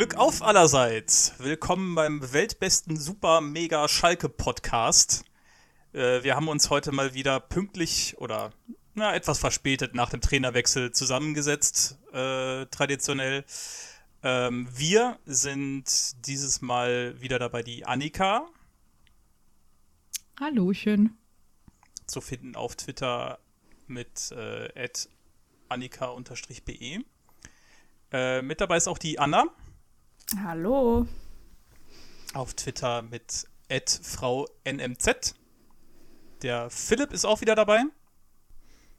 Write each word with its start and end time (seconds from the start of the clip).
Glück 0.00 0.16
auf 0.16 0.40
allerseits. 0.40 1.34
Willkommen 1.40 1.94
beim 1.94 2.32
weltbesten 2.32 2.96
Super 2.96 3.42
Mega 3.42 3.86
Schalke 3.86 4.30
Podcast. 4.30 5.26
Äh, 5.92 6.22
wir 6.22 6.36
haben 6.36 6.48
uns 6.48 6.70
heute 6.70 6.90
mal 6.90 7.12
wieder 7.12 7.38
pünktlich 7.38 8.16
oder 8.16 8.50
na, 8.94 9.14
etwas 9.14 9.38
verspätet 9.38 9.94
nach 9.94 10.08
dem 10.08 10.22
Trainerwechsel 10.22 10.92
zusammengesetzt, 10.92 11.98
äh, 12.14 12.64
traditionell. 12.70 13.44
Ähm, 14.22 14.70
wir 14.74 15.18
sind 15.26 15.84
dieses 16.26 16.62
Mal 16.62 17.20
wieder 17.20 17.38
dabei 17.38 17.62
die 17.62 17.84
Annika. 17.84 18.46
Hallöchen. 20.40 21.18
Zu 22.06 22.22
finden 22.22 22.56
auf 22.56 22.74
Twitter 22.74 23.38
mit 23.86 24.30
äh, 24.30 24.88
annika-be. 25.68 27.04
Äh, 28.12 28.40
mit 28.40 28.60
dabei 28.62 28.78
ist 28.78 28.88
auch 28.88 28.96
die 28.96 29.18
Anna. 29.18 29.44
Hallo. 30.38 31.08
Auf 32.34 32.54
Twitter 32.54 33.02
mit 33.02 33.48
Frau 34.02 34.46
NMZ. 34.64 35.34
Der 36.42 36.70
Philipp 36.70 37.12
ist 37.12 37.24
auch 37.24 37.40
wieder 37.40 37.56
dabei. 37.56 37.82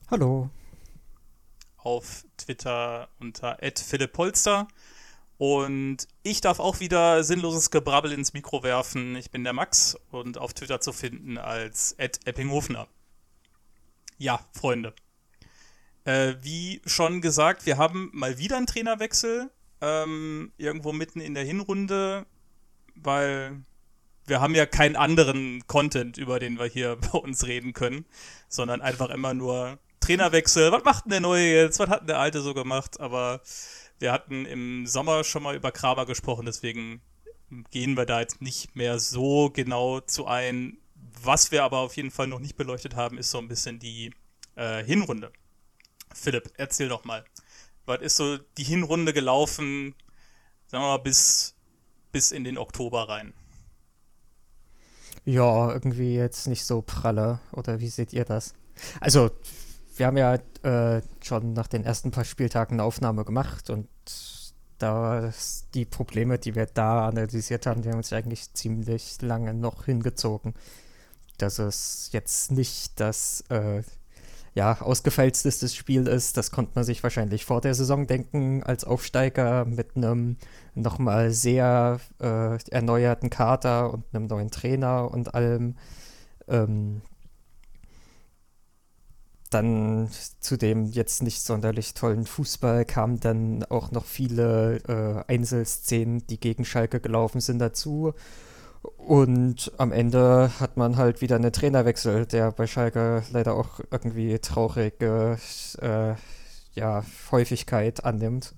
Hallo. 0.09 0.49
Auf 1.77 2.26
Twitter 2.35 3.07
unter 3.20 3.57
Philipp 3.77 4.12
Polster. 4.12 4.67
Und 5.38 6.07
ich 6.21 6.41
darf 6.41 6.59
auch 6.59 6.81
wieder 6.81 7.23
sinnloses 7.23 7.71
Gebrabbel 7.71 8.12
ins 8.12 8.34
Mikro 8.34 8.62
werfen. 8.62 9.16
Ich 9.16 9.32
bin 9.32 9.45
der 9.45 9.54
Max 9.54 9.98
und 10.12 10.38
auf 10.38 10.54
Twitter 10.54 10.82
zu 10.82 10.91
finden 10.91 11.38
als 11.38 11.93
Eppinghofner. 11.93 12.88
Ja, 14.18 14.45
Freunde. 14.52 14.93
Äh, 16.04 16.35
wie 16.41 16.82
schon 16.85 17.21
gesagt, 17.21 17.66
wir 17.66 17.77
haben 17.77 18.09
mal 18.13 18.38
wieder 18.38 18.57
einen 18.57 18.68
Trainerwechsel. 18.68 19.49
Ähm, 19.82 20.51
irgendwo 20.57 20.93
mitten 20.93 21.20
in 21.21 21.34
der 21.34 21.43
Hinrunde, 21.43 22.26
weil 22.96 23.62
wir 24.27 24.40
haben 24.40 24.55
ja 24.55 24.65
keinen 24.65 24.96
anderen 24.96 25.65
Content, 25.68 26.18
über 26.18 26.40
den 26.40 26.60
wir 26.60 26.65
hier 26.65 26.96
bei 27.12 27.18
uns 27.18 27.46
reden 27.46 27.73
können, 27.73 28.05
sondern 28.48 28.82
einfach 28.82 29.10
immer 29.10 29.34
nur 29.34 29.79
Trainerwechsel. 29.99 30.71
Was 30.71 30.84
macht 30.84 31.05
denn 31.05 31.12
der 31.12 31.20
Neue 31.21 31.54
jetzt? 31.54 31.79
Was 31.79 31.90
hat 31.90 32.01
denn 32.01 32.07
der 32.07 32.20
Alte 32.20 32.41
so 32.41 32.54
gemacht? 32.54 32.99
Aber 32.99 33.41
wir 33.99 34.12
hatten 34.12 34.46
im 34.46 34.88
Sommer 34.88 35.23
schon 35.23 35.43
mal 35.43 35.55
über 35.55 35.71
Kramer 35.71 36.05
gesprochen, 36.05 36.45
deswegen 36.45 37.01
gehen 37.70 37.98
wir 37.98 38.05
da 38.05 38.21
jetzt 38.21 38.41
nicht 38.41 38.76
mehr 38.76 38.99
so 38.99 39.49
genau 39.49 39.99
zu 39.99 40.26
ein. 40.26 40.77
Was 41.23 41.51
wir 41.51 41.63
aber 41.63 41.79
auf 41.79 41.95
jeden 41.98 42.12
Fall 42.12 42.27
noch 42.27 42.40
nicht 42.40 42.55
beleuchtet 42.55 42.95
haben, 42.95 43.18
ist 43.18 43.32
so 43.32 43.38
ein 43.38 43.48
bisschen 43.48 43.79
die 43.79 44.12
äh, 44.55 44.84
Hinrunde. 44.84 45.32
Philipp, 46.13 46.51
erzähl 46.57 46.90
doch 46.90 47.04
mal. 47.04 47.26
Was 47.85 48.01
ist 48.01 48.18
so 48.18 48.37
die 48.57 48.63
Hinrunde 48.63 49.13
gelaufen, 49.13 49.96
sagen 50.68 50.84
wir 50.84 50.90
mal, 50.90 50.98
bis, 50.98 51.55
bis 52.12 52.32
in 52.32 52.43
den 52.43 52.57
Oktober 52.57 53.10
rein? 53.10 53.34
Ja, 55.26 55.71
irgendwie 55.71 56.15
jetzt 56.15 56.48
nicht 56.48 56.65
so 56.65 56.82
pralle. 56.82 57.40
Oder 57.51 57.79
wie 57.79 57.90
seht 57.90 58.13
ihr 58.13 58.26
das? 58.26 58.54
Also, 58.99 59.32
wir 59.96 60.07
haben 60.07 60.18
ja 60.18 60.35
äh, 60.63 61.01
schon 61.21 61.54
nach 61.54 61.68
den 61.68 61.84
ersten 61.84 62.12
paar 62.12 62.26
Spieltagen 62.26 62.76
eine 62.76 62.84
Aufnahme 62.84 63.23
gemacht 63.23 63.70
und 63.70 63.88
da 64.81 65.31
die 65.73 65.85
Probleme, 65.85 66.40
die 66.40 66.56
wir 66.56 66.66
da 66.66 67.07
analysiert 67.07 67.68
haben, 67.68 67.81
die 67.81 67.90
haben 67.90 67.97
uns 67.97 68.12
eigentlich 68.13 68.51
ziemlich 68.53 69.22
lange 69.22 69.53
noch 69.53 69.85
hingezogen. 69.85 70.56
Dass 71.38 71.59
es 71.59 72.09
jetzt 72.12 72.51
nicht 72.51 73.00
das 73.00 73.41
äh, 73.50 73.84
ja, 74.53 74.81
ausgefeilstes 74.81 75.74
Spiel 75.74 76.07
ist, 76.07 76.35
das 76.35 76.52
konnte 76.52 76.74
man 76.75 76.84
sich 76.84 77.03
wahrscheinlich 77.03 77.46
vor 77.46 77.62
der 77.62 77.74
Saison 77.74 78.06
denken, 78.06 78.63
als 78.63 78.84
Aufsteiger 78.84 79.66
mit 79.66 79.96
einem 79.96 80.38
nochmal 80.75 81.31
sehr 81.31 82.00
äh, 82.19 82.57
erneuerten 82.69 83.29
Kader 83.29 83.94
und 83.94 84.03
einem 84.13 84.28
neuen 84.28 84.51
Trainer 84.51 85.09
und 85.11 85.34
allem. 85.34 85.75
Ähm, 86.47 87.01
dann 89.51 90.09
zu 90.40 90.57
dem 90.57 90.85
jetzt 90.85 91.23
nicht 91.23 91.41
sonderlich 91.41 91.94
tollen 91.94 92.25
Fußball 92.25 92.85
kamen 92.85 93.19
dann 93.19 93.63
auch 93.66 93.91
noch 93.91 94.06
viele 94.06 94.78
äh, 94.88 95.31
Einzelszenen, 95.31 96.25
die 96.28 96.40
gegen 96.40 96.63
Schalke 96.63 97.01
gelaufen 97.01 97.41
sind, 97.41 97.59
dazu. 97.59 98.13
Und 98.81 99.71
am 99.77 99.91
Ende 99.91 100.51
hat 100.59 100.77
man 100.77 100.97
halt 100.97 101.21
wieder 101.21 101.35
einen 101.35 101.53
Trainerwechsel, 101.53 102.25
der 102.25 102.51
bei 102.51 102.65
Schalke 102.65 103.23
leider 103.31 103.53
auch 103.53 103.79
irgendwie 103.91 104.39
traurige 104.39 105.37
äh, 105.79 106.15
ja, 106.73 107.03
Häufigkeit 107.31 108.03
annimmt. 108.03 108.55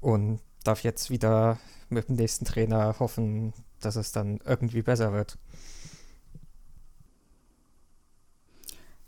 Und 0.00 0.40
darf 0.62 0.84
jetzt 0.84 1.10
wieder 1.10 1.58
mit 1.88 2.08
dem 2.08 2.16
nächsten 2.16 2.44
Trainer 2.44 2.96
hoffen, 3.00 3.52
dass 3.80 3.96
es 3.96 4.12
dann 4.12 4.38
irgendwie 4.44 4.82
besser 4.82 5.12
wird. 5.12 5.38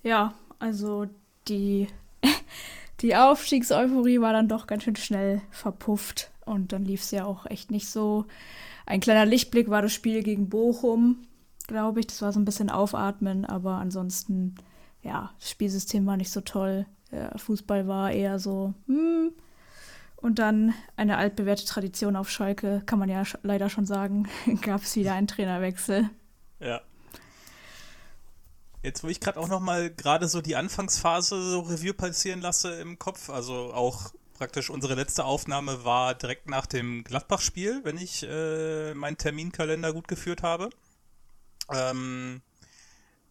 Ja, 0.02 0.34
also 0.58 1.06
die, 1.46 1.86
die 3.00 3.14
Aufstiegseuphorie 3.14 4.20
war 4.20 4.32
dann 4.32 4.48
doch 4.48 4.66
ganz 4.66 4.82
schön 4.82 4.96
schnell 4.96 5.42
verpufft. 5.50 6.30
Und 6.44 6.72
dann 6.72 6.84
lief 6.84 7.02
es 7.02 7.12
ja 7.12 7.24
auch 7.24 7.46
echt 7.46 7.70
nicht 7.70 7.88
so 7.88 8.26
ein 8.86 9.00
kleiner 9.00 9.26
Lichtblick 9.26 9.70
war 9.70 9.82
das 9.82 9.92
Spiel 9.92 10.22
gegen 10.22 10.48
Bochum, 10.48 11.26
glaube 11.66 12.00
ich. 12.00 12.06
Das 12.06 12.22
war 12.22 12.32
so 12.32 12.40
ein 12.40 12.44
bisschen 12.44 12.70
aufatmen, 12.70 13.44
aber 13.44 13.74
ansonsten, 13.74 14.54
ja, 15.02 15.30
das 15.38 15.50
Spielsystem 15.50 16.06
war 16.06 16.16
nicht 16.16 16.30
so 16.30 16.40
toll. 16.40 16.86
Der 17.10 17.38
Fußball 17.38 17.86
war 17.86 18.10
eher 18.10 18.38
so, 18.38 18.74
hm. 18.86 19.32
Und 20.16 20.38
dann 20.38 20.72
eine 20.96 21.16
altbewährte 21.16 21.64
Tradition 21.66 22.14
auf 22.14 22.30
Schalke, 22.30 22.82
kann 22.86 23.00
man 23.00 23.08
ja 23.08 23.24
sch 23.24 23.36
leider 23.42 23.68
schon 23.68 23.86
sagen, 23.86 24.28
gab 24.62 24.82
es 24.82 24.94
wieder 24.94 25.14
einen 25.14 25.26
Trainerwechsel. 25.26 26.08
Ja. 26.60 26.80
Jetzt, 28.84 29.02
wo 29.02 29.08
ich 29.08 29.20
gerade 29.20 29.38
auch 29.38 29.48
noch 29.48 29.60
mal 29.60 29.90
gerade 29.90 30.28
so 30.28 30.40
die 30.40 30.54
Anfangsphase 30.54 31.42
so 31.42 31.60
Review 31.60 31.92
passieren 31.92 32.40
lasse 32.40 32.80
im 32.80 32.98
Kopf, 33.00 33.30
also 33.30 33.72
auch 33.74 34.12
praktisch 34.34 34.70
unsere 34.70 34.94
letzte 34.94 35.24
Aufnahme 35.24 35.84
war 35.84 36.14
direkt 36.14 36.48
nach 36.48 36.66
dem 36.66 37.04
Gladbach-Spiel, 37.04 37.80
wenn 37.84 37.98
ich 37.98 38.26
äh, 38.28 38.94
meinen 38.94 39.16
Terminkalender 39.16 39.92
gut 39.92 40.08
geführt 40.08 40.42
habe. 40.42 40.70
Ähm, 41.70 42.42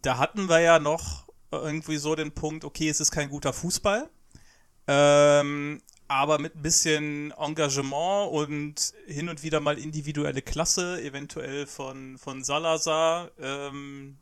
da 0.02 0.18
hatten 0.18 0.50
wir 0.50 0.60
ja 0.60 0.80
noch 0.80 1.28
irgendwie 1.52 1.98
so 1.98 2.16
den 2.16 2.32
Punkt, 2.32 2.64
okay, 2.64 2.90
es 2.90 3.00
ist 3.00 3.12
kein 3.12 3.30
guter 3.30 3.54
Fußball, 3.54 4.10
ähm, 4.88 5.82
aber 6.08 6.40
mit 6.40 6.56
ein 6.56 6.62
bisschen 6.62 7.32
Engagement 7.32 8.32
und 8.32 8.94
hin 9.06 9.30
und 9.30 9.44
wieder 9.44 9.60
mal 9.60 9.78
individuelle 9.78 10.42
Klasse, 10.42 11.02
eventuell 11.02 11.68
von, 11.68 12.18
von 12.18 12.44
Salazar, 12.44 13.32
ähm, 13.40 14.18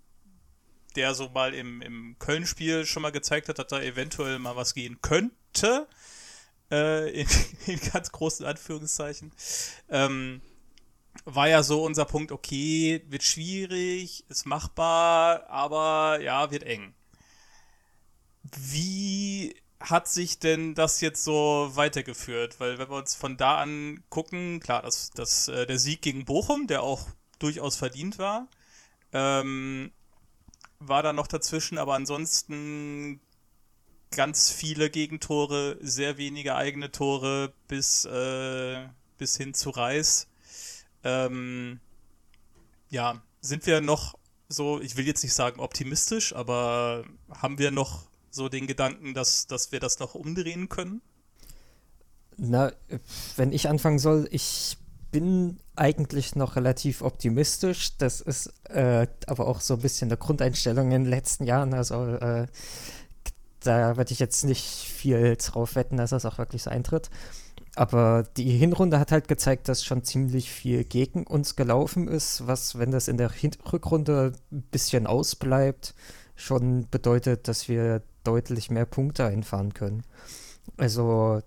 der 0.95 1.13
so 1.13 1.29
mal 1.29 1.53
im, 1.53 1.81
im 1.81 2.17
Köln-Spiel 2.19 2.85
schon 2.85 3.03
mal 3.03 3.11
gezeigt 3.11 3.47
hat, 3.47 3.59
dass 3.59 3.67
da 3.67 3.81
eventuell 3.81 4.39
mal 4.39 4.55
was 4.55 4.73
gehen 4.73 4.99
könnte 5.01 5.87
äh, 6.71 7.09
in, 7.21 7.27
in, 7.65 7.79
ganz 7.91 8.11
großen 8.11 8.45
Anführungszeichen, 8.45 9.31
ähm, 9.89 10.41
war 11.25 11.49
ja 11.49 11.63
so 11.63 11.83
unser 11.83 12.05
Punkt, 12.05 12.31
okay, 12.31 13.03
wird 13.07 13.23
schwierig, 13.23 14.25
ist 14.29 14.45
machbar, 14.45 15.49
aber 15.49 16.19
ja, 16.21 16.51
wird 16.51 16.63
eng. 16.63 16.93
Wie 18.43 19.55
hat 19.79 20.07
sich 20.07 20.39
denn 20.39 20.75
das 20.75 21.01
jetzt 21.01 21.23
so 21.23 21.71
weitergeführt? 21.73 22.59
Weil 22.59 22.77
wenn 22.77 22.89
wir 22.89 22.97
uns 22.97 23.15
von 23.15 23.37
da 23.37 23.57
an 23.57 24.03
gucken, 24.09 24.59
klar, 24.59 24.81
das, 24.81 25.11
das, 25.11 25.47
äh, 25.47 25.65
der 25.65 25.79
Sieg 25.79 26.01
gegen 26.01 26.25
Bochum, 26.25 26.67
der 26.67 26.83
auch 26.83 27.07
durchaus 27.39 27.75
verdient 27.75 28.17
war, 28.17 28.47
ähm, 29.13 29.91
war 30.79 31.03
da 31.03 31.13
noch 31.13 31.27
dazwischen, 31.27 31.77
aber 31.77 31.95
ansonsten 31.95 33.21
ganz 34.11 34.51
viele 34.51 34.89
Gegentore, 34.89 35.77
sehr 35.81 36.17
wenige 36.17 36.55
eigene 36.55 36.91
Tore 36.91 37.53
bis, 37.67 38.05
äh, 38.05 38.87
bis 39.17 39.37
hin 39.37 39.53
zu 39.53 39.69
Reis. 39.69 40.27
Ähm, 41.03 41.79
ja, 42.89 43.21
sind 43.41 43.65
wir 43.65 43.81
noch 43.81 44.17
so, 44.47 44.81
ich 44.81 44.97
will 44.97 45.05
jetzt 45.05 45.23
nicht 45.23 45.33
sagen 45.33 45.59
optimistisch, 45.59 46.35
aber 46.35 47.05
haben 47.29 47.59
wir 47.59 47.71
noch 47.71 48.07
so 48.31 48.49
den 48.49 48.67
Gedanken, 48.67 49.13
dass, 49.13 49.47
dass 49.47 49.71
wir 49.71 49.79
das 49.79 49.99
noch 49.99 50.15
umdrehen 50.15 50.69
können? 50.69 51.01
Na, 52.37 52.71
wenn 53.35 53.51
ich 53.51 53.69
anfangen 53.69 53.99
soll, 53.99 54.27
ich 54.31 54.77
bin 55.11 55.59
eigentlich 55.75 56.35
noch 56.35 56.55
relativ 56.55 57.01
optimistisch. 57.01 57.97
Das 57.97 58.21
ist 58.21 58.53
äh, 58.69 59.07
aber 59.27 59.47
auch 59.47 59.61
so 59.61 59.75
ein 59.75 59.81
bisschen 59.81 60.09
eine 60.09 60.17
Grundeinstellung 60.17 60.91
in 60.91 61.03
den 61.03 61.09
letzten 61.09 61.45
Jahren. 61.45 61.73
Also 61.73 62.05
äh, 62.05 62.47
da 63.63 63.97
werde 63.97 64.11
ich 64.11 64.19
jetzt 64.19 64.43
nicht 64.43 64.65
viel 64.65 65.35
drauf 65.35 65.75
wetten, 65.75 65.97
dass 65.97 66.11
das 66.11 66.25
auch 66.25 66.37
wirklich 66.37 66.63
so 66.63 66.69
eintritt. 66.69 67.09
Aber 67.75 68.23
die 68.35 68.49
Hinrunde 68.49 68.99
hat 68.99 69.11
halt 69.11 69.27
gezeigt, 69.27 69.69
dass 69.69 69.85
schon 69.85 70.03
ziemlich 70.03 70.51
viel 70.51 70.83
gegen 70.83 71.25
uns 71.25 71.55
gelaufen 71.55 72.07
ist, 72.07 72.47
was, 72.47 72.77
wenn 72.77 72.91
das 72.91 73.07
in 73.07 73.17
der 73.17 73.31
Hin 73.31 73.51
Rückrunde 73.71 74.33
ein 74.51 74.63
bisschen 74.63 75.07
ausbleibt, 75.07 75.93
schon 76.35 76.87
bedeutet, 76.89 77.47
dass 77.47 77.69
wir 77.69 78.01
deutlich 78.23 78.69
mehr 78.69 78.85
Punkte 78.85 79.25
einfahren 79.25 79.73
können. 79.73 80.03
Also 80.77 81.41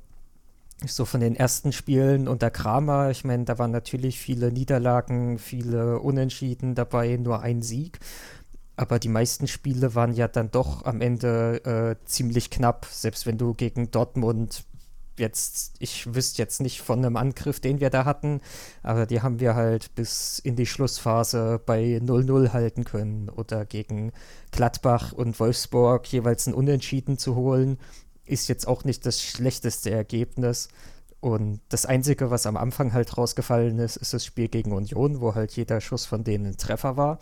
so 0.87 1.05
von 1.05 1.21
den 1.21 1.37
ersten 1.37 1.73
Spielen 1.73 2.29
unter 2.29 2.51
Kramer, 2.51 3.11
ich 3.11 3.25
meine, 3.25 3.45
da 3.45 3.59
waren 3.59 3.71
natürlich 3.71 4.19
viele 4.19 4.51
Niederlagen, 4.51 5.39
viele 5.39 6.01
Unentschieden 6.01 6.75
dabei, 6.75 7.17
nur 7.17 7.41
ein 7.41 7.63
Sieg. 7.63 8.01
Aber 8.83 8.99
die 8.99 9.09
meisten 9.09 9.47
Spiele 9.47 9.95
waren 9.95 10.13
ja 10.13 10.27
dann 10.27 10.51
doch 10.51 10.85
am 10.85 11.01
Ende 11.01 11.65
äh, 11.65 12.05
ziemlich 12.05 12.51
knapp, 12.51 12.85
selbst 12.91 13.27
wenn 13.27 13.39
du 13.39 13.55
gegen 13.55 13.93
Dortmund 13.93 14.65
jetzt, 15.17 15.77
ich 15.79 16.13
wüsste 16.13 16.43
jetzt 16.43 16.61
nicht 16.61 16.81
von 16.81 16.99
einem 16.99 17.17
Angriff, 17.17 17.61
den 17.61 17.79
wir 17.79 17.91
da 17.91 18.05
hatten, 18.05 18.41
aber 18.83 19.07
die 19.07 19.23
haben 19.23 19.39
wir 19.39 19.55
halt 19.55 19.95
bis 19.95 20.41
in 20.41 20.57
die 20.57 20.67
Schlussphase 20.67 21.61
bei 21.65 22.01
0-0 22.03 22.53
halten 22.53 22.83
können 22.83 23.29
oder 23.29 23.65
gegen 23.67 24.11
Gladbach 24.51 25.13
und 25.13 25.39
Wolfsburg 25.39 26.05
jeweils 26.09 26.49
ein 26.49 26.55
Unentschieden 26.55 27.19
zu 27.19 27.37
holen, 27.37 27.79
ist 28.25 28.49
jetzt 28.49 28.67
auch 28.67 28.83
nicht 28.83 29.07
das 29.07 29.23
schlechteste 29.23 29.93
Ergebnis. 29.93 30.71
Und 31.21 31.61
das 31.69 31.87
Einzige, 31.87 32.33
was 32.33 32.47
am 32.47 32.57
Anfang 32.57 32.93
halt 32.93 33.17
rausgefallen 33.17 33.79
ist, 33.79 33.95
ist 33.95 34.13
das 34.13 34.25
Spiel 34.25 34.49
gegen 34.49 34.73
Union, 34.73 35.21
wo 35.21 35.37
halt 35.37 35.53
jeder 35.53 35.81
Schuss 35.81 36.05
von 36.05 36.25
denen 36.25 36.47
ein 36.47 36.57
Treffer 36.57 36.97
war. 36.97 37.21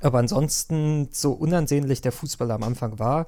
Aber 0.00 0.18
ansonsten, 0.18 1.08
so 1.12 1.32
unansehnlich 1.32 2.00
der 2.00 2.12
Fußball 2.12 2.50
am 2.50 2.62
Anfang 2.62 2.98
war, 2.98 3.26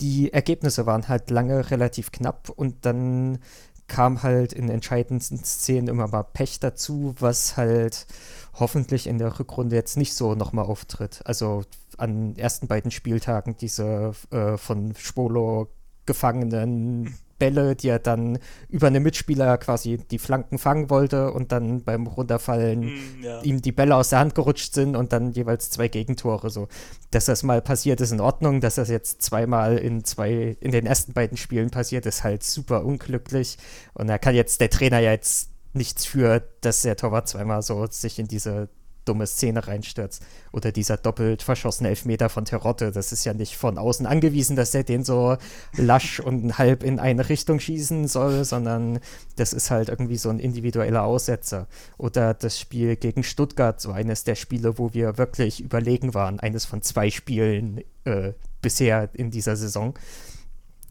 die 0.00 0.32
Ergebnisse 0.32 0.86
waren 0.86 1.08
halt 1.08 1.30
lange 1.30 1.70
relativ 1.70 2.12
knapp 2.12 2.50
und 2.50 2.84
dann 2.84 3.38
kam 3.86 4.22
halt 4.22 4.52
in 4.52 4.68
entscheidendsten 4.68 5.42
Szenen 5.42 5.88
immer 5.88 6.08
mal 6.08 6.22
Pech 6.22 6.60
dazu, 6.60 7.14
was 7.18 7.56
halt 7.56 8.06
hoffentlich 8.54 9.06
in 9.06 9.18
der 9.18 9.38
Rückrunde 9.38 9.76
jetzt 9.76 9.96
nicht 9.96 10.14
so 10.14 10.34
nochmal 10.34 10.66
auftritt. 10.66 11.22
Also 11.24 11.62
an 11.96 12.36
ersten 12.36 12.68
beiden 12.68 12.90
Spieltagen 12.90 13.56
diese 13.56 14.12
äh, 14.30 14.56
von 14.58 14.94
Spolo 14.96 15.68
gefangenen 16.04 17.14
Bälle, 17.38 17.76
die 17.76 17.88
er 17.88 17.98
dann 17.98 18.38
über 18.68 18.88
eine 18.88 19.00
Mitspieler 19.00 19.58
quasi 19.58 19.98
die 19.98 20.18
Flanken 20.18 20.58
fangen 20.58 20.90
wollte 20.90 21.32
und 21.32 21.52
dann 21.52 21.82
beim 21.82 22.06
Runterfallen 22.06 22.80
mm, 22.80 23.22
ja. 23.22 23.40
ihm 23.42 23.62
die 23.62 23.72
Bälle 23.72 23.96
aus 23.96 24.10
der 24.10 24.18
Hand 24.20 24.34
gerutscht 24.34 24.74
sind 24.74 24.96
und 24.96 25.12
dann 25.12 25.32
jeweils 25.32 25.70
zwei 25.70 25.88
Gegentore. 25.88 26.50
So, 26.50 26.68
dass 27.10 27.26
das 27.26 27.42
mal 27.42 27.62
passiert 27.62 28.00
ist 28.00 28.12
in 28.12 28.20
Ordnung, 28.20 28.60
dass 28.60 28.76
das 28.76 28.88
jetzt 28.88 29.22
zweimal 29.22 29.78
in 29.78 30.04
zwei, 30.04 30.56
in 30.60 30.72
den 30.72 30.86
ersten 30.86 31.12
beiden 31.12 31.36
Spielen 31.36 31.70
passiert, 31.70 32.06
ist 32.06 32.24
halt 32.24 32.42
super 32.42 32.84
unglücklich. 32.84 33.58
Und 33.94 34.08
da 34.08 34.18
kann 34.18 34.34
jetzt 34.34 34.60
der 34.60 34.70
Trainer 34.70 34.98
ja 34.98 35.12
jetzt 35.12 35.50
nichts 35.72 36.04
für, 36.04 36.42
dass 36.60 36.82
der 36.82 36.96
Torwart 36.96 37.28
zweimal 37.28 37.62
so 37.62 37.86
sich 37.86 38.18
in 38.18 38.26
diese 38.26 38.68
dumme 39.08 39.26
Szene 39.26 39.66
reinstürzt. 39.66 40.22
Oder 40.52 40.72
dieser 40.72 40.96
doppelt 40.96 41.42
verschossene 41.42 41.88
Elfmeter 41.88 42.28
von 42.28 42.44
Terotte. 42.44 42.92
Das 42.92 43.12
ist 43.12 43.24
ja 43.24 43.34
nicht 43.34 43.56
von 43.56 43.78
außen 43.78 44.06
angewiesen, 44.06 44.56
dass 44.56 44.74
er 44.74 44.84
den 44.84 45.04
so 45.04 45.36
lasch 45.76 46.20
und 46.20 46.58
halb 46.58 46.82
in 46.82 46.98
eine 46.98 47.28
Richtung 47.28 47.60
schießen 47.60 48.06
soll, 48.08 48.44
sondern 48.44 49.00
das 49.36 49.52
ist 49.52 49.70
halt 49.70 49.88
irgendwie 49.88 50.16
so 50.16 50.28
ein 50.28 50.38
individueller 50.38 51.04
Aussetzer. 51.04 51.66
Oder 51.96 52.34
das 52.34 52.60
Spiel 52.60 52.96
gegen 52.96 53.22
Stuttgart, 53.22 53.80
so 53.80 53.90
eines 53.92 54.24
der 54.24 54.34
Spiele, 54.34 54.78
wo 54.78 54.92
wir 54.92 55.18
wirklich 55.18 55.60
überlegen 55.60 56.14
waren. 56.14 56.40
Eines 56.40 56.64
von 56.66 56.82
zwei 56.82 57.10
Spielen 57.10 57.82
äh, 58.04 58.32
bisher 58.60 59.08
in 59.14 59.30
dieser 59.30 59.56
Saison 59.56 59.94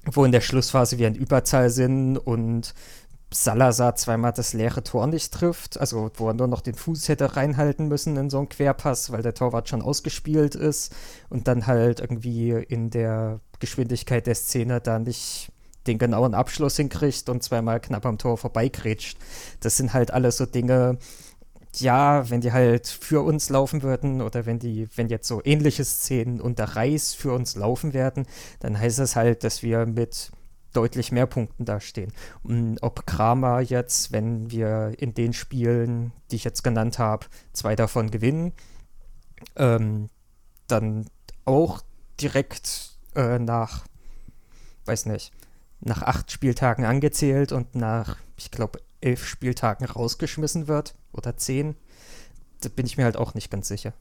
wo 0.09 0.25
in 0.25 0.31
der 0.31 0.41
Schlussphase 0.41 0.97
wir 0.97 1.07
in 1.07 1.15
Überzahl 1.15 1.69
sind 1.69 2.17
und 2.17 2.73
Salazar 3.29 3.95
zweimal 3.95 4.31
das 4.31 4.53
leere 4.53 4.83
Tor 4.83 5.05
nicht 5.07 5.33
trifft, 5.33 5.77
also 5.79 6.09
wo 6.15 6.29
er 6.29 6.33
nur 6.33 6.47
noch 6.47 6.61
den 6.61 6.75
Fuß 6.75 7.09
hätte 7.09 7.35
reinhalten 7.35 7.87
müssen 7.87 8.15
in 8.15 8.29
so 8.29 8.37
einen 8.37 8.49
Querpass, 8.49 9.11
weil 9.11 9.21
der 9.21 9.33
Torwart 9.33 9.67
schon 9.67 9.81
ausgespielt 9.81 10.55
ist 10.55 10.95
und 11.29 11.47
dann 11.47 11.67
halt 11.67 11.99
irgendwie 11.99 12.51
in 12.51 12.89
der 12.89 13.41
Geschwindigkeit 13.59 14.27
der 14.27 14.35
Szene 14.35 14.79
da 14.79 14.99
nicht 14.99 15.51
den 15.87 15.97
genauen 15.97 16.33
Abschluss 16.33 16.77
hinkriegt 16.77 17.27
und 17.29 17.43
zweimal 17.43 17.79
knapp 17.79 18.05
am 18.05 18.17
Tor 18.17 18.37
vorbeigrätscht. 18.37 19.17
Das 19.59 19.77
sind 19.77 19.93
halt 19.93 20.11
alles 20.11 20.37
so 20.37 20.45
Dinge, 20.45 20.97
ja, 21.75 22.29
wenn 22.29 22.41
die 22.41 22.51
halt 22.51 22.87
für 22.87 23.21
uns 23.21 23.49
laufen 23.49 23.83
würden 23.83 24.21
oder 24.21 24.45
wenn 24.45 24.59
die, 24.59 24.87
wenn 24.95 25.09
jetzt 25.09 25.27
so 25.27 25.41
ähnliche 25.43 25.85
Szenen 25.85 26.41
unter 26.41 26.63
Reis 26.63 27.13
für 27.13 27.33
uns 27.33 27.55
laufen 27.55 27.93
werden, 27.93 28.25
dann 28.59 28.79
heißt 28.79 28.99
das 28.99 29.15
halt, 29.15 29.43
dass 29.43 29.63
wir 29.63 29.85
mit 29.85 30.31
deutlich 30.77 31.11
mehr 31.11 31.25
Punkten 31.25 31.65
dastehen. 31.65 32.13
Und 32.43 32.77
ob 32.83 33.07
Kramer 33.07 33.61
jetzt, 33.61 34.11
wenn 34.11 34.51
wir 34.51 34.93
in 34.99 35.15
den 35.15 35.33
Spielen, 35.33 36.13
die 36.29 36.35
ich 36.35 36.43
jetzt 36.43 36.63
genannt 36.63 36.99
habe, 36.99 37.25
zwei 37.51 37.75
davon 37.75 38.11
gewinnen, 38.11 38.53
ähm, 39.55 40.09
dann 40.67 41.07
auch 41.45 41.81
direkt 42.21 42.91
äh, 43.15 43.39
nach, 43.39 43.87
weiß 44.85 45.07
nicht, 45.07 45.31
nach 45.79 46.03
acht 46.03 46.31
Spieltagen 46.31 46.85
angezählt 46.85 47.51
und 47.51 47.73
nach, 47.73 48.17
ich 48.37 48.51
glaube, 48.51 48.79
elf 49.01 49.25
Spieltagen 49.25 49.85
rausgeschmissen 49.85 50.67
wird 50.67 50.93
oder 51.11 51.37
zehn, 51.37 51.75
da 52.61 52.69
bin 52.69 52.85
ich 52.85 52.97
mir 52.97 53.05
halt 53.05 53.17
auch 53.17 53.33
nicht 53.33 53.49
ganz 53.49 53.67
sicher. 53.67 53.93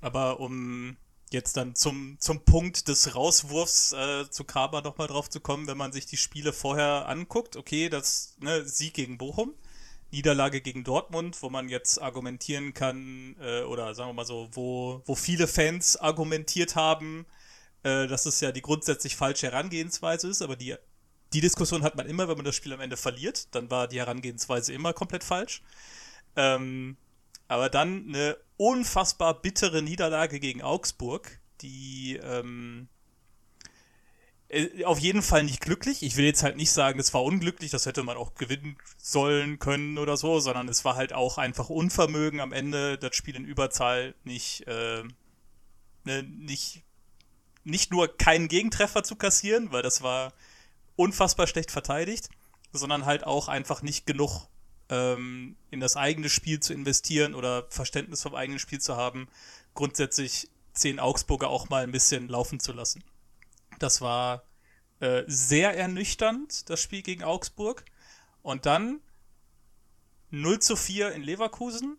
Aber 0.00 0.40
um 0.40 0.96
jetzt 1.30 1.56
dann 1.56 1.74
zum, 1.74 2.16
zum 2.20 2.44
Punkt 2.44 2.88
des 2.88 3.14
Rauswurfs 3.14 3.92
äh, 3.92 4.30
zu 4.30 4.44
Kramer 4.44 4.82
nochmal 4.82 5.08
drauf 5.08 5.28
zu 5.28 5.40
kommen, 5.40 5.66
wenn 5.66 5.76
man 5.76 5.92
sich 5.92 6.06
die 6.06 6.16
Spiele 6.16 6.52
vorher 6.52 7.08
anguckt, 7.08 7.56
okay, 7.56 7.88
das 7.88 8.36
ne, 8.40 8.64
Sieg 8.64 8.94
gegen 8.94 9.18
Bochum, 9.18 9.54
Niederlage 10.12 10.60
gegen 10.60 10.84
Dortmund, 10.84 11.42
wo 11.42 11.50
man 11.50 11.68
jetzt 11.68 12.00
argumentieren 12.00 12.74
kann, 12.74 13.36
äh, 13.40 13.62
oder 13.62 13.94
sagen 13.94 14.10
wir 14.10 14.14
mal 14.14 14.24
so, 14.26 14.48
wo, 14.52 15.02
wo 15.04 15.14
viele 15.16 15.48
Fans 15.48 15.96
argumentiert 15.96 16.76
haben, 16.76 17.26
äh, 17.82 18.06
dass 18.06 18.26
es 18.26 18.40
ja 18.40 18.52
die 18.52 18.62
grundsätzlich 18.62 19.16
falsche 19.16 19.46
Herangehensweise 19.46 20.28
ist, 20.28 20.42
aber 20.42 20.54
die, 20.54 20.76
die 21.32 21.40
Diskussion 21.40 21.82
hat 21.82 21.96
man 21.96 22.06
immer, 22.06 22.28
wenn 22.28 22.36
man 22.36 22.44
das 22.44 22.54
Spiel 22.54 22.72
am 22.72 22.80
Ende 22.80 22.96
verliert, 22.96 23.54
dann 23.54 23.68
war 23.70 23.88
die 23.88 23.98
Herangehensweise 23.98 24.72
immer 24.72 24.92
komplett 24.92 25.24
falsch. 25.24 25.62
Ähm, 26.36 26.96
aber 27.48 27.68
dann 27.68 28.06
eine 28.08 28.36
unfassbar 28.56 29.40
bittere 29.40 29.82
Niederlage 29.82 30.40
gegen 30.40 30.62
Augsburg, 30.62 31.40
die 31.60 32.18
ähm, 32.22 32.88
äh, 34.48 34.84
auf 34.84 34.98
jeden 34.98 35.22
Fall 35.22 35.42
nicht 35.42 35.60
glücklich. 35.60 36.02
Ich 36.02 36.16
will 36.16 36.24
jetzt 36.24 36.42
halt 36.42 36.56
nicht 36.56 36.70
sagen, 36.70 36.98
es 37.00 37.12
war 37.12 37.24
unglücklich, 37.24 37.70
das 37.70 37.86
hätte 37.86 38.02
man 38.02 38.16
auch 38.16 38.34
gewinnen 38.34 38.76
sollen 38.96 39.58
können 39.58 39.98
oder 39.98 40.16
so, 40.16 40.40
sondern 40.40 40.68
es 40.68 40.84
war 40.84 40.96
halt 40.96 41.12
auch 41.12 41.38
einfach 41.38 41.68
Unvermögen 41.68 42.40
am 42.40 42.52
Ende, 42.52 42.98
das 42.98 43.16
Spiel 43.16 43.36
in 43.36 43.44
Überzahl 43.44 44.14
nicht, 44.24 44.66
äh, 44.66 45.02
ne, 46.04 46.22
nicht, 46.22 46.84
nicht 47.64 47.90
nur 47.90 48.16
keinen 48.16 48.48
Gegentreffer 48.48 49.02
zu 49.02 49.16
kassieren, 49.16 49.72
weil 49.72 49.82
das 49.82 50.02
war 50.02 50.32
unfassbar 50.94 51.46
schlecht 51.46 51.70
verteidigt, 51.70 52.28
sondern 52.72 53.04
halt 53.04 53.24
auch 53.24 53.48
einfach 53.48 53.82
nicht 53.82 54.06
genug 54.06 54.48
ähm, 54.88 55.56
in 55.70 55.80
das 55.80 55.96
eigene 55.96 56.28
Spiel 56.28 56.60
zu 56.60 56.72
investieren 56.72 57.34
oder 57.34 57.66
Verständnis 57.70 58.22
vom 58.22 58.34
eigenen 58.34 58.58
Spiel 58.58 58.80
zu 58.80 58.96
haben, 58.96 59.28
grundsätzlich 59.74 60.48
zehn 60.72 61.00
Augsburger 61.00 61.48
auch 61.48 61.68
mal 61.68 61.82
ein 61.82 61.92
bisschen 61.92 62.28
laufen 62.28 62.60
zu 62.60 62.72
lassen. 62.72 63.02
Das 63.78 64.00
war 64.00 64.44
äh, 65.00 65.24
sehr 65.26 65.76
ernüchternd, 65.76 66.70
das 66.70 66.80
Spiel 66.80 67.02
gegen 67.02 67.22
Augsburg. 67.22 67.84
Und 68.42 68.64
dann 68.64 69.00
0 70.30 70.60
zu 70.60 70.76
4 70.76 71.12
in 71.12 71.22
Leverkusen, 71.22 71.98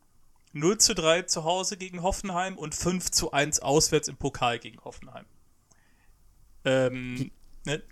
0 0.54 0.78
zu 0.78 0.96
3 0.96 1.24
zu 1.24 1.44
Hause 1.44 1.78
gegen 1.78 2.02
Hoffenheim 2.02 2.58
und 2.58 2.74
5 2.74 3.12
zu 3.12 3.32
1 3.32 3.60
auswärts 3.60 4.08
im 4.08 4.18
Pokal 4.18 4.60
gegen 4.60 4.84
Hoffenheim. 4.84 5.26
Ähm, 6.66 7.32
ne? 7.66 7.84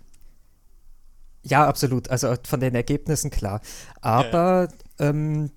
Ja, 1.48 1.66
absolut. 1.66 2.10
Also 2.10 2.34
von 2.44 2.60
den 2.60 2.74
Ergebnissen 2.74 3.30
klar. 3.30 3.60
Aber 4.00 4.68
ja, 4.98 5.08
ähm, 5.08 5.50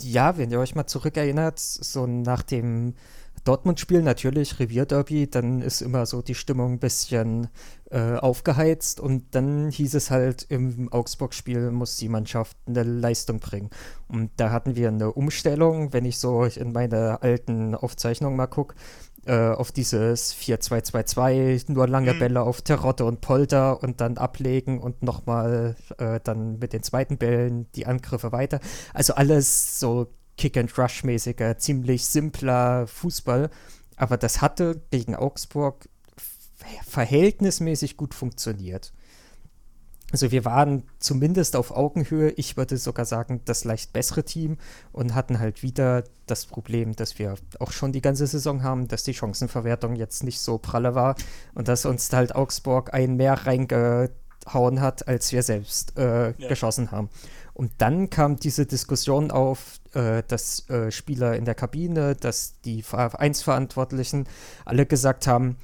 ja 0.00 0.38
wenn 0.38 0.50
ihr 0.50 0.60
euch 0.60 0.76
mal 0.76 0.86
zurückerinnert, 0.86 1.58
so 1.58 2.06
nach 2.06 2.42
dem 2.42 2.94
Dortmund-Spiel 3.44 4.02
natürlich 4.02 4.60
Revierderby, 4.60 5.28
dann 5.28 5.62
ist 5.62 5.80
immer 5.80 6.06
so 6.06 6.22
die 6.22 6.34
Stimmung 6.34 6.74
ein 6.74 6.78
bisschen 6.78 7.48
äh, 7.90 8.16
aufgeheizt 8.16 9.00
und 9.00 9.34
dann 9.34 9.70
hieß 9.70 9.94
es 9.94 10.10
halt 10.10 10.46
im 10.50 10.92
Augsburg-Spiel 10.92 11.70
muss 11.70 11.96
die 11.96 12.08
Mannschaft 12.08 12.56
eine 12.66 12.82
Leistung 12.82 13.40
bringen. 13.40 13.70
Und 14.06 14.30
da 14.36 14.50
hatten 14.50 14.76
wir 14.76 14.88
eine 14.88 15.12
Umstellung, 15.12 15.92
wenn 15.92 16.04
ich 16.04 16.18
so 16.18 16.44
in 16.44 16.72
meine 16.72 17.22
alten 17.22 17.74
Aufzeichnungen 17.74 18.36
mal 18.36 18.46
gucke, 18.46 18.74
äh, 19.28 19.50
auf 19.50 19.72
dieses 19.72 20.34
4-2-2-2, 20.34 21.70
nur 21.70 21.86
lange 21.86 22.14
mhm. 22.14 22.18
Bälle 22.18 22.42
auf 22.42 22.62
Terotte 22.62 23.04
und 23.04 23.20
Polter 23.20 23.82
und 23.82 24.00
dann 24.00 24.16
ablegen 24.16 24.80
und 24.80 25.02
nochmal 25.02 25.76
äh, 25.98 26.18
dann 26.24 26.58
mit 26.58 26.72
den 26.72 26.82
zweiten 26.82 27.18
Bällen 27.18 27.70
die 27.74 27.86
Angriffe 27.86 28.32
weiter. 28.32 28.60
Also 28.94 29.14
alles 29.14 29.78
so 29.78 30.08
Kick-and-Rush-mäßiger, 30.38 31.58
ziemlich 31.58 32.06
simpler 32.06 32.86
Fußball. 32.86 33.50
Aber 33.96 34.16
das 34.16 34.40
hatte 34.40 34.80
gegen 34.90 35.14
Augsburg 35.14 35.88
verhältnismäßig 36.86 37.96
gut 37.96 38.14
funktioniert. 38.14 38.92
Also 40.10 40.30
wir 40.30 40.46
waren 40.46 40.84
zumindest 40.98 41.54
auf 41.54 41.70
Augenhöhe, 41.70 42.30
ich 42.30 42.56
würde 42.56 42.78
sogar 42.78 43.04
sagen, 43.04 43.42
das 43.44 43.64
leicht 43.64 43.92
bessere 43.92 44.24
Team 44.24 44.56
und 44.90 45.14
hatten 45.14 45.38
halt 45.38 45.62
wieder 45.62 46.04
das 46.26 46.46
Problem, 46.46 46.96
dass 46.96 47.18
wir 47.18 47.34
auch 47.58 47.72
schon 47.72 47.92
die 47.92 48.00
ganze 48.00 48.26
Saison 48.26 48.62
haben, 48.62 48.88
dass 48.88 49.02
die 49.02 49.12
Chancenverwertung 49.12 49.96
jetzt 49.96 50.24
nicht 50.24 50.40
so 50.40 50.56
pralle 50.56 50.94
war 50.94 51.14
und 51.54 51.68
dass 51.68 51.84
uns 51.84 52.10
halt 52.12 52.34
Augsburg 52.34 52.94
ein 52.94 53.16
mehr 53.16 53.46
reingehauen 53.46 54.80
hat, 54.80 55.06
als 55.08 55.30
wir 55.32 55.42
selbst 55.42 55.98
äh, 55.98 56.30
ja. 56.30 56.48
geschossen 56.48 56.90
haben. 56.90 57.10
Und 57.52 57.72
dann 57.78 58.08
kam 58.08 58.36
diese 58.36 58.64
Diskussion 58.64 59.30
auf, 59.30 59.80
äh, 59.92 60.22
dass 60.26 60.70
äh, 60.70 60.90
Spieler 60.90 61.36
in 61.36 61.44
der 61.44 61.54
Kabine, 61.54 62.14
dass 62.14 62.60
die 62.60 62.82
Vereinsverantwortlichen 62.82 64.26
alle 64.64 64.86
gesagt 64.86 65.26
haben, 65.26 65.56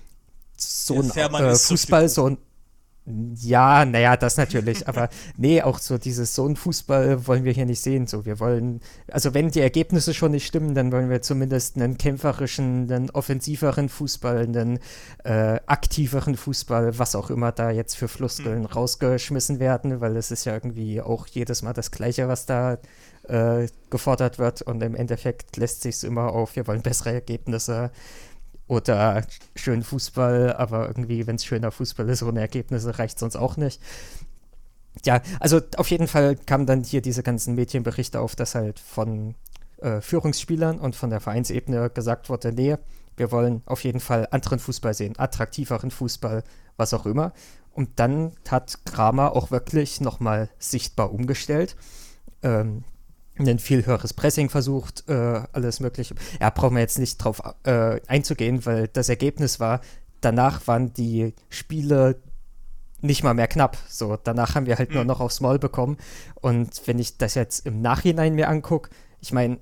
so 0.56 1.00
ein 1.00 1.10
äh, 1.10 1.54
Fußball, 1.54 2.08
so 2.08 2.30
ein 2.30 2.38
ja, 3.06 3.84
naja, 3.84 4.16
das 4.16 4.38
natürlich, 4.38 4.88
aber 4.88 5.10
nee, 5.36 5.60
auch 5.60 5.78
so 5.78 5.98
dieses 5.98 6.34
so 6.34 6.46
ein 6.48 6.56
Fußball 6.56 7.26
wollen 7.26 7.44
wir 7.44 7.52
hier 7.52 7.66
nicht 7.66 7.82
sehen. 7.82 8.06
So, 8.06 8.24
wir 8.24 8.40
wollen, 8.40 8.80
also 9.10 9.34
wenn 9.34 9.50
die 9.50 9.60
Ergebnisse 9.60 10.14
schon 10.14 10.30
nicht 10.30 10.46
stimmen, 10.46 10.74
dann 10.74 10.90
wollen 10.90 11.10
wir 11.10 11.20
zumindest 11.20 11.76
einen 11.76 11.98
kämpferischen, 11.98 12.90
einen 12.90 13.10
offensiveren 13.10 13.90
Fußball, 13.90 14.44
einen 14.44 14.78
äh, 15.22 15.60
aktiveren 15.66 16.34
Fußball, 16.34 16.98
was 16.98 17.14
auch 17.14 17.28
immer 17.28 17.52
da 17.52 17.70
jetzt 17.70 17.94
für 17.94 18.08
Floskeln 18.08 18.60
mhm. 18.60 18.66
rausgeschmissen 18.66 19.60
werden, 19.60 20.00
weil 20.00 20.16
es 20.16 20.30
ist 20.30 20.46
ja 20.46 20.54
irgendwie 20.54 21.02
auch 21.02 21.26
jedes 21.26 21.60
Mal 21.60 21.74
das 21.74 21.90
Gleiche, 21.90 22.26
was 22.28 22.46
da 22.46 22.78
äh, 23.28 23.66
gefordert 23.90 24.38
wird 24.38 24.62
und 24.62 24.82
im 24.82 24.94
Endeffekt 24.94 25.58
lässt 25.58 25.82
sich 25.82 25.96
es 25.96 26.04
immer 26.04 26.32
auf, 26.32 26.56
wir 26.56 26.66
wollen 26.66 26.82
bessere 26.82 27.12
Ergebnisse 27.12 27.90
oder 28.66 29.24
schön 29.54 29.82
Fußball, 29.82 30.54
aber 30.54 30.88
irgendwie, 30.88 31.26
wenn 31.26 31.36
es 31.36 31.44
schöner 31.44 31.70
Fußball 31.70 32.08
ist, 32.08 32.22
ohne 32.22 32.40
Ergebnisse 32.40 32.98
reicht 32.98 33.18
sonst 33.18 33.36
auch 33.36 33.56
nicht. 33.56 33.80
Ja, 35.04 35.20
also 35.40 35.60
auf 35.76 35.90
jeden 35.90 36.08
Fall 36.08 36.36
kamen 36.36 36.66
dann 36.66 36.84
hier 36.84 37.02
diese 37.02 37.22
ganzen 37.22 37.54
Medienberichte 37.54 38.20
auf, 38.20 38.36
dass 38.36 38.54
halt 38.54 38.78
von 38.78 39.34
äh, 39.78 40.00
Führungsspielern 40.00 40.78
und 40.78 40.96
von 40.96 41.10
der 41.10 41.20
Vereinsebene 41.20 41.90
gesagt 41.90 42.28
wurde, 42.28 42.52
nee, 42.52 42.76
wir 43.16 43.30
wollen 43.32 43.62
auf 43.66 43.84
jeden 43.84 44.00
Fall 44.00 44.28
anderen 44.30 44.58
Fußball 44.58 44.94
sehen, 44.94 45.14
attraktiveren 45.18 45.90
Fußball, 45.90 46.42
was 46.76 46.94
auch 46.94 47.06
immer. 47.06 47.32
Und 47.72 47.98
dann 47.98 48.32
hat 48.48 48.84
Kramer 48.84 49.34
auch 49.34 49.50
wirklich 49.50 50.00
nochmal 50.00 50.48
sichtbar 50.58 51.12
umgestellt. 51.12 51.76
Ähm, 52.42 52.84
ein 53.38 53.58
viel 53.58 53.84
höheres 53.84 54.12
Pressing 54.12 54.48
versucht, 54.48 55.08
äh, 55.08 55.42
alles 55.52 55.80
mögliche. 55.80 56.14
Ja, 56.40 56.50
brauchen 56.50 56.74
wir 56.74 56.80
jetzt 56.80 56.98
nicht 56.98 57.18
drauf 57.18 57.42
äh, 57.64 58.00
einzugehen, 58.06 58.64
weil 58.64 58.88
das 58.88 59.08
Ergebnis 59.08 59.60
war, 59.60 59.80
danach 60.20 60.66
waren 60.66 60.92
die 60.92 61.34
Spiele 61.48 62.20
nicht 63.00 63.22
mal 63.22 63.34
mehr 63.34 63.48
knapp. 63.48 63.76
So, 63.88 64.16
danach 64.16 64.54
haben 64.54 64.66
wir 64.66 64.78
halt 64.78 64.90
mhm. 64.90 64.96
nur 64.96 65.04
noch 65.04 65.20
aufs 65.20 65.40
Maul 65.40 65.58
bekommen. 65.58 65.98
Und 66.40 66.80
wenn 66.86 66.98
ich 66.98 67.18
das 67.18 67.34
jetzt 67.34 67.66
im 67.66 67.80
Nachhinein 67.80 68.34
mir 68.34 68.48
angucke, 68.48 68.90
ich 69.20 69.32
meine, 69.32 69.58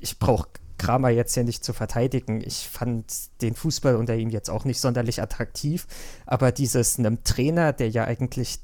ich 0.00 0.18
brauche 0.18 0.48
Kramer 0.76 1.10
jetzt 1.10 1.36
ja 1.36 1.44
nicht 1.44 1.64
zu 1.64 1.72
verteidigen. 1.72 2.42
Ich 2.44 2.68
fand 2.68 3.06
den 3.42 3.54
Fußball 3.54 3.96
unter 3.96 4.16
ihm 4.16 4.30
jetzt 4.30 4.50
auch 4.50 4.64
nicht 4.64 4.80
sonderlich 4.80 5.22
attraktiv, 5.22 5.86
aber 6.26 6.52
dieses 6.52 6.98
einem 6.98 7.22
Trainer, 7.22 7.72
der 7.72 7.90
ja 7.90 8.04
eigentlich 8.04 8.60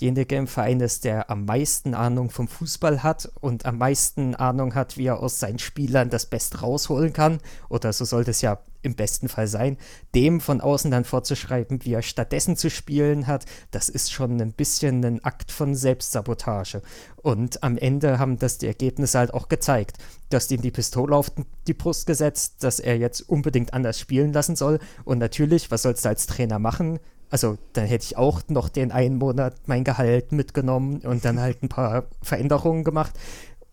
derjenige 0.00 0.36
im 0.36 0.46
Verein 0.46 0.80
ist, 0.80 1.04
der 1.04 1.30
am 1.30 1.44
meisten 1.44 1.94
Ahnung 1.94 2.30
vom 2.30 2.48
Fußball 2.48 3.02
hat 3.02 3.30
und 3.40 3.64
am 3.64 3.78
meisten 3.78 4.34
Ahnung 4.34 4.74
hat, 4.74 4.96
wie 4.96 5.06
er 5.06 5.20
aus 5.20 5.40
seinen 5.40 5.58
Spielern 5.58 6.10
das 6.10 6.26
Beste 6.26 6.60
rausholen 6.60 7.12
kann, 7.12 7.38
oder 7.68 7.92
so 7.92 8.04
sollte 8.04 8.30
es 8.30 8.42
ja 8.42 8.58
im 8.82 8.94
besten 8.94 9.28
Fall 9.28 9.48
sein, 9.48 9.76
dem 10.14 10.40
von 10.40 10.60
außen 10.60 10.90
dann 10.90 11.04
vorzuschreiben, 11.04 11.84
wie 11.84 11.94
er 11.94 12.02
stattdessen 12.02 12.56
zu 12.56 12.70
spielen 12.70 13.26
hat, 13.26 13.44
das 13.72 13.88
ist 13.88 14.12
schon 14.12 14.40
ein 14.40 14.52
bisschen 14.52 15.04
ein 15.04 15.24
Akt 15.24 15.50
von 15.50 15.74
Selbstsabotage. 15.74 16.82
Und 17.16 17.62
am 17.64 17.76
Ende 17.76 18.18
haben 18.18 18.38
das 18.38 18.58
die 18.58 18.68
Ergebnisse 18.68 19.18
halt 19.18 19.34
auch 19.34 19.48
gezeigt. 19.48 19.98
Du 20.30 20.36
hast 20.36 20.52
ihm 20.52 20.62
die 20.62 20.70
Pistole 20.70 21.16
auf 21.16 21.32
die 21.66 21.74
Brust 21.74 22.06
gesetzt, 22.06 22.62
dass 22.62 22.78
er 22.78 22.96
jetzt 22.96 23.22
unbedingt 23.28 23.74
anders 23.74 23.98
spielen 23.98 24.32
lassen 24.32 24.54
soll. 24.54 24.78
Und 25.04 25.18
natürlich, 25.18 25.70
was 25.70 25.82
sollst 25.82 26.04
du 26.04 26.08
als 26.08 26.26
Trainer 26.26 26.60
machen? 26.60 27.00
Also, 27.30 27.58
dann 27.72 27.86
hätte 27.86 28.04
ich 28.04 28.16
auch 28.16 28.42
noch 28.48 28.68
den 28.68 28.92
einen 28.92 29.16
Monat 29.16 29.54
mein 29.66 29.84
Gehalt 29.84 30.32
mitgenommen 30.32 31.00
und 31.00 31.24
dann 31.24 31.40
halt 31.40 31.62
ein 31.62 31.68
paar 31.68 32.04
Veränderungen 32.22 32.84
gemacht. 32.84 33.14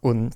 Und 0.02 0.36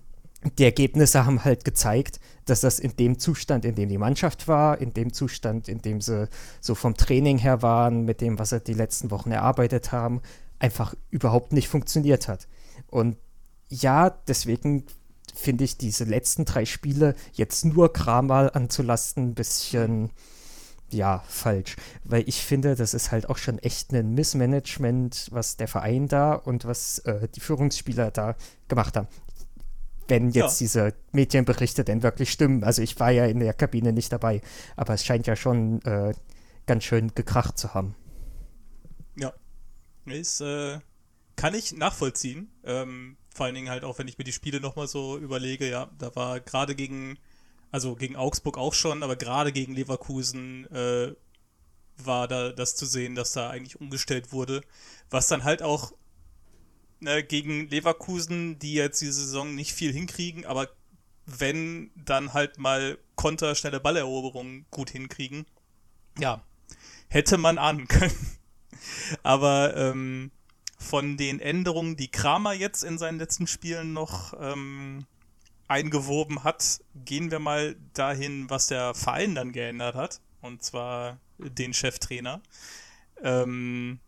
die 0.58 0.64
Ergebnisse 0.64 1.26
haben 1.26 1.44
halt 1.44 1.66
gezeigt, 1.66 2.20
dass 2.46 2.62
das 2.62 2.80
in 2.80 2.96
dem 2.96 3.20
Zustand, 3.20 3.66
in 3.66 3.76
dem 3.76 3.90
die 3.90 3.98
Mannschaft 3.98 4.48
war, 4.48 4.80
in 4.80 4.94
dem 4.94 5.12
Zustand, 5.12 5.68
in 5.68 5.82
dem 5.82 6.00
sie 6.00 6.30
so 6.62 6.76
vom 6.76 6.96
Training 6.96 7.38
her 7.38 7.62
waren, 7.62 8.06
mit 8.06 8.22
dem, 8.22 8.40
was 8.40 8.50
sie 8.50 8.62
die 8.62 8.74
letzten 8.74 9.12
Wochen 9.12 9.32
erarbeitet 9.32 9.92
haben, 9.92 10.22
einfach 10.60 10.94
überhaupt 11.10 11.54
nicht 11.54 11.68
funktioniert 11.68 12.28
hat. 12.28 12.48
Und 12.88 13.18
ja, 13.70 14.10
deswegen 14.10 14.86
finde 15.34 15.64
ich 15.64 15.78
diese 15.78 16.04
letzten 16.04 16.46
drei 16.46 16.66
Spiele 16.66 17.16
jetzt 17.34 17.66
nur 17.66 17.92
Kramal 17.92 18.50
anzulasten 18.52 19.30
ein 19.30 19.36
bisschen 19.36 20.12
ja, 20.92 21.24
falsch. 21.28 21.76
Weil 22.04 22.24
ich 22.28 22.44
finde, 22.44 22.76
das 22.76 22.94
ist 22.94 23.12
halt 23.12 23.30
auch 23.30 23.38
schon 23.38 23.60
echt 23.60 23.92
ein 23.94 24.14
Missmanagement, 24.14 25.28
was 25.32 25.58
der 25.58 25.68
Verein 25.68 26.08
da 26.08 26.34
und 26.34 26.66
was 26.66 27.00
äh, 27.00 27.28
die 27.30 27.40
Führungsspieler 27.40 28.12
da 28.12 28.36
gemacht 28.68 28.96
haben 28.96 29.08
wenn 30.08 30.30
jetzt 30.30 30.62
ja. 30.62 30.66
diese 30.66 30.94
Medienberichte 31.12 31.84
denn 31.84 32.04
wirklich 32.04 32.32
stimmen. 32.32 32.64
Also 32.64 32.82
ich 32.82 33.00
war 33.00 33.12
ja 33.12 33.26
in 33.26 33.40
der 33.40 33.54
Kabine 33.54 33.94
nicht 33.94 34.12
dabei, 34.12 34.42
aber 34.76 34.94
es 34.94 35.06
scheint 35.06 35.28
ja 35.28 35.36
schon 35.36 35.82
äh, 35.84 36.14
ganz 36.66 36.84
schön 36.84 37.14
gekracht 37.14 37.58
zu 37.58 37.74
haben. 37.74 37.96
Ja, 39.16 39.34
ist, 40.06 40.42
äh, 40.42 40.80
kann 41.36 41.54
ich 41.54 41.74
nachvollziehen. 41.74 42.52
Ähm, 42.64 43.18
vor 43.34 43.46
allen 43.46 43.56
Dingen 43.56 43.70
halt 43.70 43.84
auch, 43.84 44.00
wenn 44.00 44.08
ich 44.08 44.18
mir 44.18 44.24
die 44.24 44.32
Spiele 44.32 44.60
nochmal 44.60 44.88
so 44.88 45.18
überlege, 45.18 45.70
ja, 45.70 45.90
da 45.98 46.16
war 46.16 46.40
gerade 46.40 46.76
gegen, 46.76 47.18
also 47.72 47.96
gegen 47.96 48.16
Augsburg 48.16 48.58
auch 48.58 48.74
schon, 48.74 49.04
aber 49.04 49.16
gerade 49.16 49.52
gegen 49.52 49.74
Leverkusen 49.74 50.66
äh, 50.72 51.14
war 51.98 52.28
da 52.28 52.52
das 52.52 52.76
zu 52.76 52.86
sehen, 52.86 53.16
dass 53.16 53.34
da 53.34 53.50
eigentlich 53.50 53.80
umgestellt 53.80 54.32
wurde, 54.32 54.62
was 55.10 55.28
dann 55.28 55.44
halt 55.44 55.62
auch 55.62 55.94
ne, 57.00 57.24
gegen 57.24 57.70
Leverkusen, 57.70 58.60
die 58.60 58.74
jetzt 58.74 59.02
diese 59.02 59.14
Saison 59.14 59.56
nicht 59.56 59.74
viel 59.74 59.92
hinkriegen, 59.92 60.46
aber 60.46 60.70
wenn 61.26 61.92
dann 61.96 62.34
halt 62.34 62.58
mal 62.58 62.98
Konter, 63.16 63.56
schnelle 63.56 63.80
Balleroberungen 63.80 64.66
gut 64.72 64.90
hinkriegen, 64.90 65.46
ja, 66.18 66.42
hätte 67.10 67.38
man 67.38 67.58
ahnen 67.58 67.88
können. 67.88 68.38
aber 69.24 69.76
ähm, 69.76 70.32
von 70.78 71.18
den 71.18 71.40
Änderungen, 71.40 71.98
die 71.98 72.10
Kramer 72.10 72.54
jetzt 72.54 72.84
in 72.84 72.98
seinen 72.98 73.20
letzten 73.20 73.48
Spielen 73.48 73.94
noch 73.94 74.34
ähm, 74.40 75.06
eingewoben 75.68 76.44
hat, 76.44 76.82
gehen 76.96 77.32
wir 77.32 77.40
mal 77.40 77.76
dahin, 77.94 78.50
was 78.50 78.68
der 78.68 78.94
Verein 78.94 79.36
dann 79.36 79.52
geändert 79.52 79.96
hat. 79.96 80.22
Und 80.42 80.64
zwar 80.64 81.20
den 81.38 81.74
Cheftrainer. 81.74 82.42
Ähm, 83.22 84.00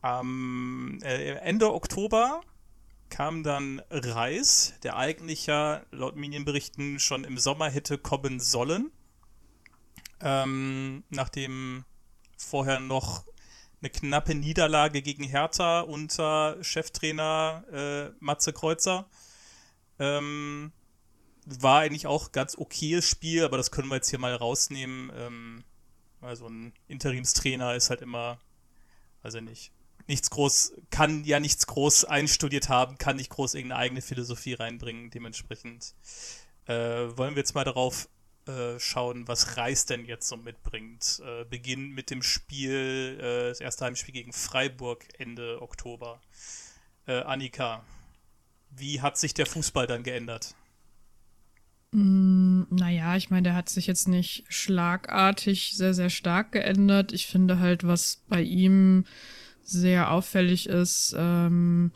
am 0.00 0.98
äh, 1.02 1.32
Ende 1.36 1.72
Oktober 1.72 2.40
kam 3.08 3.42
dann 3.42 3.82
Reis, 3.90 4.74
der 4.82 4.96
eigentlich 4.96 5.46
ja 5.46 5.82
laut 5.90 6.16
Medienberichten 6.16 6.98
schon 6.98 7.24
im 7.24 7.38
Sommer 7.38 7.68
hätte 7.68 7.98
kommen 7.98 8.40
sollen. 8.40 8.90
Ähm, 10.22 11.02
nachdem 11.10 11.84
vorher 12.36 12.80
noch 12.80 13.24
eine 13.82 13.90
knappe 13.90 14.34
Niederlage 14.34 15.02
gegen 15.02 15.24
Hertha 15.24 15.80
unter 15.80 16.62
Cheftrainer 16.62 17.64
äh, 17.72 18.10
Matze 18.20 18.52
Kreuzer. 18.52 19.06
Ähm, 20.00 20.72
war 21.46 21.80
eigentlich 21.80 22.06
auch 22.06 22.32
ganz 22.32 22.58
okayes 22.58 23.08
Spiel, 23.08 23.44
aber 23.44 23.56
das 23.56 23.70
können 23.70 23.88
wir 23.88 23.96
jetzt 23.96 24.10
hier 24.10 24.18
mal 24.18 24.34
rausnehmen. 24.34 25.12
Ähm, 25.14 25.64
also 26.20 26.48
ein 26.48 26.72
Interimstrainer 26.88 27.74
ist 27.74 27.90
halt 27.90 28.02
immer, 28.02 28.40
also 29.22 29.40
nicht, 29.40 29.72
nichts 30.06 30.30
groß, 30.30 30.72
kann 30.90 31.24
ja 31.24 31.38
nichts 31.38 31.66
groß 31.66 32.04
einstudiert 32.06 32.68
haben, 32.68 32.98
kann 32.98 33.16
nicht 33.16 33.30
groß 33.30 33.54
irgendeine 33.54 33.80
eigene 33.80 34.02
Philosophie 34.02 34.54
reinbringen. 34.54 35.10
Dementsprechend 35.10 35.94
äh, 36.66 36.74
wollen 36.74 37.34
wir 37.34 37.40
jetzt 37.40 37.54
mal 37.54 37.64
darauf 37.64 38.08
äh, 38.46 38.78
schauen, 38.78 39.28
was 39.28 39.56
Reis 39.56 39.86
denn 39.86 40.04
jetzt 40.04 40.28
so 40.28 40.36
mitbringt. 40.36 41.22
Äh, 41.24 41.44
Beginn 41.44 41.90
mit 41.90 42.10
dem 42.10 42.22
Spiel, 42.22 43.18
äh, 43.20 43.48
das 43.48 43.60
erste 43.60 43.84
Heimspiel 43.84 44.14
gegen 44.14 44.32
Freiburg 44.32 45.06
Ende 45.18 45.60
Oktober. 45.62 46.20
Äh, 47.06 47.20
Annika, 47.22 47.84
wie 48.76 49.00
hat 49.00 49.18
sich 49.18 49.34
der 49.34 49.46
Fußball 49.46 49.86
dann 49.86 50.02
geändert? 50.02 50.54
Mm, 51.92 52.62
naja, 52.70 53.16
ich 53.16 53.30
meine, 53.30 53.42
der 53.42 53.54
hat 53.54 53.68
sich 53.68 53.86
jetzt 53.86 54.06
nicht 54.08 54.44
schlagartig 54.48 55.72
sehr, 55.76 55.94
sehr 55.94 56.10
stark 56.10 56.52
geändert. 56.52 57.12
Ich 57.12 57.26
finde 57.26 57.58
halt, 57.58 57.84
was 57.84 58.22
bei 58.28 58.42
ihm 58.42 59.04
sehr 59.62 60.10
auffällig 60.10 60.68
ist, 60.68 61.14
ähm, 61.18 61.92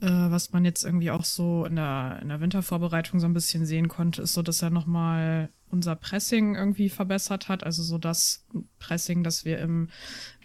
äh, 0.00 0.06
was 0.06 0.52
man 0.52 0.64
jetzt 0.64 0.84
irgendwie 0.84 1.10
auch 1.10 1.24
so 1.24 1.64
in 1.64 1.76
der, 1.76 2.18
in 2.22 2.28
der 2.28 2.40
Wintervorbereitung 2.40 3.20
so 3.20 3.26
ein 3.26 3.34
bisschen 3.34 3.66
sehen 3.66 3.88
konnte, 3.88 4.22
ist 4.22 4.34
so, 4.34 4.42
dass 4.42 4.62
er 4.62 4.70
nochmal 4.70 5.50
unser 5.70 5.96
Pressing 5.96 6.54
irgendwie 6.54 6.88
verbessert 6.88 7.48
hat. 7.48 7.64
Also 7.64 7.82
so 7.82 7.98
das 7.98 8.46
Pressing, 8.78 9.22
das 9.22 9.44
wir 9.44 9.58
im 9.58 9.88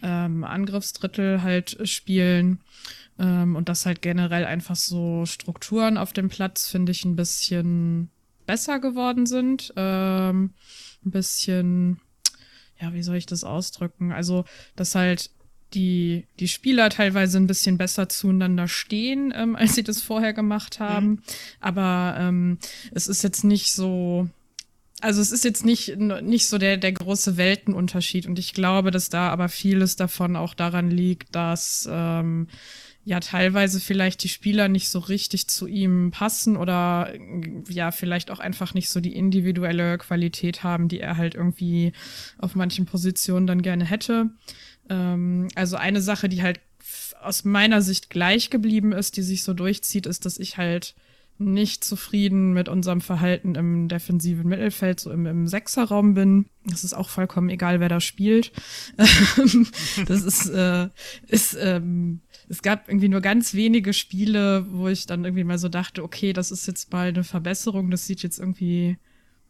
ähm, 0.02 0.44
Angriffsdrittel 0.44 1.42
halt 1.42 1.78
spielen. 1.88 2.60
Ähm, 3.18 3.56
und 3.56 3.68
das 3.68 3.86
halt 3.86 4.02
generell 4.02 4.44
einfach 4.44 4.76
so 4.76 5.24
Strukturen 5.26 5.96
auf 5.96 6.12
dem 6.12 6.28
Platz, 6.28 6.68
finde 6.68 6.92
ich, 6.92 7.04
ein 7.04 7.16
bisschen 7.16 8.10
besser 8.46 8.80
geworden 8.80 9.26
sind. 9.26 9.72
Ähm, 9.76 10.54
ein 11.04 11.10
bisschen, 11.10 12.00
ja, 12.80 12.92
wie 12.92 13.02
soll 13.02 13.16
ich 13.16 13.26
das 13.26 13.44
ausdrücken? 13.44 14.12
Also, 14.12 14.44
dass 14.76 14.94
halt 14.94 15.30
die, 15.74 16.26
die 16.38 16.48
Spieler 16.48 16.88
teilweise 16.88 17.38
ein 17.38 17.46
bisschen 17.46 17.78
besser 17.78 18.08
zueinander 18.08 18.68
stehen, 18.68 19.32
ähm, 19.36 19.56
als 19.56 19.74
sie 19.74 19.82
das 19.82 20.02
vorher 20.02 20.32
gemacht 20.32 20.80
haben. 20.80 21.08
Mhm. 21.08 21.22
Aber 21.60 22.16
ähm, 22.18 22.58
es 22.92 23.08
ist 23.08 23.22
jetzt 23.22 23.44
nicht 23.44 23.72
so, 23.72 24.28
also 25.00 25.20
es 25.20 25.32
ist 25.32 25.44
jetzt 25.44 25.64
nicht, 25.64 25.96
nicht 25.98 26.48
so 26.48 26.58
der, 26.58 26.76
der 26.76 26.92
große 26.92 27.36
Weltenunterschied. 27.36 28.26
Und 28.26 28.38
ich 28.38 28.54
glaube, 28.54 28.90
dass 28.90 29.08
da 29.08 29.30
aber 29.30 29.48
vieles 29.48 29.96
davon 29.96 30.36
auch 30.36 30.54
daran 30.54 30.90
liegt, 30.90 31.34
dass 31.34 31.88
ähm, 31.90 32.48
ja 33.04 33.20
teilweise 33.20 33.80
vielleicht 33.80 34.22
die 34.24 34.28
Spieler 34.28 34.68
nicht 34.68 34.88
so 34.88 34.98
richtig 34.98 35.48
zu 35.48 35.66
ihm 35.66 36.10
passen 36.10 36.56
oder 36.56 37.12
ja 37.68 37.90
vielleicht 37.90 38.30
auch 38.30 38.40
einfach 38.40 38.72
nicht 38.74 38.88
so 38.88 39.00
die 39.00 39.14
individuelle 39.14 39.98
Qualität 39.98 40.62
haben, 40.62 40.88
die 40.88 41.00
er 41.00 41.16
halt 41.16 41.34
irgendwie 41.34 41.92
auf 42.38 42.54
manchen 42.54 42.86
Positionen 42.86 43.46
dann 43.46 43.62
gerne 43.62 43.84
hätte. 43.84 44.30
Ähm, 44.88 45.48
also 45.54 45.76
eine 45.76 46.00
Sache, 46.00 46.28
die 46.28 46.42
halt 46.42 46.60
aus 47.20 47.44
meiner 47.44 47.82
Sicht 47.82 48.10
gleich 48.10 48.50
geblieben 48.50 48.92
ist, 48.92 49.16
die 49.16 49.22
sich 49.22 49.44
so 49.44 49.54
durchzieht, 49.54 50.06
ist, 50.06 50.24
dass 50.24 50.38
ich 50.38 50.56
halt 50.56 50.94
nicht 51.38 51.82
zufrieden 51.84 52.52
mit 52.52 52.68
unserem 52.68 53.00
Verhalten 53.00 53.56
im 53.56 53.88
defensiven 53.88 54.48
Mittelfeld, 54.48 55.00
so 55.00 55.10
im, 55.10 55.26
im 55.26 55.48
Sechserraum 55.48 56.14
bin. 56.14 56.46
Das 56.64 56.84
ist 56.84 56.94
auch 56.94 57.08
vollkommen 57.08 57.50
egal, 57.50 57.80
wer 57.80 57.88
da 57.88 58.00
spielt. 58.00 58.52
das 60.06 60.22
ist, 60.22 60.48
äh, 60.48 60.88
ist 61.26 61.56
ähm, 61.60 62.20
es 62.48 62.62
gab 62.62 62.88
irgendwie 62.88 63.08
nur 63.08 63.20
ganz 63.20 63.54
wenige 63.54 63.92
Spiele, 63.92 64.66
wo 64.70 64.88
ich 64.88 65.06
dann 65.06 65.24
irgendwie 65.24 65.44
mal 65.44 65.58
so 65.58 65.68
dachte, 65.68 66.02
okay, 66.02 66.32
das 66.32 66.50
ist 66.50 66.66
jetzt 66.66 66.92
mal 66.92 67.08
eine 67.08 67.24
Verbesserung, 67.24 67.90
das 67.90 68.06
sieht 68.06 68.22
jetzt 68.22 68.38
irgendwie, 68.38 68.98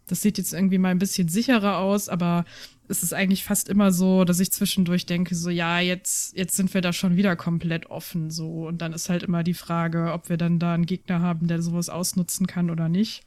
das 0.06 0.22
sieht 0.22 0.38
jetzt 0.38 0.52
irgendwie 0.52 0.78
mal 0.78 0.90
ein 0.90 0.98
bisschen 0.98 1.28
sicherer 1.28 1.78
aus, 1.78 2.08
aber 2.08 2.44
es 2.88 3.02
ist 3.02 3.14
eigentlich 3.14 3.44
fast 3.44 3.68
immer 3.68 3.92
so, 3.92 4.24
dass 4.24 4.40
ich 4.40 4.52
zwischendurch 4.52 5.06
denke, 5.06 5.34
so 5.34 5.50
ja, 5.50 5.80
jetzt, 5.80 6.36
jetzt 6.36 6.56
sind 6.56 6.72
wir 6.74 6.82
da 6.82 6.92
schon 6.92 7.16
wieder 7.16 7.34
komplett 7.34 7.86
offen, 7.86 8.30
so. 8.30 8.66
Und 8.66 8.82
dann 8.82 8.92
ist 8.92 9.08
halt 9.08 9.22
immer 9.22 9.42
die 9.42 9.54
Frage, 9.54 10.12
ob 10.12 10.28
wir 10.28 10.36
dann 10.36 10.58
da 10.58 10.74
einen 10.74 10.86
Gegner 10.86 11.20
haben, 11.20 11.46
der 11.46 11.62
sowas 11.62 11.88
ausnutzen 11.88 12.46
kann 12.46 12.70
oder 12.70 12.88
nicht. 12.88 13.22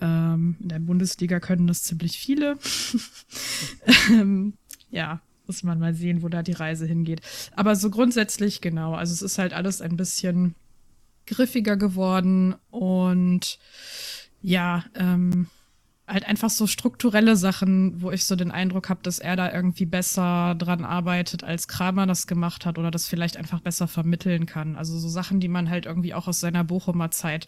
Ähm, 0.00 0.56
in 0.60 0.68
der 0.68 0.78
Bundesliga 0.78 1.40
können 1.40 1.66
das 1.66 1.82
ziemlich 1.82 2.18
viele. 2.18 2.56
ähm, 4.10 4.54
ja, 4.90 5.20
muss 5.48 5.62
man 5.64 5.78
mal 5.78 5.94
sehen, 5.94 6.22
wo 6.22 6.28
da 6.28 6.42
die 6.42 6.52
Reise 6.52 6.86
hingeht. 6.86 7.20
Aber 7.56 7.74
so 7.74 7.90
grundsätzlich 7.90 8.60
genau. 8.60 8.94
Also 8.94 9.12
es 9.12 9.22
ist 9.22 9.38
halt 9.38 9.52
alles 9.52 9.80
ein 9.80 9.96
bisschen 9.96 10.54
griffiger 11.26 11.76
geworden 11.76 12.54
und 12.70 13.58
ja, 14.40 14.84
ähm, 14.94 15.48
halt 16.08 16.26
einfach 16.26 16.50
so 16.50 16.66
strukturelle 16.66 17.36
Sachen, 17.36 18.00
wo 18.00 18.10
ich 18.10 18.24
so 18.24 18.34
den 18.34 18.50
Eindruck 18.50 18.88
habe, 18.88 19.00
dass 19.02 19.18
er 19.18 19.36
da 19.36 19.52
irgendwie 19.52 19.86
besser 19.86 20.54
dran 20.56 20.84
arbeitet, 20.84 21.44
als 21.44 21.68
Kramer 21.68 22.06
das 22.06 22.26
gemacht 22.26 22.64
hat 22.66 22.78
oder 22.78 22.90
das 22.90 23.06
vielleicht 23.06 23.36
einfach 23.36 23.60
besser 23.60 23.86
vermitteln 23.86 24.46
kann. 24.46 24.76
Also 24.76 24.98
so 24.98 25.08
Sachen, 25.08 25.38
die 25.40 25.48
man 25.48 25.68
halt 25.68 25.86
irgendwie 25.86 26.14
auch 26.14 26.26
aus 26.26 26.40
seiner 26.40 26.64
Bochumer 26.64 27.10
Zeit 27.10 27.46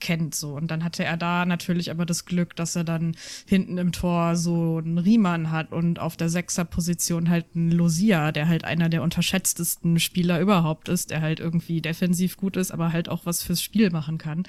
kennt. 0.00 0.34
So. 0.34 0.54
Und 0.54 0.70
dann 0.70 0.84
hatte 0.84 1.04
er 1.04 1.16
da 1.16 1.46
natürlich 1.46 1.90
aber 1.90 2.04
das 2.04 2.26
Glück, 2.26 2.54
dass 2.54 2.76
er 2.76 2.84
dann 2.84 3.16
hinten 3.46 3.78
im 3.78 3.92
Tor 3.92 4.36
so 4.36 4.78
einen 4.78 4.98
Riemann 4.98 5.50
hat 5.50 5.72
und 5.72 5.98
auf 5.98 6.16
der 6.16 6.28
Sechserposition 6.28 7.30
halt 7.30 7.46
einen 7.54 7.72
Losia, 7.72 8.32
der 8.32 8.46
halt 8.46 8.64
einer 8.64 8.88
der 8.88 9.02
unterschätztesten 9.02 9.98
Spieler 9.98 10.40
überhaupt 10.40 10.88
ist, 10.88 11.10
der 11.10 11.22
halt 11.22 11.40
irgendwie 11.40 11.80
defensiv 11.80 12.36
gut 12.36 12.56
ist, 12.56 12.72
aber 12.72 12.92
halt 12.92 13.08
auch 13.08 13.24
was 13.24 13.42
fürs 13.42 13.62
Spiel 13.62 13.90
machen 13.90 14.18
kann. 14.18 14.42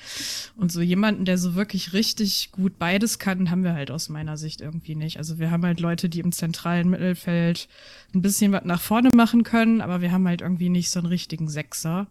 Und 0.58 0.72
so 0.72 0.82
jemanden, 0.82 1.26
der 1.26 1.38
so 1.38 1.56
wirklich 1.56 1.94
richtig 1.94 2.52
gut 2.52 2.78
beides 2.78 3.20
kann, 3.20 3.53
haben 3.54 3.64
wir 3.64 3.76
halt 3.76 3.92
aus 3.92 4.10
meiner 4.10 4.36
Sicht 4.36 4.62
irgendwie 4.62 4.96
nicht. 4.96 5.18
Also 5.18 5.38
wir 5.38 5.52
haben 5.52 5.64
halt 5.64 5.80
Leute, 5.80 6.10
die 6.10 6.20
im 6.20 6.32
zentralen 6.32 6.90
Mittelfeld 6.90 7.70
ein 8.14 8.24
bisschen 8.24 8.52
was 8.52 8.66
nach 8.66 8.82
vorne 8.82 9.10
machen 9.16 9.44
können, 9.44 9.80
aber 9.80 10.02
wir 10.02 10.12
haben 10.12 10.28
halt 10.28 10.42
irgendwie 10.42 10.70
nicht 10.70 10.90
so 10.90 11.00
einen 11.00 11.08
richtigen 11.08 11.48
Sechser. 11.48 12.08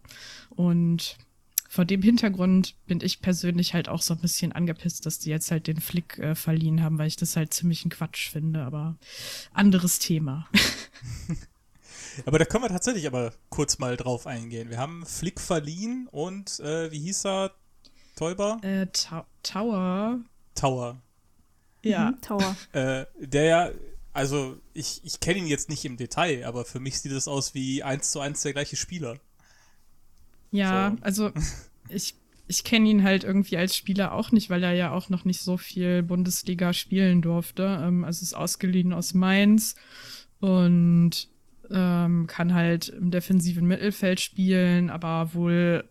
Und 0.49 1.17
vor 1.67 1.83
dem 1.83 2.01
Hintergrund 2.01 2.75
bin 2.85 3.01
ich 3.01 3.21
persönlich 3.21 3.73
halt 3.73 3.89
auch 3.89 4.01
so 4.01 4.13
ein 4.13 4.21
bisschen 4.21 4.53
angepisst, 4.53 5.05
dass 5.05 5.19
die 5.19 5.31
jetzt 5.31 5.51
halt 5.51 5.67
den 5.67 5.81
Flick 5.81 6.17
äh, 6.17 6.33
verliehen 6.33 6.81
haben, 6.81 6.97
weil 6.97 7.07
ich 7.07 7.17
das 7.17 7.35
halt 7.35 7.53
ziemlich 7.53 7.83
ein 7.83 7.89
Quatsch 7.89 8.29
finde, 8.29 8.61
aber 8.61 8.95
anderes 9.53 9.99
Thema. 9.99 10.47
aber 12.25 12.39
da 12.39 12.45
können 12.45 12.63
wir 12.63 12.69
tatsächlich 12.69 13.05
aber 13.05 13.33
kurz 13.49 13.79
mal 13.79 13.97
drauf 13.97 14.27
eingehen. 14.27 14.69
Wir 14.69 14.77
haben 14.77 15.05
Flick 15.05 15.41
verliehen 15.41 16.07
und 16.09 16.61
äh, 16.61 16.89
wie 16.91 16.99
hieß 16.99 17.25
er? 17.25 17.51
Täuber? 18.15 18.59
Äh, 18.61 18.87
Tower. 19.41 20.19
Tower. 20.55 21.01
Ja. 21.83 22.11
Mhm, 22.11 22.21
Tower. 22.21 22.55
Äh, 22.73 23.05
der 23.19 23.43
ja, 23.43 23.71
also 24.13 24.57
ich, 24.73 25.01
ich 25.03 25.19
kenne 25.19 25.39
ihn 25.39 25.47
jetzt 25.47 25.69
nicht 25.69 25.85
im 25.85 25.97
Detail, 25.97 26.45
aber 26.45 26.65
für 26.65 26.79
mich 26.79 26.99
sieht 26.99 27.11
es 27.11 27.27
aus 27.27 27.53
wie 27.53 27.83
eins 27.83 28.11
zu 28.11 28.19
eins 28.19 28.41
der 28.41 28.53
gleiche 28.53 28.75
Spieler. 28.75 29.17
Ja, 30.51 30.91
so. 30.91 31.03
also 31.03 31.31
ich, 31.89 32.15
ich 32.47 32.63
kenne 32.63 32.89
ihn 32.89 33.03
halt 33.03 33.23
irgendwie 33.23 33.57
als 33.57 33.75
Spieler 33.75 34.13
auch 34.13 34.31
nicht, 34.31 34.49
weil 34.49 34.63
er 34.63 34.73
ja 34.73 34.91
auch 34.91 35.09
noch 35.09 35.25
nicht 35.25 35.41
so 35.41 35.57
viel 35.57 36.03
Bundesliga 36.03 36.73
spielen 36.73 37.21
durfte. 37.21 37.81
Ähm, 37.83 38.03
also 38.03 38.23
ist 38.23 38.35
ausgeliehen 38.35 38.93
aus 38.93 39.13
Mainz 39.13 39.75
und 40.39 41.27
ähm, 41.71 42.27
kann 42.27 42.53
halt 42.53 42.89
im 42.89 43.09
defensiven 43.09 43.65
Mittelfeld 43.65 44.19
spielen, 44.19 44.89
aber 44.89 45.33
wohl 45.33 45.89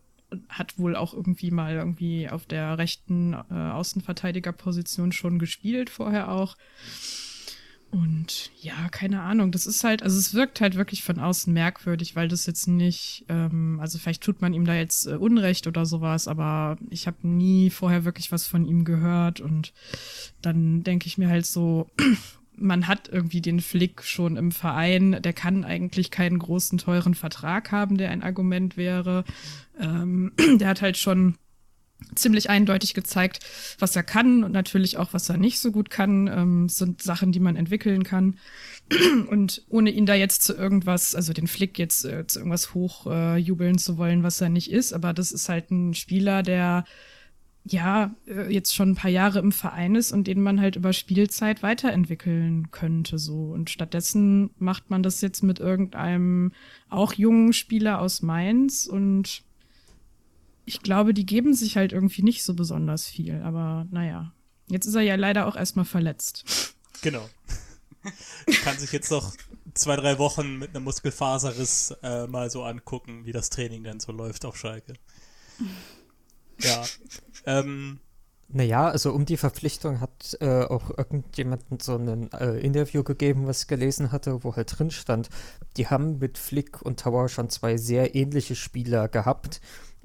hat 0.48 0.78
wohl 0.78 0.96
auch 0.96 1.14
irgendwie 1.14 1.50
mal 1.50 1.74
irgendwie 1.74 2.28
auf 2.28 2.46
der 2.46 2.78
rechten 2.78 3.32
äh, 3.32 3.54
Außenverteidigerposition 3.54 5.12
schon 5.12 5.38
gespielt, 5.38 5.90
vorher 5.90 6.30
auch. 6.30 6.56
Und 7.92 8.50
ja, 8.58 8.88
keine 8.88 9.20
Ahnung, 9.20 9.52
das 9.52 9.66
ist 9.66 9.84
halt, 9.84 10.02
also 10.02 10.18
es 10.18 10.32
wirkt 10.32 10.62
halt 10.62 10.76
wirklich 10.76 11.04
von 11.04 11.18
außen 11.18 11.52
merkwürdig, 11.52 12.16
weil 12.16 12.26
das 12.26 12.46
jetzt 12.46 12.66
nicht, 12.66 13.26
ähm, 13.28 13.78
also 13.82 13.98
vielleicht 13.98 14.22
tut 14.22 14.40
man 14.40 14.54
ihm 14.54 14.64
da 14.64 14.74
jetzt 14.74 15.06
äh, 15.06 15.16
Unrecht 15.16 15.66
oder 15.66 15.84
sowas, 15.84 16.26
aber 16.26 16.78
ich 16.88 17.06
habe 17.06 17.28
nie 17.28 17.68
vorher 17.68 18.06
wirklich 18.06 18.32
was 18.32 18.46
von 18.46 18.64
ihm 18.64 18.86
gehört 18.86 19.40
und 19.40 19.74
dann 20.40 20.82
denke 20.84 21.06
ich 21.06 21.18
mir 21.18 21.28
halt 21.28 21.44
so, 21.44 21.90
man 22.62 22.86
hat 22.86 23.08
irgendwie 23.08 23.40
den 23.40 23.60
Flick 23.60 24.02
schon 24.02 24.36
im 24.36 24.52
Verein, 24.52 25.20
der 25.20 25.32
kann 25.32 25.64
eigentlich 25.64 26.10
keinen 26.10 26.38
großen, 26.38 26.78
teuren 26.78 27.14
Vertrag 27.14 27.72
haben, 27.72 27.96
der 27.98 28.10
ein 28.10 28.22
Argument 28.22 28.76
wäre. 28.76 29.24
Ähm, 29.80 30.32
der 30.58 30.68
hat 30.68 30.82
halt 30.82 30.96
schon 30.96 31.36
ziemlich 32.14 32.50
eindeutig 32.50 32.94
gezeigt, 32.94 33.40
was 33.78 33.94
er 33.94 34.02
kann 34.02 34.44
und 34.44 34.52
natürlich 34.52 34.96
auch, 34.96 35.12
was 35.12 35.28
er 35.28 35.36
nicht 35.36 35.60
so 35.60 35.70
gut 35.70 35.90
kann. 35.90 36.28
Ähm, 36.28 36.68
sind 36.68 37.02
Sachen, 37.02 37.32
die 37.32 37.40
man 37.40 37.56
entwickeln 37.56 38.04
kann. 38.04 38.38
Und 39.28 39.64
ohne 39.68 39.90
ihn 39.90 40.06
da 40.06 40.14
jetzt 40.14 40.42
zu 40.42 40.54
irgendwas, 40.54 41.14
also 41.14 41.32
den 41.32 41.46
Flick 41.46 41.78
jetzt 41.78 42.04
äh, 42.04 42.26
zu 42.26 42.40
irgendwas 42.40 42.74
hochjubeln 42.74 43.76
äh, 43.76 43.78
zu 43.78 43.96
wollen, 43.96 44.22
was 44.22 44.40
er 44.40 44.48
nicht 44.48 44.70
ist, 44.70 44.92
aber 44.92 45.12
das 45.12 45.32
ist 45.32 45.48
halt 45.48 45.70
ein 45.70 45.94
Spieler, 45.94 46.42
der 46.42 46.84
ja 47.64 48.14
äh, 48.26 48.52
jetzt 48.52 48.74
schon 48.74 48.90
ein 48.90 48.96
paar 48.96 49.10
Jahre 49.10 49.38
im 49.38 49.52
Verein 49.52 49.94
ist 49.94 50.12
und 50.12 50.26
den 50.26 50.42
man 50.42 50.60
halt 50.60 50.76
über 50.76 50.92
Spielzeit 50.92 51.62
weiterentwickeln 51.62 52.70
könnte 52.70 53.18
so 53.18 53.52
und 53.52 53.70
stattdessen 53.70 54.50
macht 54.58 54.90
man 54.90 55.02
das 55.02 55.20
jetzt 55.20 55.42
mit 55.42 55.60
irgendeinem 55.60 56.52
auch 56.88 57.12
jungen 57.12 57.52
Spieler 57.52 58.00
aus 58.00 58.22
Mainz 58.22 58.86
und 58.86 59.44
ich 60.64 60.80
glaube, 60.82 61.14
die 61.14 61.26
geben 61.26 61.54
sich 61.54 61.76
halt 61.76 61.92
irgendwie 61.92 62.22
nicht 62.22 62.44
so 62.44 62.54
besonders 62.54 63.06
viel. 63.06 63.42
Aber 63.42 63.86
naja, 63.90 64.32
jetzt 64.68 64.86
ist 64.86 64.94
er 64.94 65.02
ja 65.02 65.16
leider 65.16 65.46
auch 65.46 65.56
erstmal 65.56 65.84
verletzt. 65.84 66.74
Genau. 67.02 67.28
Kann 68.62 68.78
sich 68.78 68.92
jetzt 68.92 69.10
noch 69.10 69.34
zwei, 69.74 69.96
drei 69.96 70.18
Wochen 70.18 70.58
mit 70.58 70.74
einem 70.74 70.84
Muskelfaserriss 70.84 71.94
äh, 72.02 72.26
mal 72.26 72.50
so 72.50 72.62
angucken, 72.62 73.24
wie 73.24 73.32
das 73.32 73.50
Training 73.50 73.84
dann 73.84 74.00
so 74.00 74.12
läuft 74.12 74.44
auf 74.44 74.56
Schalke. 74.56 74.94
Ja. 76.58 76.84
Ähm, 77.46 78.00
naja, 78.48 78.88
also 78.88 79.12
um 79.12 79.24
die 79.24 79.38
Verpflichtung 79.38 80.00
hat 80.00 80.36
äh, 80.40 80.64
auch 80.64 80.90
irgendjemanden 80.96 81.80
so 81.80 81.96
ein 81.96 82.30
äh, 82.32 82.58
Interview 82.58 83.02
gegeben, 83.02 83.46
was 83.46 83.62
ich 83.62 83.68
gelesen 83.68 84.12
hatte, 84.12 84.44
wo 84.44 84.54
halt 84.54 84.78
drin 84.78 84.90
stand, 84.90 85.30
die 85.76 85.86
haben 85.86 86.18
mit 86.18 86.36
Flick 86.36 86.82
und 86.82 87.00
Tower 87.00 87.28
schon 87.28 87.48
zwei 87.48 87.78
sehr 87.78 88.14
ähnliche 88.14 88.54
Spieler 88.54 89.08
gehabt 89.08 89.60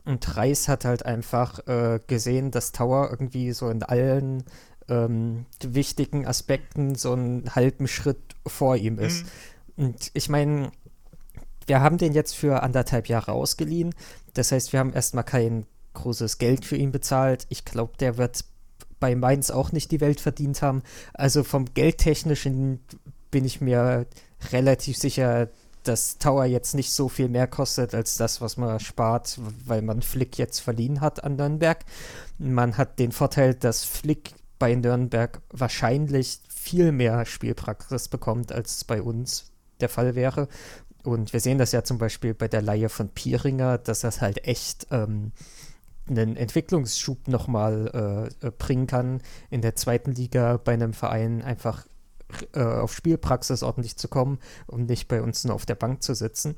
und 0.08 0.38
Reis 0.38 0.70
hat 0.70 0.86
halt 0.86 1.06
einfach 1.06 1.68
äh, 1.68 2.00
gesehen, 2.08 2.50
dass 2.52 2.72
Tower 2.72 3.10
irgendwie 3.12 3.52
so 3.52 3.70
in 3.70 3.84
allen 3.84 4.46
ähm, 4.88 5.46
wichtigen 5.62 6.26
Aspekten 6.26 6.96
so 6.96 7.12
einen 7.12 7.54
halben 7.56 7.90
Schritt 7.90 8.36
vor 8.46 8.78
ihm 8.78 9.00
ist. 9.00 9.26
Mhm. 9.76 9.86
Und 9.86 10.12
ich 10.14 10.30
meine, 10.30 10.72
wir 11.66 11.82
haben 11.82 11.98
den 11.98 12.14
jetzt 12.14 12.38
für 12.38 12.64
anderthalb 12.64 13.10
Jahre 13.10 13.34
ausgeliehen. 13.34 13.94
Das 14.34 14.54
heißt, 14.54 14.72
wir 14.72 14.80
haben 14.80 14.94
erstmal 14.94 15.26
kein 15.26 15.66
großes 15.98 16.38
Geld 16.38 16.66
für 16.66 16.78
ihn 16.78 16.92
bezahlt. 16.92 17.46
Ich 17.50 17.66
glaube, 17.66 17.94
der 18.00 18.18
wird 18.18 18.46
bei 19.00 19.16
Mainz 19.16 19.52
auch 19.52 19.72
nicht 19.72 19.92
die 19.92 20.02
Welt 20.02 20.20
verdient 20.20 20.62
haben. 20.62 20.82
Also 21.14 21.44
vom 21.44 21.66
Geldtechnischen 21.74 22.80
bin 23.32 23.46
ich 23.46 23.62
mir 23.62 24.08
relativ 24.52 24.98
sicher, 24.98 25.50
dass 25.84 26.18
Tower 26.18 26.46
jetzt 26.46 26.76
nicht 26.76 26.92
so 26.92 27.08
viel 27.08 27.30
mehr 27.30 27.48
kostet 27.48 27.96
als 27.96 28.16
das, 28.16 28.42
was 28.42 28.58
man 28.58 28.80
spart, 28.80 29.40
weil 29.66 29.82
man 29.82 30.02
Flick 30.02 30.38
jetzt 30.38 30.60
verliehen 30.60 31.02
hat 31.02 31.24
an 31.24 31.36
Nürnberg. 31.36 31.86
Man 32.38 32.78
hat 32.78 33.00
den 33.00 33.12
Vorteil, 33.12 33.54
dass 33.54 33.84
Flick 33.84 34.34
bei 34.60 34.76
Nürnberg 34.76 35.42
wahrscheinlich 35.50 36.40
viel 36.50 36.92
mehr 36.92 37.26
Spielpraxis 37.26 38.08
bekommt, 38.08 38.52
als 38.52 38.78
es 38.78 38.84
bei 38.84 39.02
uns 39.02 39.52
der 39.80 39.90
Fall 39.90 40.16
wäre. 40.16 40.48
Und 41.04 41.32
wir 41.32 41.40
sehen 41.40 41.58
das 41.58 41.72
ja 41.72 41.84
zum 41.84 42.00
Beispiel 42.00 42.34
bei 42.34 42.50
der 42.50 42.62
Leihe 42.62 42.90
von 42.90 43.10
Pieringer, 43.10 43.78
dass 43.78 44.02
das 44.02 44.20
halt 44.20 44.46
echt 44.46 44.88
ähm, 44.92 45.32
einen 46.10 46.36
Entwicklungsschub 46.36 47.28
nochmal 47.28 48.30
äh, 48.41 48.48
äh, 48.48 48.52
bringen 48.52 48.88
kann, 48.88 49.22
in 49.50 49.62
der 49.62 49.76
zweiten 49.76 50.12
Liga 50.12 50.58
bei 50.58 50.74
einem 50.74 50.93
Verein 50.93 51.41
einfach 51.41 51.86
äh, 52.54 52.62
auf 52.62 52.93
Spielpraxis 52.93 53.63
ordentlich 53.63 53.98
zu 53.98 54.08
kommen 54.08 54.39
und 54.65 54.89
nicht 54.89 55.08
bei 55.08 55.22
uns 55.22 55.43
nur 55.43 55.56
auf 55.56 55.65
der 55.65 55.76
Bank 55.76 56.04
zu 56.04 56.13
sitzen. 56.13 56.56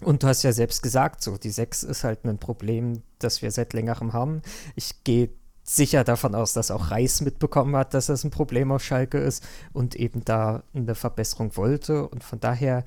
Und 0.00 0.22
du 0.22 0.26
hast 0.26 0.42
ja 0.42 0.52
selbst 0.52 0.82
gesagt, 0.82 1.22
so 1.22 1.36
die 1.36 1.50
6 1.50 1.84
ist 1.84 2.04
halt 2.04 2.24
ein 2.24 2.38
Problem, 2.38 3.02
das 3.18 3.42
wir 3.42 3.50
seit 3.50 3.72
längerem 3.72 4.12
haben. 4.12 4.42
Ich 4.74 5.04
gehe 5.04 5.30
sicher 5.62 6.04
davon 6.04 6.34
aus, 6.34 6.52
dass 6.52 6.70
auch 6.70 6.90
Reis 6.90 7.22
mitbekommen 7.22 7.74
hat, 7.74 7.94
dass 7.94 8.06
das 8.06 8.22
ein 8.22 8.30
Problem 8.30 8.70
auf 8.70 8.84
Schalke 8.84 9.18
ist 9.18 9.42
und 9.72 9.96
eben 9.96 10.24
da 10.24 10.62
eine 10.74 10.94
Verbesserung 10.94 11.56
wollte. 11.56 12.06
Und 12.06 12.22
von 12.22 12.38
daher 12.38 12.84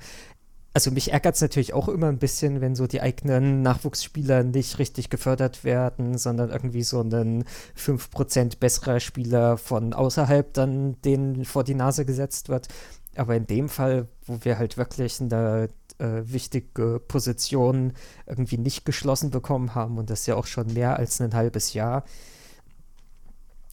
also 0.78 0.92
mich 0.92 1.12
ärgert 1.12 1.34
es 1.34 1.40
natürlich 1.40 1.74
auch 1.74 1.88
immer 1.88 2.06
ein 2.06 2.18
bisschen, 2.18 2.60
wenn 2.60 2.76
so 2.76 2.86
die 2.86 3.00
eigenen 3.00 3.62
Nachwuchsspieler 3.62 4.44
nicht 4.44 4.78
richtig 4.78 5.10
gefördert 5.10 5.64
werden, 5.64 6.16
sondern 6.18 6.50
irgendwie 6.50 6.84
so 6.84 7.00
ein 7.00 7.42
5% 7.76 8.60
besserer 8.60 9.00
Spieler 9.00 9.56
von 9.56 9.92
außerhalb 9.92 10.52
dann 10.54 10.94
denen 11.02 11.44
vor 11.44 11.64
die 11.64 11.74
Nase 11.74 12.04
gesetzt 12.04 12.48
wird. 12.48 12.68
Aber 13.16 13.34
in 13.34 13.48
dem 13.48 13.68
Fall, 13.68 14.06
wo 14.24 14.38
wir 14.44 14.56
halt 14.56 14.76
wirklich 14.76 15.20
eine 15.20 15.68
äh, 15.98 16.22
wichtige 16.22 17.00
Position 17.00 17.92
irgendwie 18.28 18.58
nicht 18.58 18.84
geschlossen 18.84 19.30
bekommen 19.30 19.74
haben 19.74 19.98
und 19.98 20.10
das 20.10 20.26
ja 20.26 20.36
auch 20.36 20.46
schon 20.46 20.72
mehr 20.74 20.96
als 20.96 21.20
ein 21.20 21.34
halbes 21.34 21.74
Jahr, 21.74 22.04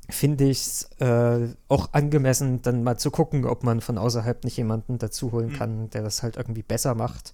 finde 0.10 0.46
ich 0.46 0.60
es 0.60 0.89
äh, 1.00 1.48
auch 1.68 1.89
angemessen, 1.94 2.62
dann 2.62 2.84
mal 2.84 2.98
zu 2.98 3.12
gucken, 3.12 3.46
ob 3.46 3.63
man 3.63 3.82
von 3.82 3.98
außerhalb 3.98 4.44
nicht 4.44 4.58
jemanden 4.58 4.98
dazu 4.98 5.32
holen 5.32 5.50
mhm. 5.50 5.58
kann, 5.58 5.89
der 5.91 6.04
das 6.04 6.24
halt 6.24 6.38
irgendwie 6.38 6.63
besser 6.63 6.96
macht. 6.96 7.34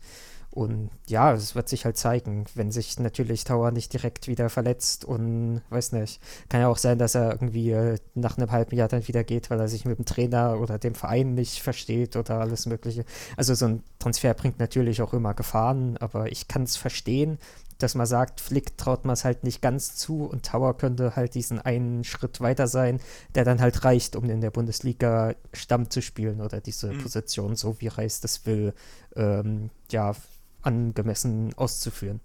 Und 0.54 0.90
ja, 1.08 1.32
es 1.32 1.56
wird 1.56 1.70
sich 1.70 1.86
halt 1.86 1.96
zeigen, 1.96 2.44
wenn 2.56 2.72
sich 2.72 3.00
natürlich 3.00 3.46
Tower 3.46 3.72
nicht 3.72 3.94
direkt 3.94 4.28
wieder 4.28 4.50
verletzt 4.50 5.06
und 5.06 5.62
weiß 5.70 5.94
nicht. 5.94 6.20
Kann 6.50 6.60
ja 6.60 6.68
auch 6.68 6.78
sein, 6.78 6.98
dass 6.98 7.16
er 7.16 7.32
irgendwie 7.32 7.72
äh, 7.72 7.98
nach 8.16 8.38
einem 8.38 8.52
halben 8.52 8.76
Jahr 8.76 8.90
dann 8.90 9.08
wieder 9.08 9.24
geht, 9.24 9.50
weil 9.50 9.62
er 9.62 9.70
sich 9.70 9.86
mit 9.86 9.98
dem 9.98 10.04
Trainer 10.04 10.60
oder 10.60 10.78
dem 10.78 10.94
Verein 10.94 11.36
nicht 11.36 11.62
versteht 11.62 12.18
oder 12.18 12.42
alles 12.42 12.66
Mögliche. 12.66 13.06
Also 13.38 13.54
so 13.54 13.66
ein 13.66 13.84
Transfer 13.98 14.34
bringt 14.34 14.60
natürlich 14.60 15.02
auch 15.02 15.14
immer 15.14 15.34
Gefahren, 15.34 15.96
aber 15.98 16.30
ich 16.30 16.50
kann 16.50 16.64
es 16.64 16.76
verstehen, 16.76 17.38
dass 17.84 17.96
man 17.96 18.06
sagt, 18.06 18.42
Flick 18.42 18.78
traut 18.78 19.06
man 19.06 19.14
es 19.14 19.24
halt 19.24 19.44
nicht 19.44 19.62
ganz 19.62 19.96
zu 19.96 20.26
und 20.26 20.46
Tower 20.46 20.78
könnte 20.78 21.16
halt 21.16 21.36
diesen 21.36 21.60
einen 21.60 22.04
Schritt 22.04 22.42
weiter 22.42 22.68
sein, 22.68 23.00
der 23.36 23.46
dann 23.46 23.62
halt 23.62 23.84
reicht, 23.84 24.16
um 24.16 24.30
in 24.30 24.42
der 24.42 24.52
Bundesliga 24.52 25.36
Stamm 25.54 25.90
zu 25.90 26.02
spielen 26.02 26.42
oder 26.42 26.62
diese 26.62 26.92
mhm. 26.92 27.00
Position, 27.00 27.56
so 27.56 27.80
wie 27.80 27.88
Reis 27.88 28.22
das 28.22 28.46
will, 28.46 28.74
ähm, 29.16 29.70
ja, 29.92 30.16
angemessen 30.62 31.54
auszuführen. 31.56 32.20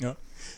Ja. 0.00 0.16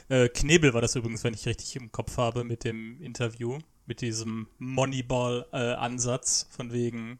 Äh, 0.09 0.29
Knebel 0.29 0.75
war 0.75 0.81
das 0.81 0.97
übrigens, 0.97 1.25
wenn 1.25 1.35
ich 1.35 1.47
richtig 1.47 1.77
im 1.77 1.93
Kopf 1.93 2.17
habe, 2.17 2.45
mit 2.45 2.65
dem 2.65 3.01
Interview, 3.01 3.59
mit 3.87 4.01
diesem 4.01 4.47
Moneyball-Ansatz, 4.59 6.47
äh, 6.49 6.55
von 6.55 6.73
wegen, 6.73 7.19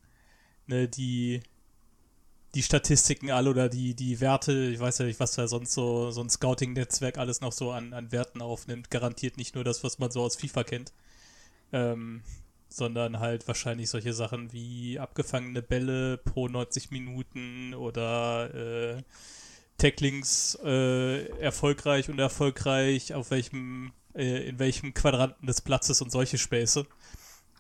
ne, 0.67 0.89
die 0.89 1.41
die 2.55 2.63
Statistiken 2.63 3.31
alle 3.31 3.51
oder 3.51 3.69
die, 3.69 3.95
die 3.95 4.21
Werte, 4.21 4.53
ich 4.53 4.81
weiß 4.81 4.99
ja 4.99 5.05
nicht, 5.07 5.21
was 5.21 5.33
da 5.33 5.47
sonst 5.47 5.73
so, 5.73 6.11
so 6.11 6.21
ein 6.21 6.31
Scouting-Netzwerk 6.31 7.19
alles 7.19 7.41
noch 7.41 7.53
so 7.53 7.71
an, 7.71 7.93
an 7.93 8.11
Werten 8.11 8.43
aufnimmt, 8.43 8.91
garantiert 8.91 9.37
nicht 9.37 9.55
nur 9.55 9.63
das, 9.63 9.85
was 9.85 9.99
man 9.99 10.11
so 10.11 10.23
aus 10.23 10.37
FIFA 10.37 10.65
kennt, 10.65 10.93
ähm, 11.73 12.23
sondern 12.69 13.21
halt 13.21 13.47
wahrscheinlich 13.47 13.89
solche 13.91 14.13
Sachen 14.13 14.53
wie 14.53 14.99
abgefangene 14.99 15.63
Bälle 15.63 16.19
pro 16.19 16.49
90 16.49 16.91
Minuten 16.91 17.75
oder 17.75 18.55
äh, 18.55 19.03
Tacklings 19.79 20.59
äh, 20.65 21.27
erfolgreich 21.41 22.11
und 22.11 22.19
erfolgreich, 22.19 23.15
auf 23.15 23.31
welchem, 23.31 23.93
äh, 24.15 24.49
in 24.49 24.59
welchem 24.59 24.93
Quadranten 24.93 25.47
des 25.47 25.61
Platzes 25.61 26.03
und 26.03 26.11
solche 26.11 26.37
Späße. 26.37 26.85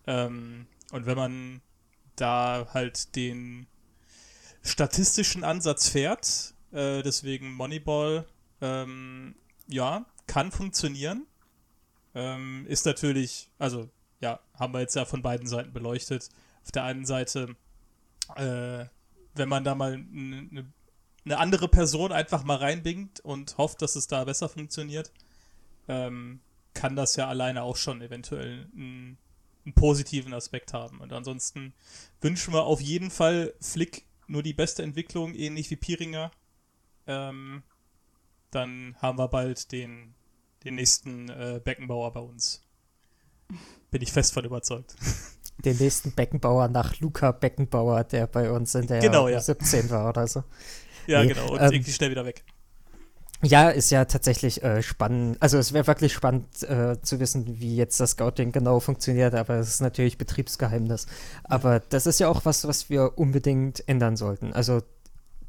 Ähm, 0.06 0.66
und 0.90 1.06
wenn 1.06 1.16
man 1.16 1.60
da 2.16 2.68
halt 2.72 3.14
den 3.14 3.66
statistischen 4.62 5.44
Ansatz 5.44 5.88
fährt. 5.88 6.54
Äh, 6.72 7.02
deswegen 7.02 7.52
Moneyball, 7.52 8.26
ähm, 8.60 9.34
ja, 9.66 10.06
kann 10.26 10.50
funktionieren. 10.50 11.26
Ähm, 12.14 12.66
ist 12.68 12.86
natürlich, 12.86 13.50
also 13.58 13.88
ja, 14.20 14.40
haben 14.58 14.74
wir 14.74 14.80
jetzt 14.80 14.96
ja 14.96 15.04
von 15.04 15.22
beiden 15.22 15.46
Seiten 15.46 15.72
beleuchtet. 15.72 16.28
Auf 16.64 16.72
der 16.72 16.84
einen 16.84 17.06
Seite, 17.06 17.56
äh, 18.36 18.84
wenn 19.34 19.48
man 19.48 19.64
da 19.64 19.74
mal 19.74 19.94
eine 19.94 20.66
ne 21.24 21.38
andere 21.38 21.68
Person 21.68 22.12
einfach 22.12 22.44
mal 22.44 22.56
reinbingt 22.56 23.20
und 23.20 23.56
hofft, 23.58 23.82
dass 23.82 23.96
es 23.96 24.06
da 24.06 24.24
besser 24.24 24.48
funktioniert, 24.48 25.12
ähm, 25.88 26.40
kann 26.74 26.96
das 26.96 27.16
ja 27.16 27.28
alleine 27.28 27.62
auch 27.62 27.76
schon 27.76 28.02
eventuell 28.02 28.68
einen, 28.74 29.18
einen 29.64 29.74
positiven 29.74 30.34
Aspekt 30.34 30.72
haben. 30.72 31.00
Und 31.00 31.12
ansonsten 31.12 31.72
wünschen 32.20 32.54
wir 32.54 32.64
auf 32.64 32.80
jeden 32.80 33.10
Fall 33.10 33.54
Flick 33.60 34.04
nur 34.30 34.42
die 34.42 34.54
beste 34.54 34.82
Entwicklung, 34.82 35.34
ähnlich 35.34 35.70
wie 35.70 35.76
Piringer. 35.76 36.30
Ähm, 37.06 37.62
dann 38.50 38.96
haben 39.00 39.18
wir 39.18 39.28
bald 39.28 39.72
den, 39.72 40.14
den 40.64 40.76
nächsten 40.76 41.28
äh, 41.28 41.60
Beckenbauer 41.62 42.12
bei 42.12 42.20
uns. 42.20 42.62
Bin 43.90 44.02
ich 44.02 44.12
fest 44.12 44.32
von 44.32 44.44
überzeugt. 44.44 44.94
Den 45.64 45.76
nächsten 45.76 46.12
Beckenbauer 46.12 46.68
nach 46.68 46.98
Luca 47.00 47.32
Beckenbauer, 47.32 48.04
der 48.04 48.26
bei 48.26 48.50
uns 48.50 48.74
in 48.74 48.86
der 48.86 49.00
genau, 49.00 49.28
ja. 49.28 49.40
17 49.40 49.90
war 49.90 50.08
oder 50.08 50.26
so. 50.26 50.42
Ja, 51.06 51.20
nee, 51.20 51.34
genau. 51.34 51.52
Und 51.52 51.60
ähm, 51.60 51.72
irgendwie 51.72 51.92
schnell 51.92 52.10
wieder 52.10 52.24
weg. 52.24 52.44
Ja, 53.42 53.70
ist 53.70 53.90
ja 53.90 54.04
tatsächlich 54.04 54.62
äh, 54.62 54.82
spannend. 54.82 55.38
Also 55.40 55.56
es 55.56 55.72
wäre 55.72 55.86
wirklich 55.86 56.12
spannend 56.12 56.62
äh, 56.64 57.00
zu 57.00 57.20
wissen, 57.20 57.58
wie 57.60 57.74
jetzt 57.74 57.98
das 57.98 58.10
Scouting 58.10 58.52
genau 58.52 58.80
funktioniert, 58.80 59.34
aber 59.34 59.54
es 59.54 59.68
ist 59.68 59.80
natürlich 59.80 60.18
Betriebsgeheimnis. 60.18 61.06
Aber 61.44 61.80
das 61.80 62.06
ist 62.06 62.20
ja 62.20 62.28
auch 62.28 62.44
was, 62.44 62.68
was 62.68 62.90
wir 62.90 63.18
unbedingt 63.18 63.88
ändern 63.88 64.16
sollten. 64.16 64.52
Also 64.52 64.82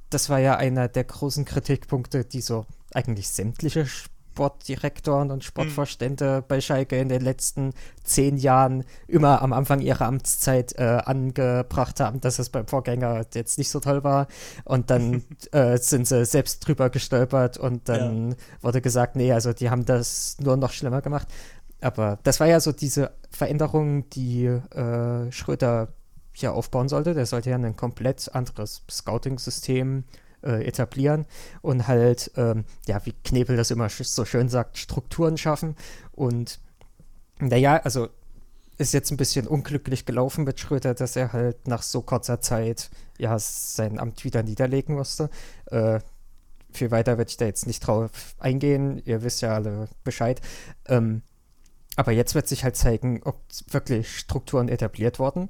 das 0.10 0.30
war 0.30 0.40
ja 0.40 0.56
einer 0.56 0.88
der 0.88 1.04
großen 1.04 1.44
Kritikpunkte, 1.44 2.24
die 2.24 2.42
so 2.42 2.66
eigentlich 2.94 3.30
sämtliche 3.30 3.86
Sportdirektoren 4.32 5.30
und 5.30 5.44
Sportvorstände 5.44 6.42
mhm. 6.42 6.46
bei 6.48 6.62
Schalke 6.62 6.98
in 6.98 7.10
den 7.10 7.22
letzten 7.22 7.74
zehn 8.04 8.38
Jahren 8.38 8.86
immer 9.08 9.42
am 9.42 9.52
Anfang 9.52 9.82
ihrer 9.82 10.06
Amtszeit 10.06 10.74
äh, 10.78 11.02
angebracht 11.04 12.00
haben, 12.00 12.22
dass 12.22 12.40
es 12.40 12.50
beim 12.50 12.66
Vorgänger 12.66 13.26
jetzt 13.34 13.58
nicht 13.58 13.70
so 13.70 13.80
toll 13.80 14.04
war. 14.04 14.28
Und 14.64 14.90
dann 14.90 15.24
äh, 15.52 15.78
sind 15.78 16.08
sie 16.08 16.26
selbst 16.26 16.66
drüber 16.66 16.90
gestolpert 16.90 17.58
und 17.58 17.90
dann 17.90 18.32
ja. 18.32 18.38
wurde 18.62 18.82
gesagt, 18.82 19.16
nee, 19.16 19.34
also 19.34 19.52
die 19.52 19.70
haben 19.70 19.86
das 19.86 20.38
nur 20.40 20.56
noch 20.56 20.72
schlimmer 20.72 21.02
gemacht. 21.02 21.28
Aber 21.82 22.20
das 22.24 22.40
war 22.40 22.48
ja 22.48 22.60
so 22.60 22.72
diese 22.72 23.12
Veränderung, 23.30 24.10
die 24.12 24.46
äh, 24.46 25.32
Schröder 25.32 25.90
hier 26.32 26.54
aufbauen 26.54 26.88
sollte. 26.88 27.14
Der 27.14 27.26
sollte 27.26 27.50
ja 27.50 27.58
ein 27.58 27.76
komplett 27.76 28.34
anderes 28.34 28.84
Scouting-System 28.90 30.00
äh, 30.00 30.31
etablieren 30.50 31.26
und 31.62 31.88
halt, 31.88 32.32
ähm, 32.36 32.66
ja, 32.88 33.06
wie 33.06 33.14
Knebel 33.24 33.58
das 33.58 33.72
immer 33.72 33.90
so 33.90 34.26
schön 34.26 34.50
sagt, 34.50 34.78
Strukturen 34.78 35.38
schaffen. 35.38 35.76
Und 36.12 36.60
naja, 37.40 37.78
also 37.84 38.10
ist 38.78 38.94
jetzt 38.94 39.12
ein 39.12 39.18
bisschen 39.18 39.48
unglücklich 39.48 40.06
gelaufen 40.06 40.44
mit 40.44 40.60
Schröder, 40.60 40.94
dass 40.94 41.16
er 41.16 41.34
halt 41.34 41.68
nach 41.68 41.84
so 41.84 42.02
kurzer 42.02 42.42
Zeit 42.42 42.90
ja 43.18 43.38
sein 43.38 44.00
Amt 44.00 44.24
wieder 44.24 44.42
niederlegen 44.44 44.96
musste. 44.96 45.30
Äh, 45.68 46.00
viel 46.72 46.90
weiter 46.90 47.18
werde 47.18 47.30
ich 47.30 47.38
da 47.38 47.46
jetzt 47.46 47.68
nicht 47.68 47.86
drauf 47.86 48.10
eingehen. 48.40 49.02
Ihr 49.06 49.24
wisst 49.24 49.42
ja 49.42 49.54
alle 49.54 49.88
Bescheid. 50.04 50.42
Ähm, 50.88 51.22
aber 51.96 52.12
jetzt 52.12 52.34
wird 52.36 52.48
sich 52.48 52.64
halt 52.64 52.76
zeigen, 52.76 53.22
ob 53.24 53.40
wirklich 53.70 54.18
Strukturen 54.18 54.70
etabliert 54.70 55.20
wurden 55.20 55.50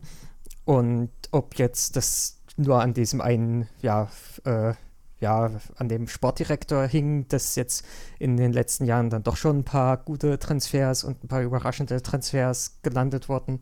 und 0.66 1.12
ob 1.32 1.58
jetzt 1.58 1.96
das 1.96 2.41
nur 2.58 2.82
an 2.82 2.94
diesem 2.94 3.22
einen, 3.22 3.68
ja, 3.82 4.10
äh, 4.46 4.74
ja, 5.20 5.52
an 5.76 5.88
dem 5.88 6.08
Sportdirektor 6.08 6.88
hing, 6.88 7.28
dass 7.28 7.56
jetzt 7.56 7.86
in 8.18 8.38
den 8.38 8.52
letzten 8.52 8.86
Jahren 8.86 9.10
dann 9.10 9.24
doch 9.24 9.38
schon 9.38 9.60
ein 9.60 9.64
paar 9.64 9.98
gute 9.98 10.40
Transfers 10.40 11.04
und 11.04 11.24
ein 11.24 11.28
paar 11.28 11.44
überraschende 11.44 12.02
Transfers 12.02 12.80
gelandet 12.82 13.30
wurden. 13.30 13.60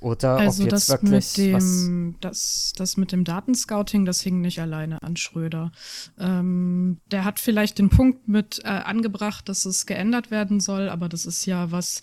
Oder 0.00 0.38
also 0.38 0.62
ob 0.62 0.70
jetzt 0.70 0.88
das 0.88 1.02
wirklich 1.02 1.36
mit 1.36 1.36
dem, 1.36 2.14
das, 2.20 2.72
das 2.76 2.96
mit 2.96 3.12
dem 3.12 3.24
Datenscouting, 3.24 4.06
das 4.06 4.22
hing 4.22 4.40
nicht 4.40 4.58
alleine 4.58 5.02
an 5.02 5.16
Schröder. 5.16 5.72
Ähm, 6.18 6.98
der 7.10 7.24
hat 7.24 7.38
vielleicht 7.38 7.78
den 7.78 7.90
Punkt 7.90 8.26
mit 8.26 8.60
äh, 8.64 8.68
angebracht, 8.68 9.48
dass 9.48 9.66
es 9.66 9.84
geändert 9.84 10.30
werden 10.30 10.60
soll, 10.60 10.88
aber 10.88 11.10
das 11.10 11.26
ist 11.26 11.44
ja 11.44 11.70
was, 11.70 12.00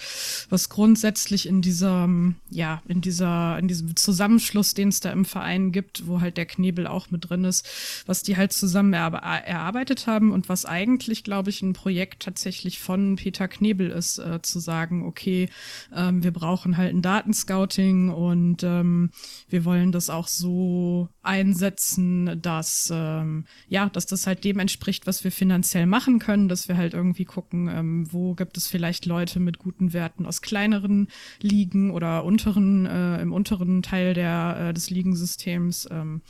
was 0.49 0.69
grundsätzlich 0.69 1.47
in 1.47 1.61
diesem, 1.63 2.35
ja, 2.51 2.83
in 2.87 3.01
dieser, 3.01 3.57
in 3.57 3.67
diesem 3.67 3.95
Zusammenschluss, 3.95 4.75
den 4.75 4.89
es 4.89 4.99
da 4.99 5.11
im 5.11 5.25
Verein 5.25 5.71
gibt, 5.71 6.05
wo 6.05 6.21
halt 6.21 6.37
der 6.37 6.45
Knebel 6.45 6.85
auch 6.85 7.09
mit 7.09 7.29
drin 7.29 7.45
ist, 7.45 7.67
was 8.05 8.21
die 8.21 8.37
halt 8.37 8.53
zusammen 8.53 8.93
er 8.93 9.07
erarbeitet 9.07 10.05
haben 10.05 10.31
und 10.31 10.49
was 10.49 10.65
eigentlich, 10.65 11.23
glaube 11.23 11.49
ich, 11.49 11.63
ein 11.63 11.73
Projekt 11.73 12.21
tatsächlich 12.21 12.79
von 12.79 13.15
Peter 13.15 13.47
Knebel 13.47 13.89
ist, 13.89 14.19
äh, 14.19 14.39
zu 14.43 14.59
sagen, 14.59 15.03
okay, 15.03 15.49
ähm, 15.95 16.23
wir 16.23 16.31
brauchen 16.31 16.77
halt 16.77 16.93
ein 16.93 17.01
Datenscouting 17.01 17.86
Recruiting 17.87 18.09
und 18.09 18.63
ähm, 18.63 19.11
wir 19.49 19.65
wollen 19.65 19.91
das 19.91 20.09
auch 20.09 20.27
so 20.27 21.09
einsetzen, 21.21 22.41
dass 22.41 22.91
ähm, 22.93 23.45
ja, 23.67 23.89
dass 23.89 24.05
das 24.05 24.27
halt 24.27 24.43
dem 24.43 24.59
entspricht, 24.59 25.07
was 25.07 25.23
wir 25.23 25.31
finanziell 25.31 25.85
machen 25.85 26.19
können, 26.19 26.47
dass 26.49 26.67
wir 26.67 26.77
halt 26.77 26.93
irgendwie 26.93 27.25
gucken, 27.25 27.67
ähm, 27.67 28.07
wo 28.11 28.33
gibt 28.33 28.57
es 28.57 28.67
vielleicht 28.67 29.05
Leute 29.05 29.39
mit 29.39 29.59
guten 29.59 29.93
Werten 29.93 30.25
aus 30.25 30.41
kleineren 30.41 31.07
Ligen 31.41 31.91
oder 31.91 32.23
unteren 32.23 32.85
äh, 32.85 33.21
im 33.21 33.33
unteren 33.33 33.81
Teil 33.81 34.13
der 34.13 34.69
äh, 34.69 34.73
des 34.73 34.89
Ligensystems 34.89 35.87
ähm, 35.91 36.21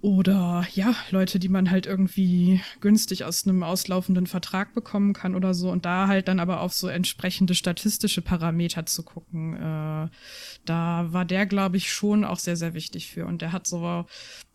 oder 0.00 0.64
ja, 0.74 0.94
Leute, 1.10 1.40
die 1.40 1.48
man 1.48 1.70
halt 1.70 1.86
irgendwie 1.86 2.60
günstig 2.80 3.24
aus 3.24 3.46
einem 3.46 3.64
auslaufenden 3.64 4.28
Vertrag 4.28 4.72
bekommen 4.72 5.12
kann 5.12 5.34
oder 5.34 5.54
so. 5.54 5.70
Und 5.70 5.84
da 5.84 6.06
halt 6.06 6.28
dann 6.28 6.38
aber 6.38 6.60
auf 6.60 6.72
so 6.72 6.86
entsprechende 6.86 7.54
statistische 7.54 8.22
Parameter 8.22 8.86
zu 8.86 9.02
gucken. 9.02 9.54
Äh, 9.56 10.08
da 10.64 11.06
war 11.12 11.24
der, 11.24 11.46
glaube 11.46 11.78
ich, 11.78 11.92
schon 11.92 12.24
auch 12.24 12.38
sehr, 12.38 12.56
sehr 12.56 12.74
wichtig 12.74 13.10
für. 13.10 13.26
Und 13.26 13.42
der 13.42 13.50
hat 13.50 13.66
so, 13.66 14.06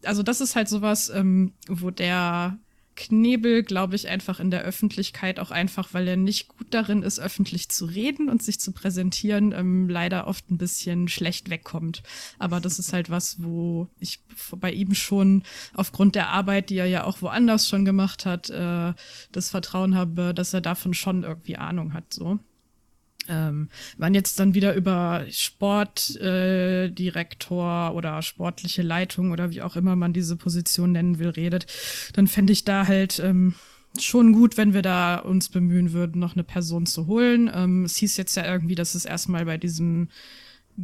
also 0.03 0.23
das 0.23 0.39
ist 0.39 0.56
halt 0.56 0.69
sowas, 0.69 1.10
ähm, 1.10 1.51
wo 1.67 1.91
der 1.91 2.58
Knebel, 2.95 3.63
glaube 3.63 3.95
ich, 3.95 4.08
einfach 4.08 4.39
in 4.39 4.51
der 4.51 4.62
Öffentlichkeit, 4.62 5.39
auch 5.39 5.51
einfach, 5.51 5.93
weil 5.93 6.08
er 6.08 6.17
nicht 6.17 6.47
gut 6.47 6.67
darin 6.71 7.03
ist, 7.03 7.19
öffentlich 7.19 7.69
zu 7.69 7.86
reden 7.86 8.29
und 8.29 8.43
sich 8.43 8.60
zu 8.60 8.71
präsentieren, 8.71 9.51
ähm, 9.51 9.89
leider 9.89 10.27
oft 10.27 10.49
ein 10.51 10.58
bisschen 10.58 11.08
schlecht 11.08 11.49
wegkommt. 11.49 12.03
Aber 12.39 12.60
das 12.60 12.79
ist 12.79 12.93
halt 12.93 13.10
was, 13.10 13.41
wo 13.43 13.88
ich 13.99 14.19
bei 14.58 14.71
ihm 14.71 14.93
schon 14.93 15.43
aufgrund 15.73 16.15
der 16.15 16.29
Arbeit, 16.29 16.69
die 16.69 16.77
er 16.77 16.86
ja 16.86 17.03
auch 17.03 17.21
woanders 17.21 17.67
schon 17.67 17.86
gemacht 17.86 18.25
hat, 18.25 18.49
äh, 18.49 18.93
das 19.32 19.49
Vertrauen 19.49 19.95
habe, 19.95 20.34
dass 20.34 20.53
er 20.53 20.62
davon 20.62 20.93
schon 20.93 21.23
irgendwie 21.23 21.58
Ahnung 21.58 21.93
hat, 21.93 22.13
so. 22.13 22.39
Ähm, 23.30 23.70
wenn 23.98 24.14
jetzt 24.14 24.40
dann 24.40 24.54
wieder 24.54 24.76
über 24.76 25.26
Sportdirektor 25.30 27.90
äh, 27.90 27.96
oder 27.96 28.22
sportliche 28.22 28.82
Leitung 28.82 29.32
oder 29.32 29.52
wie 29.52 29.62
auch 29.62 29.76
immer 29.76 29.96
man 29.96 30.14
diese 30.14 30.36
Position 30.36 30.92
nennen 30.92 31.20
will, 31.20 31.30
redet, 31.30 31.66
dann 32.14 32.28
fände 32.28 32.54
ich 32.54 32.66
da 32.66 32.88
halt 32.88 33.20
ähm, 33.20 33.56
schon 34.00 34.34
gut, 34.34 34.58
wenn 34.58 34.74
wir 34.74 34.82
da 34.82 35.18
uns 35.18 35.50
bemühen 35.50 35.94
würden, 35.94 36.20
noch 36.20 36.34
eine 36.34 36.44
Person 36.44 36.86
zu 36.86 37.08
holen. 37.08 37.50
Ähm, 37.54 37.86
es 37.86 37.98
hieß 37.98 38.18
jetzt 38.18 38.36
ja 38.36 38.46
irgendwie, 38.46 38.76
dass 38.76 38.96
es 38.96 39.06
erstmal 39.06 39.46
bei 39.46 39.58
diesem 39.58 40.10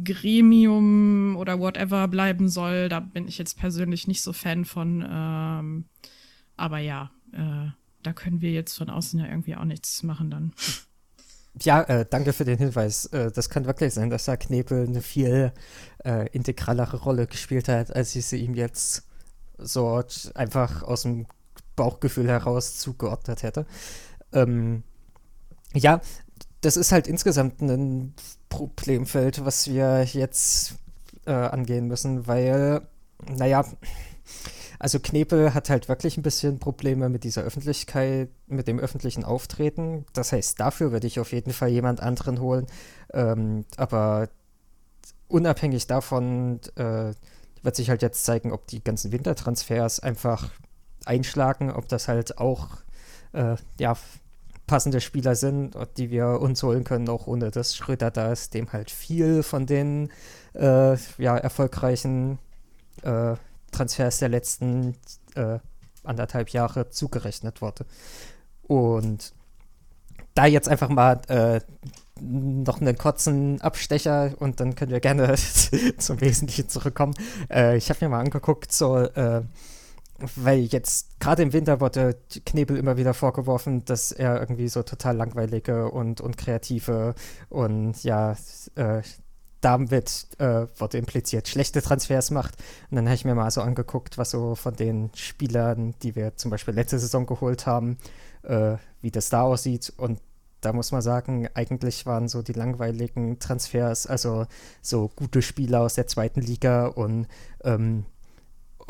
Gremium 0.04 1.36
oder 1.36 1.58
whatever 1.58 2.06
bleiben 2.08 2.48
soll. 2.48 2.88
Da 2.88 3.00
bin 3.00 3.26
ich 3.26 3.38
jetzt 3.38 3.58
persönlich 3.58 4.06
nicht 4.06 4.22
so 4.22 4.32
Fan 4.32 4.64
von. 4.64 5.04
Ähm, 5.08 5.84
aber 6.56 6.78
ja, 6.78 7.10
äh, 7.32 7.70
da 8.02 8.12
können 8.12 8.40
wir 8.40 8.52
jetzt 8.52 8.78
von 8.78 8.90
außen 8.90 9.18
ja 9.18 9.26
irgendwie 9.26 9.56
auch 9.56 9.64
nichts 9.64 10.02
machen 10.02 10.30
dann. 10.30 10.52
Ja, 11.62 11.82
äh, 11.82 12.06
danke 12.08 12.32
für 12.32 12.44
den 12.44 12.58
Hinweis. 12.58 13.06
Äh, 13.06 13.30
das 13.30 13.50
kann 13.50 13.66
wirklich 13.66 13.92
sein, 13.92 14.10
dass 14.10 14.24
da 14.24 14.36
Knebel 14.36 14.86
eine 14.86 15.02
viel 15.02 15.52
äh, 16.04 16.26
integralere 16.30 16.96
Rolle 16.96 17.26
gespielt 17.26 17.68
hat, 17.68 17.94
als 17.94 18.14
ich 18.16 18.26
sie 18.26 18.38
ihm 18.38 18.54
jetzt 18.54 19.02
so 19.58 20.02
einfach 20.34 20.82
aus 20.82 21.02
dem 21.02 21.26
Bauchgefühl 21.76 22.28
heraus 22.28 22.78
zugeordnet 22.78 23.42
hätte. 23.42 23.66
Ähm, 24.32 24.84
ja, 25.74 26.00
das 26.62 26.76
ist 26.76 26.92
halt 26.92 27.08
insgesamt 27.08 27.60
ein 27.60 28.14
Problemfeld, 28.48 29.44
was 29.44 29.68
wir 29.68 30.04
jetzt 30.04 30.74
äh, 31.26 31.32
angehen 31.32 31.86
müssen, 31.88 32.26
weil, 32.26 32.82
naja, 33.28 33.64
also 34.80 34.98
Knepel 34.98 35.52
hat 35.52 35.68
halt 35.68 35.90
wirklich 35.90 36.16
ein 36.16 36.22
bisschen 36.22 36.58
Probleme 36.58 37.10
mit 37.10 37.22
dieser 37.22 37.42
Öffentlichkeit, 37.42 38.30
mit 38.46 38.66
dem 38.66 38.80
öffentlichen 38.80 39.24
Auftreten. 39.24 40.06
Das 40.14 40.32
heißt, 40.32 40.58
dafür 40.58 40.90
würde 40.90 41.06
ich 41.06 41.20
auf 41.20 41.32
jeden 41.32 41.52
Fall 41.52 41.68
jemand 41.68 42.00
anderen 42.00 42.40
holen. 42.40 42.66
Ähm, 43.12 43.66
aber 43.76 44.30
unabhängig 45.28 45.86
davon 45.86 46.60
äh, 46.76 47.12
wird 47.62 47.76
sich 47.76 47.90
halt 47.90 48.00
jetzt 48.00 48.24
zeigen, 48.24 48.52
ob 48.52 48.66
die 48.68 48.82
ganzen 48.82 49.12
Wintertransfers 49.12 50.00
einfach 50.00 50.48
einschlagen, 51.04 51.70
ob 51.70 51.86
das 51.88 52.08
halt 52.08 52.38
auch 52.38 52.78
äh, 53.34 53.56
ja, 53.78 53.98
passende 54.66 55.02
Spieler 55.02 55.34
sind, 55.34 55.76
die 55.98 56.10
wir 56.10 56.40
uns 56.40 56.62
holen 56.62 56.84
können, 56.84 57.10
auch 57.10 57.26
ohne 57.26 57.50
dass 57.50 57.76
Schröder 57.76 58.10
da 58.10 58.32
ist, 58.32 58.54
dem 58.54 58.72
halt 58.72 58.90
viel 58.90 59.42
von 59.42 59.66
den 59.66 60.08
äh, 60.54 60.96
ja, 61.18 61.36
erfolgreichen 61.36 62.38
äh, 63.02 63.34
Transfers 63.70 64.18
der 64.18 64.28
letzten 64.28 64.96
äh, 65.34 65.58
anderthalb 66.04 66.50
Jahre 66.50 66.90
zugerechnet 66.90 67.62
wurde. 67.62 67.86
Und 68.62 69.32
da 70.34 70.46
jetzt 70.46 70.68
einfach 70.68 70.88
mal 70.88 71.20
äh, 71.28 71.60
noch 72.20 72.80
einen 72.80 72.96
kurzen 72.96 73.60
Abstecher 73.60 74.32
und 74.38 74.60
dann 74.60 74.74
können 74.74 74.92
wir 74.92 75.00
gerne 75.00 75.34
zum 75.98 76.20
Wesentlichen 76.20 76.68
zurückkommen. 76.68 77.14
Äh, 77.50 77.76
ich 77.76 77.90
habe 77.90 78.04
mir 78.04 78.10
mal 78.10 78.20
angeguckt, 78.20 78.72
so, 78.72 78.98
äh, 78.98 79.42
weil 80.36 80.60
jetzt 80.60 81.18
gerade 81.18 81.42
im 81.42 81.52
Winter 81.52 81.80
wurde 81.80 82.16
Knebel 82.44 82.76
immer 82.76 82.96
wieder 82.96 83.14
vorgeworfen, 83.14 83.84
dass 83.86 84.12
er 84.12 84.38
irgendwie 84.38 84.68
so 84.68 84.82
total 84.82 85.16
langweilige 85.16 85.90
und, 85.90 86.20
und 86.20 86.36
kreative 86.36 87.14
und 87.48 88.02
ja, 88.04 88.36
äh, 88.74 89.02
damit 89.60 90.26
äh, 90.38 90.66
wurde 90.78 90.98
impliziert 90.98 91.48
schlechte 91.48 91.82
Transfers 91.82 92.30
macht. 92.30 92.56
Und 92.90 92.96
dann 92.96 93.06
habe 93.06 93.14
ich 93.14 93.24
mir 93.24 93.34
mal 93.34 93.50
so 93.50 93.60
angeguckt, 93.60 94.18
was 94.18 94.30
so 94.30 94.54
von 94.54 94.74
den 94.74 95.10
Spielern, 95.14 95.94
die 96.02 96.16
wir 96.16 96.36
zum 96.36 96.50
Beispiel 96.50 96.74
letzte 96.74 96.98
Saison 96.98 97.26
geholt 97.26 97.66
haben, 97.66 97.98
äh, 98.42 98.76
wie 99.00 99.10
das 99.10 99.28
da 99.28 99.42
aussieht. 99.42 99.92
Und 99.96 100.20
da 100.60 100.72
muss 100.72 100.92
man 100.92 101.02
sagen, 101.02 101.48
eigentlich 101.54 102.06
waren 102.06 102.28
so 102.28 102.42
die 102.42 102.52
langweiligen 102.52 103.38
Transfers, 103.38 104.06
also 104.06 104.46
so 104.82 105.10
gute 105.14 105.42
Spieler 105.42 105.80
aus 105.80 105.94
der 105.94 106.06
zweiten 106.06 106.40
Liga 106.40 106.86
und 106.86 107.26
ähm, 107.64 108.04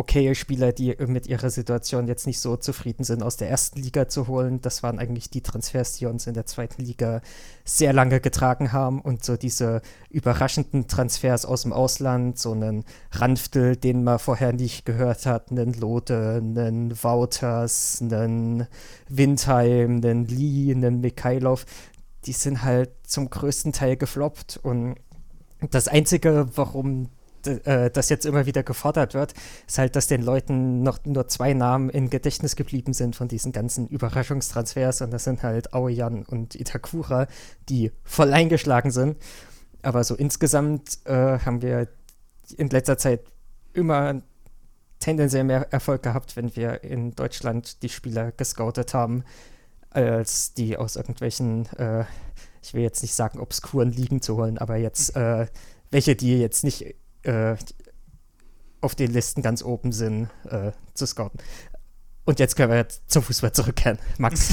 okaye 0.01 0.35
Spieler, 0.35 0.73
die 0.73 0.97
mit 1.07 1.27
ihrer 1.27 1.51
Situation 1.51 2.09
jetzt 2.09 2.27
nicht 2.27 2.41
so 2.41 2.57
zufrieden 2.57 3.05
sind, 3.05 3.23
aus 3.23 3.37
der 3.37 3.51
ersten 3.51 3.81
Liga 3.81 4.09
zu 4.09 4.27
holen. 4.29 4.61
Das 4.63 4.83
waren 4.83 4.99
eigentlich 4.99 5.29
die 5.29 5.43
Transfers, 5.43 5.99
die 5.99 6.07
uns 6.07 6.27
in 6.27 6.35
der 6.35 6.47
zweiten 6.47 6.83
Liga 6.83 7.21
sehr 7.65 7.93
lange 7.93 8.21
getragen 8.21 8.73
haben. 8.73 9.01
Und 9.01 9.25
so 9.25 9.37
diese 9.37 9.83
überraschenden 10.09 10.89
Transfers 10.89 11.45
aus 11.45 11.63
dem 11.63 11.73
Ausland, 11.73 12.39
so 12.39 12.53
einen 12.53 12.85
Ranftel, 13.13 13.77
den 13.77 14.03
man 14.03 14.19
vorher 14.19 14.53
nicht 14.53 14.87
gehört 14.87 15.27
hat, 15.27 15.51
einen 15.51 15.75
Lote, 15.75 16.41
einen 16.43 16.93
Wouters, 17.03 17.99
einen 18.01 18.67
Windheim, 19.09 19.97
einen 19.97 20.27
Lee, 20.27 20.73
einen 20.73 21.01
Mikhailov, 21.01 21.67
die 22.25 22.33
sind 22.33 22.63
halt 22.63 22.91
zum 23.05 23.29
größten 23.29 23.73
Teil 23.73 23.97
gefloppt. 23.97 24.61
Und 24.63 24.97
das 25.71 25.89
Einzige, 25.89 26.49
warum 26.55 27.11
das 27.47 28.09
jetzt 28.09 28.27
immer 28.27 28.47
wieder 28.47 28.63
gefordert 28.63 29.15
wird, 29.15 29.35
ist 29.67 29.79
halt, 29.79 29.97
dass 29.97 30.07
den 30.07 30.23
Leuten 30.23 30.83
noch 30.83 30.99
nur 31.05 31.29
zwei 31.29 31.53
Namen 31.53 31.91
in 31.91 32.11
Gedächtnis 32.11 32.57
geblieben 32.57 32.93
sind 32.93 33.17
von 33.17 33.29
diesen 33.29 33.53
ganzen 33.53 33.87
Überraschungstransfers 33.89 35.01
und 35.03 35.11
das 35.11 35.25
sind 35.25 35.43
halt 35.43 35.73
Aoyan 35.75 36.25
und 36.25 36.55
Itakura, 36.55 37.27
die 37.69 37.93
voll 38.05 38.33
eingeschlagen 38.33 38.91
sind. 38.91 39.17
Aber 39.83 40.05
so 40.05 40.15
insgesamt 40.15 40.99
äh, 41.05 41.39
haben 41.39 41.63
wir 41.63 41.89
in 42.57 42.69
letzter 42.69 42.99
Zeit 42.99 43.21
immer 43.73 44.23
tendenziell 44.99 45.45
mehr 45.45 45.73
Erfolg 45.73 46.03
gehabt, 46.03 46.37
wenn 46.37 46.55
wir 46.55 46.85
in 46.85 47.13
Deutschland 47.13 47.83
die 47.83 47.89
Spieler 47.89 48.33
gescoutet 48.33 48.95
haben, 48.95 49.25
als 49.89 50.55
die 50.55 50.77
aus 50.77 50.97
irgendwelchen, 50.97 51.67
äh, 51.79 52.05
ich 52.63 52.75
will 52.75 52.83
jetzt 52.83 53.03
nicht 53.03 53.15
sagen, 53.15 53.41
obskuren 53.41 53.91
Ligen 53.91 54.21
zu 54.21 54.37
holen, 54.37 54.59
aber 54.59 54.77
jetzt 54.77 55.17
äh, 55.17 55.47
welche, 55.91 56.15
die 56.15 56.39
jetzt 56.39 56.63
nicht 56.63 56.95
äh, 57.23 57.57
auf 58.81 58.95
den 58.95 59.13
Listen 59.13 59.43
ganz 59.43 59.63
oben 59.63 59.93
sind, 59.93 60.31
äh, 60.45 60.73
zu 60.95 61.07
scouten. 61.07 61.41
Und 62.25 62.39
jetzt 62.39 62.55
können 62.55 62.73
wir 62.73 62.87
zum 62.89 63.23
Fußball 63.23 63.53
zurückkehren. 63.53 63.99
Max. 64.19 64.51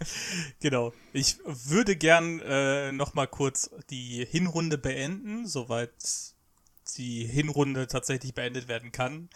genau. 0.60 0.92
Ich 1.12 1.38
würde 1.44 1.96
gern 1.96 2.40
äh, 2.40 2.92
noch 2.92 3.14
mal 3.14 3.26
kurz 3.26 3.70
die 3.90 4.24
Hinrunde 4.24 4.78
beenden, 4.78 5.46
soweit 5.46 5.92
die 6.96 7.24
Hinrunde 7.26 7.86
tatsächlich 7.88 8.34
beendet 8.34 8.68
werden 8.68 8.92
kann. 8.92 9.28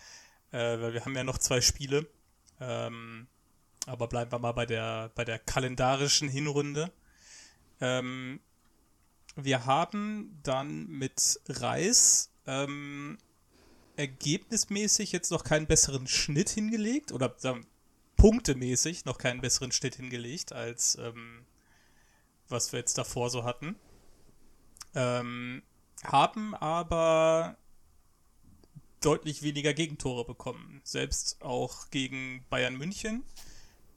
Äh, 0.51 0.81
weil 0.81 0.95
wir 0.95 1.05
haben 1.05 1.15
ja 1.15 1.25
noch 1.25 1.39
zwei 1.39 1.61
Spiele. 1.61 2.07
Ähm, 2.61 3.27
aber 3.87 4.09
bleiben 4.09 4.33
wir 4.33 4.39
mal 4.39 4.53
bei 4.53 4.67
der, 4.67 5.11
bei 5.15 5.25
der 5.25 5.39
kalendarischen 5.39 6.29
Hinrunde. 6.29 6.93
Ähm, 7.81 8.41
wir 9.37 9.67
haben 9.67 10.39
dann 10.43 10.87
mit 10.87 11.41
Reis 11.49 12.31
ähm, 12.47 13.19
ergebnismäßig 13.97 15.13
jetzt 15.13 15.31
noch 15.31 15.45
keinen 15.45 15.67
besseren 15.67 16.07
Schnitt 16.07 16.51
hingelegt 16.51 17.13
oder 17.13 17.35
sagen, 17.39 17.67
punktemäßig 18.17 19.05
noch 19.05 19.19
keinen 19.19 19.41
besseren 19.41 19.73
Schnitt 19.73 19.97
hingelegt 19.97 20.53
als 20.53 20.97
ähm, 21.01 21.45
was 22.49 22.73
wir 22.73 22.79
jetzt 22.79 22.99
davor 22.99 23.31
so 23.31 23.45
hatten. 23.45 23.77
Ähm, 24.95 25.63
haben 26.05 26.55
aber 26.55 27.57
deutlich 29.01 29.43
weniger 29.43 29.75
Gegentore 29.75 30.25
bekommen. 30.25 30.81
Selbst 30.85 31.43
auch 31.43 31.91
gegen 31.91 32.45
Bayern 32.49 32.77
München. 32.77 33.25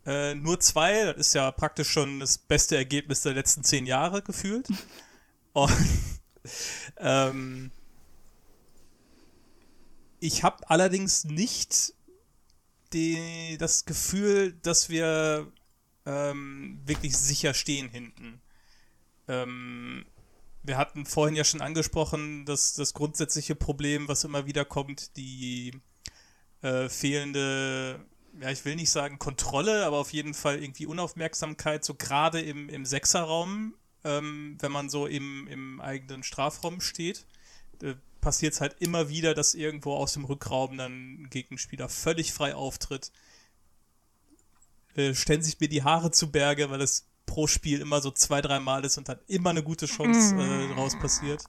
Äh, 0.05 0.35
nur 0.35 0.59
zwei, 0.59 1.05
das 1.05 1.17
ist 1.17 1.33
ja 1.33 1.51
praktisch 1.51 1.89
schon 1.89 2.19
das 2.19 2.37
beste 2.37 2.77
Ergebnis 2.77 3.21
der 3.21 3.33
letzten 3.33 3.63
zehn 3.63 3.85
Jahre 3.85 4.21
gefühlt. 4.21 4.67
Und 5.53 5.73
ähm, 6.97 7.71
ich 10.19 10.43
habe 10.43 10.69
allerdings 10.69 11.25
nicht 11.25 11.93
die, 12.93 13.57
das 13.59 13.85
Gefühl, 13.85 14.53
dass 14.61 14.89
wir 14.89 15.51
ähm, 16.05 16.79
wirklich 16.85 17.17
sicher 17.17 17.53
stehen 17.53 17.89
hinten. 17.89 18.41
Ähm, 19.27 20.05
wir 20.63 20.77
hatten 20.77 21.05
vorhin 21.05 21.35
ja 21.35 21.43
schon 21.43 21.61
angesprochen, 21.61 22.45
dass 22.45 22.73
das 22.73 22.93
grundsätzliche 22.93 23.55
Problem, 23.55 24.07
was 24.07 24.23
immer 24.23 24.45
wieder 24.45 24.65
kommt, 24.65 25.15
die 25.17 25.71
äh, 26.61 26.89
fehlende, 26.89 28.05
ja, 28.39 28.49
ich 28.51 28.65
will 28.65 28.75
nicht 28.75 28.89
sagen 28.89 29.19
Kontrolle, 29.19 29.85
aber 29.85 29.97
auf 29.97 30.13
jeden 30.13 30.33
Fall 30.33 30.61
irgendwie 30.61 30.85
Unaufmerksamkeit, 30.85 31.85
so 31.85 31.93
gerade 31.95 32.41
im, 32.41 32.69
im 32.69 32.85
Sechserraum, 32.85 33.75
ähm, 34.03 34.57
wenn 34.59 34.71
man 34.71 34.89
so 34.89 35.07
im, 35.07 35.47
im 35.47 35.81
eigenen 35.81 36.23
Strafraum 36.23 36.81
steht. 36.81 37.25
Äh, 37.81 37.95
passiert 38.27 38.55
es 38.55 38.59
halt 38.59 38.75
immer 38.79 39.07
wieder, 39.07 39.33
dass 39.33 39.53
irgendwo 39.53 39.95
aus 39.95 40.11
dem 40.11 40.25
Rückraum 40.25 40.77
dann 40.77 40.91
ein 40.91 41.29
Gegenspieler 41.29 41.87
völlig 41.87 42.33
frei 42.33 42.55
auftritt. 42.55 43.13
Äh, 44.95 45.15
stellen 45.15 45.41
sich 45.41 45.57
mir 45.61 45.69
die 45.69 45.83
Haare 45.83 46.11
zu 46.11 46.29
Berge, 46.29 46.69
weil 46.69 46.81
es 46.81 47.07
pro 47.25 47.47
Spiel 47.47 47.79
immer 47.79 48.01
so 48.01 48.11
zwei, 48.11 48.41
drei 48.41 48.59
Mal 48.59 48.83
ist 48.83 48.97
und 48.97 49.07
dann 49.07 49.19
immer 49.27 49.51
eine 49.51 49.63
gute 49.63 49.85
Chance 49.85 50.35
äh, 50.35 50.73
raus 50.73 50.99
passiert. 50.99 51.41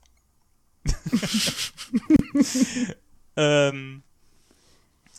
ähm, 3.37 4.05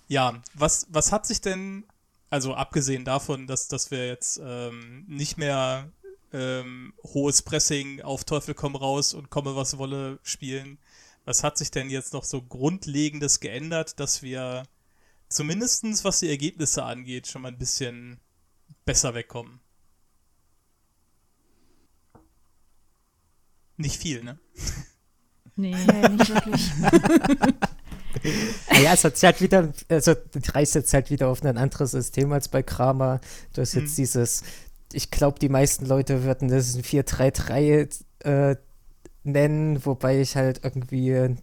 ja, 0.08 0.42
was, 0.54 0.88
was 0.90 1.12
hat 1.12 1.26
sich 1.26 1.42
denn, 1.42 1.84
also 2.30 2.54
abgesehen 2.54 3.04
davon, 3.04 3.48
dass, 3.48 3.68
dass 3.68 3.92
wir 3.92 4.08
jetzt 4.08 4.40
ähm, 4.42 5.04
nicht 5.10 5.38
mehr 5.38 5.92
ähm, 6.32 6.94
hohes 7.04 7.42
Pressing 7.42 8.02
auf 8.02 8.24
Teufel 8.24 8.54
komm 8.54 8.78
raus 8.78 9.14
und 9.14 9.30
komme 9.30 9.58
was 9.58 9.78
wolle 9.78 10.20
spielen, 10.24 10.80
was 11.26 11.44
hat 11.44 11.58
sich 11.58 11.72
denn 11.72 11.90
jetzt 11.90 12.14
noch 12.14 12.24
so 12.24 12.42
Grundlegendes 12.42 13.40
geändert, 13.40 14.00
dass 14.00 14.22
wir 14.22 14.64
zumindestens 15.28 16.04
was 16.04 16.20
die 16.20 16.30
Ergebnisse 16.30 16.84
angeht, 16.84 17.28
schon 17.28 17.44
mal 17.44 17.50
ein 17.50 17.58
bisschen 17.58 18.20
besser 18.86 19.14
wegkommen? 19.14 19.60
Nicht 23.78 24.02
viel, 24.02 24.24
ne? 24.24 24.38
Nee, 25.56 25.72
nicht 26.10 26.30
wirklich. 26.30 26.72
naja, 28.72 28.94
es 28.94 29.04
hat 29.04 29.24
halt 29.24 29.42
wieder, 29.42 29.74
also 29.88 30.16
reißt 30.36 30.76
jetzt 30.76 30.94
halt 30.94 31.10
wieder 31.10 31.30
auf 31.30 31.44
ein 31.44 31.58
anderes 31.58 31.92
System 31.92 32.32
als 32.34 32.48
bei 32.48 32.64
Kramer. 32.64 33.22
Du 33.54 33.62
hast 33.62 33.74
jetzt 33.76 33.92
mhm. 33.92 33.96
dieses, 33.96 34.44
ich 34.92 35.12
glaube, 35.12 35.40
die 35.40 35.50
meisten 35.50 35.86
Leute 35.86 36.24
würden 36.24 36.50
das 36.50 36.76
ein 36.76 36.84
4-3-3 36.84 38.04
äh, 38.24 38.56
nennen, 39.24 39.86
wobei 39.86 40.20
ich 40.20 40.36
halt 40.36 40.62
irgendwie 40.64 41.36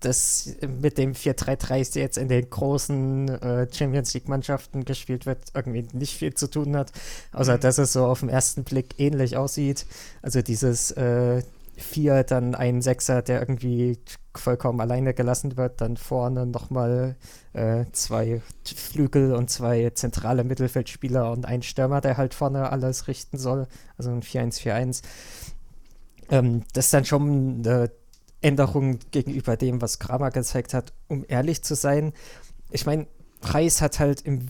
das 0.00 0.56
mit 0.80 0.98
dem 0.98 1.12
4-3-3 1.12 1.98
jetzt 1.98 2.18
in 2.18 2.28
den 2.28 2.48
großen 2.50 3.28
äh, 3.28 3.68
Champions 3.72 4.14
League-Mannschaften 4.14 4.84
gespielt 4.84 5.26
wird, 5.26 5.38
irgendwie 5.54 5.86
nicht 5.92 6.16
viel 6.16 6.34
zu 6.34 6.48
tun 6.48 6.76
hat, 6.76 6.92
außer 7.32 7.56
mhm. 7.56 7.60
dass 7.60 7.78
es 7.78 7.92
so 7.92 8.06
auf 8.06 8.20
den 8.20 8.28
ersten 8.28 8.64
Blick 8.64 8.98
ähnlich 8.98 9.36
aussieht. 9.36 9.86
Also 10.20 10.42
dieses 10.42 10.90
äh, 10.92 11.42
4, 11.76 12.24
dann 12.24 12.54
ein 12.54 12.82
Sechser, 12.82 13.22
der 13.22 13.40
irgendwie 13.40 13.98
vollkommen 14.34 14.80
alleine 14.80 15.14
gelassen 15.14 15.56
wird, 15.56 15.80
dann 15.80 15.96
vorne 15.96 16.46
nochmal 16.46 17.16
äh, 17.52 17.84
zwei 17.92 18.42
Flügel 18.64 19.34
und 19.34 19.50
zwei 19.50 19.90
zentrale 19.90 20.44
Mittelfeldspieler 20.44 21.30
und 21.30 21.46
ein 21.46 21.62
Stürmer, 21.62 22.00
der 22.00 22.16
halt 22.16 22.34
vorne 22.34 22.70
alles 22.70 23.08
richten 23.08 23.38
soll, 23.38 23.66
also 23.96 24.10
ein 24.10 24.22
4-1-4-1. 24.22 25.02
Ähm, 26.32 26.64
das 26.72 26.86
ist 26.86 26.94
dann 26.94 27.04
schon 27.04 27.62
eine 27.64 27.92
Änderung 28.40 28.98
gegenüber 29.12 29.56
dem, 29.56 29.80
was 29.80 30.00
Kramer 30.00 30.30
gezeigt 30.30 30.74
hat, 30.74 30.92
um 31.06 31.24
ehrlich 31.28 31.62
zu 31.62 31.76
sein. 31.76 32.12
Ich 32.70 32.86
meine, 32.86 33.06
Reis 33.42 33.80
hat 33.80 34.00
halt 34.00 34.22
im 34.22 34.48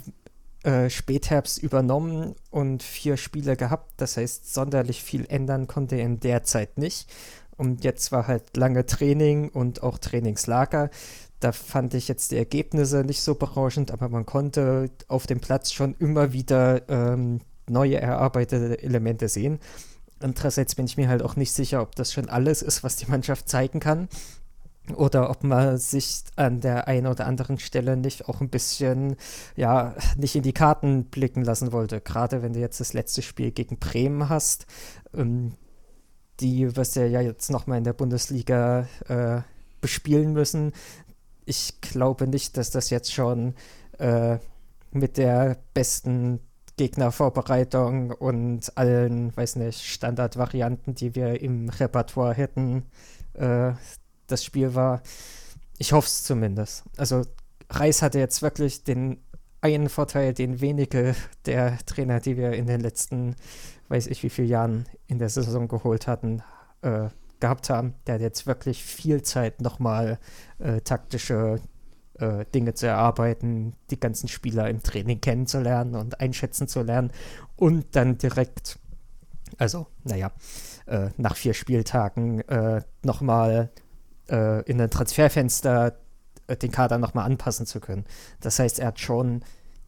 äh, 0.62 0.88
Spätherbst 0.88 1.62
übernommen 1.62 2.34
und 2.50 2.82
vier 2.82 3.16
Spiele 3.16 3.56
gehabt. 3.56 3.92
Das 3.96 4.16
heißt, 4.16 4.54
sonderlich 4.54 5.02
viel 5.02 5.26
ändern 5.28 5.66
konnte 5.66 5.96
er 5.96 6.06
in 6.06 6.20
der 6.20 6.44
Zeit 6.44 6.78
nicht. 6.78 7.10
Und 7.56 7.84
jetzt 7.84 8.12
war 8.12 8.28
halt 8.28 8.56
lange 8.56 8.86
Training 8.86 9.48
und 9.48 9.82
auch 9.82 9.98
Trainingslager. 9.98 10.88
Da 11.40 11.52
fand 11.52 11.94
ich 11.94 12.06
jetzt 12.06 12.30
die 12.30 12.36
Ergebnisse 12.36 13.02
nicht 13.02 13.22
so 13.22 13.34
berauschend, 13.34 13.90
aber 13.90 14.08
man 14.08 14.24
konnte 14.24 14.88
auf 15.08 15.26
dem 15.26 15.40
Platz 15.40 15.72
schon 15.72 15.96
immer 15.98 16.32
wieder 16.32 16.88
ähm, 16.88 17.40
neue 17.68 18.00
erarbeitete 18.00 18.80
Elemente 18.82 19.28
sehen. 19.28 19.58
Andererseits 20.22 20.74
bin 20.74 20.86
ich 20.86 20.96
mir 20.96 21.08
halt 21.08 21.22
auch 21.22 21.36
nicht 21.36 21.52
sicher, 21.52 21.82
ob 21.82 21.94
das 21.94 22.12
schon 22.12 22.28
alles 22.28 22.62
ist, 22.62 22.82
was 22.82 22.96
die 22.96 23.10
Mannschaft 23.10 23.48
zeigen 23.48 23.80
kann. 23.80 24.08
Oder 24.96 25.30
ob 25.30 25.44
man 25.44 25.78
sich 25.78 26.24
an 26.34 26.60
der 26.60 26.88
einen 26.88 27.06
oder 27.06 27.26
anderen 27.26 27.58
Stelle 27.58 27.96
nicht 27.96 28.28
auch 28.28 28.40
ein 28.40 28.48
bisschen, 28.48 29.16
ja, 29.54 29.94
nicht 30.16 30.34
in 30.34 30.42
die 30.42 30.52
Karten 30.52 31.04
blicken 31.04 31.44
lassen 31.44 31.70
wollte. 31.72 32.00
Gerade 32.00 32.42
wenn 32.42 32.52
du 32.52 32.60
jetzt 32.60 32.80
das 32.80 32.92
letzte 32.92 33.22
Spiel 33.22 33.52
gegen 33.52 33.78
Bremen 33.78 34.28
hast, 34.28 34.66
ähm, 35.14 35.52
die 36.40 36.66
du 36.66 37.06
ja 37.06 37.20
jetzt 37.20 37.50
nochmal 37.50 37.78
in 37.78 37.84
der 37.84 37.92
Bundesliga 37.92 38.88
äh, 39.06 39.42
bespielen 39.80 40.32
müssen. 40.32 40.72
Ich 41.44 41.80
glaube 41.80 42.26
nicht, 42.26 42.56
dass 42.56 42.70
das 42.70 42.90
jetzt 42.90 43.12
schon 43.12 43.54
äh, 43.98 44.38
mit 44.90 45.16
der 45.16 45.58
besten 45.74 46.40
Gegnervorbereitung 46.76 48.12
und 48.12 48.76
allen, 48.76 49.36
weiß 49.36 49.56
nicht, 49.56 49.82
Standardvarianten, 49.82 50.94
die 50.94 51.14
wir 51.14 51.40
im 51.40 51.68
Repertoire 51.68 52.34
hätten, 52.34 52.84
äh, 53.34 53.72
das 54.26 54.44
Spiel 54.44 54.74
war. 54.74 55.02
Ich 55.78 55.92
hoffe 55.92 56.06
es 56.06 56.22
zumindest. 56.22 56.84
Also 56.96 57.24
Reis 57.68 58.02
hatte 58.02 58.18
jetzt 58.18 58.42
wirklich 58.42 58.84
den 58.84 59.18
einen 59.60 59.88
Vorteil, 59.88 60.34
den 60.34 60.60
wenige 60.60 61.14
der 61.46 61.78
Trainer, 61.86 62.20
die 62.20 62.36
wir 62.36 62.52
in 62.52 62.66
den 62.66 62.80
letzten, 62.80 63.36
weiß 63.88 64.08
ich 64.08 64.22
wie 64.22 64.30
viele 64.30 64.48
Jahren 64.48 64.86
in 65.06 65.18
der 65.18 65.28
Saison 65.28 65.68
geholt 65.68 66.06
hatten, 66.06 66.42
äh, 66.82 67.08
gehabt 67.40 67.70
haben. 67.70 67.94
Der 68.06 68.14
hat 68.14 68.22
jetzt 68.22 68.46
wirklich 68.46 68.82
viel 68.82 69.22
Zeit, 69.22 69.60
nochmal 69.60 70.18
äh, 70.58 70.80
taktische 70.80 71.60
äh, 72.18 72.44
Dinge 72.54 72.74
zu 72.74 72.86
erarbeiten, 72.86 73.74
die 73.90 73.98
ganzen 73.98 74.28
Spieler 74.28 74.68
im 74.68 74.82
Training 74.82 75.20
kennenzulernen 75.20 75.94
und 75.94 76.20
einschätzen 76.20 76.68
zu 76.68 76.82
lernen 76.82 77.12
und 77.56 77.96
dann 77.96 78.18
direkt, 78.18 78.78
also, 79.58 79.86
naja, 80.04 80.30
äh, 80.86 81.10
nach 81.16 81.36
vier 81.36 81.54
Spieltagen 81.54 82.40
äh, 82.48 82.82
nochmal 83.02 83.70
äh, 84.28 84.62
in 84.62 84.80
ein 84.80 84.90
Transferfenster 84.90 85.96
äh, 86.46 86.56
den 86.56 86.72
Kader 86.72 86.98
nochmal 86.98 87.26
anpassen 87.26 87.66
zu 87.66 87.80
können. 87.80 88.04
Das 88.40 88.58
heißt, 88.58 88.78
er 88.78 88.88
hat 88.88 89.00
schon 89.00 89.42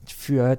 für 0.07 0.59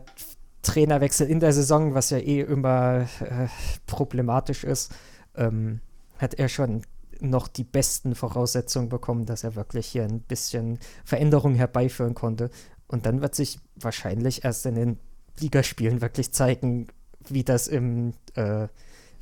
Trainerwechsel 0.61 1.27
in 1.27 1.39
der 1.39 1.53
Saison, 1.53 1.93
was 1.93 2.09
ja 2.09 2.17
eh 2.17 2.41
immer 2.41 3.07
äh, 3.21 3.47
problematisch 3.85 4.63
ist, 4.63 4.93
ähm, 5.35 5.79
hat 6.17 6.33
er 6.33 6.49
schon 6.49 6.81
noch 7.21 7.47
die 7.47 7.63
besten 7.63 8.15
Voraussetzungen 8.15 8.89
bekommen, 8.89 9.25
dass 9.25 9.43
er 9.43 9.55
wirklich 9.55 9.87
hier 9.87 10.03
ein 10.03 10.21
bisschen 10.21 10.79
Veränderung 11.03 11.55
herbeiführen 11.55 12.13
konnte. 12.13 12.49
Und 12.87 13.05
dann 13.05 13.21
wird 13.21 13.35
sich 13.35 13.59
wahrscheinlich 13.75 14.43
erst 14.43 14.65
in 14.65 14.75
den 14.75 14.99
Ligaspielen 15.39 16.01
wirklich 16.01 16.31
zeigen, 16.31 16.87
wie 17.27 17.43
das 17.43 17.67
im 17.67 18.13
äh, 18.35 18.67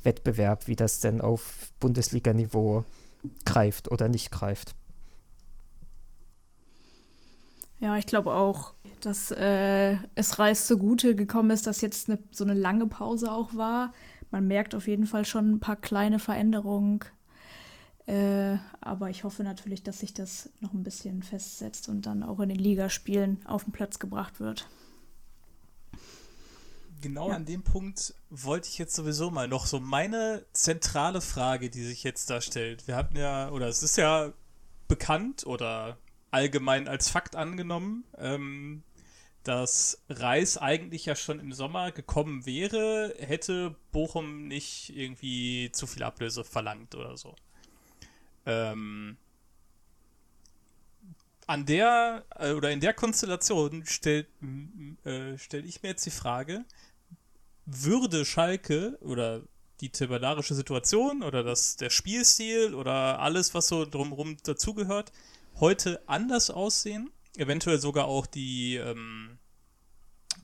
Wettbewerb, 0.02 0.66
wie 0.68 0.76
das 0.76 1.00
denn 1.00 1.20
auf 1.20 1.72
Bundesliga-Niveau 1.80 2.84
greift 3.44 3.90
oder 3.90 4.08
nicht 4.08 4.30
greift. 4.30 4.74
Ja, 7.80 7.96
ich 7.96 8.06
glaube 8.06 8.32
auch, 8.32 8.74
dass 9.00 9.30
äh, 9.30 9.96
es 10.14 10.38
Reis 10.38 10.66
zugute 10.66 11.14
gekommen 11.14 11.50
ist, 11.50 11.66
dass 11.66 11.80
jetzt 11.80 12.08
ne, 12.08 12.18
so 12.30 12.44
eine 12.44 12.54
lange 12.54 12.86
Pause 12.86 13.30
auch 13.30 13.54
war. 13.54 13.92
Man 14.30 14.46
merkt 14.46 14.74
auf 14.74 14.88
jeden 14.88 15.06
Fall 15.06 15.24
schon 15.24 15.52
ein 15.52 15.60
paar 15.60 15.76
kleine 15.76 16.18
Veränderungen. 16.18 17.00
Äh, 18.06 18.58
aber 18.80 19.08
ich 19.08 19.24
hoffe 19.24 19.44
natürlich, 19.44 19.82
dass 19.82 20.00
sich 20.00 20.12
das 20.12 20.50
noch 20.60 20.72
ein 20.74 20.82
bisschen 20.82 21.22
festsetzt 21.22 21.88
und 21.88 22.06
dann 22.06 22.22
auch 22.22 22.40
in 22.40 22.50
den 22.50 22.58
Ligaspielen 22.58 23.38
auf 23.46 23.64
den 23.64 23.72
Platz 23.72 23.98
gebracht 23.98 24.40
wird 24.40 24.68
genau 27.04 27.28
ja. 27.28 27.36
an 27.36 27.44
dem 27.44 27.62
Punkt 27.62 28.14
wollte 28.30 28.66
ich 28.66 28.78
jetzt 28.78 28.94
sowieso 28.94 29.30
mal 29.30 29.46
noch 29.46 29.66
so 29.66 29.78
meine 29.78 30.46
zentrale 30.54 31.20
Frage, 31.20 31.68
die 31.68 31.82
sich 31.82 32.02
jetzt 32.02 32.30
da 32.30 32.40
stellt. 32.40 32.88
Wir 32.88 32.96
hatten 32.96 33.16
ja, 33.16 33.50
oder 33.50 33.68
es 33.68 33.82
ist 33.82 33.96
ja 33.96 34.32
bekannt 34.88 35.46
oder 35.46 35.98
allgemein 36.30 36.88
als 36.88 37.10
Fakt 37.10 37.36
angenommen, 37.36 38.04
ähm, 38.16 38.82
dass 39.42 40.02
Reis 40.08 40.56
eigentlich 40.56 41.04
ja 41.04 41.14
schon 41.14 41.40
im 41.40 41.52
Sommer 41.52 41.92
gekommen 41.92 42.46
wäre, 42.46 43.14
hätte 43.18 43.76
Bochum 43.92 44.48
nicht 44.48 44.96
irgendwie 44.96 45.70
zu 45.72 45.86
viel 45.86 46.04
Ablöse 46.04 46.42
verlangt 46.42 46.94
oder 46.94 47.18
so. 47.18 47.36
Ähm, 48.46 49.16
an 51.46 51.66
der 51.66 52.24
äh, 52.38 52.52
oder 52.52 52.70
in 52.70 52.80
der 52.80 52.94
Konstellation 52.94 53.84
stellt 53.86 54.28
äh, 55.04 55.36
stelle 55.38 55.64
ich 55.66 55.82
mir 55.82 55.90
jetzt 55.90 56.06
die 56.06 56.10
Frage, 56.10 56.64
würde 57.66 58.24
Schalke 58.24 58.98
oder 59.00 59.42
die 59.80 59.90
tabellarische 59.90 60.54
Situation 60.54 61.22
oder 61.22 61.42
das, 61.42 61.76
der 61.76 61.90
Spielstil 61.90 62.74
oder 62.74 63.18
alles, 63.20 63.54
was 63.54 63.68
so 63.68 63.84
drumherum 63.84 64.36
dazugehört, 64.42 65.12
heute 65.60 66.02
anders 66.06 66.50
aussehen. 66.50 67.10
Eventuell 67.36 67.78
sogar 67.78 68.04
auch 68.06 68.26
die, 68.26 68.76
ähm, 68.76 69.38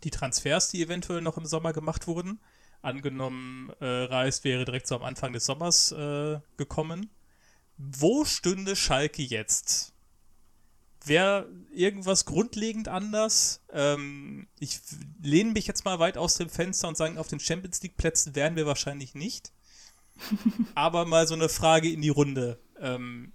die 0.02 0.10
Transfers, 0.10 0.70
die 0.70 0.82
eventuell 0.82 1.20
noch 1.20 1.36
im 1.36 1.46
Sommer 1.46 1.72
gemacht 1.72 2.06
wurden. 2.06 2.40
Angenommen, 2.82 3.70
äh, 3.80 3.86
Reis 3.86 4.42
wäre 4.42 4.64
direkt 4.64 4.86
so 4.86 4.96
am 4.96 5.04
Anfang 5.04 5.32
des 5.32 5.44
Sommers 5.44 5.92
äh, 5.92 6.40
gekommen. 6.56 7.10
Wo 7.82 8.26
stünde 8.26 8.76
Schalke 8.76 9.22
jetzt? 9.22 9.94
Wäre 11.02 11.48
irgendwas 11.72 12.26
grundlegend 12.26 12.88
anders? 12.88 13.64
Ähm, 13.72 14.48
ich 14.58 14.80
lehne 15.22 15.52
mich 15.52 15.66
jetzt 15.66 15.86
mal 15.86 15.98
weit 15.98 16.18
aus 16.18 16.34
dem 16.34 16.50
Fenster 16.50 16.88
und 16.88 16.98
sage, 16.98 17.18
auf 17.18 17.28
den 17.28 17.40
Champions 17.40 17.82
League 17.82 17.96
Plätzen 17.96 18.34
wären 18.34 18.54
wir 18.54 18.66
wahrscheinlich 18.66 19.14
nicht. 19.14 19.52
Aber 20.74 21.06
mal 21.06 21.26
so 21.26 21.32
eine 21.32 21.48
Frage 21.48 21.90
in 21.90 22.02
die 22.02 22.10
Runde. 22.10 22.60
Ähm, 22.78 23.32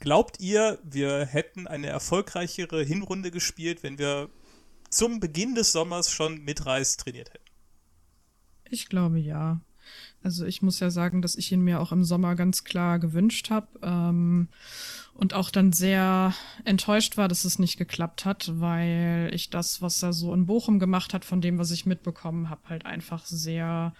glaubt 0.00 0.40
ihr, 0.40 0.78
wir 0.82 1.26
hätten 1.26 1.66
eine 1.66 1.88
erfolgreichere 1.88 2.82
Hinrunde 2.82 3.30
gespielt, 3.30 3.82
wenn 3.82 3.98
wir 3.98 4.30
zum 4.88 5.20
Beginn 5.20 5.54
des 5.54 5.72
Sommers 5.72 6.10
schon 6.10 6.42
mit 6.42 6.64
Reis 6.64 6.96
trainiert 6.96 7.34
hätten? 7.34 7.44
Ich 8.64 8.88
glaube 8.88 9.18
ja. 9.18 9.60
Also 10.22 10.44
ich 10.44 10.62
muss 10.62 10.80
ja 10.80 10.90
sagen, 10.90 11.22
dass 11.22 11.36
ich 11.36 11.52
ihn 11.52 11.62
mir 11.62 11.80
auch 11.80 11.92
im 11.92 12.04
Sommer 12.04 12.34
ganz 12.34 12.64
klar 12.64 12.98
gewünscht 12.98 13.50
habe 13.50 13.68
ähm, 13.82 14.48
und 15.14 15.32
auch 15.32 15.50
dann 15.50 15.72
sehr 15.72 16.34
enttäuscht 16.64 17.16
war, 17.16 17.28
dass 17.28 17.44
es 17.44 17.58
nicht 17.58 17.76
geklappt 17.76 18.24
hat, 18.24 18.52
weil 18.54 19.30
ich 19.32 19.50
das, 19.50 19.80
was 19.80 20.02
er 20.02 20.12
so 20.12 20.34
in 20.34 20.46
Bochum 20.46 20.78
gemacht 20.78 21.14
hat, 21.14 21.24
von 21.24 21.40
dem, 21.40 21.58
was 21.58 21.70
ich 21.70 21.86
mitbekommen 21.86 22.50
habe, 22.50 22.68
halt 22.68 22.84
einfach 22.84 23.24
sehr 23.26 23.94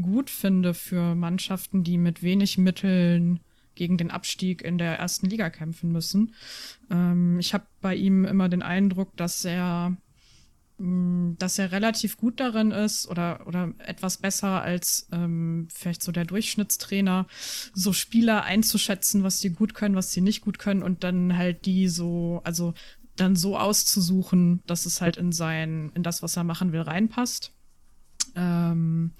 gut 0.00 0.30
finde 0.30 0.74
für 0.74 1.14
Mannschaften, 1.14 1.82
die 1.82 1.98
mit 1.98 2.22
wenig 2.22 2.56
Mitteln 2.56 3.40
gegen 3.74 3.96
den 3.96 4.10
Abstieg 4.10 4.62
in 4.62 4.78
der 4.78 4.98
ersten 4.98 5.28
Liga 5.28 5.50
kämpfen 5.50 5.90
müssen. 5.90 6.34
Ähm, 6.90 7.38
ich 7.38 7.54
habe 7.54 7.66
bei 7.80 7.94
ihm 7.94 8.24
immer 8.24 8.48
den 8.48 8.62
Eindruck, 8.62 9.16
dass 9.16 9.44
er 9.44 9.96
dass 10.76 11.58
er 11.58 11.70
relativ 11.70 12.16
gut 12.16 12.40
darin 12.40 12.72
ist 12.72 13.06
oder, 13.06 13.46
oder 13.46 13.72
etwas 13.78 14.16
besser 14.16 14.60
als 14.62 15.06
ähm, 15.12 15.68
vielleicht 15.72 16.02
so 16.02 16.10
der 16.10 16.24
Durchschnittstrainer, 16.24 17.28
so 17.72 17.92
Spieler 17.92 18.42
einzuschätzen, 18.42 19.22
was 19.22 19.40
sie 19.40 19.50
gut 19.50 19.74
können, 19.74 19.94
was 19.94 20.10
sie 20.10 20.20
nicht 20.20 20.40
gut 20.40 20.58
können 20.58 20.82
und 20.82 21.04
dann 21.04 21.36
halt 21.36 21.66
die 21.66 21.86
so, 21.88 22.40
also 22.44 22.74
dann 23.14 23.36
so 23.36 23.56
auszusuchen, 23.56 24.62
dass 24.66 24.84
es 24.84 25.00
halt 25.00 25.16
in 25.16 25.30
sein, 25.30 25.92
in 25.94 26.02
das, 26.02 26.22
was 26.22 26.36
er 26.36 26.42
machen 26.42 26.72
will, 26.72 26.80
reinpasst. 26.80 27.52
Ähm, 28.34 29.12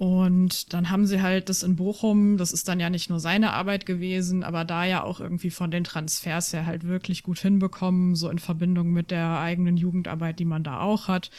und 0.00 0.72
dann 0.72 0.88
haben 0.88 1.04
sie 1.04 1.20
halt 1.20 1.50
das 1.50 1.62
in 1.62 1.76
Bochum, 1.76 2.38
das 2.38 2.52
ist 2.52 2.68
dann 2.68 2.80
ja 2.80 2.88
nicht 2.88 3.10
nur 3.10 3.20
seine 3.20 3.52
Arbeit 3.52 3.84
gewesen, 3.84 4.44
aber 4.44 4.64
da 4.64 4.86
ja 4.86 5.02
auch 5.02 5.20
irgendwie 5.20 5.50
von 5.50 5.70
den 5.70 5.84
Transfers 5.84 6.54
her 6.54 6.64
halt 6.64 6.84
wirklich 6.84 7.22
gut 7.22 7.38
hinbekommen, 7.38 8.14
so 8.14 8.30
in 8.30 8.38
Verbindung 8.38 8.92
mit 8.92 9.10
der 9.10 9.38
eigenen 9.38 9.76
Jugendarbeit, 9.76 10.38
die 10.38 10.46
man 10.46 10.64
da 10.64 10.80
auch 10.80 11.06
hat, 11.06 11.30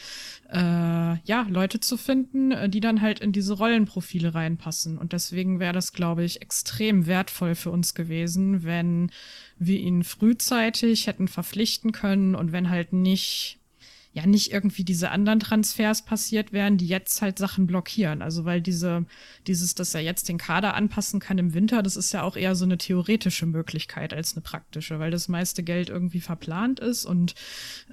äh, 0.48 0.58
ja, 0.58 1.44
Leute 1.50 1.80
zu 1.80 1.96
finden, 1.96 2.52
äh, 2.52 2.68
die 2.68 2.78
dann 2.78 3.00
halt 3.00 3.18
in 3.18 3.32
diese 3.32 3.54
Rollenprofile 3.54 4.32
reinpassen. 4.32 4.96
Und 4.96 5.12
deswegen 5.12 5.58
wäre 5.58 5.72
das, 5.72 5.92
glaube 5.92 6.22
ich, 6.22 6.40
extrem 6.40 7.06
wertvoll 7.06 7.56
für 7.56 7.72
uns 7.72 7.94
gewesen, 7.94 8.62
wenn 8.62 9.10
wir 9.58 9.80
ihn 9.80 10.04
frühzeitig 10.04 11.08
hätten 11.08 11.26
verpflichten 11.26 11.90
können 11.90 12.36
und 12.36 12.52
wenn 12.52 12.70
halt 12.70 12.92
nicht 12.92 13.58
ja 14.14 14.26
nicht 14.26 14.52
irgendwie 14.52 14.84
diese 14.84 15.10
anderen 15.10 15.40
Transfers 15.40 16.02
passiert 16.02 16.52
wären, 16.52 16.76
die 16.76 16.86
jetzt 16.86 17.22
halt 17.22 17.38
Sachen 17.38 17.66
blockieren. 17.66 18.20
Also 18.20 18.44
weil 18.44 18.60
diese, 18.60 19.06
dieses, 19.46 19.74
dass 19.74 19.94
er 19.94 20.02
jetzt 20.02 20.28
den 20.28 20.36
Kader 20.36 20.74
anpassen 20.74 21.18
kann 21.18 21.38
im 21.38 21.54
Winter, 21.54 21.82
das 21.82 21.96
ist 21.96 22.12
ja 22.12 22.22
auch 22.22 22.36
eher 22.36 22.54
so 22.54 22.66
eine 22.66 22.76
theoretische 22.76 23.46
Möglichkeit 23.46 24.12
als 24.12 24.34
eine 24.34 24.42
praktische, 24.42 24.98
weil 24.98 25.10
das 25.10 25.28
meiste 25.28 25.62
Geld 25.62 25.88
irgendwie 25.88 26.20
verplant 26.20 26.78
ist 26.78 27.06
und 27.06 27.34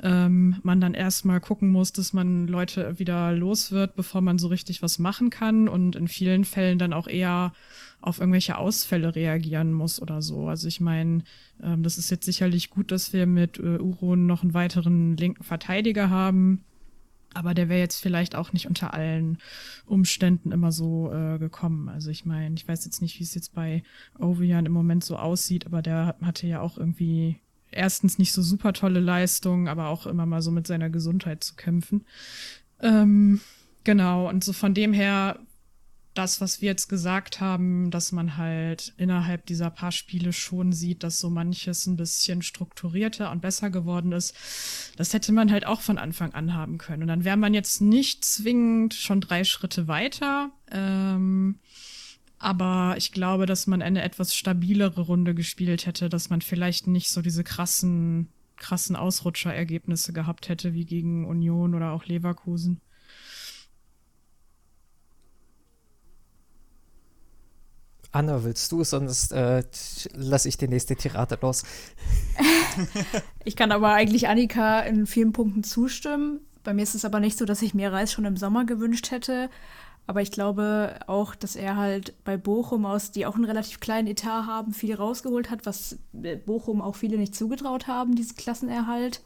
ähm, 0.04 0.58
man 0.64 0.82
dann 0.82 0.94
erstmal 0.94 1.40
gucken 1.40 1.70
muss, 1.70 1.94
dass 1.94 2.12
man 2.12 2.48
Leute 2.48 3.00
wieder 3.00 3.32
los 3.32 3.72
wird, 3.72 3.96
bevor 3.96 4.20
man 4.20 4.40
so 4.40 4.48
richtig 4.48 4.82
was 4.82 5.00
machen 5.00 5.30
kann 5.30 5.70
und 5.70 5.96
in 5.96 6.10
vielen 6.10 6.44
Fällen 6.44 6.80
dann 6.80 6.92
auch 6.92 7.08
eher 7.08 7.54
auf 8.02 8.20
irgendwelche 8.20 8.58
Ausfälle 8.58 9.16
reagieren 9.16 9.74
muss 9.74 10.02
oder 10.02 10.22
so. 10.22 10.48
Also 10.48 10.68
ich 10.68 10.80
meine, 10.80 11.24
ähm, 11.62 11.84
das 11.84 11.98
ist 11.98 12.10
jetzt 12.10 12.26
sicherlich 12.26 12.70
gut, 12.70 12.92
dass 12.92 13.14
wir 13.14 13.26
mit 13.26 13.60
äh, 13.60 13.78
Uron 13.78 14.26
noch 14.26 14.44
einen 14.44 14.54
weiteren 14.54 15.18
linken 15.18 15.44
Verteidiger 15.44 16.10
haben. 16.10 16.64
Aber 17.34 17.54
der 17.54 17.70
wäre 17.70 17.80
jetzt 17.80 18.02
vielleicht 18.02 18.36
auch 18.36 18.54
nicht 18.54 18.68
unter 18.68 18.94
allen 18.94 19.38
Umständen 19.86 20.52
immer 20.52 20.72
so 20.72 21.12
äh, 21.14 21.38
gekommen. 21.38 21.88
Also 21.88 22.10
ich 22.10 22.26
meine, 22.26 22.56
ich 22.56 22.68
weiß 22.68 22.86
jetzt 22.86 23.02
nicht, 23.02 23.20
wie 23.20 23.24
es 23.24 23.36
jetzt 23.36 23.54
bei 23.54 23.84
Ovian 24.18 24.66
im 24.66 24.72
Moment 24.72 25.04
so 25.04 25.16
aussieht, 25.16 25.68
aber 25.68 25.82
der 25.84 26.16
hatte 26.22 26.48
ja 26.48 26.62
auch 26.62 26.78
irgendwie 26.78 27.40
erstens 27.72 28.18
nicht 28.18 28.34
so 28.34 28.42
super 28.42 28.74
tolle 28.74 29.00
Leistungen, 29.00 29.68
aber 29.68 29.90
auch 29.90 30.08
immer 30.08 30.26
mal 30.26 30.42
so 30.42 30.50
mit 30.50 30.66
seiner 30.66 30.90
Gesundheit 30.90 31.44
zu 31.44 31.56
kämpfen. 31.56 32.06
Ähm, 32.82 33.42
genau, 33.84 34.28
und 34.28 34.44
so 34.44 34.54
von 34.54 34.74
dem 34.74 34.92
her 34.92 35.40
das, 36.20 36.42
was 36.42 36.62
wir 36.62 36.68
jetzt 36.68 36.90
gesagt 36.90 37.40
haben, 37.40 37.92
dass 37.92 38.12
man 38.12 38.36
halt 38.36 38.94
innerhalb 38.98 39.46
dieser 39.46 39.70
paar 39.70 39.94
Spiele 39.94 40.34
schon 40.34 40.74
sieht, 40.74 41.04
dass 41.04 41.18
so 41.18 41.30
manches 41.30 41.88
ein 41.88 41.96
bisschen 41.96 42.42
strukturierter 42.42 43.32
und 43.32 43.42
besser 43.42 43.70
geworden 43.70 44.12
ist, 44.12 44.36
das 44.98 45.14
hätte 45.14 45.32
man 45.32 45.50
halt 45.50 45.66
auch 45.66 45.80
von 45.80 45.98
Anfang 45.98 46.34
an 46.34 46.54
haben 46.54 46.78
können. 46.78 47.04
Und 47.04 47.08
dann 47.08 47.24
wäre 47.24 47.38
man 47.38 47.54
jetzt 47.54 47.80
nicht 47.80 48.26
zwingend 48.26 48.94
schon 48.94 49.22
drei 49.22 49.46
Schritte 49.46 49.88
weiter. 49.88 50.52
Ähm, 50.70 51.60
aber 52.38 52.96
ich 52.98 53.14
glaube, 53.14 53.46
dass 53.46 53.66
man 53.66 53.82
eine 53.82 54.02
etwas 54.02 54.36
stabilere 54.36 55.00
Runde 55.00 55.34
gespielt 55.34 55.86
hätte, 55.86 56.10
dass 56.10 56.30
man 56.30 56.42
vielleicht 56.42 56.86
nicht 56.86 57.12
so 57.12 57.22
diese 57.22 57.46
krassen, 57.46 58.28
krassen 58.58 58.98
Ausrutscherergebnisse 58.98 60.12
gehabt 60.12 60.50
hätte 60.50 60.74
wie 60.74 60.84
gegen 60.84 61.26
Union 61.26 61.76
oder 61.76 61.94
auch 61.94 62.04
Leverkusen. 62.04 62.82
Anna, 68.12 68.44
willst 68.44 68.72
du, 68.72 68.84
sonst 68.84 69.32
äh, 69.32 69.64
lasse 70.14 70.50
ich 70.50 70.58
die 70.58 70.68
nächste 70.68 70.96
Tirade 70.96 71.38
los. 71.42 71.64
ich 73.44 73.56
kann 73.56 73.72
aber 73.72 73.94
eigentlich 73.94 74.28
Annika 74.28 74.80
in 74.82 75.06
vielen 75.06 75.32
Punkten 75.32 75.64
zustimmen. 75.64 76.40
Bei 76.64 76.74
mir 76.74 76.84
ist 76.84 76.96
es 76.96 77.06
aber 77.06 77.20
nicht 77.20 77.38
so, 77.38 77.46
dass 77.46 77.62
ich 77.62 77.74
mir 77.74 77.92
Reis 77.92 78.12
schon 78.12 78.26
im 78.26 78.38
Sommer 78.38 78.66
gewünscht 78.66 79.12
hätte. 79.12 79.50
Aber 80.08 80.24
ich 80.24 80.32
glaube 80.32 80.96
auch, 81.06 81.36
dass 81.36 81.56
er 81.56 81.76
halt 81.76 82.16
bei 82.24 82.36
Bochum 82.36 82.88
aus, 82.88 83.12
die 83.12 83.28
auch 83.28 83.36
einen 83.36 83.46
relativ 83.46 83.80
kleinen 83.80 84.08
Etat 84.08 84.48
haben, 84.48 84.74
viel 84.74 84.96
rausgeholt 84.96 85.52
hat, 85.52 85.68
was 85.68 86.00
Bochum 86.48 86.82
auch 86.82 86.96
viele 86.96 87.18
nicht 87.20 87.36
zugetraut 87.36 87.86
haben, 87.86 88.16
diesen 88.16 88.36
Klassenerhalt. 88.36 89.22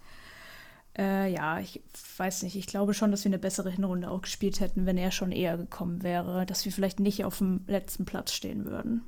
Äh, 0.98 1.32
ja, 1.34 1.60
ich 1.60 1.82
weiß 2.18 2.44
nicht. 2.44 2.56
Ich 2.56 2.68
glaube 2.68 2.94
schon, 2.94 3.12
dass 3.12 3.24
wir 3.24 3.30
eine 3.30 3.40
bessere 3.40 3.72
Hinrunde 3.72 4.10
auch 4.10 4.22
gespielt 4.22 4.60
hätten, 4.60 4.86
wenn 4.86 4.98
er 4.98 5.12
schon 5.12 5.32
eher 5.32 5.58
gekommen 5.58 6.04
wäre, 6.04 6.46
dass 6.46 6.66
wir 6.66 6.72
vielleicht 6.72 7.00
nicht 7.00 7.26
auf 7.26 7.40
dem 7.40 7.62
letzten 7.68 8.06
Platz 8.06 8.32
stehen 8.34 8.66
würden. 8.66 9.02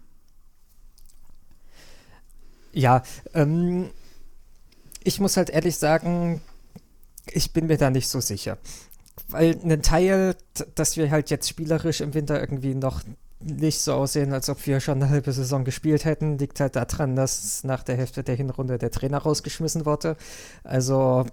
Ja, 2.74 3.04
ähm, 3.34 3.92
ich 5.04 5.20
muss 5.20 5.38
halt 5.38 5.50
ehrlich 5.50 5.78
sagen, 5.78 6.42
ich 7.32 7.54
bin 7.54 7.68
mir 7.68 7.78
da 7.78 7.90
nicht 7.90 8.08
so 8.08 8.20
sicher. 8.20 8.58
Weil 9.28 9.58
ein 9.64 9.82
Teil, 9.82 10.36
dass 10.76 10.98
wir 10.98 11.10
halt 11.10 11.30
jetzt 11.30 11.48
spielerisch 11.48 12.02
im 12.02 12.14
Winter 12.14 12.40
irgendwie 12.40 12.76
noch 12.76 13.02
nicht 13.40 13.80
so 13.80 13.94
aussehen, 13.94 14.34
als 14.34 14.50
ob 14.50 14.66
wir 14.66 14.80
schon 14.80 15.02
eine 15.02 15.10
halbe 15.10 15.32
Saison 15.32 15.64
gespielt 15.64 16.04
hätten, 16.06 16.38
liegt 16.38 16.60
halt 16.60 16.76
daran, 16.76 17.16
dass 17.16 17.64
nach 17.64 17.84
der 17.84 17.96
Hälfte 17.96 18.24
der 18.24 18.36
Hinrunde 18.36 18.78
der 18.78 18.92
Trainer 18.92 19.20
rausgeschmissen 19.20 19.86
wurde. 19.86 20.18
Also 20.64 21.26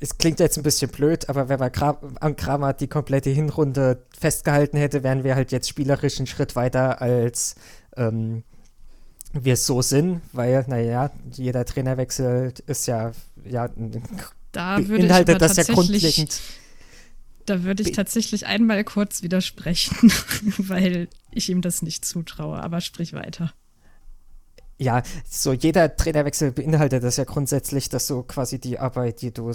es 0.00 0.18
klingt 0.18 0.40
jetzt 0.40 0.56
ein 0.56 0.62
bisschen 0.62 0.90
blöd, 0.90 1.28
aber 1.28 1.48
wenn 1.48 1.58
man 1.58 1.72
an 2.20 2.36
Kramer 2.36 2.72
die 2.72 2.86
komplette 2.86 3.30
Hinrunde 3.30 4.04
festgehalten 4.18 4.76
hätte, 4.76 5.02
wären 5.02 5.24
wir 5.24 5.34
halt 5.34 5.52
jetzt 5.52 5.68
spielerisch 5.68 6.18
einen 6.18 6.26
Schritt 6.26 6.54
weiter, 6.56 7.02
als 7.02 7.56
ähm, 7.96 8.44
wir 9.32 9.56
so 9.56 9.82
sind, 9.82 10.20
weil, 10.32 10.64
naja, 10.68 11.10
jeder 11.32 11.64
Trainerwechsel 11.64 12.54
ist 12.66 12.86
ja, 12.86 13.12
ja 13.44 13.68
da 14.52 14.78
beinhaltet 14.78 15.34
ich 15.34 15.38
das 15.38 15.56
ja 15.56 15.64
grundlegend. 15.64 16.40
Da 17.44 17.64
würde 17.64 17.82
ich 17.82 17.92
tatsächlich 17.92 18.46
einmal 18.46 18.84
kurz 18.84 19.22
widersprechen, 19.22 20.12
weil 20.58 21.08
ich 21.32 21.48
ihm 21.48 21.60
das 21.60 21.82
nicht 21.82 22.04
zutraue, 22.04 22.62
aber 22.62 22.80
sprich 22.80 23.14
weiter 23.14 23.52
ja, 24.78 25.02
so 25.28 25.52
jeder 25.52 25.96
Trainerwechsel 25.96 26.52
beinhaltet 26.52 27.02
das 27.02 27.16
ja 27.16 27.24
grundsätzlich, 27.24 27.88
dass 27.88 28.06
du 28.06 28.22
quasi 28.22 28.58
die 28.58 28.78
Arbeit, 28.78 29.22
die 29.22 29.32
du 29.32 29.52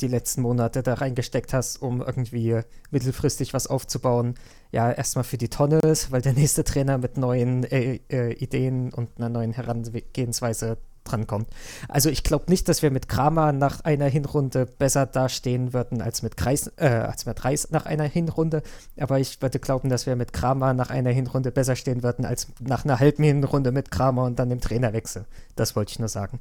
die 0.00 0.08
letzten 0.08 0.42
Monate 0.42 0.82
da 0.82 0.94
reingesteckt 0.94 1.52
hast, 1.52 1.80
um 1.80 2.00
irgendwie 2.00 2.60
mittelfristig 2.90 3.54
was 3.54 3.66
aufzubauen, 3.66 4.34
ja, 4.72 4.90
erstmal 4.90 5.24
für 5.24 5.38
die 5.38 5.48
Tonne 5.48 5.78
ist, 5.80 6.10
weil 6.10 6.22
der 6.22 6.32
nächste 6.32 6.64
Trainer 6.64 6.98
mit 6.98 7.16
neuen 7.16 7.64
äh, 7.64 8.00
äh, 8.10 8.32
Ideen 8.32 8.92
und 8.92 9.10
einer 9.18 9.28
neuen 9.28 9.52
Herangehensweise 9.52 10.78
drankommt. 11.04 11.48
Also 11.88 12.10
ich 12.10 12.24
glaube 12.24 12.46
nicht, 12.48 12.68
dass 12.68 12.82
wir 12.82 12.90
mit 12.90 13.08
Kramer 13.08 13.52
nach 13.52 13.80
einer 13.82 14.06
Hinrunde 14.06 14.66
besser 14.66 15.06
dastehen 15.06 15.72
würden 15.72 16.02
als 16.02 16.22
mit 16.22 16.36
Kreis, 16.36 16.72
äh, 16.76 16.88
als 16.88 17.26
mit 17.26 17.44
Reis 17.44 17.70
nach 17.70 17.86
einer 17.86 18.04
Hinrunde. 18.04 18.62
Aber 18.98 19.20
ich 19.20 19.40
würde 19.40 19.58
glauben, 19.58 19.88
dass 19.88 20.06
wir 20.06 20.16
mit 20.16 20.32
Kramer 20.32 20.74
nach 20.74 20.90
einer 20.90 21.10
Hinrunde 21.10 21.52
besser 21.52 21.76
stehen 21.76 22.02
würden 22.02 22.24
als 22.24 22.48
nach 22.60 22.84
einer 22.84 22.98
halben 22.98 23.22
Hinrunde 23.22 23.72
mit 23.72 23.90
Kramer 23.90 24.24
und 24.24 24.38
dann 24.38 24.50
dem 24.50 24.60
Trainerwechsel. 24.60 25.26
Das 25.56 25.76
wollte 25.76 25.92
ich 25.92 25.98
nur 25.98 26.08
sagen. 26.08 26.40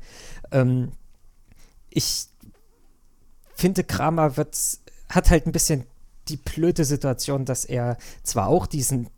Ähm, 0.52 0.92
ich 1.90 2.28
finde, 3.56 3.84
Kramer 3.84 4.38
wird, 4.38 4.58
hat 5.10 5.30
halt 5.30 5.46
ein 5.46 5.52
bisschen 5.52 5.86
die 6.30 6.38
blöde 6.38 6.86
Situation, 6.86 7.46
dass 7.46 7.66
er 7.66 7.98
zwar 8.24 8.48
auch 8.48 8.66
diesen 8.66 9.10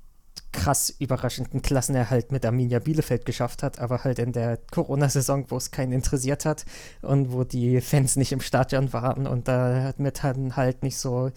krass 0.56 0.90
überraschenden 0.90 1.62
Klassenerhalt 1.62 2.32
mit 2.32 2.46
Arminia 2.46 2.80
Bielefeld 2.80 3.26
geschafft 3.26 3.62
hat, 3.62 3.80
aber 3.80 4.06
halt 4.06 4.20
in 4.20 4.32
der 4.32 4.58
Corona-Saison, 4.72 5.46
wo 5.50 5.58
es 5.58 5.70
keinen 5.70 5.92
interessiert 5.92 6.46
hat 6.46 6.66
und 7.02 7.34
wo 7.34 7.44
die 7.44 7.82
Fans 7.82 8.16
nicht 8.16 8.32
im 8.32 8.40
Stadion 8.40 8.94
waren 8.94 9.28
und 9.28 9.50
damit 9.50 10.24
dann 10.24 10.56
halt 10.56 10.82
nicht 10.82 10.98
so 10.98 11.32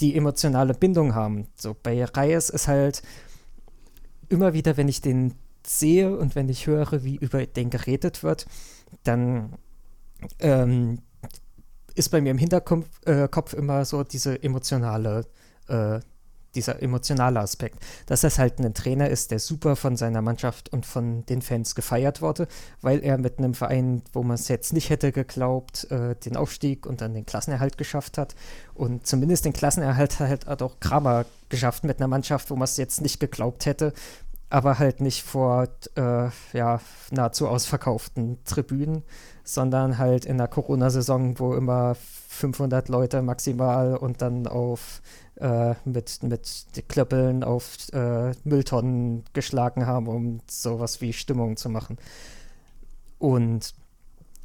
die 0.00 0.16
emotionale 0.16 0.74
Bindung 0.74 1.14
haben. 1.14 1.46
So 1.54 1.76
bei 1.80 2.04
Reyes 2.04 2.50
ist 2.50 2.66
halt 2.66 3.02
immer 4.28 4.52
wieder, 4.52 4.76
wenn 4.76 4.88
ich 4.88 5.00
den 5.00 5.34
sehe 5.64 6.16
und 6.16 6.34
wenn 6.34 6.48
ich 6.48 6.66
höre, 6.66 7.04
wie 7.04 7.16
über 7.16 7.46
den 7.46 7.70
geredet 7.70 8.24
wird, 8.24 8.46
dann 9.04 9.54
ähm, 10.40 10.98
ist 11.94 12.08
bei 12.08 12.20
mir 12.20 12.30
im 12.30 12.38
Hinterkopf 12.38 12.86
äh, 13.06 13.28
immer 13.56 13.84
so 13.84 14.02
diese 14.02 14.42
emotionale 14.42 15.26
äh, 15.68 16.00
dieser 16.54 16.82
emotionale 16.82 17.40
Aspekt, 17.40 17.78
dass 18.06 18.22
das 18.22 18.38
halt 18.38 18.58
ein 18.58 18.74
Trainer 18.74 19.08
ist, 19.08 19.30
der 19.30 19.38
super 19.38 19.76
von 19.76 19.96
seiner 19.96 20.22
Mannschaft 20.22 20.72
und 20.72 20.86
von 20.86 21.24
den 21.26 21.42
Fans 21.42 21.74
gefeiert 21.74 22.22
wurde, 22.22 22.48
weil 22.80 23.02
er 23.04 23.18
mit 23.18 23.38
einem 23.38 23.54
Verein, 23.54 24.02
wo 24.12 24.22
man 24.22 24.34
es 24.34 24.48
jetzt 24.48 24.72
nicht 24.72 24.90
hätte 24.90 25.12
geglaubt, 25.12 25.90
äh, 25.90 26.16
den 26.16 26.36
Aufstieg 26.36 26.86
und 26.86 27.00
dann 27.00 27.14
den 27.14 27.26
Klassenerhalt 27.26 27.78
geschafft 27.78 28.18
hat. 28.18 28.34
Und 28.74 29.06
zumindest 29.06 29.44
den 29.44 29.52
Klassenerhalt 29.52 30.18
hat 30.20 30.46
halt 30.48 30.62
auch 30.62 30.80
Kramer 30.80 31.24
geschafft 31.48 31.84
mit 31.84 31.98
einer 31.98 32.08
Mannschaft, 32.08 32.50
wo 32.50 32.56
man 32.56 32.64
es 32.64 32.76
jetzt 32.76 33.00
nicht 33.00 33.20
geglaubt 33.20 33.66
hätte, 33.66 33.92
aber 34.48 34.78
halt 34.78 35.00
nicht 35.00 35.22
vor 35.22 35.68
äh, 35.94 36.28
ja, 36.52 36.80
nahezu 37.10 37.48
ausverkauften 37.48 38.38
Tribünen, 38.44 39.04
sondern 39.44 39.98
halt 39.98 40.24
in 40.24 40.38
der 40.38 40.48
Corona-Saison, 40.48 41.38
wo 41.38 41.54
immer 41.54 41.96
500 42.40 42.88
Leute 42.88 43.22
maximal 43.22 43.96
und 43.96 44.22
dann 44.22 44.46
auf 44.46 45.02
äh, 45.36 45.74
mit, 45.84 46.22
mit 46.22 46.66
Klöppeln 46.88 47.44
auf 47.44 47.76
äh, 47.92 48.32
Mülltonnen 48.44 49.24
geschlagen 49.32 49.86
haben, 49.86 50.08
um 50.08 50.40
sowas 50.48 51.00
wie 51.00 51.12
Stimmung 51.12 51.56
zu 51.56 51.68
machen. 51.68 51.98
Und 53.18 53.74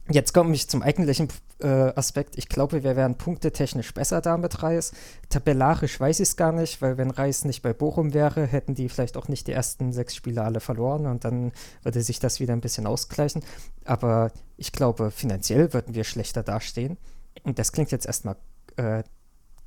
jetzt 0.10 0.34
komme 0.34 0.54
ich 0.54 0.68
zum 0.70 0.82
eigentlichen 0.82 1.30
äh, 1.62 1.68
Aspekt. 1.68 2.38
Ich 2.38 2.50
glaube, 2.50 2.84
wir 2.84 2.96
wären 2.96 3.16
punktetechnisch 3.16 3.94
besser 3.94 4.22
da 4.22 4.38
mit 4.38 4.62
Reis. 4.62 4.92
Tabellarisch 5.30 6.00
weiß 6.00 6.20
ich 6.20 6.30
es 6.30 6.36
gar 6.36 6.52
nicht, 6.52 6.82
weil 6.82 6.98
wenn 6.98 7.12
Reis 7.12 7.46
nicht 7.46 7.62
bei 7.62 7.74
Bochum 7.74 8.14
wäre, 8.14 8.46
hätten 8.46 8.76
die 8.76 8.90
vielleicht 8.90 9.18
auch 9.18 9.28
nicht 9.28 9.48
die 9.48 9.54
ersten 9.54 9.94
sechs 9.94 10.16
Spiele 10.16 10.44
alle 10.44 10.60
verloren 10.60 11.06
und 11.06 11.24
dann 11.24 11.52
würde 11.84 12.02
sich 12.02 12.20
das 12.20 12.40
wieder 12.40 12.54
ein 12.54 12.62
bisschen 12.62 12.88
ausgleichen. 12.88 13.44
Aber 13.86 14.32
ich 14.58 14.72
glaube, 14.72 15.12
finanziell 15.12 15.74
würden 15.74 15.96
wir 15.96 16.04
schlechter 16.04 16.44
dastehen. 16.44 16.98
Und 17.44 17.60
das 17.60 17.72
klingt 17.72 17.92
jetzt 17.92 18.06
erstmal 18.06 18.38
äh, 18.78 19.04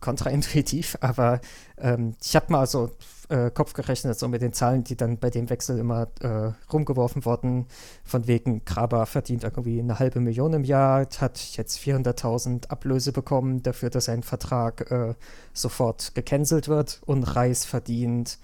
kontraintuitiv, 0.00 0.96
aber 1.00 1.40
ähm, 1.78 2.14
ich 2.22 2.36
habe 2.36 2.52
mal 2.52 2.66
so 2.66 2.90
äh, 3.28 3.50
Kopf 3.50 3.72
gerechnet, 3.74 4.18
so 4.18 4.28
mit 4.28 4.42
den 4.42 4.52
Zahlen, 4.52 4.84
die 4.84 4.96
dann 4.96 5.18
bei 5.18 5.30
dem 5.30 5.50
Wechsel 5.50 5.78
immer 5.78 6.08
äh, 6.20 6.52
rumgeworfen 6.72 7.24
wurden, 7.24 7.66
von 8.04 8.26
wegen 8.26 8.64
Graber 8.64 9.06
verdient 9.06 9.44
irgendwie 9.44 9.80
eine 9.80 9.98
halbe 9.98 10.20
Million 10.20 10.52
im 10.54 10.64
Jahr, 10.64 11.06
hat 11.18 11.38
jetzt 11.56 11.78
400.000 11.78 12.68
Ablöse 12.68 13.12
bekommen 13.12 13.62
dafür, 13.62 13.90
dass 13.90 14.06
sein 14.06 14.22
Vertrag 14.22 14.90
äh, 14.90 15.14
sofort 15.52 16.14
gecancelt 16.14 16.68
wird. 16.68 17.00
Und 17.04 17.24
Reis 17.24 17.64
verdient, 17.64 18.38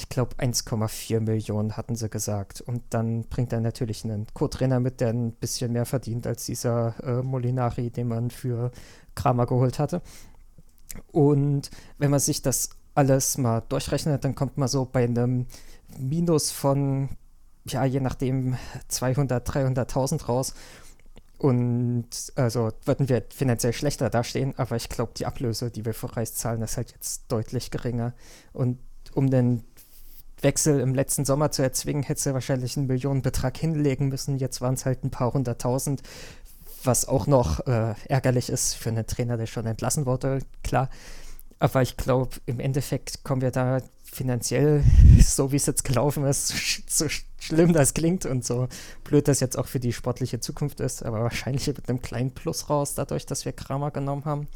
ich 0.00 0.08
glaube 0.08 0.34
1,4 0.36 1.20
Millionen 1.20 1.76
hatten 1.76 1.94
sie 1.94 2.08
gesagt 2.08 2.62
und 2.62 2.82
dann 2.88 3.24
bringt 3.24 3.52
er 3.52 3.60
natürlich 3.60 4.02
einen 4.04 4.26
Co-Trainer 4.32 4.80
mit, 4.80 5.00
der 5.02 5.10
ein 5.10 5.32
bisschen 5.32 5.72
mehr 5.72 5.84
verdient 5.84 6.26
als 6.26 6.46
dieser 6.46 6.94
äh, 7.02 7.22
Molinari, 7.22 7.90
den 7.90 8.08
man 8.08 8.30
für 8.30 8.70
Kramer 9.14 9.44
geholt 9.44 9.78
hatte. 9.78 10.00
Und 11.12 11.70
wenn 11.98 12.10
man 12.10 12.18
sich 12.18 12.40
das 12.40 12.70
alles 12.94 13.36
mal 13.36 13.60
durchrechnet, 13.68 14.24
dann 14.24 14.34
kommt 14.34 14.56
man 14.56 14.68
so 14.68 14.86
bei 14.86 15.04
einem 15.04 15.46
Minus 15.98 16.50
von, 16.50 17.10
ja, 17.66 17.84
je 17.84 18.00
nachdem 18.00 18.56
200, 18.88 19.46
300.000 19.46 20.24
raus. 20.24 20.54
Und 21.36 22.08
also 22.36 22.70
würden 22.86 23.10
wir 23.10 23.24
finanziell 23.30 23.74
schlechter 23.74 24.08
dastehen, 24.08 24.54
aber 24.56 24.76
ich 24.76 24.88
glaube, 24.88 25.12
die 25.14 25.26
Ablöse, 25.26 25.70
die 25.70 25.84
wir 25.84 25.94
für 25.94 26.16
Reis 26.16 26.34
zahlen, 26.34 26.62
ist 26.62 26.78
halt 26.78 26.92
jetzt 26.92 27.30
deutlich 27.30 27.70
geringer. 27.70 28.14
Und 28.52 28.78
um 29.14 29.30
den 29.30 29.64
Wechsel 30.42 30.80
im 30.80 30.94
letzten 30.94 31.24
Sommer 31.24 31.50
zu 31.50 31.62
erzwingen, 31.62 32.02
hätte 32.02 32.20
sie 32.20 32.34
wahrscheinlich 32.34 32.76
einen 32.76 32.86
Millionenbetrag 32.86 33.56
hinlegen 33.56 34.08
müssen. 34.08 34.38
Jetzt 34.38 34.60
waren 34.60 34.74
es 34.74 34.86
halt 34.86 35.04
ein 35.04 35.10
paar 35.10 35.32
hunderttausend 35.32 36.02
was 36.84 37.06
auch 37.06 37.26
noch 37.26 37.66
äh, 37.66 37.94
ärgerlich 38.08 38.48
ist 38.48 38.74
für 38.74 38.90
einen 38.90 39.06
Trainer, 39.06 39.36
der 39.36 39.46
schon 39.46 39.66
entlassen 39.66 40.06
wurde, 40.06 40.40
klar. 40.62 40.88
Aber 41.58 41.82
ich 41.82 41.96
glaube, 41.96 42.36
im 42.46 42.58
Endeffekt 42.58 43.22
kommen 43.22 43.42
wir 43.42 43.50
da 43.50 43.82
finanziell, 44.02 44.82
so 45.20 45.52
wie 45.52 45.56
es 45.56 45.66
jetzt 45.66 45.84
gelaufen 45.84 46.24
ist, 46.24 46.48
so 46.88 47.06
schlimm 47.38 47.72
das 47.72 47.94
klingt 47.94 48.26
und 48.26 48.44
so 48.44 48.68
blöd 49.04 49.28
das 49.28 49.40
jetzt 49.40 49.58
auch 49.58 49.66
für 49.66 49.80
die 49.80 49.92
sportliche 49.92 50.40
Zukunft 50.40 50.80
ist, 50.80 51.04
aber 51.04 51.20
wahrscheinlich 51.22 51.66
mit 51.66 51.88
einem 51.88 52.02
kleinen 52.02 52.32
Plus 52.32 52.70
raus, 52.70 52.94
dadurch, 52.94 53.26
dass 53.26 53.44
wir 53.44 53.52
Kramer 53.52 53.90
genommen 53.90 54.24
haben. 54.24 54.48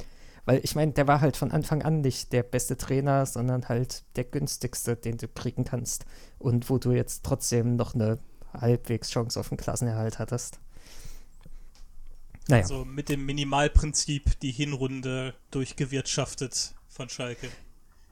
Weil 0.44 0.60
ich 0.62 0.74
meine, 0.74 0.92
der 0.92 1.06
war 1.06 1.20
halt 1.20 1.36
von 1.36 1.50
Anfang 1.50 1.82
an 1.82 2.02
nicht 2.02 2.32
der 2.32 2.42
beste 2.42 2.76
Trainer, 2.76 3.24
sondern 3.24 3.68
halt 3.68 4.04
der 4.16 4.24
günstigste, 4.24 4.96
den 4.96 5.16
du 5.16 5.28
kriegen 5.28 5.64
kannst. 5.64 6.04
Und 6.38 6.68
wo 6.68 6.78
du 6.78 6.92
jetzt 6.92 7.24
trotzdem 7.24 7.76
noch 7.76 7.94
eine 7.94 8.18
halbwegs 8.52 9.10
Chance 9.10 9.40
auf 9.40 9.48
den 9.48 9.56
Klassenerhalt 9.56 10.18
hattest. 10.18 10.60
Naja. 12.48 12.62
Also 12.62 12.84
mit 12.84 13.08
dem 13.08 13.24
Minimalprinzip 13.24 14.38
die 14.40 14.52
Hinrunde 14.52 15.34
durchgewirtschaftet 15.50 16.74
von 16.88 17.08
Schalke. 17.08 17.48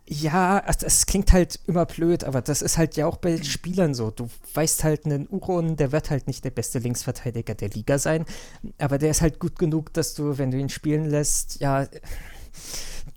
Ja, 0.08 0.58
also 0.58 0.86
es 0.86 1.06
klingt 1.06 1.32
halt 1.32 1.60
immer 1.66 1.86
blöd, 1.86 2.24
aber 2.24 2.42
das 2.42 2.60
ist 2.60 2.76
halt 2.76 2.96
ja 2.96 3.06
auch 3.06 3.18
bei 3.18 3.40
Spielern 3.42 3.94
so. 3.94 4.10
Du 4.10 4.28
weißt 4.54 4.82
halt, 4.82 5.06
einen 5.06 5.28
Uron, 5.28 5.76
der 5.76 5.92
wird 5.92 6.10
halt 6.10 6.26
nicht 6.26 6.44
der 6.44 6.50
beste 6.50 6.80
Linksverteidiger 6.80 7.54
der 7.54 7.70
Liga 7.70 7.98
sein, 7.98 8.26
aber 8.78 8.98
der 8.98 9.10
ist 9.10 9.22
halt 9.22 9.38
gut 9.38 9.58
genug, 9.58 9.92
dass 9.92 10.14
du, 10.14 10.38
wenn 10.38 10.50
du 10.50 10.58
ihn 10.58 10.68
spielen 10.68 11.08
lässt, 11.08 11.60
ja, 11.60 11.86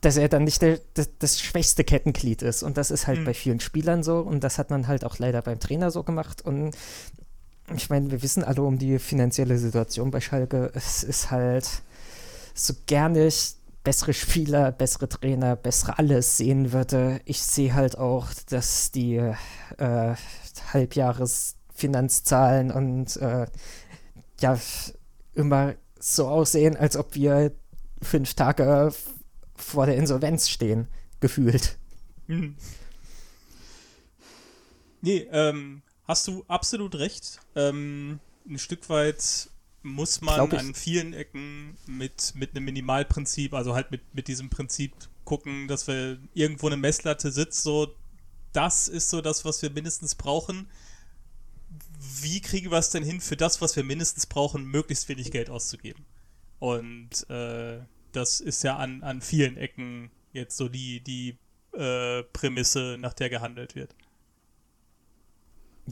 dass 0.01 0.17
er 0.17 0.29
dann 0.29 0.43
nicht 0.43 0.61
der, 0.61 0.79
das, 0.93 1.09
das 1.17 1.41
schwächste 1.41 1.83
Kettenglied 1.83 2.43
ist. 2.43 2.61
Und 2.61 2.77
das 2.77 2.91
ist 2.91 3.07
halt 3.07 3.21
mhm. 3.21 3.25
bei 3.25 3.33
vielen 3.33 3.59
Spielern 3.59 4.03
so 4.03 4.19
und 4.19 4.43
das 4.43 4.59
hat 4.59 4.69
man 4.69 4.87
halt 4.87 5.03
auch 5.03 5.17
leider 5.17 5.41
beim 5.41 5.59
Trainer 5.59 5.89
so 5.89 6.03
gemacht. 6.03 6.43
Und 6.43 6.75
ich 7.75 7.89
meine, 7.89 8.11
wir 8.11 8.21
wissen 8.21 8.43
alle 8.43 8.61
um 8.61 8.77
die 8.77 8.99
finanzielle 8.99 9.57
Situation 9.57 10.11
bei 10.11 10.21
Schalke. 10.21 10.71
Es 10.75 11.03
ist 11.03 11.31
halt 11.31 11.67
so 12.53 12.73
gerne 12.85 13.27
ich 13.27 13.54
bessere 13.85 14.13
Spieler, 14.13 14.73
bessere 14.73 15.07
Trainer, 15.07 15.55
bessere 15.55 15.97
alles 15.97 16.35
sehen 16.35 16.73
würde. 16.73 17.21
Ich 17.23 17.41
sehe 17.41 17.73
halt 17.73 17.97
auch, 17.97 18.27
dass 18.49 18.91
die 18.91 19.15
äh, 19.15 20.15
Halbjahresfinanzzahlen 20.73 22.71
und 22.71 23.15
äh, 23.17 23.45
ja 24.41 24.59
immer 25.35 25.75
so 25.99 26.27
aussehen, 26.27 26.75
als 26.75 26.97
ob 26.97 27.15
wir 27.15 27.53
fünf 28.01 28.33
Tage 28.33 28.91
vor 29.55 29.85
der 29.85 29.95
Insolvenz 29.95 30.49
stehen, 30.49 30.87
gefühlt. 31.19 31.77
Hm. 32.27 32.55
Nee, 35.01 35.27
ähm, 35.31 35.83
hast 36.05 36.27
du 36.27 36.43
absolut 36.47 36.95
recht. 36.95 37.39
Ähm, 37.55 38.19
ein 38.47 38.57
Stück 38.57 38.89
weit 38.89 39.49
muss 39.85 40.21
man 40.21 40.51
an 40.51 40.73
vielen 40.73 41.13
Ecken 41.13 41.77
mit, 41.85 42.33
mit 42.35 42.51
einem 42.51 42.65
Minimalprinzip, 42.65 43.53
also 43.53 43.75
halt 43.75 43.91
mit, 43.91 44.01
mit 44.13 44.27
diesem 44.27 44.49
Prinzip 44.49 44.93
gucken, 45.23 45.67
dass 45.67 45.87
wir 45.87 46.19
irgendwo 46.33 46.67
eine 46.67 46.77
Messlatte 46.77 47.31
sitzt, 47.31 47.63
so 47.63 47.95
das 48.51 48.87
ist 48.87 49.09
so 49.09 49.21
das, 49.21 49.45
was 49.45 49.61
wir 49.61 49.69
mindestens 49.69 50.15
brauchen. 50.15 50.69
Wie 52.21 52.41
kriegen 52.41 52.71
wir 52.71 52.77
es 52.77 52.89
denn 52.89 53.03
hin, 53.03 53.21
für 53.21 53.37
das, 53.37 53.61
was 53.61 53.75
wir 53.75 53.83
mindestens 53.83 54.25
brauchen, 54.25 54.65
möglichst 54.65 55.07
wenig 55.09 55.31
Geld 55.31 55.49
auszugeben? 55.49 56.05
Und 56.59 57.29
äh, 57.29 57.79
das 58.11 58.39
ist 58.39 58.63
ja 58.63 58.77
an, 58.77 59.03
an 59.03 59.21
vielen 59.21 59.57
Ecken 59.57 60.09
jetzt 60.31 60.57
so 60.57 60.69
die, 60.69 61.01
die 61.01 61.37
äh, 61.77 62.23
Prämisse, 62.23 62.97
nach 62.99 63.13
der 63.13 63.29
gehandelt 63.29 63.75
wird 63.75 63.93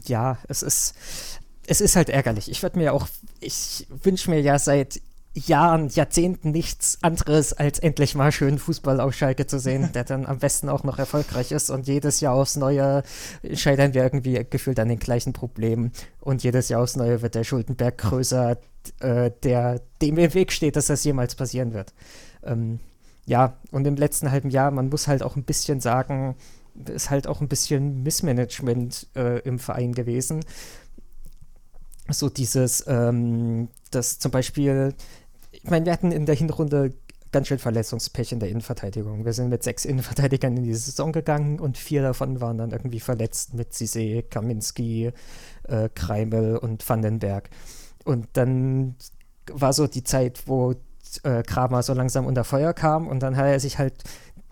ja, 0.02 0.38
es 0.48 0.62
ist, 0.62 0.94
es 1.66 1.80
ist 1.80 1.96
halt 1.96 2.08
ärgerlich. 2.08 2.50
Ich 2.50 2.62
würde 2.62 2.78
mir 2.78 2.92
auch, 2.92 3.08
ich 3.40 3.86
wünsche 4.02 4.30
mir 4.30 4.40
ja 4.40 4.58
seit 4.58 5.00
Jahren, 5.36 5.88
Jahrzehnten 5.88 6.52
nichts 6.52 6.98
anderes, 7.02 7.52
als 7.52 7.80
endlich 7.80 8.14
mal 8.14 8.30
schön 8.30 8.58
Fußball 8.58 9.00
auf 9.00 9.14
Schalke 9.14 9.46
zu 9.46 9.58
sehen, 9.58 9.90
der 9.92 10.04
dann 10.04 10.26
am 10.26 10.38
besten 10.38 10.68
auch 10.68 10.84
noch 10.84 10.98
erfolgreich 10.98 11.50
ist 11.50 11.70
und 11.70 11.88
jedes 11.88 12.20
Jahr 12.20 12.34
aufs 12.34 12.54
Neue 12.54 13.02
scheitern 13.52 13.94
wir 13.94 14.04
irgendwie 14.04 14.46
gefühlt 14.48 14.78
an 14.78 14.88
den 14.88 15.00
gleichen 15.00 15.32
Problemen 15.32 15.90
und 16.20 16.44
jedes 16.44 16.68
Jahr 16.68 16.82
aufs 16.82 16.94
Neue 16.94 17.20
wird 17.20 17.34
der 17.34 17.42
Schuldenberg 17.42 17.98
größer, 17.98 18.58
äh, 19.00 19.32
der 19.42 19.80
dem 20.00 20.18
im 20.18 20.34
Weg 20.34 20.52
steht, 20.52 20.76
dass 20.76 20.86
das 20.86 21.02
jemals 21.02 21.34
passieren 21.34 21.74
wird. 21.74 21.92
Ähm, 22.44 22.78
ja, 23.26 23.56
und 23.72 23.86
im 23.86 23.96
letzten 23.96 24.30
halben 24.30 24.50
Jahr, 24.50 24.70
man 24.70 24.88
muss 24.88 25.08
halt 25.08 25.24
auch 25.24 25.34
ein 25.34 25.44
bisschen 25.44 25.80
sagen, 25.80 26.36
ist 26.86 27.10
halt 27.10 27.26
auch 27.26 27.40
ein 27.40 27.48
bisschen 27.48 28.02
Missmanagement 28.02 29.08
äh, 29.16 29.40
im 29.40 29.58
Verein 29.58 29.94
gewesen. 29.94 30.44
So 32.10 32.28
dieses, 32.28 32.84
ähm, 32.86 33.68
dass 33.90 34.18
zum 34.18 34.30
Beispiel 34.30 34.94
ich 35.62 35.70
meine, 35.70 35.86
wir 35.86 35.92
hatten 35.92 36.12
in 36.12 36.26
der 36.26 36.34
Hinrunde 36.34 36.92
ganz 37.32 37.48
schön 37.48 37.58
Verletzungspech 37.58 38.32
in 38.32 38.38
der 38.38 38.48
Innenverteidigung. 38.48 39.24
Wir 39.24 39.32
sind 39.32 39.48
mit 39.48 39.62
sechs 39.62 39.84
Innenverteidigern 39.84 40.56
in 40.56 40.64
die 40.64 40.74
Saison 40.74 41.10
gegangen 41.10 41.58
und 41.58 41.78
vier 41.78 42.02
davon 42.02 42.40
waren 42.40 42.58
dann 42.58 42.70
irgendwie 42.70 43.00
verletzt 43.00 43.54
mit 43.54 43.72
Cisse, 43.72 44.22
Kaminski, 44.22 45.10
äh, 45.64 45.88
Kreimel 45.94 46.56
und 46.58 46.88
Vandenberg. 46.88 47.50
Und 48.04 48.28
dann 48.34 48.96
war 49.50 49.72
so 49.72 49.86
die 49.86 50.04
Zeit, 50.04 50.42
wo 50.46 50.74
äh, 51.22 51.42
Kramer 51.42 51.82
so 51.82 51.92
langsam 51.94 52.26
unter 52.26 52.44
Feuer 52.44 52.72
kam 52.72 53.08
und 53.08 53.20
dann 53.20 53.36
hat 53.36 53.46
er 53.46 53.60
sich 53.60 53.78
halt 53.78 54.04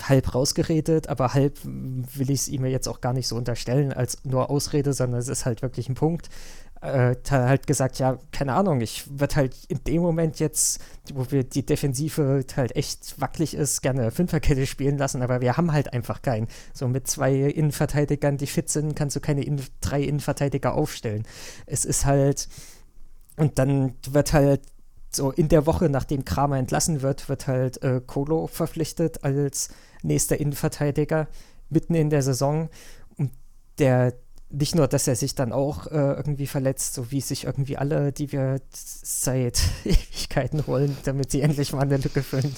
halb 0.03 0.35
rausgeredet, 0.35 1.09
aber 1.09 1.35
halb 1.35 1.59
will 1.65 2.31
ich 2.31 2.41
es 2.41 2.49
ihm 2.49 2.65
jetzt 2.65 2.89
auch 2.89 3.01
gar 3.01 3.13
nicht 3.13 3.29
so 3.29 3.37
unterstellen 3.37 3.93
als 3.93 4.25
nur 4.25 4.51
Ausrede, 4.51 4.93
sondern 4.93 5.21
es 5.21 5.29
ist 5.29 5.45
halt 5.45 5.63
wirklich 5.63 5.89
ein 5.89 5.95
Punkt 5.95 6.29
äh, 6.83 7.15
halt 7.31 7.67
gesagt, 7.67 8.01
ja, 8.01 8.19
keine 8.33 8.55
Ahnung, 8.55 8.81
ich 8.81 9.05
würde 9.19 9.37
halt 9.37 9.55
in 9.69 9.83
dem 9.85 10.03
Moment 10.03 10.41
jetzt, 10.41 10.81
wo 11.15 11.31
wir 11.31 11.45
die 11.45 11.65
Defensive 11.65 12.45
halt 12.57 12.75
echt 12.75 13.21
wackelig 13.21 13.55
ist, 13.55 13.83
gerne 13.83 14.11
Fünferkette 14.11 14.67
spielen 14.67 14.99
lassen, 14.99 15.23
aber 15.23 15.41
wir 15.41 15.57
haben 15.57 15.73
halt 15.73 15.93
einfach 15.93 16.23
keinen. 16.23 16.49
So 16.75 16.89
mit 16.89 17.07
zwei 17.07 17.35
Innenverteidigern, 17.35 18.37
die 18.37 18.49
fit 18.49 18.69
sind, 18.69 18.97
kannst 18.97 19.15
du 19.15 19.21
keine 19.21 19.45
in 19.45 19.63
drei 19.81 20.03
Innenverteidiger 20.03 20.75
aufstellen. 20.75 21.23
Es 21.67 21.85
ist 21.85 22.05
halt, 22.05 22.49
und 23.37 23.61
dann 23.61 23.95
wird 24.11 24.33
halt 24.33 24.63
so 25.15 25.31
in 25.31 25.49
der 25.49 25.67
Woche, 25.67 25.89
nachdem 25.89 26.25
Kramer 26.25 26.59
entlassen 26.59 27.01
wird, 27.03 27.29
wird 27.29 27.47
halt 27.47 27.81
äh, 27.83 28.01
Kolo 28.05 28.49
verpflichtet 28.49 29.23
als 29.23 29.69
nächster 30.03 30.41
Innenverteidiger 30.41 31.29
mitten 31.71 31.95
in 31.95 32.11
der 32.11 32.23
Saison. 32.23 32.71
Und 33.17 33.31
der 33.79 34.15
nicht 34.53 34.75
nur, 34.75 34.87
dass 34.87 35.09
er 35.09 35.17
sich 35.17 35.35
dann 35.35 35.53
auch 35.53 35.87
äh, 35.87 36.13
irgendwie 36.13 36.47
verletzt, 36.47 36.95
so 36.95 37.11
wie 37.11 37.21
sich 37.21 37.45
irgendwie 37.45 37.79
alle, 37.79 38.13
die 38.13 38.33
wir 38.33 38.61
seit 38.71 39.61
Ewigkeiten 39.85 40.67
holen, 40.67 40.97
damit 41.05 41.31
sie 41.31 41.41
endlich 41.41 41.73
mal 41.73 41.81
eine 41.81 41.97
Lücke 41.97 42.23
füllen, 42.23 42.55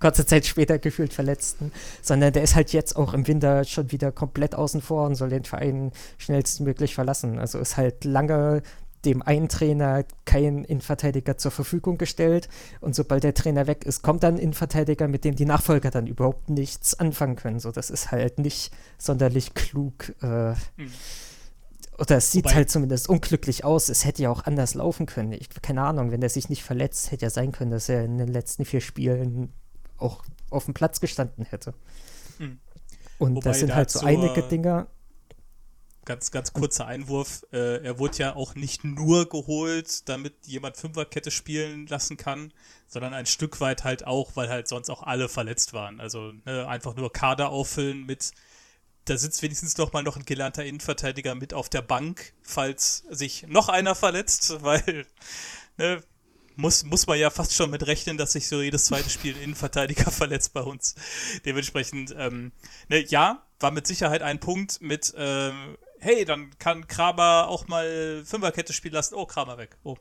kurze 0.00 0.26
Zeit 0.26 0.44
später 0.44 0.78
gefühlt 0.78 1.12
verletzten, 1.12 1.72
sondern 2.02 2.32
der 2.32 2.42
ist 2.42 2.56
halt 2.56 2.72
jetzt 2.72 2.96
auch 2.96 3.14
im 3.14 3.26
Winter 3.26 3.64
schon 3.64 3.92
wieder 3.92 4.10
komplett 4.10 4.54
außen 4.54 4.80
vor 4.80 5.06
und 5.06 5.14
soll 5.14 5.30
den 5.30 5.44
Verein 5.44 5.92
schnellstmöglich 6.18 6.94
verlassen. 6.94 7.38
Also 7.38 7.58
ist 7.58 7.76
halt 7.76 8.04
lange 8.04 8.62
dem 9.04 9.22
einen 9.22 9.48
Trainer 9.48 10.04
kein 10.24 10.64
Innenverteidiger 10.64 11.38
zur 11.38 11.52
Verfügung 11.52 11.96
gestellt 11.96 12.48
und 12.80 12.96
sobald 12.96 13.22
der 13.22 13.34
Trainer 13.34 13.68
weg 13.68 13.84
ist, 13.84 14.02
kommt 14.02 14.24
dann 14.24 14.34
ein 14.34 14.40
Innenverteidiger, 14.40 15.06
mit 15.06 15.24
dem 15.24 15.36
die 15.36 15.44
Nachfolger 15.44 15.92
dann 15.92 16.08
überhaupt 16.08 16.50
nichts 16.50 16.98
anfangen 16.98 17.36
können. 17.36 17.60
So, 17.60 17.70
das 17.70 17.90
ist 17.90 18.10
halt 18.10 18.40
nicht 18.40 18.72
sonderlich 18.98 19.54
klug. 19.54 20.12
Äh, 20.22 20.50
mhm 20.50 20.90
oder 21.98 22.16
es 22.16 22.30
sieht 22.30 22.44
Wobei, 22.44 22.56
halt 22.56 22.70
zumindest 22.70 23.08
unglücklich 23.08 23.64
aus. 23.64 23.88
Es 23.88 24.04
hätte 24.04 24.22
ja 24.22 24.30
auch 24.30 24.44
anders 24.44 24.74
laufen 24.74 25.06
können. 25.06 25.32
Ich, 25.32 25.48
keine 25.62 25.82
Ahnung, 25.82 26.10
wenn 26.10 26.22
er 26.22 26.28
sich 26.28 26.48
nicht 26.48 26.62
verletzt, 26.62 27.10
hätte 27.10 27.24
ja 27.24 27.30
sein 27.30 27.52
können, 27.52 27.70
dass 27.70 27.88
er 27.88 28.04
in 28.04 28.18
den 28.18 28.28
letzten 28.28 28.64
vier 28.64 28.80
Spielen 28.80 29.52
auch 29.98 30.22
auf 30.50 30.66
dem 30.66 30.74
Platz 30.74 31.00
gestanden 31.00 31.44
hätte. 31.44 31.74
Mhm. 32.38 32.58
Und 33.18 33.36
Wobei 33.36 33.50
das 33.50 33.60
sind 33.60 33.74
halt 33.74 33.90
so 33.90 34.00
einige 34.00 34.42
Dinge. 34.42 34.88
Ganz, 36.04 36.30
ganz 36.30 36.52
kurzer 36.52 36.86
Einwurf. 36.86 37.44
Äh, 37.52 37.82
er 37.82 37.98
wurde 37.98 38.18
ja 38.18 38.36
auch 38.36 38.54
nicht 38.54 38.84
nur 38.84 39.28
geholt, 39.28 40.08
damit 40.08 40.34
jemand 40.46 40.76
Fünferkette 40.76 41.30
spielen 41.32 41.86
lassen 41.88 42.16
kann, 42.16 42.52
sondern 42.86 43.12
ein 43.12 43.26
Stück 43.26 43.60
weit 43.60 43.82
halt 43.82 44.06
auch, 44.06 44.36
weil 44.36 44.48
halt 44.48 44.68
sonst 44.68 44.88
auch 44.90 45.02
alle 45.02 45.28
verletzt 45.28 45.72
waren. 45.72 45.98
Also 45.98 46.32
ne, 46.44 46.68
einfach 46.68 46.94
nur 46.94 47.12
Kader 47.12 47.48
auffüllen 47.48 48.04
mit 48.06 48.32
da 49.06 49.16
sitzt 49.16 49.42
wenigstens 49.42 49.74
doch 49.74 49.92
mal 49.92 50.02
noch 50.02 50.16
ein 50.16 50.24
gelernter 50.24 50.64
Innenverteidiger 50.64 51.34
mit 51.34 51.54
auf 51.54 51.68
der 51.68 51.82
Bank, 51.82 52.32
falls 52.42 53.04
sich 53.08 53.46
noch 53.46 53.68
einer 53.68 53.94
verletzt, 53.94 54.56
weil 54.62 55.06
ne, 55.78 56.02
muss, 56.56 56.84
muss 56.84 57.06
man 57.06 57.18
ja 57.18 57.30
fast 57.30 57.54
schon 57.54 57.70
mit 57.70 57.86
rechnen, 57.86 58.16
dass 58.16 58.32
sich 58.32 58.48
so 58.48 58.60
jedes 58.60 58.86
zweite 58.86 59.10
Spiel 59.10 59.34
ein 59.34 59.42
Innenverteidiger 59.42 60.10
verletzt 60.10 60.52
bei 60.52 60.62
uns. 60.62 60.94
Dementsprechend, 61.44 62.14
ähm, 62.18 62.52
ne, 62.88 63.04
ja, 63.06 63.46
war 63.60 63.70
mit 63.70 63.86
Sicherheit 63.86 64.22
ein 64.22 64.40
Punkt 64.40 64.80
mit, 64.80 65.14
ähm, 65.16 65.78
hey, 66.00 66.24
dann 66.24 66.58
kann 66.58 66.86
Kramer 66.88 67.48
auch 67.48 67.68
mal 67.68 68.22
Fünferkette 68.24 68.72
spielen 68.72 68.94
lassen. 68.94 69.14
Oh, 69.14 69.26
Kramer 69.26 69.56
weg. 69.56 69.76
Oh. 69.82 69.96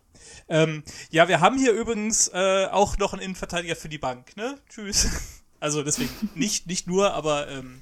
Ähm, 0.50 0.84
ja, 1.10 1.28
wir 1.28 1.42
haben 1.42 1.58
hier 1.58 1.72
übrigens 1.72 2.28
äh, 2.30 2.68
auch 2.72 2.98
noch 2.98 3.14
einen 3.14 3.22
Innenverteidiger 3.22 3.76
für 3.76 3.90
die 3.90 3.98
Bank, 3.98 4.36
ne? 4.36 4.60
Tschüss. 4.70 5.08
Also 5.62 5.82
deswegen 5.82 6.12
nicht, 6.36 6.68
nicht 6.68 6.86
nur, 6.86 7.14
aber 7.14 7.48
ähm, 7.48 7.82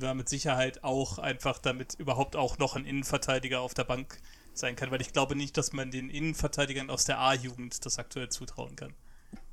wäre 0.00 0.14
mit 0.14 0.28
Sicherheit 0.28 0.84
auch 0.84 1.18
einfach, 1.18 1.58
damit 1.58 1.94
überhaupt 1.94 2.36
auch 2.36 2.58
noch 2.58 2.76
ein 2.76 2.84
Innenverteidiger 2.84 3.60
auf 3.60 3.74
der 3.74 3.84
Bank 3.84 4.18
sein 4.54 4.76
kann, 4.76 4.90
weil 4.90 5.00
ich 5.00 5.12
glaube 5.12 5.36
nicht, 5.36 5.56
dass 5.56 5.72
man 5.72 5.90
den 5.90 6.10
Innenverteidigern 6.10 6.90
aus 6.90 7.04
der 7.04 7.18
A-Jugend 7.18 7.84
das 7.84 7.98
aktuell 7.98 8.28
zutrauen 8.28 8.76
kann. 8.76 8.94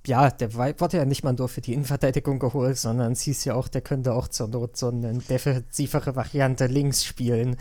Ja, 0.07 0.29
der 0.29 0.53
wurde 0.53 0.97
ja 0.97 1.05
nicht 1.05 1.23
mal 1.23 1.33
nur 1.33 1.49
für 1.49 1.59
die 1.59 1.73
Innenverteidigung 1.73 2.39
geholt, 2.39 2.77
sondern 2.77 3.11
es 3.11 3.21
hieß 3.21 3.43
ja 3.45 3.55
auch, 3.55 3.67
der 3.67 3.81
könnte 3.81 4.13
auch 4.13 4.29
zur 4.29 4.47
Not 4.47 4.77
so 4.77 4.87
eine 4.87 5.17
defensivere 5.17 6.15
Variante 6.15 6.67
links 6.67 7.03
spielen, 7.03 7.57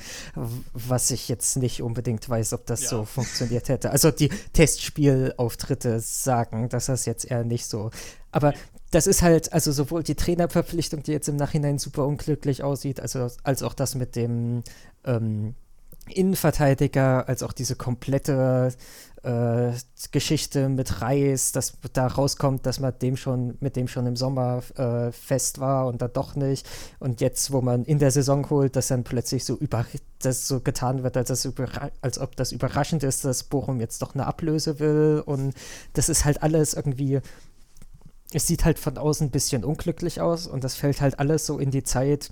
was 0.73 1.11
ich 1.11 1.29
jetzt 1.29 1.57
nicht 1.57 1.83
unbedingt 1.83 2.29
weiß, 2.29 2.53
ob 2.53 2.65
das 2.67 2.83
ja. 2.83 2.89
so 2.91 3.05
funktioniert 3.05 3.69
hätte. 3.69 3.91
Also 3.91 4.13
die 4.13 4.31
Testspielauftritte 4.53 5.99
sagen, 5.99 6.69
dass 6.69 6.87
das 6.87 7.07
jetzt 7.07 7.29
eher 7.29 7.43
nicht 7.43 7.67
so. 7.67 7.91
Aber 8.31 8.55
das 8.93 9.07
ist 9.07 9.23
halt, 9.23 9.53
also 9.53 9.73
sowohl 9.73 10.03
die 10.03 10.15
Trainerverpflichtung, 10.15 11.03
die 11.03 11.13
jetzt 11.13 11.29
im 11.29 11.37
Nachhinein 11.37 11.79
super 11.79 12.07
unglücklich 12.07 12.63
aussieht, 12.63 13.01
also, 13.01 13.29
als 13.43 13.63
auch 13.63 13.75
das 13.75 13.95
mit 13.95 14.17
dem 14.17 14.63
ähm, 15.05 15.55
Innenverteidiger, 16.09 17.29
als 17.29 17.43
auch 17.43 17.53
diese 17.53 17.77
komplette 17.77 18.73
äh, 19.23 19.73
Geschichte 20.13 20.69
mit 20.69 21.01
Reis, 21.01 21.53
dass 21.53 21.75
da 21.93 22.07
rauskommt, 22.07 22.67
dass 22.67 22.81
man 22.81 22.99
dem 22.99 23.17
schon, 23.17 23.57
mit 23.61 23.77
dem 23.77 23.89
schon 23.89 24.07
im 24.07 24.17
Sommer 24.17 24.63
äh, 24.77 25.13
fest 25.13 25.61
war 25.61 25.87
und 25.87 26.03
dann 26.03 26.13
doch 26.13 26.35
nicht. 26.37 26.67
Und 26.99 27.21
jetzt, 27.21 27.53
wo 27.53 27.61
man 27.61 27.85
in 27.85 27.99
der 27.99 28.11
Saison 28.11 28.49
holt, 28.51 28.77
dass 28.77 28.89
dann 28.89 29.05
plötzlich 29.05 29.45
so 29.45 29.55
über 29.55 29.87
das 30.21 30.49
so 30.49 30.61
getan 30.61 31.03
wird, 31.03 31.17
als, 31.17 31.29
das 31.29 31.49
als 32.01 32.19
ob 32.19 32.37
das 32.37 32.53
überraschend 32.53 33.03
ist, 33.03 33.25
dass 33.25 33.45
Bochum 33.45 33.81
jetzt 33.81 34.03
doch 34.03 34.15
eine 34.15 34.27
Ablöse 34.27 34.79
will. 34.79 35.23
Und 35.25 35.55
das 35.93 36.09
ist 36.09 36.25
halt 36.25 36.43
alles 36.43 36.75
irgendwie 36.75 37.21
es 38.33 38.47
sieht 38.47 38.65
halt 38.65 38.79
von 38.79 38.99
außen 38.99 39.29
ein 39.29 39.31
bisschen 39.31 39.65
unglücklich 39.65 40.21
aus 40.21 40.47
und 40.47 40.63
das 40.63 40.75
fällt 40.75 41.01
halt 41.01 41.19
alles 41.19 41.47
so 41.47 41.59
in 41.59 41.71
die 41.71 41.83
Zeit, 41.83 42.31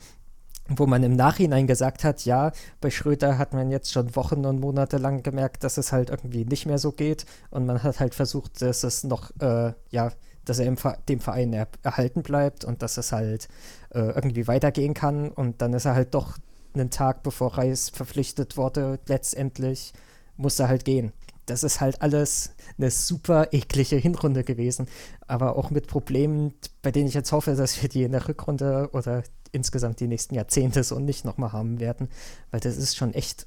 wo 0.69 0.87
man 0.87 1.03
im 1.03 1.15
Nachhinein 1.15 1.67
gesagt 1.67 2.05
hat, 2.05 2.25
ja, 2.25 2.53
bei 2.81 2.91
Schröder 2.91 3.39
hat 3.39 3.53
man 3.53 3.71
jetzt 3.71 3.93
schon 3.93 4.17
Wochen 4.17 4.45
und 4.45 4.61
Monate 4.61 4.99
lang 4.99 5.23
gemerkt, 5.23 5.65
dass 5.65 5.77
es 5.79 5.93
halt 5.93 6.11
irgendwie 6.11 6.45
nicht 6.45 6.67
mehr 6.67 6.79
so 6.79 6.93
geht. 6.93 7.27
Und 7.51 7.67
man 7.67 7.83
hat 7.83 8.01
halt 8.01 8.15
versucht, 8.15 8.63
dass 8.63 8.83
es 8.83 9.05
noch, 9.05 9.31
äh, 9.41 9.73
ja, 9.91 10.13
dass 10.45 10.59
er 10.59 10.67
im 10.67 10.77
dem 11.09 11.21
Verein 11.21 11.53
er 11.53 11.69
erhalten 11.83 12.23
bleibt 12.23 12.65
und 12.65 12.83
dass 12.83 12.97
es 12.97 13.13
halt 13.13 13.49
äh, 13.91 14.01
irgendwie 14.01 14.47
weitergehen 14.47 14.95
kann. 14.95 15.31
Und 15.31 15.63
dann 15.63 15.73
ist 15.73 15.85
er 15.85 15.95
halt 15.95 16.15
doch 16.15 16.39
einen 16.75 16.91
Tag 16.91 17.23
bevor 17.23 17.59
Reis 17.59 17.89
verpflichtet 17.91 18.57
wurde, 18.57 18.99
letztendlich 19.07 19.93
muss 20.37 20.59
er 20.59 20.69
halt 20.69 20.85
gehen. 20.85 21.13
Das 21.47 21.63
ist 21.63 21.81
halt 21.81 22.03
alles 22.03 22.55
eine 22.77 22.91
super 22.91 23.53
eklige 23.53 23.97
Hinrunde 23.97 24.43
gewesen. 24.43 24.89
Aber 25.27 25.57
auch 25.57 25.71
mit 25.71 25.87
Problemen, 25.87 26.55
bei 26.83 26.91
denen 26.91 27.09
ich 27.09 27.15
jetzt 27.15 27.33
hoffe, 27.33 27.55
dass 27.55 27.81
wir 27.81 27.89
die 27.89 28.03
in 28.03 28.13
der 28.13 28.29
Rückrunde 28.29 28.91
oder 28.93 29.23
insgesamt 29.57 30.01
die 30.01 30.07
nächsten 30.07 30.35
Jahrzehnte 30.35 30.85
so 30.85 30.99
nicht 30.99 31.25
nochmal 31.25 31.53
haben 31.53 31.81
werden. 31.81 32.09
Weil 32.51 32.61
das 32.61 32.77
ist 32.77 32.97
schon 32.97 33.15
echt. 33.15 33.47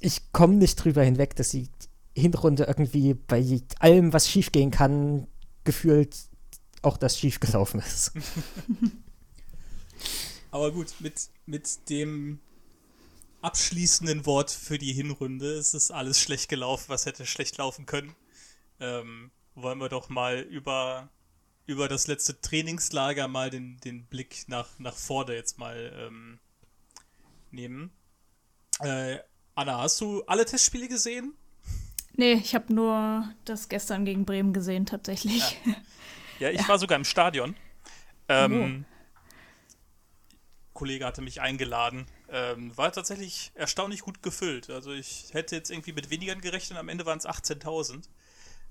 Ich 0.00 0.32
komme 0.32 0.54
nicht 0.54 0.76
drüber 0.76 1.02
hinweg, 1.02 1.34
dass 1.36 1.50
die 1.50 1.68
Hinrunde 2.16 2.64
irgendwie 2.64 3.14
bei 3.14 3.60
allem, 3.80 4.12
was 4.12 4.28
schiefgehen 4.28 4.70
kann, 4.70 5.26
gefühlt 5.64 6.16
auch 6.82 6.96
das 6.96 7.18
schiefgelaufen 7.18 7.80
ist. 7.80 8.12
Aber 10.50 10.72
gut, 10.72 10.94
mit, 11.00 11.28
mit 11.46 11.90
dem 11.90 12.40
abschließenden 13.40 14.26
Wort 14.26 14.50
für 14.50 14.78
die 14.78 14.92
Hinrunde. 14.92 15.54
Es 15.54 15.74
ist 15.74 15.90
alles 15.90 16.20
schlecht 16.20 16.48
gelaufen, 16.48 16.86
was 16.88 17.06
hätte 17.06 17.26
schlecht 17.26 17.58
laufen 17.58 17.86
können. 17.86 18.14
Ähm, 18.80 19.30
wollen 19.54 19.78
wir 19.78 19.88
doch 19.88 20.08
mal 20.08 20.40
über, 20.40 21.08
über 21.68 21.86
das 21.86 22.06
letzte 22.06 22.40
Trainingslager 22.40 23.28
mal 23.28 23.50
den, 23.50 23.78
den 23.80 24.06
Blick 24.06 24.46
nach, 24.48 24.66
nach 24.78 24.96
vorne 24.96 25.34
jetzt 25.34 25.58
mal 25.58 25.92
ähm, 25.98 26.38
nehmen. 27.50 27.92
Äh, 28.80 29.18
Anna, 29.54 29.82
hast 29.82 30.00
du 30.00 30.24
alle 30.24 30.46
Testspiele 30.46 30.88
gesehen? 30.88 31.34
Nee, 32.14 32.32
ich 32.32 32.54
habe 32.54 32.72
nur 32.72 33.28
das 33.44 33.68
gestern 33.68 34.06
gegen 34.06 34.24
Bremen 34.24 34.54
gesehen, 34.54 34.86
tatsächlich. 34.86 35.58
Ja, 35.66 35.74
ja 36.38 36.50
ich 36.50 36.62
ja. 36.62 36.68
war 36.68 36.78
sogar 36.78 36.96
im 36.96 37.04
Stadion. 37.04 37.54
Ähm, 38.28 38.86
oh. 38.86 38.94
Kollege 40.72 41.04
hatte 41.04 41.20
mich 41.20 41.42
eingeladen. 41.42 42.06
Ähm, 42.30 42.74
war 42.78 42.90
tatsächlich 42.92 43.52
erstaunlich 43.54 44.00
gut 44.00 44.22
gefüllt. 44.22 44.70
Also 44.70 44.92
ich 44.92 45.34
hätte 45.34 45.54
jetzt 45.54 45.70
irgendwie 45.70 45.92
mit 45.92 46.08
wenigern 46.08 46.40
gerechnet, 46.40 46.78
am 46.78 46.88
Ende 46.88 47.04
waren 47.04 47.18
es 47.18 47.26
18.000, 47.26 48.08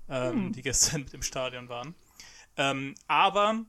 ähm, 0.08 0.32
hm. 0.32 0.52
die 0.52 0.62
gestern 0.62 1.06
im 1.12 1.22
Stadion 1.22 1.68
waren. 1.68 1.94
Ähm, 2.58 2.94
aber 3.06 3.64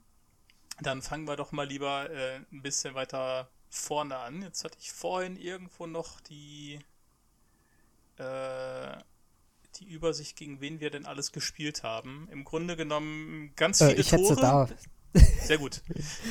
dann 0.81 1.01
fangen 1.01 1.27
wir 1.27 1.35
doch 1.35 1.51
mal 1.51 1.67
lieber 1.67 2.09
äh, 2.09 2.37
ein 2.51 2.61
bisschen 2.61 2.95
weiter 2.95 3.49
vorne 3.69 4.17
an. 4.17 4.41
Jetzt 4.41 4.63
hatte 4.63 4.77
ich 4.79 4.91
vorhin 4.91 5.37
irgendwo 5.37 5.85
noch 5.85 6.19
die, 6.21 6.79
äh, 8.17 8.97
die 9.75 9.85
Übersicht, 9.85 10.35
gegen 10.35 10.59
wen 10.59 10.79
wir 10.79 10.89
denn 10.89 11.05
alles 11.05 11.31
gespielt 11.31 11.83
haben. 11.83 12.27
Im 12.31 12.43
Grunde 12.43 12.75
genommen 12.75 13.53
ganz 13.55 13.79
äh, 13.81 13.89
viele 13.89 13.97
äh, 13.97 14.01
ich 14.01 14.09
Tore. 14.09 14.35
Da. 14.41 14.69
Sehr 15.43 15.59
gut. 15.59 15.81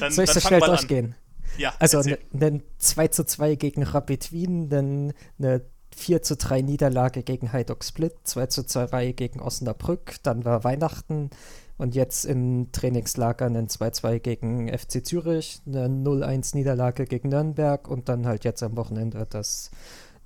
Dann, 0.00 0.12
Soll 0.12 0.24
ich 0.24 0.30
dann 0.32 0.40
so 0.40 0.48
schnell 0.48 0.60
durchgehen? 0.60 1.06
An. 1.06 1.28
Ja, 1.56 1.74
also 1.78 1.98
ein 1.98 2.18
ne, 2.32 2.62
2 2.78 3.08
zu 3.08 3.24
2 3.24 3.54
gegen 3.54 3.82
Rapid 3.82 4.32
Wien, 4.32 4.68
dann 4.68 5.14
eine 5.38 5.64
4 5.96 6.22
zu 6.22 6.36
3 6.36 6.60
Niederlage 6.62 7.22
gegen 7.22 7.52
Hajduk 7.52 7.84
Split, 7.84 8.14
2 8.24 8.46
zu 8.46 8.64
2 8.64 9.12
gegen 9.12 9.40
Osnabrück, 9.40 10.16
dann 10.22 10.44
war 10.44 10.64
Weihnachten 10.64 11.30
und 11.78 11.94
jetzt 11.94 12.24
im 12.24 12.70
Trainingslager 12.72 13.46
ein 13.46 13.68
2-2 13.68 14.18
gegen 14.18 14.68
FC 14.68 15.04
Zürich, 15.06 15.62
eine 15.66 15.86
0-1 15.86 16.56
Niederlage 16.56 17.06
gegen 17.06 17.28
Nürnberg 17.28 17.88
und 17.88 18.08
dann 18.08 18.26
halt 18.26 18.44
jetzt 18.44 18.62
am 18.62 18.76
Wochenende 18.76 19.26
das 19.30 19.70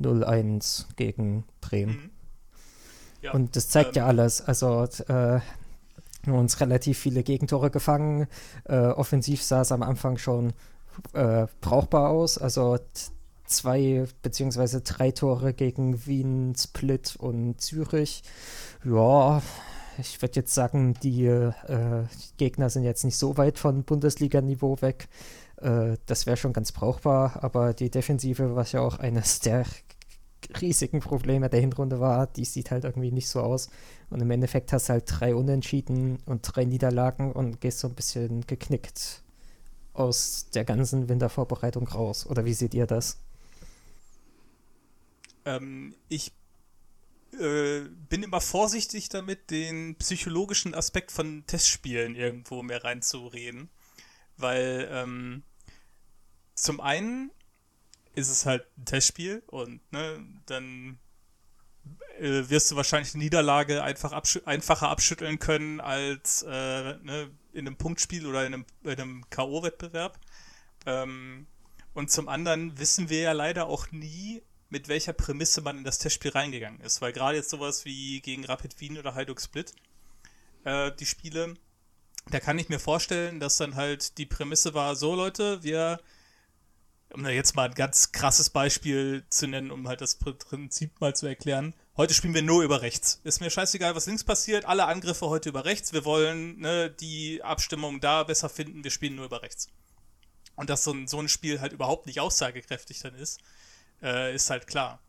0-1 0.00 0.86
gegen 0.96 1.44
Bremen. 1.60 1.94
Mhm. 1.94 2.10
Ja, 3.20 3.32
und 3.32 3.54
das 3.54 3.68
zeigt 3.68 3.96
ähm, 3.96 4.02
ja 4.02 4.06
alles. 4.06 4.40
Also 4.40 4.84
äh, 5.08 5.40
uns 6.26 6.60
relativ 6.60 6.98
viele 6.98 7.22
Gegentore 7.22 7.70
gefangen. 7.70 8.26
Äh, 8.64 8.78
offensiv 8.78 9.42
sah 9.42 9.60
es 9.60 9.72
am 9.72 9.82
Anfang 9.82 10.18
schon 10.18 10.52
äh, 11.12 11.46
brauchbar 11.60 12.10
aus. 12.10 12.38
Also 12.38 12.78
zwei 13.44 14.06
beziehungsweise 14.22 14.80
drei 14.80 15.10
Tore 15.10 15.52
gegen 15.52 16.06
Wien, 16.06 16.54
Split 16.56 17.16
und 17.16 17.60
Zürich. 17.60 18.22
Ja, 18.84 19.42
ich 19.98 20.20
würde 20.22 20.36
jetzt 20.36 20.54
sagen, 20.54 20.94
die 21.02 21.26
äh, 21.26 21.52
Gegner 22.36 22.70
sind 22.70 22.84
jetzt 22.84 23.04
nicht 23.04 23.16
so 23.16 23.36
weit 23.36 23.58
von 23.58 23.84
Bundesliga-Niveau 23.84 24.80
weg. 24.80 25.08
Äh, 25.56 25.96
das 26.06 26.26
wäre 26.26 26.36
schon 26.36 26.52
ganz 26.52 26.72
brauchbar, 26.72 27.42
aber 27.42 27.74
die 27.74 27.90
Defensive, 27.90 28.56
was 28.56 28.72
ja 28.72 28.80
auch 28.80 28.98
eines 28.98 29.40
der 29.40 29.64
riesigen 30.60 31.00
Probleme 31.00 31.48
der 31.48 31.60
Hinrunde 31.60 32.00
war, 32.00 32.26
die 32.26 32.44
sieht 32.44 32.70
halt 32.70 32.84
irgendwie 32.84 33.12
nicht 33.12 33.28
so 33.28 33.40
aus. 33.40 33.70
Und 34.10 34.20
im 34.20 34.30
Endeffekt 34.30 34.72
hast 34.72 34.88
du 34.88 34.94
halt 34.94 35.04
drei 35.06 35.34
Unentschieden 35.34 36.18
und 36.26 36.42
drei 36.42 36.64
Niederlagen 36.64 37.32
und 37.32 37.60
gehst 37.60 37.78
so 37.78 37.88
ein 37.88 37.94
bisschen 37.94 38.46
geknickt 38.46 39.22
aus 39.94 40.48
der 40.54 40.64
ganzen 40.64 41.08
Wintervorbereitung 41.08 41.86
raus. 41.88 42.26
Oder 42.26 42.44
wie 42.44 42.54
seht 42.54 42.74
ihr 42.74 42.86
das? 42.86 43.18
Ähm, 45.44 45.94
ich 46.08 46.32
äh, 47.38 47.88
bin 48.08 48.22
immer 48.22 48.40
vorsichtig 48.40 49.08
damit, 49.08 49.50
den 49.50 49.96
psychologischen 49.96 50.74
Aspekt 50.74 51.12
von 51.12 51.46
Testspielen 51.46 52.14
irgendwo 52.14 52.62
mehr 52.62 52.84
reinzureden. 52.84 53.70
Weil 54.36 54.88
ähm, 54.90 55.42
zum 56.54 56.80
einen 56.80 57.30
ist 58.14 58.28
es 58.28 58.46
halt 58.46 58.66
ein 58.76 58.84
Testspiel 58.84 59.42
und 59.46 59.80
ne, 59.92 60.24
dann 60.46 60.98
äh, 62.18 62.48
wirst 62.48 62.70
du 62.70 62.76
wahrscheinlich 62.76 63.14
eine 63.14 63.24
Niederlage 63.24 63.82
einfach 63.82 64.12
abschü 64.12 64.40
einfacher 64.44 64.88
abschütteln 64.90 65.38
können 65.38 65.80
als 65.80 66.42
äh, 66.42 66.98
ne, 66.98 67.30
in 67.52 67.66
einem 67.66 67.76
Punktspiel 67.76 68.26
oder 68.26 68.46
in 68.46 68.54
einem, 68.54 68.66
einem 68.84 69.28
K.O.-Wettbewerb. 69.30 70.14
Ähm, 70.86 71.46
und 71.94 72.10
zum 72.10 72.28
anderen 72.28 72.78
wissen 72.78 73.08
wir 73.08 73.20
ja 73.20 73.32
leider 73.32 73.66
auch 73.66 73.90
nie, 73.90 74.42
mit 74.72 74.88
welcher 74.88 75.12
Prämisse 75.12 75.60
man 75.60 75.78
in 75.78 75.84
das 75.84 75.98
Testspiel 75.98 76.32
reingegangen 76.32 76.80
ist. 76.80 77.00
Weil 77.02 77.12
gerade 77.12 77.36
jetzt 77.36 77.50
sowas 77.50 77.84
wie 77.84 78.20
gegen 78.22 78.44
Rapid 78.44 78.80
Wien 78.80 78.98
oder 78.98 79.14
Hajduk 79.14 79.40
Split, 79.40 79.74
äh, 80.64 80.90
die 80.98 81.06
Spiele, 81.06 81.54
da 82.30 82.40
kann 82.40 82.58
ich 82.58 82.68
mir 82.68 82.80
vorstellen, 82.80 83.38
dass 83.38 83.58
dann 83.58 83.76
halt 83.76 84.16
die 84.18 84.26
Prämisse 84.26 84.74
war, 84.74 84.96
so 84.96 85.14
Leute, 85.14 85.62
wir 85.62 86.00
um 87.12 87.22
da 87.22 87.28
jetzt 87.28 87.54
mal 87.54 87.68
ein 87.68 87.74
ganz 87.74 88.12
krasses 88.12 88.48
Beispiel 88.48 89.24
zu 89.28 89.46
nennen, 89.46 89.70
um 89.70 89.86
halt 89.86 90.00
das 90.00 90.14
Prinzip 90.14 90.98
mal 90.98 91.14
zu 91.14 91.26
erklären. 91.26 91.74
Heute 91.94 92.14
spielen 92.14 92.32
wir 92.32 92.40
nur 92.40 92.62
über 92.62 92.80
rechts. 92.80 93.20
Ist 93.22 93.40
mir 93.40 93.50
scheißegal, 93.50 93.94
was 93.94 94.06
links 94.06 94.24
passiert. 94.24 94.64
Alle 94.64 94.86
Angriffe 94.86 95.28
heute 95.28 95.50
über 95.50 95.66
rechts. 95.66 95.92
Wir 95.92 96.06
wollen 96.06 96.58
ne, 96.60 96.90
die 96.90 97.42
Abstimmung 97.42 98.00
da 98.00 98.22
besser 98.22 98.48
finden. 98.48 98.82
Wir 98.82 98.90
spielen 98.90 99.16
nur 99.16 99.26
über 99.26 99.42
rechts. 99.42 99.68
Und 100.56 100.70
dass 100.70 100.84
so 100.84 100.92
ein, 100.92 101.06
so 101.06 101.20
ein 101.20 101.28
Spiel 101.28 101.60
halt 101.60 101.74
überhaupt 101.74 102.06
nicht 102.06 102.20
aussagekräftig 102.20 103.00
dann 103.00 103.14
ist, 103.14 103.40
äh, 104.02 104.34
ist 104.34 104.50
halt 104.50 104.66
klar. 104.66 105.00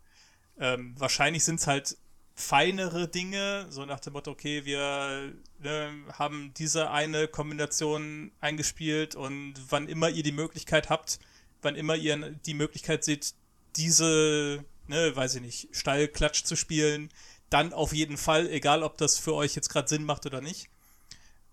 Ähm, 0.60 0.96
wahrscheinlich 0.98 1.44
sind 1.44 1.60
es 1.60 1.68
halt 1.68 1.98
feinere 2.36 3.08
Dinge, 3.08 3.68
so 3.70 3.86
nach 3.86 4.00
dem 4.00 4.14
Motto, 4.14 4.32
okay, 4.32 4.66
wir 4.66 5.34
ne, 5.60 5.92
haben 6.14 6.54
diese 6.58 6.90
eine 6.90 7.28
Kombination 7.28 8.32
eingespielt 8.40 9.16
und 9.16 9.56
wann 9.70 9.88
immer 9.88 10.10
ihr 10.10 10.24
die 10.24 10.32
Möglichkeit 10.32 10.90
habt, 10.90 11.20
wann 11.62 11.76
immer 11.76 11.96
ihr 11.96 12.32
die 12.46 12.54
Möglichkeit 12.54 13.04
seht, 13.04 13.36
diese, 13.76 14.66
ne, 14.88 15.16
weiß 15.16 15.36
ich 15.36 15.42
nicht, 15.42 15.70
Steilklatsch 15.72 16.44
zu 16.44 16.56
spielen, 16.56 17.10
dann 17.50 17.72
auf 17.72 17.94
jeden 17.94 18.18
Fall, 18.18 18.50
egal 18.50 18.82
ob 18.84 18.98
das 18.98 19.20
für 19.20 19.36
euch 19.36 19.56
jetzt 19.56 19.70
gerade 19.70 19.88
Sinn 19.88 20.04
macht 20.04 20.26
oder 20.26 20.42
nicht. 20.42 20.70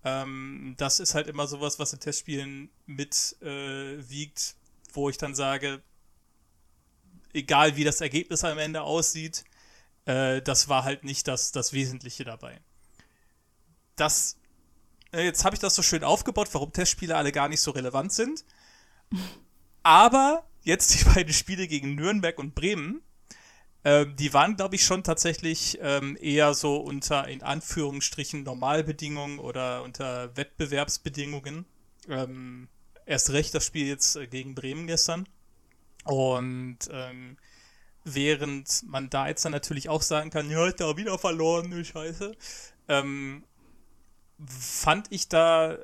Ähm, 0.03 0.73
das 0.77 0.99
ist 0.99 1.13
halt 1.13 1.27
immer 1.27 1.47
sowas, 1.47 1.77
was 1.77 1.93
in 1.93 1.99
Testspielen 1.99 2.69
mitwiegt, 2.87 3.41
äh, 3.41 4.93
wo 4.93 5.09
ich 5.09 5.17
dann 5.19 5.35
sage, 5.35 5.81
egal 7.33 7.75
wie 7.75 7.83
das 7.83 8.01
Ergebnis 8.01 8.43
am 8.43 8.57
Ende 8.57 8.81
aussieht, 8.81 9.43
äh, 10.05 10.41
das 10.41 10.67
war 10.69 10.83
halt 10.83 11.03
nicht 11.03 11.27
das, 11.27 11.51
das 11.51 11.73
Wesentliche 11.73 12.23
dabei. 12.23 12.59
Das, 13.95 14.37
äh, 15.11 15.23
jetzt 15.23 15.45
habe 15.45 15.55
ich 15.55 15.59
das 15.59 15.75
so 15.75 15.81
schön 15.81 16.03
aufgebaut, 16.03 16.49
warum 16.51 16.71
Testspiele 16.73 17.15
alle 17.15 17.31
gar 17.31 17.49
nicht 17.49 17.61
so 17.61 17.71
relevant 17.71 18.11
sind. 18.13 18.45
Aber 19.83 20.47
jetzt 20.63 20.99
die 20.99 21.03
beiden 21.09 21.33
Spiele 21.33 21.67
gegen 21.67 21.95
Nürnberg 21.95 22.37
und 22.39 22.55
Bremen, 22.55 23.01
äh, 23.83 24.05
die 24.05 24.33
waren, 24.33 24.55
glaube 24.55 24.75
ich, 24.75 24.83
schon 24.83 25.03
tatsächlich 25.03 25.79
ähm, 25.81 26.17
eher 26.19 26.53
so 26.53 26.77
unter, 26.77 27.27
in 27.27 27.41
Anführungsstrichen, 27.41 28.43
Normalbedingungen 28.43 29.39
oder 29.39 29.83
unter 29.83 30.35
Wettbewerbsbedingungen. 30.37 31.65
Ähm, 32.07 32.67
erst 33.05 33.31
recht 33.31 33.53
das 33.53 33.65
Spiel 33.65 33.87
jetzt 33.87 34.15
äh, 34.15 34.27
gegen 34.27 34.55
Bremen 34.55 34.87
gestern. 34.87 35.27
Und 36.05 36.79
ähm, 36.91 37.37
während 38.03 38.83
man 38.87 39.09
da 39.09 39.27
jetzt 39.27 39.45
dann 39.45 39.51
natürlich 39.51 39.89
auch 39.89 40.01
sagen 40.01 40.29
kann, 40.29 40.49
ja, 40.49 40.65
ist 40.67 40.79
da 40.79 40.97
wieder 40.97 41.17
verloren, 41.19 41.69
ne 41.69 41.85
Scheiße, 41.85 42.35
ähm, 42.87 43.43
fand 44.47 45.11
ich 45.11 45.27
da 45.27 45.77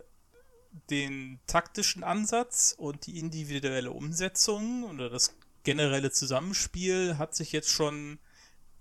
den 0.89 1.39
taktischen 1.47 2.03
Ansatz 2.03 2.75
und 2.77 3.05
die 3.07 3.19
individuelle 3.19 3.91
Umsetzung 3.91 4.83
oder 4.83 5.09
das 5.09 5.35
generelle 5.63 6.11
Zusammenspiel 6.11 7.17
hat 7.17 7.35
sich 7.35 7.51
jetzt 7.51 7.69
schon 7.69 8.19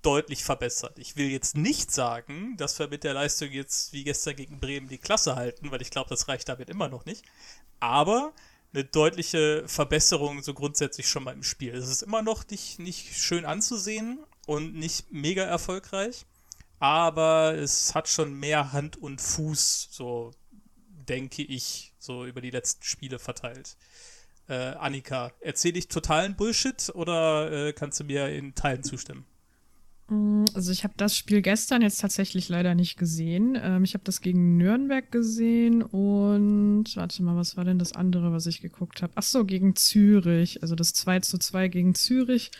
deutlich 0.02 0.44
verbessert. 0.44 0.98
Ich 0.98 1.16
will 1.16 1.28
jetzt 1.28 1.56
nicht 1.56 1.90
sagen, 1.90 2.56
dass 2.58 2.78
wir 2.78 2.86
mit 2.86 3.02
der 3.02 3.14
Leistung 3.14 3.50
jetzt 3.50 3.92
wie 3.92 4.04
gestern 4.04 4.36
gegen 4.36 4.60
Bremen 4.60 4.88
die 4.88 4.98
Klasse 4.98 5.34
halten, 5.34 5.70
weil 5.72 5.82
ich 5.82 5.90
glaube, 5.90 6.08
das 6.10 6.28
reicht 6.28 6.48
damit 6.48 6.70
immer 6.70 6.88
noch 6.88 7.06
nicht. 7.06 7.24
Aber 7.80 8.32
eine 8.76 8.84
deutliche 8.84 9.64
Verbesserung 9.66 10.42
so 10.42 10.52
grundsätzlich 10.52 11.08
schon 11.08 11.24
mal 11.24 11.32
im 11.32 11.42
Spiel. 11.42 11.74
Es 11.74 11.88
ist 11.88 12.02
immer 12.02 12.22
noch 12.22 12.46
nicht, 12.48 12.78
nicht 12.78 13.16
schön 13.16 13.46
anzusehen 13.46 14.18
und 14.46 14.74
nicht 14.74 15.10
mega 15.10 15.42
erfolgreich, 15.44 16.26
aber 16.78 17.54
es 17.54 17.94
hat 17.94 18.06
schon 18.06 18.34
mehr 18.34 18.72
Hand 18.72 18.98
und 18.98 19.20
Fuß, 19.20 19.88
so 19.90 20.32
denke 20.90 21.42
ich, 21.42 21.94
so 21.98 22.26
über 22.26 22.42
die 22.42 22.50
letzten 22.50 22.82
Spiele 22.82 23.18
verteilt. 23.18 23.76
Äh, 24.48 24.74
Annika, 24.74 25.32
erzähle 25.40 25.78
ich 25.78 25.88
totalen 25.88 26.36
Bullshit 26.36 26.90
oder 26.94 27.50
äh, 27.50 27.72
kannst 27.72 27.98
du 28.00 28.04
mir 28.04 28.28
in 28.28 28.54
Teilen 28.54 28.84
zustimmen? 28.84 29.26
Mm, 30.08 30.44
also 30.54 30.70
ich 30.70 30.84
habe 30.84 30.94
das 30.96 31.16
Spiel 31.16 31.42
gestern 31.42 31.82
jetzt 31.82 32.00
tatsächlich 32.00 32.48
leider 32.48 32.74
nicht 32.74 32.96
gesehen. 32.98 33.58
Ähm, 33.60 33.84
ich 33.84 33.94
habe 33.94 34.04
das 34.04 34.20
gegen 34.20 34.56
Nürnberg 34.56 35.10
gesehen 35.10 35.82
und 35.82 36.84
warte 36.96 37.22
mal, 37.22 37.36
was 37.36 37.56
war 37.56 37.64
denn 37.64 37.78
das 37.78 37.92
andere, 37.92 38.32
was 38.32 38.46
ich 38.46 38.60
geguckt 38.60 39.02
habe? 39.02 39.12
Ach 39.16 39.22
so, 39.22 39.44
gegen 39.44 39.74
Zürich. 39.76 40.62
Also 40.62 40.74
das 40.74 40.92
2 40.92 41.20
zu 41.20 41.38
2 41.38 41.68
gegen 41.68 41.94
Zürich. 41.94 42.50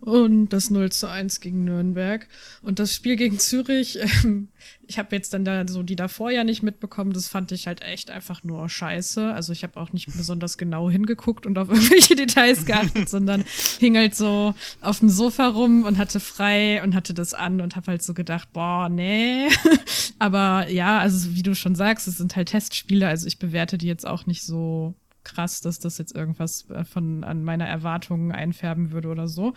Und 0.00 0.50
das 0.50 0.70
0 0.70 0.92
zu 0.92 1.08
1 1.08 1.40
gegen 1.40 1.64
Nürnberg. 1.64 2.28
Und 2.62 2.78
das 2.78 2.94
Spiel 2.94 3.16
gegen 3.16 3.38
Zürich, 3.38 3.98
ähm, 4.24 4.48
ich 4.86 4.98
habe 4.98 5.14
jetzt 5.16 5.34
dann 5.34 5.44
da 5.44 5.66
so 5.66 5.82
die 5.82 5.96
davor 5.96 6.30
ja 6.30 6.44
nicht 6.44 6.62
mitbekommen, 6.62 7.12
das 7.12 7.28
fand 7.28 7.50
ich 7.52 7.66
halt 7.66 7.82
echt 7.82 8.10
einfach 8.10 8.44
nur 8.44 8.68
scheiße. 8.68 9.32
Also 9.32 9.52
ich 9.52 9.62
habe 9.62 9.78
auch 9.80 9.92
nicht 9.92 10.06
besonders 10.16 10.58
genau 10.58 10.90
hingeguckt 10.90 11.46
und 11.46 11.58
auf 11.58 11.68
irgendwelche 11.70 12.14
Details 12.14 12.66
geachtet, 12.66 13.08
sondern 13.08 13.44
hing 13.78 13.96
halt 13.96 14.14
so 14.14 14.54
auf 14.80 15.00
dem 15.00 15.08
Sofa 15.08 15.48
rum 15.48 15.84
und 15.84 15.98
hatte 15.98 16.20
frei 16.20 16.82
und 16.82 16.94
hatte 16.94 17.14
das 17.14 17.34
an 17.34 17.60
und 17.60 17.76
habe 17.76 17.92
halt 17.92 18.02
so 18.02 18.14
gedacht, 18.14 18.52
boah, 18.52 18.88
nee. 18.88 19.48
Aber 20.18 20.68
ja, 20.70 20.98
also 20.98 21.34
wie 21.34 21.42
du 21.42 21.54
schon 21.54 21.74
sagst, 21.74 22.06
es 22.08 22.18
sind 22.18 22.36
halt 22.36 22.48
Testspiele, 22.48 23.08
also 23.08 23.26
ich 23.26 23.38
bewerte 23.38 23.78
die 23.78 23.86
jetzt 23.86 24.06
auch 24.06 24.26
nicht 24.26 24.42
so 24.42 24.94
krass, 25.26 25.60
dass 25.60 25.78
das 25.78 25.98
jetzt 25.98 26.14
irgendwas 26.14 26.68
äh, 26.70 26.84
von 26.84 27.24
an 27.24 27.42
meiner 27.42 27.66
Erwartungen 27.66 28.32
einfärben 28.32 28.92
würde 28.92 29.08
oder 29.08 29.28
so. 29.28 29.54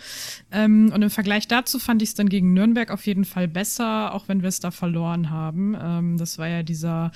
Ähm, 0.51 0.91
und 0.93 1.01
im 1.01 1.09
Vergleich 1.09 1.47
dazu 1.47 1.79
fand 1.79 2.01
ich 2.01 2.09
es 2.09 2.15
dann 2.15 2.29
gegen 2.29 2.53
Nürnberg 2.53 2.91
auf 2.91 3.05
jeden 3.05 3.25
Fall 3.25 3.47
besser, 3.47 4.13
auch 4.13 4.27
wenn 4.27 4.41
wir 4.41 4.49
es 4.49 4.59
da 4.59 4.71
verloren 4.71 5.29
haben. 5.29 5.77
Ähm, 5.79 6.17
das 6.17 6.37
war 6.37 6.47
ja 6.47 6.63
dieser 6.63 7.11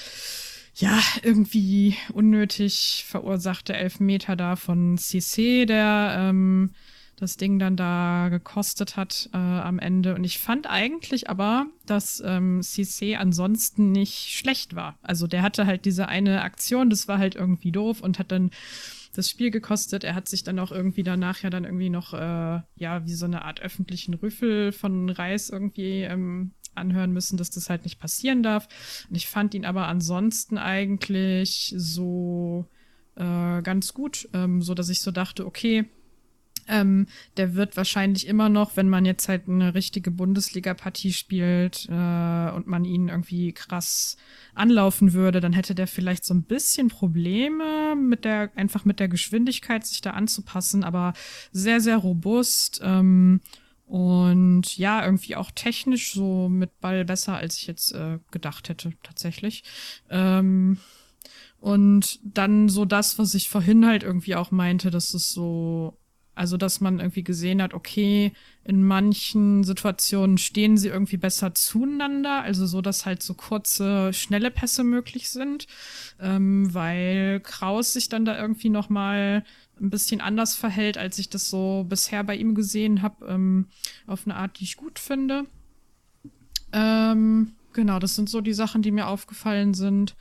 ja, 0.75 0.99
irgendwie 1.21 1.95
unnötig 2.13 3.05
verursachte 3.07 3.73
Elfmeter 3.73 4.35
da 4.35 4.55
von 4.55 4.97
CC, 4.97 5.65
der 5.65 6.15
ähm, 6.17 6.71
das 7.23 7.37
Ding 7.37 7.57
dann 7.57 7.75
da 7.77 8.27
gekostet 8.29 8.97
hat 8.97 9.29
äh, 9.33 9.37
am 9.37 9.79
Ende. 9.79 10.13
Und 10.13 10.25
ich 10.25 10.39
fand 10.39 10.69
eigentlich 10.69 11.29
aber, 11.29 11.65
dass 11.85 12.21
ähm, 12.25 12.61
CC 12.61 13.15
ansonsten 13.15 13.91
nicht 13.91 14.35
schlecht 14.35 14.75
war. 14.75 14.99
Also 15.01 15.25
der 15.25 15.41
hatte 15.41 15.65
halt 15.65 15.85
diese 15.85 16.07
eine 16.07 16.41
Aktion, 16.41 16.89
das 16.89 17.07
war 17.07 17.17
halt 17.17 17.35
irgendwie 17.35 17.71
doof 17.71 18.01
und 18.01 18.19
hat 18.19 18.31
dann 18.31 18.51
das 19.15 19.29
Spiel 19.29 19.51
gekostet. 19.51 20.03
Er 20.03 20.15
hat 20.15 20.27
sich 20.27 20.43
dann 20.43 20.59
auch 20.59 20.71
irgendwie 20.71 21.03
danach 21.03 21.41
ja 21.43 21.49
dann 21.49 21.63
irgendwie 21.63 21.89
noch, 21.89 22.13
äh, 22.13 22.61
ja, 22.75 23.05
wie 23.05 23.13
so 23.13 23.25
eine 23.25 23.45
Art 23.45 23.61
öffentlichen 23.61 24.15
Rüffel 24.15 24.73
von 24.73 25.09
Reis 25.09 25.49
irgendwie 25.49 26.01
ähm, 26.01 26.51
anhören 26.75 27.13
müssen, 27.13 27.37
dass 27.37 27.51
das 27.51 27.69
halt 27.69 27.85
nicht 27.85 27.99
passieren 27.99 28.43
darf. 28.43 28.67
Und 29.09 29.15
ich 29.15 29.27
fand 29.27 29.53
ihn 29.53 29.65
aber 29.65 29.87
ansonsten 29.87 30.57
eigentlich 30.57 31.73
so 31.77 32.67
äh, 33.15 33.61
ganz 33.61 33.93
gut, 33.93 34.27
ähm, 34.33 34.61
so 34.61 34.73
dass 34.73 34.89
ich 34.89 35.01
so 35.01 35.11
dachte, 35.11 35.45
okay, 35.45 35.85
ähm, 36.67 37.07
der 37.37 37.55
wird 37.55 37.77
wahrscheinlich 37.77 38.27
immer 38.27 38.49
noch, 38.49 38.75
wenn 38.75 38.89
man 38.89 39.05
jetzt 39.05 39.27
halt 39.27 39.47
eine 39.47 39.73
richtige 39.73 40.11
Bundesliga-Partie 40.11 41.13
spielt 41.13 41.87
äh, 41.89 42.51
und 42.51 42.67
man 42.67 42.85
ihn 42.85 43.09
irgendwie 43.09 43.51
krass 43.53 44.17
anlaufen 44.53 45.13
würde, 45.13 45.39
dann 45.39 45.53
hätte 45.53 45.75
der 45.75 45.87
vielleicht 45.87 46.25
so 46.25 46.33
ein 46.33 46.43
bisschen 46.43 46.89
Probleme 46.89 47.95
mit 47.95 48.25
der, 48.25 48.51
einfach 48.55 48.85
mit 48.85 48.99
der 48.99 49.07
Geschwindigkeit, 49.07 49.85
sich 49.85 50.01
da 50.01 50.11
anzupassen, 50.11 50.83
aber 50.83 51.13
sehr, 51.51 51.81
sehr 51.81 51.97
robust. 51.97 52.81
Ähm, 52.83 53.41
und 53.85 54.77
ja, 54.77 55.03
irgendwie 55.03 55.35
auch 55.35 55.51
technisch 55.51 56.13
so 56.13 56.49
mit 56.49 56.79
Ball 56.79 57.05
besser, 57.05 57.35
als 57.35 57.57
ich 57.57 57.67
jetzt 57.67 57.91
äh, 57.93 58.19
gedacht 58.31 58.69
hätte, 58.69 58.93
tatsächlich. 59.03 59.63
Ähm, 60.09 60.77
und 61.59 62.19
dann 62.23 62.69
so 62.69 62.85
das, 62.85 63.19
was 63.19 63.33
ich 63.35 63.49
vorhin 63.49 63.85
halt 63.85 64.03
irgendwie 64.03 64.35
auch 64.35 64.51
meinte, 64.51 64.89
dass 64.89 65.13
es 65.13 65.31
so 65.31 65.97
also, 66.35 66.57
dass 66.57 66.81
man 66.81 66.99
irgendwie 66.99 67.23
gesehen 67.23 67.61
hat, 67.61 67.73
okay, 67.73 68.31
in 68.63 68.83
manchen 68.83 69.63
Situationen 69.63 70.37
stehen 70.37 70.77
sie 70.77 70.87
irgendwie 70.87 71.17
besser 71.17 71.53
zueinander, 71.53 72.41
also 72.41 72.65
so, 72.65 72.81
dass 72.81 73.05
halt 73.05 73.21
so 73.21 73.35
kurze, 73.35 74.11
schnelle 74.13 74.49
Pässe 74.49 74.83
möglich 74.83 75.29
sind, 75.29 75.67
ähm, 76.19 76.73
weil 76.73 77.39
Kraus 77.41 77.93
sich 77.93 78.09
dann 78.09 78.25
da 78.25 78.39
irgendwie 78.39 78.69
noch 78.69 78.89
mal 78.89 79.43
ein 79.79 79.89
bisschen 79.89 80.21
anders 80.21 80.55
verhält, 80.55 80.97
als 80.97 81.19
ich 81.19 81.29
das 81.29 81.49
so 81.49 81.85
bisher 81.87 82.23
bei 82.23 82.35
ihm 82.35 82.55
gesehen 82.55 83.01
habe, 83.01 83.25
ähm, 83.27 83.67
auf 84.07 84.25
eine 84.25 84.35
Art, 84.35 84.59
die 84.59 84.63
ich 84.63 84.77
gut 84.77 84.97
finde. 84.97 85.45
Ähm, 86.71 87.53
genau, 87.73 87.99
das 87.99 88.15
sind 88.15 88.29
so 88.29 88.41
die 88.41 88.53
Sachen, 88.53 88.81
die 88.81 88.91
mir 88.91 89.07
aufgefallen 89.07 89.73
sind. 89.73 90.15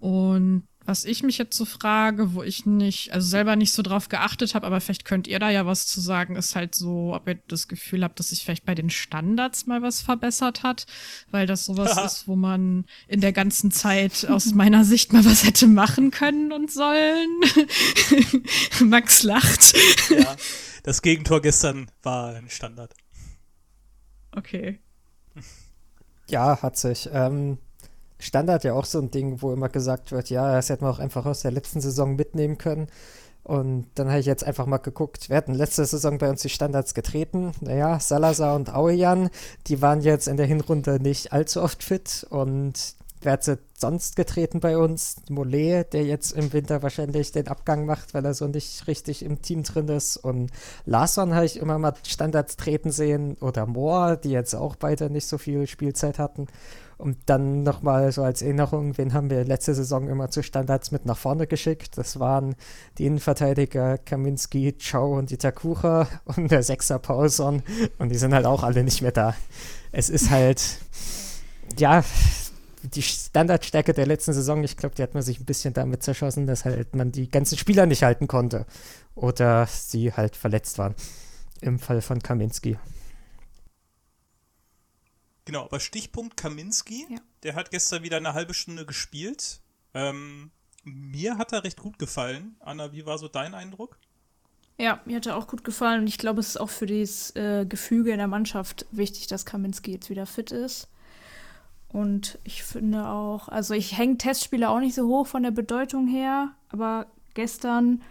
Und 0.00 0.64
was 0.86 1.04
ich 1.04 1.22
mich 1.22 1.38
jetzt 1.38 1.56
so 1.56 1.64
frage, 1.64 2.34
wo 2.34 2.42
ich 2.42 2.66
nicht, 2.66 3.12
also 3.12 3.26
selber 3.26 3.56
nicht 3.56 3.72
so 3.72 3.82
drauf 3.82 4.08
geachtet 4.08 4.54
habe, 4.54 4.66
aber 4.66 4.80
vielleicht 4.80 5.04
könnt 5.04 5.26
ihr 5.26 5.38
da 5.38 5.48
ja 5.50 5.64
was 5.66 5.86
zu 5.86 6.00
sagen, 6.00 6.36
ist 6.36 6.56
halt 6.56 6.74
so, 6.74 7.14
ob 7.14 7.26
ihr 7.26 7.38
das 7.48 7.68
Gefühl 7.68 8.04
habt, 8.04 8.18
dass 8.18 8.28
sich 8.28 8.44
vielleicht 8.44 8.66
bei 8.66 8.74
den 8.74 8.90
Standards 8.90 9.66
mal 9.66 9.80
was 9.82 10.02
verbessert 10.02 10.62
hat, 10.62 10.86
weil 11.30 11.46
das 11.46 11.64
sowas 11.64 11.96
ist, 12.04 12.28
wo 12.28 12.36
man 12.36 12.84
in 13.08 13.20
der 13.20 13.32
ganzen 13.32 13.70
Zeit 13.70 14.26
aus 14.28 14.52
meiner 14.54 14.84
Sicht 14.84 15.12
mal 15.12 15.24
was 15.24 15.44
hätte 15.44 15.66
machen 15.66 16.10
können 16.10 16.52
und 16.52 16.70
sollen. 16.70 17.40
Max 18.84 19.22
lacht. 19.22 19.74
Ja, 20.10 20.36
das 20.82 21.00
Gegentor 21.00 21.40
gestern 21.40 21.90
war 22.02 22.34
ein 22.34 22.50
Standard. 22.50 22.92
Okay. 24.32 24.80
Ja, 26.28 26.60
hat 26.62 26.76
sich. 26.76 27.08
Ähm, 27.12 27.58
Standard 28.24 28.64
ja 28.64 28.72
auch 28.74 28.86
so 28.86 28.98
ein 28.98 29.10
Ding, 29.10 29.42
wo 29.42 29.52
immer 29.52 29.68
gesagt 29.68 30.10
wird, 30.10 30.30
ja, 30.30 30.52
das 30.52 30.70
hätten 30.70 30.84
wir 30.84 30.90
auch 30.90 30.98
einfach 30.98 31.26
aus 31.26 31.42
der 31.42 31.50
letzten 31.50 31.80
Saison 31.80 32.16
mitnehmen 32.16 32.58
können. 32.58 32.88
Und 33.42 33.88
dann 33.94 34.08
habe 34.08 34.20
ich 34.20 34.26
jetzt 34.26 34.44
einfach 34.44 34.64
mal 34.64 34.78
geguckt, 34.78 35.28
wir 35.28 35.36
hatten 35.36 35.52
letzte 35.52 35.84
Saison 35.84 36.16
bei 36.16 36.30
uns 36.30 36.40
die 36.40 36.48
Standards 36.48 36.94
getreten. 36.94 37.52
Naja, 37.60 38.00
Salazar 38.00 38.56
und 38.56 38.74
Auejan, 38.74 39.28
die 39.66 39.82
waren 39.82 40.00
jetzt 40.00 40.28
in 40.28 40.38
der 40.38 40.46
Hinrunde 40.46 40.98
nicht 40.98 41.34
allzu 41.34 41.60
oft 41.60 41.84
fit. 41.84 42.26
Und 42.30 42.94
wer 43.20 43.32
hat 43.32 43.44
sie 43.44 43.58
sonst 43.74 44.16
getreten 44.16 44.60
bei 44.60 44.78
uns? 44.78 45.16
Mollet, 45.28 45.92
der 45.92 46.04
jetzt 46.04 46.32
im 46.32 46.54
Winter 46.54 46.82
wahrscheinlich 46.82 47.32
den 47.32 47.48
Abgang 47.48 47.84
macht, 47.84 48.14
weil 48.14 48.24
er 48.24 48.32
so 48.32 48.46
nicht 48.46 48.86
richtig 48.86 49.22
im 49.22 49.42
Team 49.42 49.62
drin 49.62 49.88
ist. 49.88 50.16
Und 50.16 50.50
Larsson 50.86 51.34
habe 51.34 51.44
ich 51.44 51.58
immer 51.58 51.78
mal 51.78 51.92
Standards 52.06 52.56
treten 52.56 52.92
sehen. 52.92 53.36
Oder 53.42 53.66
Moore, 53.66 54.16
die 54.16 54.30
jetzt 54.30 54.54
auch 54.54 54.76
beide 54.76 55.10
nicht 55.10 55.26
so 55.26 55.36
viel 55.36 55.66
Spielzeit 55.66 56.18
hatten. 56.18 56.46
Und 56.96 57.18
dann 57.26 57.62
nochmal 57.62 58.12
so 58.12 58.22
als 58.22 58.42
Erinnerung, 58.42 58.96
wen 58.96 59.12
haben 59.12 59.30
wir 59.30 59.44
letzte 59.44 59.74
Saison 59.74 60.08
immer 60.08 60.30
zu 60.30 60.42
Standards 60.42 60.90
mit 60.92 61.06
nach 61.06 61.16
vorne 61.18 61.46
geschickt? 61.46 61.98
Das 61.98 62.20
waren 62.20 62.54
die 62.98 63.06
Innenverteidiger 63.06 63.98
Kaminski, 63.98 64.74
Chow 64.78 65.18
und 65.18 65.32
Itakura 65.32 66.08
und 66.24 66.50
der 66.50 66.62
Sechser 66.62 66.98
Paulson. 66.98 67.62
Und 67.98 68.10
die 68.10 68.18
sind 68.18 68.34
halt 68.34 68.46
auch 68.46 68.62
alle 68.62 68.84
nicht 68.84 69.02
mehr 69.02 69.12
da. 69.12 69.34
Es 69.92 70.08
ist 70.08 70.30
halt, 70.30 70.62
ja, 71.78 72.04
die 72.82 73.02
Standardstärke 73.02 73.94
der 73.94 74.06
letzten 74.06 74.32
Saison, 74.32 74.62
ich 74.62 74.76
glaube, 74.76 74.94
die 74.94 75.02
hat 75.02 75.14
man 75.14 75.22
sich 75.22 75.40
ein 75.40 75.46
bisschen 75.46 75.74
damit 75.74 76.02
zerschossen, 76.02 76.46
dass 76.46 76.64
halt 76.64 76.94
man 76.94 77.12
die 77.12 77.30
ganzen 77.30 77.56
Spieler 77.56 77.86
nicht 77.86 78.02
halten 78.02 78.28
konnte. 78.28 78.66
Oder 79.14 79.66
sie 79.66 80.12
halt 80.12 80.36
verletzt 80.36 80.78
waren. 80.78 80.94
Im 81.60 81.78
Fall 81.78 82.02
von 82.02 82.20
Kaminski. 82.20 82.76
Genau, 85.44 85.64
aber 85.64 85.80
Stichpunkt 85.80 86.36
Kaminski, 86.36 87.06
ja. 87.10 87.18
der 87.42 87.54
hat 87.54 87.70
gestern 87.70 88.02
wieder 88.02 88.16
eine 88.16 88.34
halbe 88.34 88.54
Stunde 88.54 88.86
gespielt. 88.86 89.60
Ähm, 89.92 90.50
mir 90.84 91.38
hat 91.38 91.52
er 91.52 91.64
recht 91.64 91.80
gut 91.80 91.98
gefallen. 91.98 92.56
Anna, 92.60 92.92
wie 92.92 93.06
war 93.06 93.18
so 93.18 93.28
dein 93.28 93.54
Eindruck? 93.54 93.98
Ja, 94.78 95.00
mir 95.04 95.16
hat 95.16 95.26
er 95.26 95.36
auch 95.36 95.46
gut 95.46 95.62
gefallen 95.62 96.00
und 96.00 96.06
ich 96.08 96.18
glaube, 96.18 96.40
es 96.40 96.48
ist 96.48 96.60
auch 96.60 96.70
für 96.70 96.86
das 96.86 97.34
äh, 97.36 97.64
Gefüge 97.66 98.10
in 98.10 98.18
der 98.18 98.26
Mannschaft 98.26 98.86
wichtig, 98.90 99.28
dass 99.28 99.46
Kaminski 99.46 99.92
jetzt 99.92 100.10
wieder 100.10 100.26
fit 100.26 100.50
ist. 100.50 100.88
Und 101.88 102.40
ich 102.42 102.64
finde 102.64 103.06
auch, 103.06 103.48
also 103.48 103.72
ich 103.72 103.96
hänge 103.96 104.18
Testspiele 104.18 104.68
auch 104.68 104.80
nicht 104.80 104.96
so 104.96 105.06
hoch 105.06 105.28
von 105.28 105.44
der 105.44 105.52
Bedeutung 105.52 106.08
her, 106.08 106.52
aber 106.70 107.06
gestern 107.34 108.02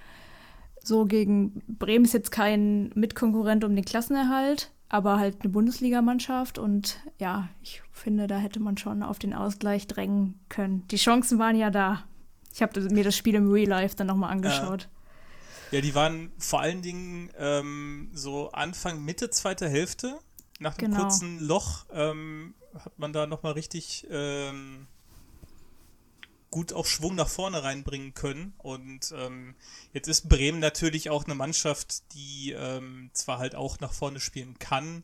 so 0.81 1.05
gegen 1.05 1.61
Bremen 1.67 2.05
ist 2.05 2.13
jetzt 2.13 2.31
kein 2.31 2.91
Mitkonkurrent 2.95 3.65
um 3.65 3.75
den 3.75 3.83
Klassenerhalt, 3.83 4.71
aber 4.93 5.17
halt 5.17 5.41
eine 5.41 5.49
Bundesligamannschaft 5.49 6.59
und 6.59 6.99
ja, 7.17 7.49
ich 7.63 7.81
finde, 7.91 8.27
da 8.27 8.37
hätte 8.37 8.59
man 8.59 8.77
schon 8.77 9.01
auf 9.01 9.17
den 9.17 9.33
Ausgleich 9.33 9.87
drängen 9.87 10.39
können. 10.49 10.87
Die 10.89 10.97
Chancen 10.97 11.39
waren 11.39 11.55
ja 11.55 11.71
da. 11.71 12.03
Ich 12.53 12.61
habe 12.61 12.79
mir 12.79 13.03
das 13.03 13.17
Spiel 13.17 13.33
im 13.33 13.51
Real 13.51 13.67
Life 13.67 13.95
dann 13.95 14.05
nochmal 14.05 14.29
angeschaut. 14.29 14.87
Ja. 15.71 15.77
ja, 15.77 15.81
die 15.81 15.95
waren 15.95 16.31
vor 16.37 16.61
allen 16.61 16.83
Dingen 16.83 17.31
ähm, 17.39 18.11
so 18.13 18.51
Anfang, 18.51 19.03
Mitte, 19.03 19.31
zweite 19.31 19.67
Hälfte. 19.67 20.19
Nach 20.59 20.75
dem 20.75 20.91
genau. 20.91 21.01
kurzen 21.01 21.39
Loch 21.39 21.87
ähm, 21.91 22.53
hat 22.77 22.99
man 22.99 23.13
da 23.13 23.25
nochmal 23.25 23.53
richtig 23.53 24.05
ähm, 24.11 24.85
gut 26.53 26.71
auch 26.71 26.85
Schwung 26.85 27.15
nach 27.15 27.27
vorne 27.29 27.63
reinbringen 27.63 28.13
können. 28.13 28.53
Und 28.59 29.11
ähm, 29.17 29.55
jetzt 29.91 30.07
ist 30.07 30.29
Bremen 30.29 30.59
natürlich 30.59 31.09
auch 31.09 31.25
eine 31.25 31.33
Mannschaft, 31.33 32.13
die 32.13 32.51
ähm, 32.51 33.09
zwar 33.13 33.39
halt 33.39 33.55
auch 33.55 33.79
nach 33.79 33.91
vorne 33.91 34.19
spielen 34.19 34.59
kann, 34.59 35.03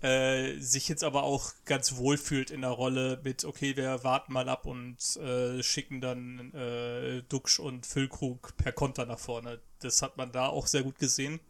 äh, 0.00 0.60
sich 0.60 0.88
jetzt 0.88 1.02
aber 1.02 1.24
auch 1.24 1.52
ganz 1.64 1.96
wohl 1.96 2.16
fühlt 2.16 2.52
in 2.52 2.60
der 2.60 2.70
Rolle 2.70 3.20
mit, 3.24 3.44
okay, 3.44 3.76
wir 3.76 4.04
warten 4.04 4.32
mal 4.32 4.48
ab 4.48 4.64
und 4.64 5.16
äh, 5.16 5.60
schicken 5.60 6.00
dann 6.00 6.54
äh, 6.54 7.22
Duxch 7.22 7.58
und 7.58 7.84
Füllkrug 7.84 8.56
per 8.56 8.70
Konter 8.70 9.06
nach 9.06 9.18
vorne. 9.18 9.58
Das 9.80 10.02
hat 10.02 10.16
man 10.16 10.30
da 10.30 10.46
auch 10.46 10.68
sehr 10.68 10.84
gut 10.84 11.00
gesehen. 11.00 11.40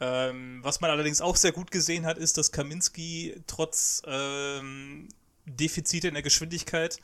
Ähm, 0.00 0.60
was 0.62 0.80
man 0.80 0.90
allerdings 0.90 1.20
auch 1.20 1.36
sehr 1.36 1.52
gut 1.52 1.70
gesehen 1.70 2.06
hat, 2.06 2.16
ist, 2.16 2.38
dass 2.38 2.52
Kaminski 2.52 3.42
trotz 3.46 4.00
ähm, 4.06 5.08
Defizite 5.44 6.08
in 6.08 6.14
der 6.14 6.22
Geschwindigkeit 6.22 7.00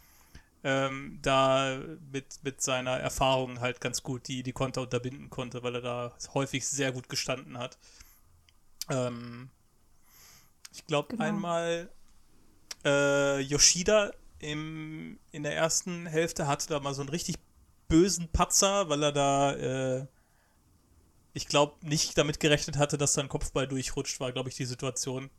ähm, 0.65 1.19
da 1.23 1.81
mit, 2.13 2.41
mit 2.43 2.63
seiner 2.63 2.99
Erfahrung 2.99 3.61
halt 3.61 3.81
ganz 3.81 4.03
gut 4.03 4.29
die, 4.29 4.43
die 4.43 4.53
Konter 4.53 4.83
unterbinden 4.83 5.31
konnte, 5.31 5.63
weil 5.63 5.77
er 5.77 5.81
da 5.81 6.17
häufig 6.35 6.69
sehr 6.69 6.93
gut 6.93 7.09
gestanden 7.09 7.59
hat. 7.59 7.79
Ähm, 8.89 9.51
ich 10.73 10.87
glaube 10.87 11.09
Genau. 11.11 11.25
einmal 11.25 11.91
äh, 12.85 13.41
Yoshida 13.41 14.13
im, 14.39 15.19
in 15.31 15.43
der 15.43 15.57
ersten 15.57 16.07
Hälfte 16.07 16.47
hatte 16.47 16.69
da 16.69 16.81
mal 16.81 16.95
so 16.95 17.03
einen 17.03 17.11
richtig 17.11 17.37
bösen 17.89 18.29
Patzer, 18.29 18.89
weil 18.89 19.03
er 19.03 19.13
da, 19.13 19.53
äh, 19.55 20.07
ich 21.35 21.47
glaube, 21.47 21.75
nicht 21.87 22.17
damit 22.19 22.41
gerechnet 22.41 22.77
hatte, 22.77 22.99
dass 22.99 23.13
da 23.15 23.23
ein 23.23 23.29
Kopfball 23.29 23.69
durchrutscht, 23.69 24.21
war, 24.21 24.33
glaube 24.33 24.49
ich, 24.49 24.57
die 24.57 24.65
Situation. 24.65 25.31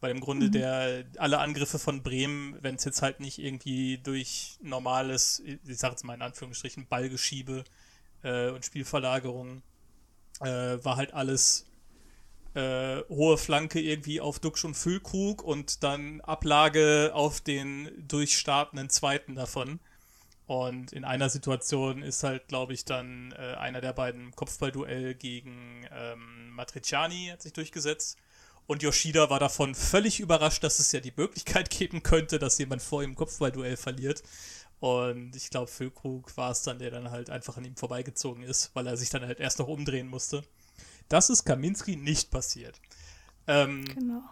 Weil 0.00 0.12
im 0.12 0.20
Grunde 0.20 0.50
der, 0.50 1.04
alle 1.18 1.38
Angriffe 1.40 1.78
von 1.78 2.02
Bremen, 2.02 2.56
wenn 2.62 2.76
es 2.76 2.84
jetzt 2.84 3.02
halt 3.02 3.20
nicht 3.20 3.38
irgendwie 3.38 3.98
durch 3.98 4.58
normales, 4.62 5.42
ich 5.44 5.78
sag 5.78 5.90
jetzt 5.90 6.04
mal 6.04 6.14
in 6.14 6.22
Anführungsstrichen, 6.22 6.86
Ballgeschiebe 6.86 7.64
äh, 8.22 8.48
und 8.48 8.64
Spielverlagerung, 8.64 9.62
äh, 10.40 10.46
war 10.82 10.96
halt 10.96 11.12
alles 11.12 11.66
äh, 12.54 13.02
hohe 13.08 13.38
Flanke 13.38 13.80
irgendwie 13.80 14.20
auf 14.20 14.38
Duxch 14.38 14.64
und 14.64 14.74
Füllkrug 14.74 15.42
und 15.42 15.82
dann 15.82 16.20
Ablage 16.22 17.10
auf 17.14 17.40
den 17.40 17.90
durchstartenden 18.08 18.88
zweiten 18.88 19.34
davon. 19.34 19.80
Und 20.46 20.92
in 20.92 21.04
einer 21.04 21.30
Situation 21.30 22.02
ist 22.02 22.24
halt, 22.24 22.48
glaube 22.48 22.72
ich, 22.72 22.84
dann 22.84 23.32
äh, 23.38 23.54
einer 23.54 23.80
der 23.80 23.92
beiden 23.92 24.34
Kopfballduell 24.34 25.14
gegen 25.14 25.86
ähm, 25.92 26.50
Matriciani 26.50 27.28
hat 27.30 27.42
sich 27.42 27.52
durchgesetzt. 27.52 28.18
Und 28.70 28.84
Yoshida 28.84 29.28
war 29.30 29.40
davon 29.40 29.74
völlig 29.74 30.20
überrascht, 30.20 30.62
dass 30.62 30.78
es 30.78 30.92
ja 30.92 31.00
die 31.00 31.12
Möglichkeit 31.16 31.70
geben 31.70 32.04
könnte, 32.04 32.38
dass 32.38 32.56
jemand 32.58 32.80
vor 32.80 33.02
ihm 33.02 33.16
Kopfballduell 33.16 33.76
verliert. 33.76 34.22
Und 34.78 35.34
ich 35.34 35.50
glaube, 35.50 35.66
Füllkrug 35.66 36.36
war 36.36 36.52
es 36.52 36.62
dann, 36.62 36.78
der 36.78 36.92
dann 36.92 37.10
halt 37.10 37.30
einfach 37.30 37.56
an 37.56 37.64
ihm 37.64 37.74
vorbeigezogen 37.74 38.44
ist, 38.44 38.70
weil 38.74 38.86
er 38.86 38.96
sich 38.96 39.10
dann 39.10 39.26
halt 39.26 39.40
erst 39.40 39.58
noch 39.58 39.66
umdrehen 39.66 40.06
musste. 40.06 40.44
Das 41.08 41.30
ist 41.30 41.44
Kaminski 41.44 41.96
nicht 41.96 42.30
passiert. 42.30 42.80
Ähm, 43.48 43.86
Genau. 43.86 44.22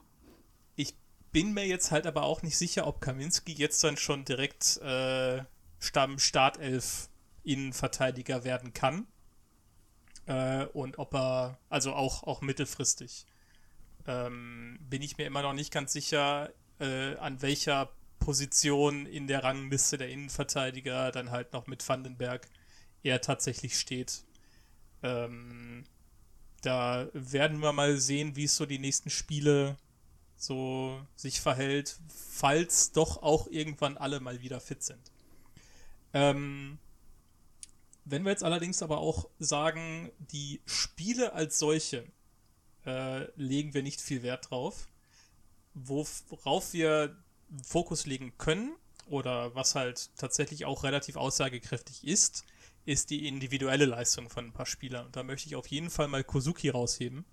ich 0.76 0.94
bin 1.32 1.52
mir 1.52 1.66
jetzt 1.66 1.90
halt 1.90 2.06
aber 2.06 2.22
auch 2.22 2.42
nicht 2.42 2.56
sicher, 2.56 2.86
ob 2.86 3.00
Kaminski 3.00 3.54
jetzt 3.54 3.82
dann 3.82 3.96
schon 3.96 4.24
direkt 4.24 4.76
äh, 4.76 5.42
Stamm 5.80 6.20
Startelf 6.20 7.08
Innenverteidiger 7.42 8.44
werden 8.44 8.72
kann. 8.72 9.08
Äh, 10.26 10.66
und 10.66 11.00
ob 11.00 11.12
er, 11.14 11.58
also 11.68 11.92
auch, 11.92 12.22
auch 12.22 12.40
mittelfristig, 12.40 13.26
ähm, 14.08 14.78
bin 14.80 15.02
ich 15.02 15.18
mir 15.18 15.26
immer 15.26 15.42
noch 15.42 15.52
nicht 15.52 15.72
ganz 15.72 15.92
sicher, 15.92 16.50
äh, 16.80 17.14
an 17.16 17.42
welcher 17.42 17.92
Position 18.18 19.06
in 19.06 19.28
der 19.28 19.44
Rangliste 19.44 19.98
der 19.98 20.08
Innenverteidiger 20.08 21.12
dann 21.12 21.30
halt 21.30 21.52
noch 21.52 21.66
mit 21.66 21.86
Vandenberg 21.86 22.48
er 23.02 23.20
tatsächlich 23.20 23.78
steht. 23.78 24.24
Ähm, 25.02 25.84
da 26.62 27.08
werden 27.12 27.60
wir 27.60 27.72
mal 27.72 27.98
sehen, 27.98 28.34
wie 28.34 28.44
es 28.44 28.56
so 28.56 28.66
die 28.66 28.80
nächsten 28.80 29.10
Spiele 29.10 29.76
so 30.36 31.00
sich 31.14 31.40
verhält, 31.40 31.98
falls 32.08 32.92
doch 32.92 33.22
auch 33.22 33.46
irgendwann 33.48 33.96
alle 33.96 34.20
mal 34.20 34.40
wieder 34.40 34.60
fit 34.60 34.82
sind. 34.82 35.12
Ähm, 36.14 36.78
wenn 38.04 38.24
wir 38.24 38.30
jetzt 38.30 38.44
allerdings 38.44 38.82
aber 38.82 38.98
auch 38.98 39.28
sagen, 39.38 40.10
die 40.18 40.60
Spiele 40.64 41.34
als 41.34 41.58
solche 41.58 42.04
äh, 42.88 43.28
legen 43.36 43.74
wir 43.74 43.82
nicht 43.82 44.00
viel 44.00 44.22
Wert 44.22 44.50
drauf, 44.50 44.88
worauf 45.74 46.72
wir 46.72 47.16
Fokus 47.62 48.06
legen 48.06 48.32
können 48.38 48.74
oder 49.06 49.54
was 49.54 49.74
halt 49.74 50.10
tatsächlich 50.16 50.64
auch 50.64 50.84
relativ 50.84 51.16
aussagekräftig 51.16 52.06
ist, 52.06 52.44
ist 52.84 53.10
die 53.10 53.28
individuelle 53.28 53.84
Leistung 53.84 54.30
von 54.30 54.46
ein 54.46 54.52
paar 54.52 54.66
Spielern. 54.66 55.06
Und 55.06 55.16
da 55.16 55.22
möchte 55.22 55.48
ich 55.48 55.56
auf 55.56 55.66
jeden 55.66 55.90
Fall 55.90 56.08
mal 56.08 56.24
Kozuki 56.24 56.70
rausheben. 56.70 57.24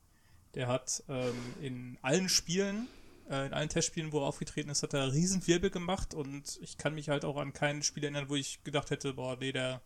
Der 0.53 0.67
hat 0.67 1.03
ähm, 1.09 1.33
in 1.61 1.97
allen 2.01 2.29
Spielen, 2.29 2.87
äh, 3.29 3.47
in 3.47 3.53
allen 3.53 3.69
Testspielen, 3.69 4.11
wo 4.11 4.19
er 4.19 4.27
aufgetreten 4.27 4.69
ist, 4.69 4.83
hat 4.83 4.93
er 4.93 5.13
riesen 5.13 5.45
Wirbel 5.47 5.69
gemacht 5.69 6.13
und 6.13 6.59
ich 6.61 6.77
kann 6.77 6.95
mich 6.95 7.09
halt 7.09 7.25
auch 7.25 7.37
an 7.37 7.53
kein 7.53 7.83
Spiel 7.83 8.03
erinnern, 8.03 8.29
wo 8.29 8.35
ich 8.35 8.63
gedacht 8.63 8.89
hätte, 8.89 9.13
boah, 9.13 9.37
nee, 9.37 9.51
der, 9.51 9.81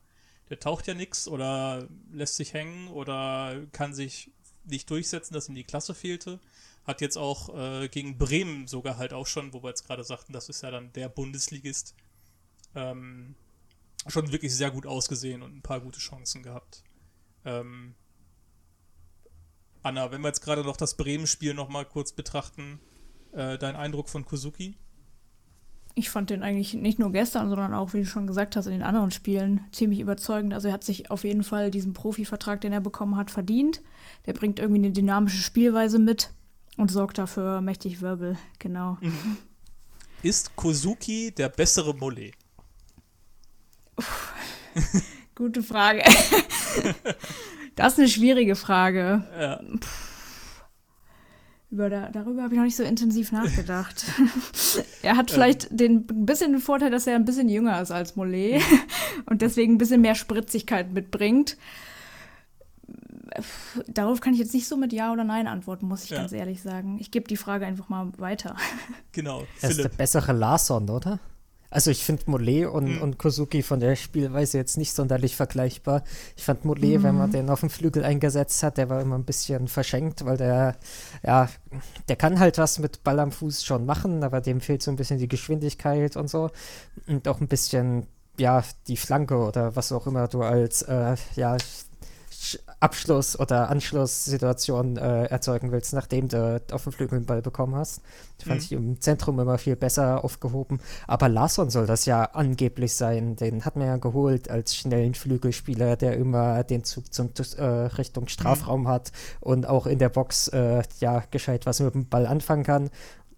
der 0.50 0.60
taucht 0.60 0.88
ja 0.88 0.94
nix 0.94 1.28
oder 1.28 1.88
lässt 2.12 2.36
sich 2.36 2.54
hängen 2.54 2.88
oder 2.88 3.62
kann 3.72 3.94
sich 3.94 4.32
nicht 4.70 4.90
durchsetzen, 4.90 5.34
dass 5.34 5.50
ihm 5.50 5.56
die 5.56 5.64
Klasse 5.64 5.94
fehlte. 5.94 6.40
Hat 6.86 7.02
jetzt 7.02 7.18
auch 7.18 7.56
äh, 7.56 7.88
gegen 7.90 8.18
Bremen 8.18 8.68
sogar 8.68 8.98
halt 8.98 9.14
auch 9.14 9.28
schon, 9.28 9.54
wo 9.54 9.62
wir 9.64 9.70
jetzt 9.70 9.86
gerade 9.86 10.04
sagten, 10.04 10.34
das 10.34 10.50
ist 10.50 10.64
ja 10.64 10.72
dann 10.72 10.92
der 10.94 11.10
Bundesligist, 11.10 11.96
ähm, 12.76 13.36
schon 14.08 14.32
wirklich 14.32 14.56
sehr 14.56 14.72
gut 14.72 14.86
ausgesehen 14.86 15.42
und 15.42 15.56
ein 15.56 15.62
paar 15.62 15.82
gute 15.82 16.00
Chancen 16.00 16.42
gehabt. 16.42 16.84
Ähm, 17.46 17.96
Anna, 19.82 20.12
wenn 20.12 20.22
wir 20.22 20.28
jetzt 20.28 20.42
gerade 20.42 20.64
noch 20.64 20.78
das 20.78 20.96
Bremen-Spiel 20.98 21.54
noch 21.54 21.70
mal 21.70 21.86
kurz 21.86 22.12
betrachten, 22.12 22.80
äh, 23.32 23.58
dein 23.58 23.76
Eindruck 23.76 24.10
von 24.10 24.26
Kozuki? 24.26 24.76
Ich 26.00 26.10
fand 26.10 26.30
den 26.30 26.44
eigentlich 26.44 26.74
nicht 26.76 26.98
nur 26.98 27.12
gestern, 27.12 27.50
sondern 27.50 27.74
auch, 27.74 27.94
wie 27.94 28.00
du 28.00 28.06
schon 28.06 28.26
gesagt 28.26 28.56
hast, 28.56 28.68
in 28.68 28.72
den 28.72 28.84
anderen 28.84 29.12
Spielen 29.12 29.66
ziemlich 29.74 30.00
überzeugend. 30.00 30.54
Also 30.54 30.70
er 30.70 30.74
hat 30.74 30.86
sich 30.86 31.12
auf 31.12 31.26
jeden 31.26 31.44
Fall 31.44 31.72
diesen 31.72 31.92
Profivertrag, 31.92 32.62
den 32.62 32.72
er 32.72 32.80
bekommen 32.80 33.18
hat, 33.18 33.30
verdient. 33.30 33.82
Der 34.26 34.32
bringt 34.32 34.60
irgendwie 34.60 34.80
eine 34.80 34.92
dynamische 34.92 35.42
Spielweise 35.42 36.00
mit 36.00 36.32
und 36.78 36.90
sorgt 36.90 37.18
dafür 37.18 37.60
mächtig 37.60 38.00
Wirbel. 38.00 38.38
Genau. 38.60 38.98
Ist 40.24 40.56
Kozuki 40.56 41.32
der 41.32 41.50
bessere 41.50 41.94
Mollet? 41.94 42.34
Gute 45.36 45.62
Frage. 45.62 46.02
das 47.76 47.94
ist 47.94 48.00
eine 48.00 48.08
schwierige 48.08 48.56
Frage. 48.56 49.28
Ja. 49.38 49.60
Über 51.72 51.90
da, 51.90 52.10
darüber 52.10 52.42
habe 52.44 52.54
ich 52.54 52.58
noch 52.58 52.66
nicht 52.66 52.76
so 52.76 52.84
intensiv 52.84 53.32
nachgedacht. 53.32 54.04
er 55.04 55.16
hat 55.18 55.30
vielleicht 55.30 55.68
den 55.72 56.08
ein 56.10 56.26
bisschen 56.26 56.52
den 56.54 56.62
Vorteil, 56.62 56.90
dass 56.90 57.06
er 57.06 57.16
ein 57.16 57.26
bisschen 57.26 57.48
jünger 57.48 57.80
ist 57.80 57.92
als 57.92 58.16
Mollet 58.16 58.64
und 59.28 59.44
deswegen 59.44 59.74
ein 59.74 59.78
bisschen 59.78 60.02
mehr 60.02 60.16
Spritzigkeit 60.16 60.92
mitbringt. 60.92 61.58
Darauf 63.88 64.20
kann 64.20 64.34
ich 64.34 64.40
jetzt 64.40 64.56
nicht 64.56 64.68
so 64.68 64.78
mit 64.78 64.92
Ja 64.94 65.14
oder 65.14 65.24
Nein 65.24 65.46
antworten, 65.46 65.88
muss 65.88 66.04
ich 66.06 66.10
Ja. 66.10 66.18
ganz 66.18 66.32
ehrlich 66.32 66.62
sagen. 66.64 66.98
Ich 67.00 67.12
gebe 67.12 67.28
die 67.28 67.38
Frage 67.38 67.68
einfach 67.68 67.88
mal 67.88 68.12
weiter. 68.18 68.56
Genau. 69.12 69.46
Er 69.62 69.70
ist 69.70 69.80
der 69.80 69.90
bessere 69.90 70.34
Larson, 70.34 70.90
oder? 70.90 71.20
Also 71.72 71.92
ich 71.92 72.04
finde 72.04 72.24
Mollet 72.28 72.66
und, 72.68 72.96
Mhm. 72.96 73.02
und 73.02 73.18
Kozuki 73.20 73.62
von 73.62 73.80
der 73.80 73.96
Spielweise 73.96 74.58
jetzt 74.58 74.78
nicht 74.78 74.94
sonderlich 74.94 75.36
vergleichbar. 75.36 76.04
Ich 76.36 76.44
fand 76.44 76.66
Mollet, 76.66 77.04
wenn 77.04 77.16
man 77.16 77.32
den 77.32 77.50
auf 77.50 77.60
dem 77.60 77.70
Flügel 77.70 78.04
eingesetzt 78.04 78.64
hat, 78.64 78.78
der 78.78 78.90
war 78.90 79.02
immer 79.02 79.16
ein 79.18 79.24
bisschen 79.26 79.68
verschenkt, 79.68 80.26
weil 80.26 80.38
der, 80.38 80.76
ja, 81.24 81.48
der 82.08 82.16
kann 82.16 82.40
halt 82.40 82.58
was 82.58 82.80
mit 82.80 83.04
Ball 83.04 83.20
am 83.20 83.32
Fuß 83.32 83.64
schon 83.64 83.86
machen, 83.86 84.24
aber 84.24 84.42
dem 84.42 84.62
fehlt 84.62 84.82
so 84.82 84.90
ein 84.90 84.96
bisschen 84.98 85.20
die 85.20 85.28
Geschwindigkeit 85.28 86.16
und 86.18 86.30
so. 86.30 86.50
Und 87.08 87.28
auch 87.28 87.40
ein 87.40 87.48
bisschen, 87.48 88.08
ja, 88.40 88.64
die 88.88 88.98
Flanke 88.98 89.38
oder 89.38 89.76
was 89.76 89.92
auch 89.92 90.08
immer 90.08 90.28
du 90.28 90.42
als, 90.42 90.82
äh, 90.84 91.16
ja, 91.36 91.58
Abschluss- 92.80 93.38
oder 93.40 93.70
Anschlusssituation 93.70 94.98
äh, 94.98 95.26
erzeugen 95.26 95.72
willst, 95.72 95.94
nachdem 95.94 96.28
du 96.30 96.62
auf 96.72 96.84
dem 96.84 96.94
Flügel 96.94 97.18
einen 97.18 97.26
Ball 97.26 97.42
bekommen 97.42 97.76
hast. 97.76 98.02
Ich 98.40 98.46
fand 98.46 98.60
Mhm. 98.60 98.64
ich 98.64 98.72
im 98.72 99.02
Zentrum 99.02 99.40
immer 99.40 99.58
viel 99.58 99.76
besser 99.76 100.24
aufgehoben. 100.24 100.80
Aber 101.08 101.28
Larsson 101.28 101.70
soll 101.70 101.86
das 101.86 102.06
ja 102.06 102.24
angeblich 102.24 102.96
sein. 102.96 103.36
Den 103.36 103.66
hat 103.66 103.76
man 103.76 103.88
ja 103.88 103.98
geholt 103.98 104.50
als 104.50 104.76
schnellen 104.76 105.14
Flügelspieler, 105.14 105.96
der 105.98 106.16
immer 106.18 106.64
den 106.64 106.84
Zug 106.84 107.14
zum 107.14 107.32
äh, 107.58 107.64
Richtung 107.64 108.28
Strafraum 108.28 108.88
hat 108.88 109.12
und 109.42 109.68
auch 109.68 109.86
in 109.86 110.00
der 110.00 110.10
Box 110.10 110.48
äh, 110.50 110.84
ja 111.00 111.24
gescheit 111.32 111.66
was 111.66 111.80
mit 111.82 111.94
dem 111.94 112.08
Ball 112.08 112.26
anfangen 112.26 112.64
kann. 112.64 112.90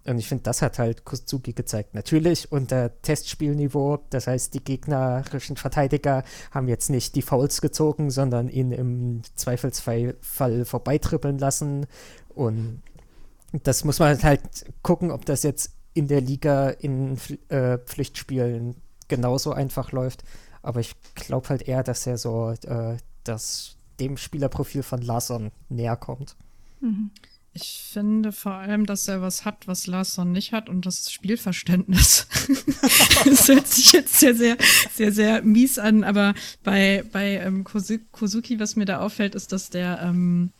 Und 0.06 0.18
ich 0.18 0.28
finde, 0.28 0.43
das 0.43 0.62
hat 0.62 0.80
halt 0.80 1.06
Kozuki 1.06 1.54
gezeigt. 1.54 1.93
Natürlich 1.93 2.52
unter 2.52 3.02
Testspielniveau. 3.02 3.99
Das 4.10 4.28
heißt, 4.28 4.54
die 4.54 4.64
gegnerischen 4.64 5.58
Verteidiger 5.58 6.24
haben 6.49 6.68
jetzt 6.68 6.89
nicht 6.89 7.16
die 7.16 7.22
Fouls 7.22 7.62
gezogen, 7.62 8.10
sondern 8.10 8.49
ihn 8.49 8.72
im 8.72 9.22
Zweifelsfall 9.36 10.16
Fall 10.22 10.66
vorbeitrippeln 10.66 11.38
lassen. 11.38 11.86
Und 12.30 12.82
das 13.64 13.84
muss 13.84 13.99
man 13.99 14.22
halt 14.24 14.41
gucken, 14.82 15.12
ob 15.12 15.26
das 15.26 15.43
jetzt 15.43 15.74
in 15.93 16.08
der 16.08 16.22
Liga 16.22 16.70
in 16.70 17.18
äh, 17.49 17.78
Pflichtspielen 17.78 18.76
genauso 19.08 19.52
einfach 19.52 19.91
läuft. 19.91 20.24
Aber 20.64 20.80
ich 20.80 20.95
glaube 21.16 21.49
halt 21.49 21.68
eher, 21.68 21.84
dass 21.84 22.08
er 22.08 22.18
so 22.18 22.56
äh, 22.66 22.97
das 23.24 23.76
dem 23.99 24.18
Spielerprofil 24.18 24.82
von 24.82 25.02
Larsson 25.02 25.52
näher 25.70 25.95
kommt. 25.95 26.36
Ich 27.54 27.84
finde 27.91 28.32
vor 28.32 28.54
allem, 28.54 28.86
dass 28.86 29.10
er 29.10 29.22
was 29.22 29.43
hat, 29.43 29.68
was 29.68 29.86
Larsson 29.86 30.32
nicht 30.32 30.54
hat, 30.54 30.70
und 30.70 30.86
das 30.86 31.12
Spielverständnis. 31.12 32.28
das 33.26 33.47
hört 33.49 33.68
sich 33.68 33.91
jetzt 33.91 34.20
sehr, 34.20 34.34
sehr, 34.36 34.58
sehr, 34.93 35.12
sehr 35.12 35.41
mies 35.41 35.78
an, 35.78 36.06
aber 36.06 36.34
bei, 36.64 37.04
bei 37.12 37.39
ähm, 37.39 37.66
Kozu- 37.66 37.99
Kozuki, 38.12 38.60
was 38.62 38.78
mir 38.78 38.86
da 38.86 38.99
auffällt, 39.02 39.36
ist, 39.36 39.52
dass 39.52 39.70
der 39.70 39.99
ähm, 40.02 40.54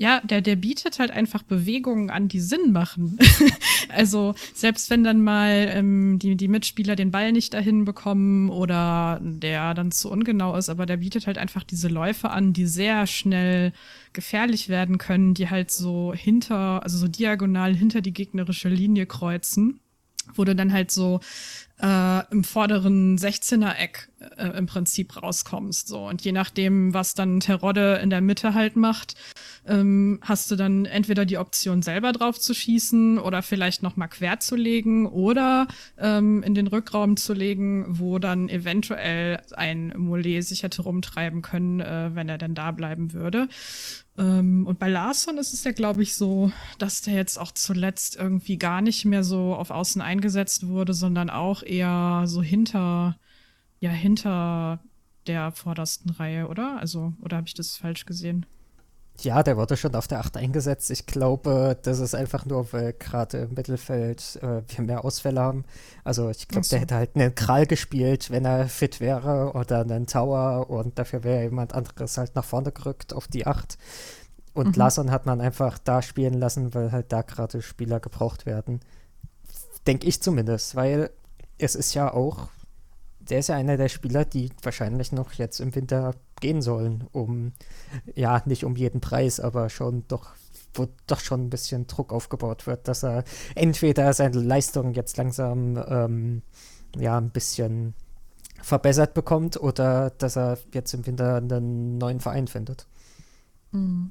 ja, 0.00 0.22
der, 0.24 0.40
der 0.40 0.56
bietet 0.56 0.98
halt 0.98 1.10
einfach 1.10 1.42
Bewegungen 1.42 2.08
an, 2.08 2.26
die 2.26 2.40
Sinn 2.40 2.72
machen. 2.72 3.18
also 3.90 4.34
selbst 4.54 4.88
wenn 4.88 5.04
dann 5.04 5.22
mal 5.22 5.68
ähm, 5.74 6.18
die, 6.18 6.36
die 6.36 6.48
Mitspieler 6.48 6.96
den 6.96 7.10
Ball 7.10 7.32
nicht 7.32 7.52
dahin 7.52 7.84
bekommen 7.84 8.48
oder 8.48 9.20
der 9.22 9.74
dann 9.74 9.92
zu 9.92 10.10
ungenau 10.10 10.56
ist, 10.56 10.70
aber 10.70 10.86
der 10.86 10.96
bietet 10.96 11.26
halt 11.26 11.36
einfach 11.36 11.64
diese 11.64 11.88
Läufe 11.88 12.30
an, 12.30 12.54
die 12.54 12.64
sehr 12.64 13.06
schnell 13.06 13.74
gefährlich 14.14 14.70
werden 14.70 14.96
können, 14.96 15.34
die 15.34 15.50
halt 15.50 15.70
so 15.70 16.14
hinter, 16.14 16.82
also 16.82 16.96
so 16.96 17.06
diagonal 17.06 17.76
hinter 17.76 18.00
die 18.00 18.14
gegnerische 18.14 18.70
Linie 18.70 19.04
kreuzen 19.04 19.80
wo 20.34 20.44
du 20.44 20.54
dann 20.54 20.72
halt 20.72 20.92
so 20.92 21.18
äh, 21.80 22.30
im 22.30 22.44
vorderen 22.44 23.18
16er-Eck 23.18 24.09
äh, 24.36 24.56
im 24.56 24.66
Prinzip 24.66 25.22
rauskommst. 25.22 25.88
So. 25.88 26.06
Und 26.06 26.22
je 26.22 26.32
nachdem, 26.32 26.94
was 26.94 27.14
dann 27.14 27.40
Terodde 27.40 28.00
in 28.02 28.10
der 28.10 28.20
Mitte 28.20 28.54
halt 28.54 28.76
macht, 28.76 29.14
ähm, 29.66 30.18
hast 30.22 30.50
du 30.50 30.56
dann 30.56 30.84
entweder 30.84 31.24
die 31.24 31.38
Option 31.38 31.82
selber 31.82 32.12
drauf 32.12 32.38
zu 32.38 32.54
schießen 32.54 33.18
oder 33.18 33.42
vielleicht 33.42 33.82
noch 33.82 33.96
mal 33.96 34.08
quer 34.08 34.40
zu 34.40 34.56
legen 34.56 35.06
oder 35.06 35.68
ähm, 35.98 36.42
in 36.42 36.54
den 36.54 36.66
Rückraum 36.66 37.16
zu 37.16 37.32
legen, 37.32 37.86
wo 37.88 38.18
dann 38.18 38.48
eventuell 38.48 39.40
ein 39.52 39.92
Mollet 39.96 40.44
sich 40.44 40.62
hätte 40.62 40.82
rumtreiben 40.82 41.42
können, 41.42 41.80
äh, 41.80 42.10
wenn 42.14 42.28
er 42.28 42.38
denn 42.38 42.54
da 42.54 42.70
bleiben 42.70 43.12
würde. 43.12 43.48
Ähm, 44.18 44.66
und 44.66 44.78
bei 44.78 44.88
Larson 44.88 45.38
ist 45.38 45.54
es 45.54 45.64
ja, 45.64 45.72
glaube 45.72 46.02
ich, 46.02 46.14
so, 46.14 46.52
dass 46.78 47.02
der 47.02 47.14
jetzt 47.14 47.38
auch 47.38 47.52
zuletzt 47.52 48.16
irgendwie 48.16 48.58
gar 48.58 48.82
nicht 48.82 49.04
mehr 49.04 49.24
so 49.24 49.54
auf 49.54 49.70
Außen 49.70 50.02
eingesetzt 50.02 50.66
wurde, 50.66 50.92
sondern 50.94 51.30
auch 51.30 51.62
eher 51.62 52.24
so 52.26 52.42
hinter, 52.42 53.16
ja, 53.80 53.90
hinter 53.90 54.80
der 55.26 55.52
vordersten 55.52 56.10
Reihe, 56.10 56.48
oder? 56.48 56.78
Also, 56.78 57.12
oder 57.20 57.38
habe 57.38 57.48
ich 57.48 57.54
das 57.54 57.76
falsch 57.76 58.06
gesehen? 58.06 58.46
Ja, 59.22 59.42
der 59.42 59.56
wurde 59.56 59.76
schon 59.76 59.94
auf 59.94 60.08
der 60.08 60.20
8 60.20 60.38
eingesetzt. 60.38 60.90
Ich 60.90 61.04
glaube, 61.04 61.76
das 61.82 61.98
ist 61.98 62.14
einfach 62.14 62.46
nur, 62.46 62.72
weil 62.72 62.94
gerade 62.94 63.38
im 63.38 63.54
Mittelfeld 63.54 64.38
äh, 64.42 64.62
wir 64.66 64.84
mehr 64.84 65.04
Ausfälle 65.04 65.40
haben. 65.40 65.64
Also 66.04 66.30
ich 66.30 66.48
glaube, 66.48 66.64
so. 66.64 66.70
der 66.70 66.80
hätte 66.80 66.94
halt 66.94 67.16
einen 67.16 67.34
Kral 67.34 67.66
gespielt, 67.66 68.30
wenn 68.30 68.46
er 68.46 68.68
fit 68.68 68.98
wäre, 68.98 69.52
oder 69.54 69.80
einen 69.80 70.06
Tower 70.06 70.70
und 70.70 70.98
dafür 70.98 71.22
wäre 71.22 71.42
jemand 71.42 71.74
anderes 71.74 72.16
halt 72.16 72.34
nach 72.34 72.44
vorne 72.44 72.72
gerückt 72.72 73.12
auf 73.12 73.28
die 73.28 73.46
8. 73.46 73.76
Und 74.54 74.68
mhm. 74.68 74.74
Larson 74.74 75.10
hat 75.10 75.26
man 75.26 75.40
einfach 75.40 75.78
da 75.78 76.00
spielen 76.00 76.34
lassen, 76.34 76.74
weil 76.74 76.90
halt 76.90 77.12
da 77.12 77.20
gerade 77.20 77.60
Spieler 77.60 78.00
gebraucht 78.00 78.46
werden. 78.46 78.80
Denke 79.86 80.06
ich 80.06 80.22
zumindest, 80.22 80.76
weil 80.76 81.10
es 81.58 81.74
ist 81.74 81.92
ja 81.94 82.12
auch, 82.12 82.48
der 83.30 83.38
ist 83.38 83.48
ja 83.48 83.56
einer 83.56 83.76
der 83.76 83.88
Spieler, 83.88 84.24
die 84.24 84.50
wahrscheinlich 84.62 85.12
noch 85.12 85.32
jetzt 85.34 85.60
im 85.60 85.74
Winter 85.74 86.14
gehen 86.40 86.62
sollen, 86.62 87.06
um, 87.12 87.52
ja, 88.14 88.42
nicht 88.46 88.64
um 88.64 88.76
jeden 88.76 89.00
Preis, 89.00 89.40
aber 89.40 89.70
schon 89.70 90.06
doch, 90.08 90.30
wo 90.74 90.88
doch 91.06 91.20
schon 91.20 91.46
ein 91.46 91.50
bisschen 91.50 91.86
Druck 91.86 92.12
aufgebaut 92.12 92.66
wird, 92.66 92.88
dass 92.88 93.04
er 93.04 93.24
entweder 93.54 94.12
seine 94.12 94.40
Leistung 94.40 94.94
jetzt 94.94 95.16
langsam, 95.16 95.82
ähm, 95.88 96.42
ja, 96.96 97.16
ein 97.16 97.30
bisschen 97.30 97.94
verbessert 98.62 99.14
bekommt 99.14 99.58
oder 99.58 100.10
dass 100.10 100.36
er 100.36 100.58
jetzt 100.74 100.92
im 100.92 101.06
Winter 101.06 101.36
einen 101.36 101.98
neuen 101.98 102.20
Verein 102.20 102.46
findet. 102.46 102.86
Mhm. 103.70 104.10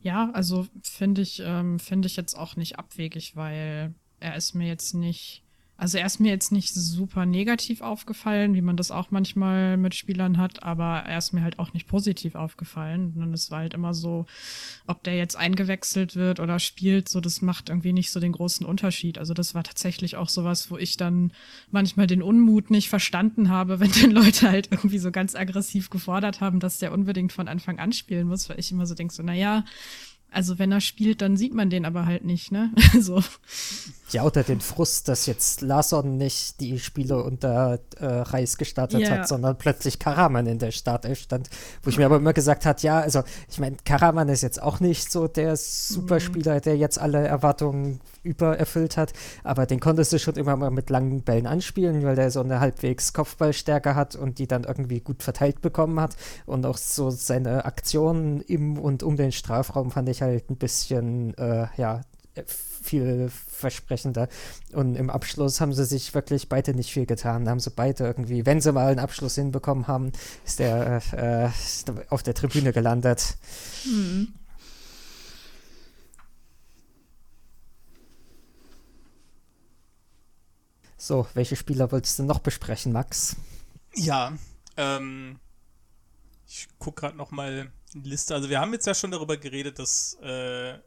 Ja, 0.00 0.30
also 0.32 0.66
finde 0.82 1.20
ich, 1.20 1.42
ähm, 1.44 1.78
finde 1.78 2.06
ich 2.06 2.16
jetzt 2.16 2.36
auch 2.36 2.56
nicht 2.56 2.78
abwegig, 2.78 3.36
weil 3.36 3.94
er 4.18 4.36
ist 4.36 4.54
mir 4.54 4.66
jetzt 4.66 4.94
nicht 4.94 5.44
also 5.80 5.96
er 5.96 6.04
ist 6.04 6.20
mir 6.20 6.28
jetzt 6.28 6.52
nicht 6.52 6.74
super 6.74 7.24
negativ 7.24 7.80
aufgefallen, 7.80 8.54
wie 8.54 8.60
man 8.60 8.76
das 8.76 8.90
auch 8.90 9.10
manchmal 9.10 9.78
mit 9.78 9.94
Spielern 9.94 10.36
hat, 10.36 10.62
aber 10.62 11.04
er 11.06 11.16
ist 11.16 11.32
mir 11.32 11.42
halt 11.42 11.58
auch 11.58 11.72
nicht 11.72 11.88
positiv 11.88 12.34
aufgefallen. 12.34 13.14
Und 13.16 13.32
es 13.32 13.50
war 13.50 13.60
halt 13.60 13.72
immer 13.72 13.94
so, 13.94 14.26
ob 14.86 15.02
der 15.04 15.16
jetzt 15.16 15.36
eingewechselt 15.36 16.16
wird 16.16 16.38
oder 16.38 16.58
spielt, 16.58 17.08
so 17.08 17.22
das 17.22 17.40
macht 17.40 17.70
irgendwie 17.70 17.94
nicht 17.94 18.10
so 18.10 18.20
den 18.20 18.32
großen 18.32 18.66
Unterschied. 18.66 19.16
Also 19.16 19.32
das 19.32 19.54
war 19.54 19.64
tatsächlich 19.64 20.16
auch 20.16 20.28
sowas, 20.28 20.70
wo 20.70 20.76
ich 20.76 20.98
dann 20.98 21.32
manchmal 21.70 22.06
den 22.06 22.22
Unmut 22.22 22.70
nicht 22.70 22.90
verstanden 22.90 23.48
habe, 23.48 23.80
wenn 23.80 23.92
dann 23.92 24.10
Leute 24.10 24.50
halt 24.50 24.68
irgendwie 24.70 24.98
so 24.98 25.10
ganz 25.10 25.34
aggressiv 25.34 25.88
gefordert 25.88 26.42
haben, 26.42 26.60
dass 26.60 26.78
der 26.78 26.92
unbedingt 26.92 27.32
von 27.32 27.48
Anfang 27.48 27.78
an 27.78 27.94
spielen 27.94 28.28
muss, 28.28 28.50
weil 28.50 28.60
ich 28.60 28.70
immer 28.70 28.84
so 28.84 28.94
denke, 28.94 29.14
so, 29.14 29.22
naja, 29.22 29.64
also 30.32 30.58
wenn 30.58 30.72
er 30.72 30.80
spielt, 30.80 31.22
dann 31.22 31.36
sieht 31.36 31.54
man 31.54 31.70
den 31.70 31.84
aber 31.84 32.06
halt 32.06 32.24
nicht, 32.24 32.52
ne? 32.52 32.70
so. 33.00 33.22
Ja, 34.10 34.24
oder 34.24 34.42
den 34.42 34.60
Frust, 34.60 35.08
dass 35.08 35.26
jetzt 35.26 35.60
Larson 35.60 36.16
nicht 36.16 36.60
die 36.60 36.78
Spiele 36.78 37.22
unter 37.22 37.78
äh, 37.98 38.06
Reis 38.06 38.56
gestartet 38.56 39.00
yeah. 39.00 39.10
hat, 39.10 39.28
sondern 39.28 39.56
plötzlich 39.56 39.98
Karaman 39.98 40.46
in 40.46 40.58
der 40.58 40.72
Startelf 40.72 41.20
stand. 41.20 41.48
Wo 41.82 41.90
ich 41.90 41.98
mir 41.98 42.06
aber 42.06 42.16
immer 42.16 42.32
gesagt 42.32 42.66
hat, 42.66 42.82
ja, 42.82 43.00
also 43.00 43.22
ich 43.48 43.58
meine, 43.58 43.76
Karaman 43.84 44.28
ist 44.28 44.42
jetzt 44.42 44.60
auch 44.60 44.80
nicht 44.80 45.12
so 45.12 45.28
der 45.28 45.56
Superspieler, 45.56 46.60
der 46.60 46.76
jetzt 46.76 46.98
alle 46.98 47.26
Erwartungen 47.26 48.00
übererfüllt 48.22 48.96
hat, 48.96 49.12
aber 49.44 49.66
den 49.66 49.80
konntest 49.80 50.12
du 50.12 50.18
schon 50.18 50.36
immer 50.36 50.56
mal 50.56 50.70
mit 50.70 50.90
langen 50.90 51.22
Bällen 51.22 51.46
anspielen, 51.46 52.02
weil 52.04 52.16
der 52.16 52.30
so 52.30 52.40
eine 52.40 52.60
halbwegs 52.60 53.12
Kopfballstärke 53.12 53.94
hat 53.94 54.16
und 54.16 54.38
die 54.38 54.46
dann 54.46 54.64
irgendwie 54.64 55.00
gut 55.00 55.22
verteilt 55.22 55.60
bekommen 55.60 56.00
hat. 56.00 56.16
Und 56.46 56.66
auch 56.66 56.76
so 56.76 57.10
seine 57.10 57.64
Aktionen 57.64 58.40
im 58.42 58.78
und 58.78 59.02
um 59.02 59.16
den 59.16 59.32
Strafraum 59.32 59.90
fand 59.90 60.08
ich 60.08 60.22
halt 60.22 60.50
ein 60.50 60.56
bisschen, 60.56 61.36
äh, 61.38 61.66
ja, 61.76 62.02
vielversprechender. 62.82 64.28
Und 64.72 64.96
im 64.96 65.10
Abschluss 65.10 65.60
haben 65.60 65.72
sie 65.72 65.84
sich 65.84 66.14
wirklich 66.14 66.48
beide 66.48 66.74
nicht 66.74 66.92
viel 66.92 67.06
getan. 67.06 67.44
Da 67.44 67.50
haben 67.50 67.60
sie 67.60 67.70
beide 67.70 68.04
irgendwie, 68.04 68.46
wenn 68.46 68.60
sie 68.60 68.72
mal 68.72 68.88
einen 68.88 68.98
Abschluss 68.98 69.34
hinbekommen 69.34 69.86
haben, 69.86 70.12
ist 70.44 70.58
der 70.58 71.02
äh, 71.12 71.48
ist 71.48 71.92
auf 72.08 72.22
der 72.22 72.34
Tribüne 72.34 72.72
gelandet. 72.72 73.36
Mhm. 73.84 74.28
So, 81.00 81.26
welche 81.32 81.56
Spieler 81.56 81.90
wolltest 81.92 82.18
du 82.18 82.24
noch 82.24 82.40
besprechen, 82.40 82.92
Max? 82.92 83.34
Ja, 83.94 84.36
ähm, 84.76 85.40
ich 86.46 86.68
gucke 86.78 87.00
gerade 87.00 87.16
noch 87.16 87.30
mal 87.30 87.72
die 87.94 88.06
Liste. 88.06 88.34
Also 88.34 88.50
wir 88.50 88.60
haben 88.60 88.74
jetzt 88.74 88.86
ja 88.86 88.94
schon 88.94 89.10
darüber 89.10 89.38
geredet, 89.38 89.78
dass 89.78 90.18
äh, 90.22 90.78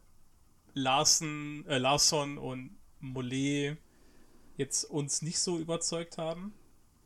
Larsen, 0.76 1.66
äh, 1.66 1.80
Larson 1.80 2.38
und 2.38 2.78
Mollet 3.00 3.78
jetzt 4.56 4.84
uns 4.84 5.24
nicht 5.24 5.40
so 5.40 5.58
überzeugt 5.58 6.20
haben. 6.20 6.54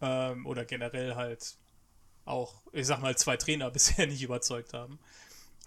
Ähm, 0.01 0.45
oder 0.45 0.66
generell 0.66 1.16
halt 1.16 1.55
auch, 2.26 2.62
ich 2.74 2.88
sag 2.88 3.01
mal, 3.01 3.16
zwei 3.16 3.38
Trainer 3.38 3.72
bisher 3.72 4.05
nicht 4.05 4.22
überzeugt 4.22 4.74
haben. 4.74 4.99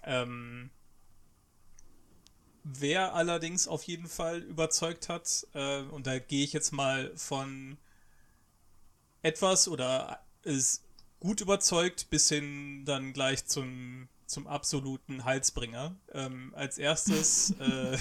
Ähm, 0.03 0.69
Wer 2.63 3.15
allerdings 3.15 3.67
auf 3.67 3.83
jeden 3.83 4.07
Fall 4.07 4.39
überzeugt 4.39 5.09
hat, 5.09 5.47
äh, 5.53 5.81
und 5.81 6.05
da 6.05 6.19
gehe 6.19 6.43
ich 6.43 6.53
jetzt 6.53 6.71
mal 6.71 7.11
von 7.15 7.77
etwas 9.23 9.67
oder 9.67 10.23
ist 10.43 10.83
gut 11.19 11.41
überzeugt 11.41 12.09
bis 12.09 12.29
hin 12.29 12.83
dann 12.85 13.13
gleich 13.13 13.45
zum, 13.45 14.09
zum 14.25 14.47
absoluten 14.47 15.23
Halsbringer. 15.23 15.95
Ähm, 16.13 16.53
als 16.55 16.77
erstes, 16.77 17.51
äh, 17.59 17.97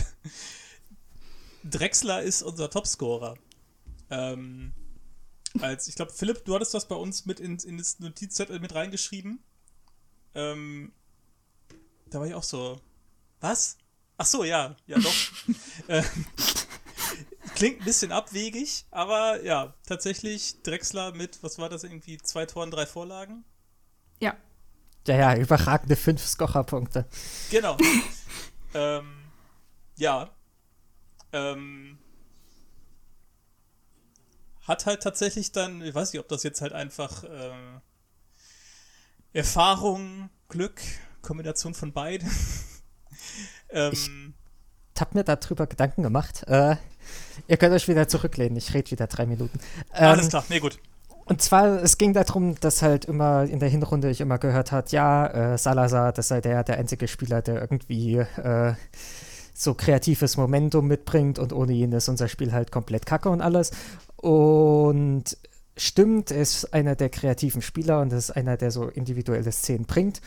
Drexler 1.65 2.23
ist 2.23 2.43
unser 2.43 2.71
Topscorer. 2.71 3.37
Ähm, 4.11 4.73
als, 5.61 5.89
ich 5.89 5.95
glaube, 5.95 6.13
Philipp, 6.13 6.45
du 6.45 6.55
hattest 6.55 6.75
das 6.75 6.89
bei 6.89 6.95
uns 6.95 7.27
mit 7.27 7.41
in, 7.41 7.59
in 7.59 7.79
das 7.79 7.99
Notizzettel 7.99 8.61
mit 8.61 8.75
reingeschrieben. 8.75 9.43
Ähm, 10.35 10.93
da 12.09 12.21
war 12.21 12.27
ich 12.27 12.35
auch 12.35 12.43
so, 12.43 12.81
was? 13.41 13.77
Ach 14.21 14.27
so, 14.27 14.45
ja, 14.45 14.77
ja 14.87 14.99
doch. 14.99 15.15
äh, 15.89 16.03
klingt 17.55 17.81
ein 17.81 17.85
bisschen 17.87 18.13
abwegig, 18.13 18.85
aber 18.91 19.43
ja, 19.43 19.73
tatsächlich 19.87 20.61
Drexler 20.63 21.13
mit, 21.13 21.43
was 21.43 21.59
war 21.59 21.71
das 21.71 21.85
irgendwie, 21.85 22.19
zwei 22.19 22.45
Toren, 22.45 22.71
drei 22.71 22.85
Vorlagen? 22.85 23.47
Ja. 24.21 24.37
Ja, 25.07 25.17
ja, 25.17 25.37
überragende 25.37 25.97
fünf 25.97 26.23
Scorer-Punkte. 26.23 27.07
Genau. 27.51 27.79
ähm, 28.75 29.23
ja. 29.97 30.29
Ähm, 31.33 31.99
hat 34.69 34.85
halt 34.85 35.03
tatsächlich 35.03 35.51
dann, 35.53 35.81
ich 35.81 35.95
weiß 35.95 36.13
nicht, 36.13 36.21
ob 36.21 36.29
das 36.29 36.43
jetzt 36.43 36.61
halt 36.61 36.75
einfach 36.75 37.25
äh, 37.25 37.81
Erfahrung, 39.33 40.29
Glück, 40.51 40.83
Kombination 41.23 41.73
von 41.73 41.95
beiden 41.95 42.31
ähm, 43.73 43.93
ich 43.93 45.01
habe 45.01 45.19
mir 45.19 45.25
darüber 45.25 45.67
Gedanken 45.67 46.03
gemacht. 46.03 46.45
Äh, 46.47 46.77
ihr 47.49 47.57
könnt 47.57 47.75
euch 47.75 47.89
wieder 47.89 48.09
zurücklehnen. 48.09 48.57
Ich 48.57 48.75
rede 48.75 48.91
wieder 48.91 49.07
drei 49.07 49.27
Minuten. 49.27 49.59
Ähm, 49.95 50.09
Alles 50.09 50.29
klar, 50.29 50.45
nee, 50.49 50.61
gut. 50.61 50.79
Und 51.25 51.41
zwar, 51.41 51.83
es 51.83 51.97
ging 51.97 52.13
darum, 52.13 52.57
dass 52.59 52.83
halt 52.83 53.05
immer 53.05 53.45
in 53.45 53.61
der 53.61 53.69
Hinrunde 53.69 54.11
ich 54.11 54.21
immer 54.21 54.39
gehört 54.39 54.73
hat, 54.73 54.91
ja, 54.91 55.53
äh, 55.53 55.59
Salazar, 55.59 56.13
das 56.13 56.29
sei 56.29 56.41
der, 56.41 56.65
der 56.65 56.77
einzige 56.77 57.07
Spieler, 57.07 57.41
der 57.41 57.61
irgendwie 57.61 58.17
äh, 58.17 58.75
so 59.55 59.75
kreatives 59.75 60.37
Momentum 60.37 60.89
mitbringt 60.89 61.39
und 61.39 61.53
ohne 61.53 61.73
ihn 61.73 61.93
ist 61.93 62.09
unser 62.09 62.27
Spiel 62.27 62.53
halt 62.53 62.73
komplett 62.73 63.07
kacke 63.07 63.29
und 63.31 63.43
alles. 63.43 63.71
Und 64.17 65.37
stimmt, 65.77 66.31
er 66.33 66.43
ist 66.43 66.75
einer 66.75 66.97
der 66.97 67.11
kreativen 67.11 67.63
Spieler 67.63 68.01
und 68.01 68.13
ist 68.13 68.33
einer, 68.33 68.57
der 68.57 68.71
so 68.71 68.89
individuelle 68.89 69.53
Szenen 69.53 69.85
bringt. 69.85 70.21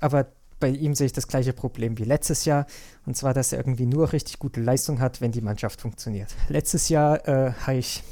Aber 0.00 0.26
bei 0.60 0.68
ihm 0.68 0.94
sehe 0.94 1.06
ich 1.06 1.12
das 1.12 1.28
gleiche 1.28 1.52
Problem 1.52 1.98
wie 1.98 2.04
letztes 2.04 2.44
Jahr. 2.44 2.66
Und 3.06 3.16
zwar, 3.16 3.34
dass 3.34 3.52
er 3.52 3.58
irgendwie 3.58 3.86
nur 3.86 4.12
richtig 4.12 4.38
gute 4.38 4.60
Leistung 4.60 5.00
hat, 5.00 5.20
wenn 5.20 5.32
die 5.32 5.40
Mannschaft 5.40 5.80
funktioniert. 5.80 6.34
Letztes 6.48 6.88
Jahr 6.88 7.26
äh, 7.28 7.52
habe 7.52 7.78
ich 7.78 8.02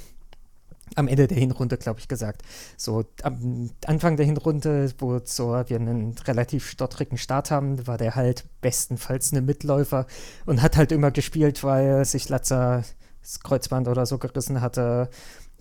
am 0.94 1.08
Ende 1.08 1.26
der 1.26 1.36
Hinrunde, 1.36 1.76
glaube 1.76 2.00
ich, 2.00 2.08
gesagt. 2.08 2.42
So 2.76 3.04
am 3.22 3.70
Anfang 3.86 4.16
der 4.16 4.24
Hinrunde, 4.24 4.92
wo 4.98 5.20
so 5.24 5.50
wir 5.66 5.76
einen 5.76 6.14
relativ 6.26 6.68
stottrigen 6.70 7.18
Start 7.18 7.50
haben, 7.50 7.86
war 7.86 7.98
der 7.98 8.14
halt 8.14 8.44
bestenfalls 8.60 9.32
eine 9.32 9.42
Mitläufer 9.42 10.06
und 10.46 10.62
hat 10.62 10.76
halt 10.76 10.92
immer 10.92 11.10
gespielt, 11.10 11.64
weil 11.64 12.04
sich 12.04 12.28
Latzer 12.28 12.84
das 13.20 13.40
Kreuzband 13.40 13.88
oder 13.88 14.06
so 14.06 14.18
gerissen 14.18 14.60
hatte 14.60 15.10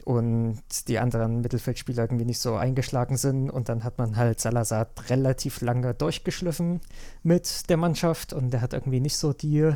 und 0.06 0.62
die 0.88 1.00
anderen 1.00 1.42
Mittelfeldspieler 1.42 2.04
irgendwie 2.04 2.26
nicht 2.26 2.40
so 2.40 2.56
eingeschlagen 2.56 3.18
sind. 3.18 3.50
Und 3.50 3.70
dann 3.70 3.84
hat 3.84 3.98
man 3.98 4.16
halt 4.16 4.40
Salazar 4.40 4.88
relativ 5.10 5.62
lange 5.62 5.96
durchgeschliffen 5.96 6.80
mit 7.24 7.70
der 7.70 7.78
Mannschaft 7.78 8.32
und 8.32 8.52
der 8.52 8.62
hat 8.62 8.74
irgendwie 8.74 9.00
nicht 9.00 9.18
so 9.18 9.34
die 9.34 9.74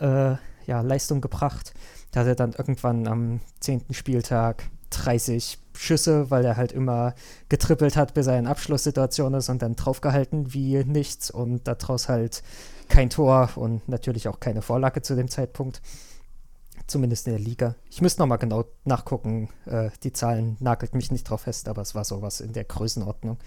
äh, 0.00 0.36
ja, 0.66 0.80
Leistung 0.80 1.20
gebracht. 1.20 1.74
Da 2.10 2.20
hat 2.20 2.26
er 2.26 2.34
dann 2.34 2.54
irgendwann 2.54 3.06
am 3.06 3.40
zehnten 3.60 3.92
Spieltag 3.92 4.64
30 4.90 5.58
Schüsse, 5.76 6.30
weil 6.30 6.44
er 6.44 6.56
halt 6.56 6.72
immer 6.72 7.14
getrippelt 7.50 7.96
hat, 7.96 8.14
bis 8.14 8.26
er 8.26 8.38
in 8.38 8.46
Abschlusssituation 8.46 9.34
ist 9.34 9.50
und 9.50 9.60
dann 9.60 9.76
draufgehalten 9.76 10.54
wie 10.54 10.82
nichts 10.84 11.30
und 11.30 11.68
daraus 11.68 12.08
halt 12.08 12.42
kein 12.88 13.10
Tor 13.10 13.50
und 13.56 13.88
natürlich 13.88 14.28
auch 14.28 14.40
keine 14.40 14.62
Vorlage 14.62 15.02
zu 15.02 15.16
dem 15.16 15.28
Zeitpunkt. 15.28 15.82
Zumindest 16.86 17.26
in 17.26 17.32
der 17.32 17.40
Liga. 17.40 17.76
Ich 17.90 18.02
müsste 18.02 18.20
nochmal 18.20 18.38
genau 18.38 18.64
nachgucken. 18.84 19.48
Äh, 19.64 19.90
die 20.02 20.12
Zahlen 20.12 20.56
nagelt 20.60 20.94
mich 20.94 21.10
nicht 21.10 21.24
drauf 21.24 21.42
fest, 21.42 21.68
aber 21.68 21.80
es 21.82 21.94
war 21.94 22.04
sowas 22.04 22.40
in 22.40 22.52
der 22.52 22.64
Größenordnung. 22.64 23.38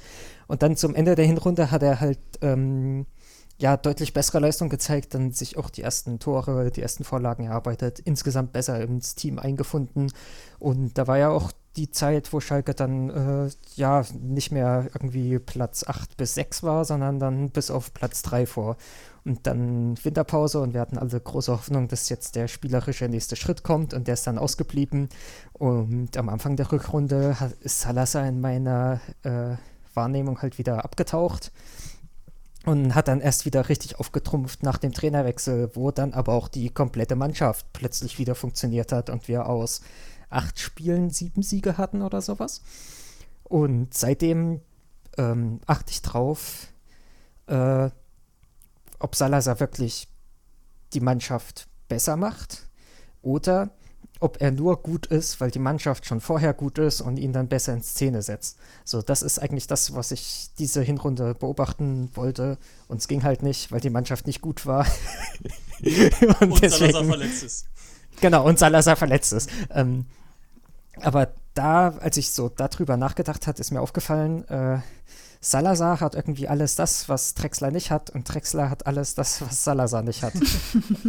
Und 0.48 0.64
dann 0.64 0.76
zum 0.76 0.96
Ende 0.96 1.16
der 1.16 1.26
Hinrunde 1.26 1.70
hat 1.70 1.84
er 1.84 2.00
halt 2.00 2.20
ähm, 2.42 3.06
ja 3.60 3.78
deutlich 3.78 4.14
bessere 4.14 4.40
Leistung 4.40 4.70
gezeigt, 4.70 5.14
dann 5.14 5.32
sich 5.32 5.58
auch 5.58 5.70
die 5.70 5.82
ersten 5.82 6.20
Tore, 6.20 6.72
die 6.72 6.82
ersten 6.82 7.04
Vorlagen 7.04 7.46
erarbeitet, 7.46 8.00
insgesamt 8.00 8.54
besser 8.54 8.82
ins 8.82 9.16
Team 9.16 9.40
eingefunden. 9.40 10.12
Und 10.60 10.98
da 10.98 11.08
war 11.08 11.18
ja 11.18 11.30
auch 11.30 11.52
die 11.76 11.92
Zeit, 11.92 12.34
wo 12.34 12.40
Schalke 12.40 12.74
dann 12.74 13.10
äh, 13.10 13.50
ja 13.76 14.04
nicht 14.20 14.52
mehr 14.52 14.90
irgendwie 14.94 15.38
Platz 15.40 15.84
8 15.86 16.18
bis 16.18 16.34
6 16.34 16.64
war, 16.64 16.86
sondern 16.86 17.20
dann 17.20 17.52
bis 17.52 17.70
auf 17.70 17.94
Platz 17.94 18.24
3 18.24 18.46
vor. 18.48 18.78
Und 19.28 19.46
dann 19.46 19.98
Winterpause 20.02 20.62
und 20.62 20.74
wir 20.74 20.80
hatten 20.80 20.98
alle 20.98 21.20
große 21.20 21.52
Hoffnung, 21.52 21.90
dass 21.90 22.08
jetzt 22.08 22.38
der 22.38 22.48
spielerische 22.48 23.10
nächste 23.10 23.36
Schritt 23.36 23.62
kommt 23.62 23.94
und 23.94 24.08
der 24.08 24.14
ist 24.14 24.26
dann 24.26 24.38
ausgeblieben. 24.38 25.10
Und 25.52 26.16
am 26.16 26.30
Anfang 26.30 26.56
der 26.56 26.72
Rückrunde 26.72 27.36
ist 27.60 27.82
Salazar 27.82 28.26
in 28.26 28.40
meiner 28.40 29.02
äh, 29.24 29.58
Wahrnehmung 29.94 30.42
halt 30.42 30.58
wieder 30.58 30.86
abgetaucht 30.86 31.52
und 32.66 32.96
hat 32.96 33.10
dann 33.10 33.20
erst 33.20 33.46
wieder 33.46 33.68
richtig 33.68 34.00
aufgetrumpft 34.00 34.64
nach 34.64 34.78
dem 34.78 34.94
Trainerwechsel, 34.94 35.72
wo 35.74 35.92
dann 35.92 36.14
aber 36.14 36.32
auch 36.32 36.48
die 36.48 36.70
komplette 36.70 37.18
Mannschaft 37.18 37.66
plötzlich 37.74 38.20
wieder 38.20 38.34
funktioniert 38.34 38.94
hat 38.94 39.10
und 39.10 39.28
wir 39.28 39.48
aus 39.48 39.82
acht 40.30 40.58
Spielen 40.58 41.10
sieben 41.10 41.44
Siege 41.44 41.78
hatten 41.78 42.02
oder 42.02 42.22
sowas. 42.22 42.62
Und 43.44 43.94
seitdem 43.94 44.62
ähm, 45.18 45.60
achte 45.66 45.92
ich 45.92 46.02
drauf, 46.02 46.68
äh, 47.48 47.90
ob 49.00 49.16
Salazar 49.16 49.60
wirklich 49.60 50.08
die 50.94 51.02
Mannschaft 51.02 51.68
besser 51.88 52.16
macht 52.16 52.68
oder 53.22 53.72
ob 54.20 54.42
er 54.42 54.52
nur 54.52 54.82
gut 54.82 55.06
ist, 55.06 55.40
weil 55.40 55.52
die 55.52 55.60
Mannschaft 55.60 56.06
schon 56.06 56.22
vorher 56.22 56.54
gut 56.54 56.80
ist 56.80 57.02
und 57.02 57.18
ihn 57.18 57.34
dann 57.34 57.48
besser 57.48 57.74
in 57.74 57.84
Szene 57.84 58.22
setzt. 58.22 58.58
So, 58.84 59.02
das 59.02 59.22
ist 59.22 59.40
eigentlich 59.40 59.68
das, 59.68 59.94
was 59.94 60.12
ich 60.12 60.50
diese 60.58 60.82
Hinrunde 60.82 61.36
beobachten 61.36 62.10
wollte. 62.16 62.58
Und 62.88 62.98
es 62.98 63.08
ging 63.08 63.24
halt 63.24 63.44
nicht, 63.44 63.72
weil 63.72 63.80
die 63.80 63.92
Mannschaft 63.92 64.26
nicht 64.26 64.42
gut 64.42 64.66
war. 64.66 64.88
und, 65.82 66.42
und 66.42 66.62
deswegen, 66.62 66.94
Salazar 66.94 67.06
verletzt 67.06 67.44
ist. 67.44 67.66
Genau, 68.20 68.46
und 68.48 68.58
Salazar 68.58 68.96
verletzt 68.96 69.34
ist. 69.34 69.50
Ähm, 69.70 70.06
aber 71.02 71.34
da, 71.54 71.90
als 71.90 72.18
ich 72.18 72.32
so 72.32 72.50
darüber 72.50 72.98
nachgedacht 72.98 73.46
habe, 73.46 73.60
ist 73.60 73.72
mir 73.72 73.82
aufgefallen, 73.82 74.48
äh, 74.48 74.80
Salazar 75.50 76.02
hat 76.02 76.14
irgendwie 76.14 76.48
alles 76.48 76.76
das, 76.76 77.08
was 77.08 77.34
Drexler 77.34 77.72
nicht 77.72 77.90
hat, 77.90 78.10
und 78.10 78.24
Drexler 78.26 78.70
hat 78.70 78.86
alles 78.86 79.16
das, 79.16 79.42
was 79.42 79.64
Salazar 79.64 80.02
nicht 80.02 80.22
hat. 80.22 80.34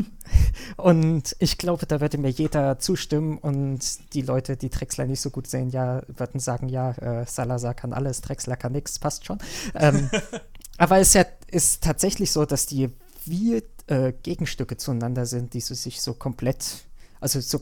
und 0.77 1.35
ich 1.41 1.59
glaube, 1.59 1.87
da 1.87 2.01
würde 2.01 2.19
mir 2.19 2.31
jeder 2.31 2.79
zustimmen 2.79 3.39
und 3.39 3.81
die 4.15 4.23
Leute, 4.23 4.57
die 4.57 4.71
Drexler 4.71 5.07
nicht 5.07 5.21
so 5.21 5.31
gut 5.31 5.49
sehen, 5.49 5.71
ja, 5.71 6.03
würden 6.07 6.41
sagen, 6.41 6.69
ja, 6.69 6.93
äh, 6.93 7.27
Salazar 7.27 7.75
kann 7.75 7.93
alles, 7.93 8.21
Drexler 8.21 8.57
kann 8.57 8.73
nichts, 8.73 9.01
passt 9.01 9.25
schon. 9.27 9.39
Ähm, 9.75 10.09
aber 10.79 10.99
es 10.99 11.09
ist 11.09 11.15
ja 11.15 11.25
ist 11.51 11.83
tatsächlich 11.83 12.31
so, 12.31 12.45
dass 12.45 12.67
die 12.67 12.91
wie 13.25 13.63
äh, 13.87 14.13
Gegenstücke 14.23 14.77
zueinander 14.77 15.27
sind, 15.27 15.55
die 15.55 15.61
so 15.61 15.75
sich 15.75 16.01
so 16.01 16.15
komplett, 16.15 16.85
also 17.21 17.41
so 17.41 17.61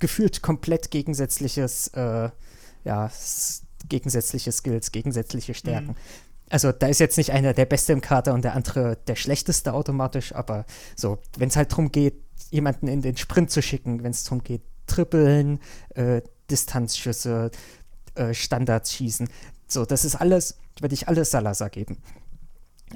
gefühlt 0.00 0.42
komplett 0.42 0.90
gegensätzliches, 0.90 1.88
äh, 1.88 2.30
ja, 2.84 3.10
gegensätzliche 3.88 4.52
Skills, 4.52 4.92
gegensätzliche 4.92 5.54
Stärken. 5.54 5.88
Mhm. 5.88 5.96
Also 6.50 6.72
da 6.72 6.86
ist 6.88 7.00
jetzt 7.00 7.16
nicht 7.16 7.32
einer 7.32 7.54
der 7.54 7.64
Beste 7.64 7.92
im 7.92 8.00
Kader 8.00 8.34
und 8.34 8.44
der 8.44 8.54
andere 8.54 8.98
der 9.06 9.16
Schlechteste 9.16 9.72
automatisch, 9.72 10.34
aber 10.34 10.66
so, 10.94 11.18
wenn 11.38 11.48
es 11.48 11.56
halt 11.56 11.72
darum 11.72 11.90
geht, 11.90 12.22
jemanden 12.50 12.86
in 12.88 13.02
den 13.02 13.16
Sprint 13.16 13.50
zu 13.50 13.62
schicken, 13.62 14.02
wenn 14.02 14.10
es 14.10 14.24
darum 14.24 14.44
geht, 14.44 14.62
Trippeln, 14.86 15.60
äh, 15.94 16.20
Distanzschüsse, 16.50 17.50
äh, 18.14 18.34
Standards 18.34 18.92
schießen, 18.92 19.28
so, 19.66 19.84
das 19.84 20.04
ist 20.04 20.16
alles, 20.16 20.58
würde 20.80 20.94
ich 20.94 21.08
alles 21.08 21.30
Salazar 21.30 21.70
geben. 21.70 21.98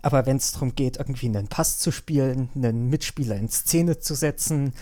Aber 0.02 0.26
wenn 0.26 0.36
es 0.36 0.52
darum 0.52 0.74
geht, 0.74 0.98
irgendwie 0.98 1.26
einen 1.26 1.48
Pass 1.48 1.78
zu 1.78 1.90
spielen, 1.90 2.50
einen 2.54 2.88
Mitspieler 2.88 3.36
in 3.36 3.48
Szene 3.48 3.98
zu 3.98 4.14
setzen, 4.14 4.74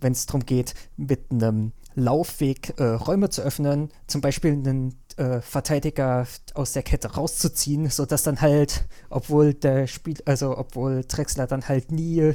wenn 0.00 0.12
es 0.12 0.26
darum 0.26 0.46
geht, 0.46 0.74
mit 0.96 1.30
einem 1.30 1.72
Laufweg 1.94 2.78
äh, 2.78 2.84
Räume 2.84 3.30
zu 3.30 3.42
öffnen, 3.42 3.90
zum 4.06 4.20
Beispiel 4.20 4.52
einen 4.52 4.94
äh, 5.20 5.42
Verteidiger 5.42 6.26
aus 6.54 6.72
der 6.72 6.82
Kette 6.82 7.12
rauszuziehen, 7.12 7.90
sodass 7.90 8.22
dann 8.22 8.40
halt, 8.40 8.86
obwohl 9.10 9.52
der 9.52 9.86
Spiel, 9.86 10.16
also 10.24 10.56
obwohl 10.56 11.04
Drexler 11.06 11.46
dann 11.46 11.68
halt 11.68 11.92
nie 11.92 12.32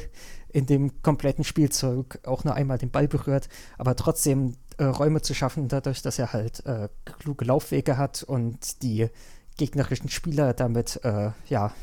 in 0.50 0.68
dem 0.68 1.02
kompletten 1.02 1.44
Spielzeug 1.44 2.20
auch 2.26 2.44
nur 2.44 2.54
einmal 2.54 2.78
den 2.78 2.92
Ball 2.92 3.08
berührt, 3.08 3.50
aber 3.80 3.96
trotzdem 3.96 4.56
äh, 4.78 4.84
Räume 4.84 5.22
zu 5.22 5.34
schaffen, 5.34 5.68
dadurch, 5.68 6.04
dass 6.04 6.20
er 6.20 6.32
halt 6.32 6.64
äh, 6.68 6.90
kluge 7.20 7.46
Laufwege 7.46 7.98
hat 7.98 8.22
und 8.22 8.84
die 8.84 9.10
gegnerischen 9.58 10.10
Spieler 10.10 10.54
damit 10.54 11.04
äh, 11.04 11.32
ja 11.48 11.74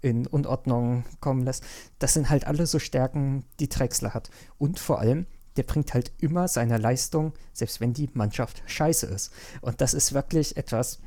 in 0.00 0.26
Unordnung 0.26 1.04
kommen 1.20 1.44
lässt. 1.44 1.64
Das 1.98 2.14
sind 2.14 2.30
halt 2.30 2.46
alle 2.46 2.66
so 2.66 2.78
Stärken, 2.78 3.44
die 3.58 3.68
Drexler 3.68 4.14
hat. 4.14 4.30
Und 4.56 4.78
vor 4.78 5.00
allem, 5.00 5.26
der 5.56 5.62
bringt 5.64 5.94
halt 5.94 6.12
immer 6.18 6.48
seine 6.48 6.78
Leistung, 6.78 7.32
selbst 7.52 7.80
wenn 7.80 7.92
die 7.92 8.10
Mannschaft 8.14 8.62
scheiße 8.66 9.06
ist. 9.06 9.32
Und 9.60 9.80
das 9.80 9.94
ist 9.94 10.12
wirklich 10.12 10.56
etwas, 10.56 11.00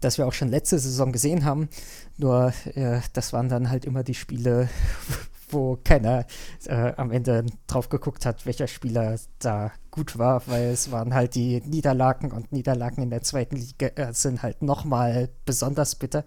das 0.00 0.18
wir 0.18 0.26
auch 0.26 0.32
schon 0.32 0.48
letzte 0.48 0.78
Saison 0.78 1.12
gesehen 1.12 1.44
haben. 1.44 1.68
Nur 2.16 2.52
äh, 2.74 3.00
das 3.12 3.32
waren 3.32 3.48
dann 3.48 3.70
halt 3.70 3.84
immer 3.84 4.02
die 4.02 4.14
Spiele, 4.14 4.68
wo 5.50 5.78
keiner 5.82 6.26
äh, 6.66 6.92
am 6.96 7.10
Ende 7.10 7.46
drauf 7.66 7.88
geguckt 7.88 8.26
hat, 8.26 8.44
welcher 8.46 8.66
Spieler 8.66 9.18
da 9.38 9.72
gut 9.90 10.18
war, 10.18 10.46
weil 10.46 10.68
es 10.68 10.90
waren 10.90 11.14
halt 11.14 11.34
die 11.34 11.60
Niederlagen 11.62 12.32
und 12.32 12.52
Niederlagen 12.52 13.02
in 13.02 13.10
der 13.10 13.22
zweiten 13.22 13.56
Liga 13.56 13.86
äh, 13.94 14.12
sind 14.12 14.42
halt 14.42 14.62
nochmal 14.62 15.30
besonders 15.44 15.94
bitter. 15.94 16.24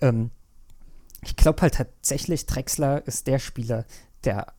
Ähm, 0.00 0.30
ich 1.22 1.36
glaube 1.36 1.62
halt 1.62 1.74
tatsächlich, 1.74 2.46
Drexler 2.46 3.06
ist 3.06 3.26
der 3.26 3.38
Spieler, 3.38 3.84
der, 4.24 4.52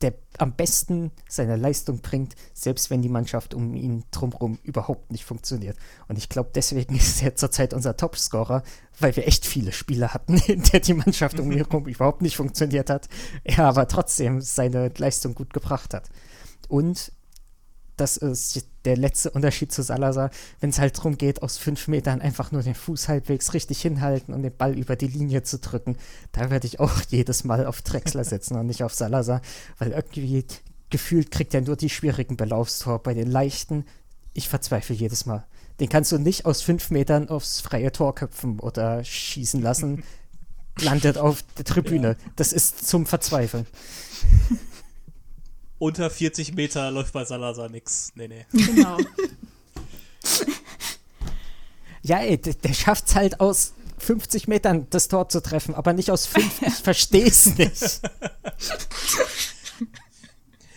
der 0.00 0.14
am 0.38 0.54
besten 0.54 1.10
seine 1.28 1.56
Leistung 1.56 2.00
bringt, 2.00 2.34
selbst 2.54 2.90
wenn 2.90 3.02
die 3.02 3.08
Mannschaft 3.08 3.54
um 3.54 3.74
ihn 3.74 4.04
drumherum 4.10 4.58
überhaupt 4.62 5.10
nicht 5.10 5.24
funktioniert. 5.24 5.76
Und 6.06 6.18
ich 6.18 6.28
glaube, 6.28 6.50
deswegen 6.54 6.94
ist 6.96 7.22
er 7.22 7.34
zurzeit 7.34 7.74
unser 7.74 7.96
Topscorer, 7.96 8.62
weil 9.00 9.16
wir 9.16 9.26
echt 9.26 9.44
viele 9.46 9.72
Spiele 9.72 10.14
hatten, 10.14 10.36
in 10.46 10.62
der 10.62 10.80
die 10.80 10.94
Mannschaft 10.94 11.40
um 11.40 11.50
ihn 11.50 11.58
herum 11.68 11.86
überhaupt 11.86 12.22
nicht 12.22 12.36
funktioniert 12.36 12.90
hat, 12.90 13.08
er 13.44 13.64
aber 13.64 13.88
trotzdem 13.88 14.40
seine 14.40 14.92
Leistung 14.96 15.34
gut 15.34 15.52
gebracht 15.52 15.94
hat. 15.94 16.08
Und 16.68 17.12
das 18.00 18.16
ist 18.16 18.66
der 18.84 18.96
letzte 18.96 19.30
Unterschied 19.30 19.72
zu 19.72 19.82
Salazar, 19.82 20.30
wenn 20.60 20.70
es 20.70 20.78
halt 20.78 20.96
darum 20.96 21.18
geht, 21.18 21.42
aus 21.42 21.58
fünf 21.58 21.88
Metern 21.88 22.20
einfach 22.20 22.52
nur 22.52 22.62
den 22.62 22.74
Fuß 22.74 23.08
halbwegs 23.08 23.52
richtig 23.54 23.82
hinhalten 23.82 24.32
und 24.32 24.42
den 24.42 24.56
Ball 24.56 24.78
über 24.78 24.96
die 24.96 25.08
Linie 25.08 25.42
zu 25.42 25.58
drücken. 25.58 25.96
Da 26.32 26.50
werde 26.50 26.66
ich 26.66 26.80
auch 26.80 27.00
jedes 27.08 27.44
Mal 27.44 27.66
auf 27.66 27.82
Drexler 27.82 28.24
setzen 28.24 28.56
und 28.56 28.66
nicht 28.66 28.82
auf 28.82 28.94
Salazar, 28.94 29.42
weil 29.78 29.92
irgendwie 29.92 30.46
gefühlt 30.90 31.30
kriegt 31.30 31.54
er 31.54 31.60
nur 31.60 31.76
die 31.76 31.90
schwierigen 31.90 32.36
Belaufstor. 32.36 33.02
Bei 33.02 33.14
den 33.14 33.30
leichten, 33.30 33.84
ich 34.32 34.48
verzweifle 34.48 34.94
jedes 34.94 35.26
Mal. 35.26 35.44
Den 35.80 35.88
kannst 35.88 36.10
du 36.12 36.18
nicht 36.18 36.46
aus 36.46 36.62
fünf 36.62 36.90
Metern 36.90 37.28
aufs 37.28 37.60
freie 37.60 37.92
Tor 37.92 38.14
köpfen 38.14 38.58
oder 38.58 39.04
schießen 39.04 39.60
lassen. 39.60 40.02
Landet 40.80 41.18
auf 41.18 41.42
der 41.56 41.64
Tribüne. 41.64 42.08
Ja. 42.10 42.30
Das 42.36 42.52
ist 42.52 42.86
zum 42.86 43.04
Verzweifeln 43.04 43.66
unter 45.78 46.10
40 46.10 46.54
Meter 46.54 46.90
läuft 46.90 47.12
bei 47.12 47.24
Salazar 47.24 47.68
nix. 47.68 48.12
Nee, 48.14 48.28
nee. 48.28 48.46
Genau. 48.52 48.98
ja, 52.02 52.18
ey, 52.18 52.38
der, 52.38 52.54
der 52.54 52.74
schafft's 52.74 53.14
halt 53.14 53.40
aus 53.40 53.74
50 53.98 54.48
Metern 54.48 54.86
das 54.90 55.08
Tor 55.08 55.28
zu 55.28 55.42
treffen, 55.42 55.74
aber 55.74 55.92
nicht 55.92 56.10
aus 56.10 56.26
5. 56.26 56.62
Ich 56.62 56.74
verstehe 56.82 57.26
es 57.26 57.56
nicht. 57.56 58.00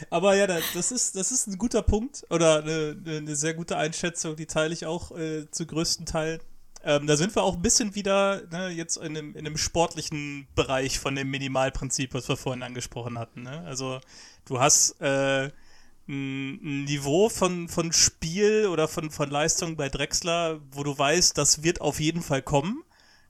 Aber 0.09 0.35
ja, 0.35 0.45
das 0.45 0.91
ist, 0.91 1.15
das 1.15 1.31
ist 1.31 1.47
ein 1.47 1.57
guter 1.57 1.81
Punkt 1.81 2.25
oder 2.29 2.61
eine, 2.61 2.97
eine 3.05 3.35
sehr 3.35 3.53
gute 3.53 3.77
Einschätzung, 3.77 4.35
die 4.35 4.45
teile 4.45 4.73
ich 4.73 4.85
auch 4.85 5.17
äh, 5.17 5.49
zu 5.49 5.65
größten 5.65 6.05
Teil. 6.05 6.39
Ähm, 6.83 7.05
da 7.05 7.15
sind 7.15 7.35
wir 7.35 7.43
auch 7.43 7.55
ein 7.55 7.61
bisschen 7.61 7.95
wieder 7.95 8.41
ne, 8.51 8.69
jetzt 8.69 8.97
in 8.97 9.15
einem, 9.15 9.35
in 9.35 9.45
einem 9.45 9.57
sportlichen 9.57 10.47
Bereich 10.55 10.99
von 10.99 11.15
dem 11.15 11.29
Minimalprinzip, 11.29 12.13
was 12.13 12.27
wir 12.27 12.37
vorhin 12.37 12.63
angesprochen 12.63 13.19
hatten. 13.19 13.43
Ne? 13.43 13.61
Also 13.65 14.01
du 14.51 14.59
hast 14.59 14.99
äh, 15.01 15.49
ein 16.07 16.83
Niveau 16.83 17.29
von, 17.29 17.69
von 17.69 17.93
Spiel 17.93 18.67
oder 18.67 18.89
von, 18.89 19.09
von 19.09 19.29
Leistung 19.29 19.77
bei 19.77 19.87
Drexler, 19.87 20.59
wo 20.71 20.83
du 20.83 20.97
weißt, 20.97 21.37
das 21.37 21.63
wird 21.63 21.79
auf 21.79 21.99
jeden 22.01 22.21
Fall 22.21 22.41
kommen. 22.41 22.83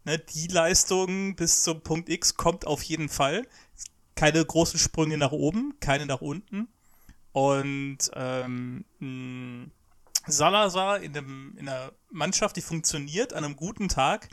Ne, 0.04 0.18
die 0.18 0.48
Leistung 0.48 1.36
bis 1.36 1.62
zum 1.62 1.82
Punkt 1.82 2.10
X 2.10 2.36
kommt 2.36 2.66
auf 2.66 2.82
jeden 2.82 3.08
Fall. 3.08 3.48
Keine 4.16 4.44
großen 4.44 4.80
Sprünge 4.80 5.18
nach 5.18 5.32
oben, 5.32 5.76
keine 5.80 6.08
nach 6.08 6.22
unten. 6.22 6.68
Und 7.34 8.00
ähm, 8.16 9.72
Salazar 10.26 11.02
in, 11.02 11.14
dem, 11.14 11.56
in 11.58 11.70
einer 11.70 11.92
Mannschaft, 12.10 12.58
die 12.58 12.62
funktioniert, 12.62 13.34
an 13.34 13.46
einem 13.46 13.56
guten 13.56 13.90
Tag, 13.90 14.28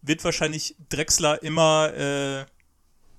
wird 0.00 0.24
wahrscheinlich 0.24 0.74
Drexler 0.88 1.42
immer 1.42 1.92
äh, 1.92 2.46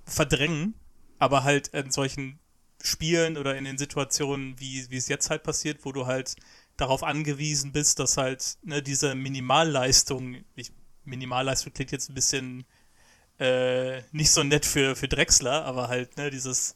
verdrängen, 0.06 0.74
aber 1.20 1.44
halt 1.44 1.68
in 1.68 1.92
solchen 1.92 2.41
Spielen 2.84 3.38
oder 3.38 3.58
in 3.58 3.66
den 3.66 3.78
Situationen, 3.78 4.60
wie, 4.60 4.90
wie 4.90 4.98
es 4.98 5.08
jetzt 5.08 5.30
halt 5.30 5.44
passiert, 5.44 5.80
wo 5.84 5.92
du 5.92 6.06
halt 6.06 6.36
darauf 6.78 7.04
angewiesen 7.04 7.72
bist, 7.72 8.00
dass 8.00 8.18
halt 8.18 8.58
ne, 8.64 8.82
diese 8.82 9.16
Minimalleistung, 9.16 10.44
ich, 10.56 10.72
Minimalleistung 11.04 11.74
klingt 11.74 11.92
jetzt 11.92 12.10
ein 12.10 12.16
bisschen 12.16 12.66
äh, 13.40 14.02
nicht 14.12 14.32
so 14.32 14.44
nett 14.44 14.66
für, 14.66 14.96
für 14.96 15.08
Drexler, 15.08 15.66
aber 15.66 15.88
halt 15.88 16.18
ne, 16.18 16.30
dieses 16.30 16.76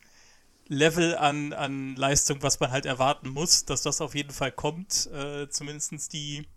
Level 0.67 1.15
an, 1.15 1.53
an 1.53 1.95
Leistung, 1.95 2.41
was 2.41 2.59
man 2.59 2.71
halt 2.71 2.85
erwarten 2.85 3.29
muss, 3.29 3.65
dass 3.65 3.83
das 3.83 4.01
auf 4.01 4.15
jeden 4.15 4.31
Fall 4.31 4.51
kommt, 4.51 5.07
äh, 5.13 5.47
zumindest 5.49 6.11
die, 6.13 6.47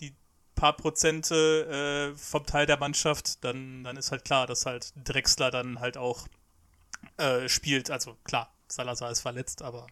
die 0.00 0.14
paar 0.54 0.76
Prozente 0.76 2.12
äh, 2.14 2.18
vom 2.18 2.46
Teil 2.46 2.66
der 2.66 2.78
Mannschaft, 2.78 3.44
dann, 3.44 3.84
dann 3.84 3.96
ist 3.98 4.12
halt 4.12 4.24
klar, 4.24 4.46
dass 4.46 4.64
halt 4.64 4.92
Drexler 4.96 5.50
dann 5.50 5.80
halt 5.80 5.98
auch 5.98 6.26
äh, 7.18 7.48
spielt. 7.48 7.90
Also 7.90 8.16
klar, 8.24 8.53
Salazar 8.68 9.10
ist 9.10 9.20
verletzt, 9.20 9.62
aber 9.62 9.86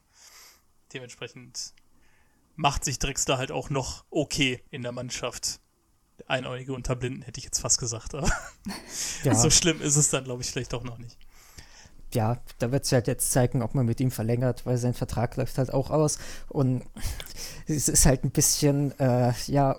dementsprechend 0.93 1.75
macht 2.55 2.85
sich 2.85 2.99
Drexler 2.99 3.39
halt 3.39 3.53
auch 3.53 3.71
noch 3.71 4.05
okay 4.11 4.63
in 4.71 4.83
der 4.83 4.93
Mannschaft. 4.93 5.61
Einäugige 6.27 6.75
unter 6.75 6.95
Blinden 6.95 7.23
hätte 7.23 7.39
ich 7.39 7.45
jetzt 7.45 7.61
fast 7.61 7.81
gesagt, 7.81 8.15
aber 8.15 8.31
ja. 9.25 9.35
so 9.35 9.51
schlimm 9.51 9.81
ist 9.81 9.97
es 9.97 10.11
dann, 10.11 10.25
glaube 10.25 10.43
ich, 10.43 10.51
vielleicht 10.51 10.75
auch 10.75 10.85
noch 10.85 10.99
nicht. 10.99 11.19
Ja, 12.15 12.43
da 12.59 12.71
wird 12.71 12.85
sich 12.85 12.93
halt 12.93 13.07
jetzt 13.07 13.33
zeigen, 13.33 13.63
ob 13.63 13.75
man 13.75 13.87
mit 13.87 13.99
ihm 13.99 14.11
verlängert, 14.11 14.67
weil 14.67 14.77
sein 14.77 14.93
Vertrag 14.93 15.37
läuft 15.37 15.57
halt 15.57 15.73
auch 15.73 15.91
aus. 15.91 16.19
Und 16.49 16.85
es 17.67 17.89
ist 17.89 18.07
halt 18.07 18.25
ein 18.25 18.31
bisschen, 18.31 18.99
äh, 19.01 19.33
ja, 19.47 19.77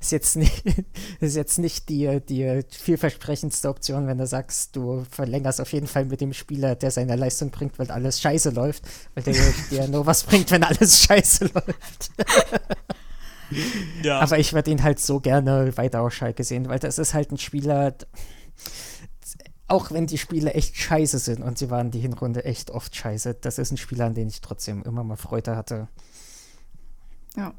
ist 0.00 0.12
jetzt 0.12 0.36
nicht, 0.36 0.64
ist 1.20 1.36
jetzt 1.36 1.58
nicht 1.58 1.88
die, 1.88 2.20
die 2.20 2.62
vielversprechendste 2.70 3.68
Option, 3.68 4.06
wenn 4.06 4.18
du 4.18 4.26
sagst, 4.26 4.76
du 4.76 5.04
verlängerst 5.10 5.60
auf 5.60 5.72
jeden 5.72 5.86
Fall 5.86 6.04
mit 6.04 6.20
dem 6.20 6.32
Spieler, 6.32 6.74
der 6.74 6.90
seine 6.90 7.16
Leistung 7.16 7.50
bringt, 7.50 7.78
weil 7.78 7.90
alles 7.90 8.20
scheiße 8.20 8.50
läuft, 8.50 8.84
weil 9.14 9.24
der 9.24 9.34
dir 9.70 9.88
nur 9.88 10.06
was 10.06 10.24
bringt, 10.24 10.50
wenn 10.50 10.62
alles 10.62 11.02
scheiße 11.04 11.50
läuft. 11.54 12.10
ja. 14.02 14.20
Aber 14.20 14.38
ich 14.38 14.52
würde 14.52 14.70
ihn 14.70 14.82
halt 14.82 15.00
so 15.00 15.20
gerne 15.20 15.76
weiter 15.76 16.02
auf 16.02 16.12
Schalke 16.12 16.44
sehen, 16.44 16.68
weil 16.68 16.78
das 16.78 16.98
ist 16.98 17.14
halt 17.14 17.32
ein 17.32 17.38
Spieler, 17.38 17.94
auch 19.66 19.90
wenn 19.90 20.06
die 20.06 20.18
Spiele 20.18 20.52
echt 20.52 20.76
scheiße 20.76 21.18
sind 21.18 21.42
und 21.42 21.58
sie 21.58 21.70
waren 21.70 21.90
die 21.90 22.00
Hinrunde 22.00 22.44
echt 22.44 22.70
oft 22.70 22.94
scheiße, 22.94 23.34
das 23.40 23.58
ist 23.58 23.72
ein 23.72 23.78
Spieler, 23.78 24.06
an 24.06 24.14
den 24.14 24.28
ich 24.28 24.42
trotzdem 24.42 24.82
immer 24.82 25.02
mal 25.02 25.16
Freude 25.16 25.56
hatte. 25.56 25.88
Ja. 27.36 27.54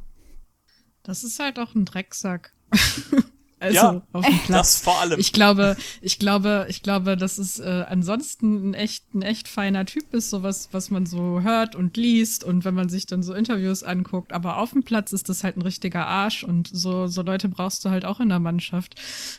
Das 1.06 1.24
ist 1.24 1.40
halt 1.40 1.60
auch 1.60 1.76
ein 1.76 1.86
Drecksack. 1.86 2.52
also 3.60 3.76
ja, 3.76 4.02
auf 4.12 4.26
dem 4.26 4.40
Platz. 4.40 4.74
Das 4.74 4.82
vor 4.82 5.00
allem. 5.00 5.20
Ich 5.20 5.32
glaube, 5.32 5.78
ich 6.02 6.18
glaube, 6.18 6.66
ich 6.68 6.82
glaube, 6.82 7.16
dass 7.16 7.38
es 7.38 7.60
äh, 7.60 7.86
ansonsten 7.88 8.72
ein 8.72 8.74
echt, 8.74 9.14
ein 9.14 9.22
echt 9.22 9.48
feiner 9.48 9.86
Typ 9.86 10.12
ist, 10.16 10.32
sowas, 10.32 10.70
was 10.72 10.90
man 10.90 11.06
so 11.06 11.42
hört 11.42 11.76
und 11.76 11.96
liest 11.96 12.44
und 12.44 12.66
wenn 12.66 12.74
man 12.74 12.90
sich 12.90 13.06
dann 13.06 13.22
so 13.22 13.36
Interviews 13.36 13.84
anguckt. 13.84 14.34
Aber 14.34 14.58
auf 14.58 14.72
dem 14.72 14.82
Platz 14.82 15.14
ist 15.14 15.30
das 15.30 15.44
halt 15.44 15.58
ein 15.58 15.62
richtiger 15.62 16.08
Arsch 16.08 16.44
und 16.44 16.70
so, 16.74 17.06
so 17.06 17.22
Leute 17.22 17.50
brauchst 17.50 17.86
du 17.86 17.92
halt 17.92 18.04
auch 18.04 18.20
in 18.20 18.30
der 18.30 18.40
Mannschaft, 18.40 18.96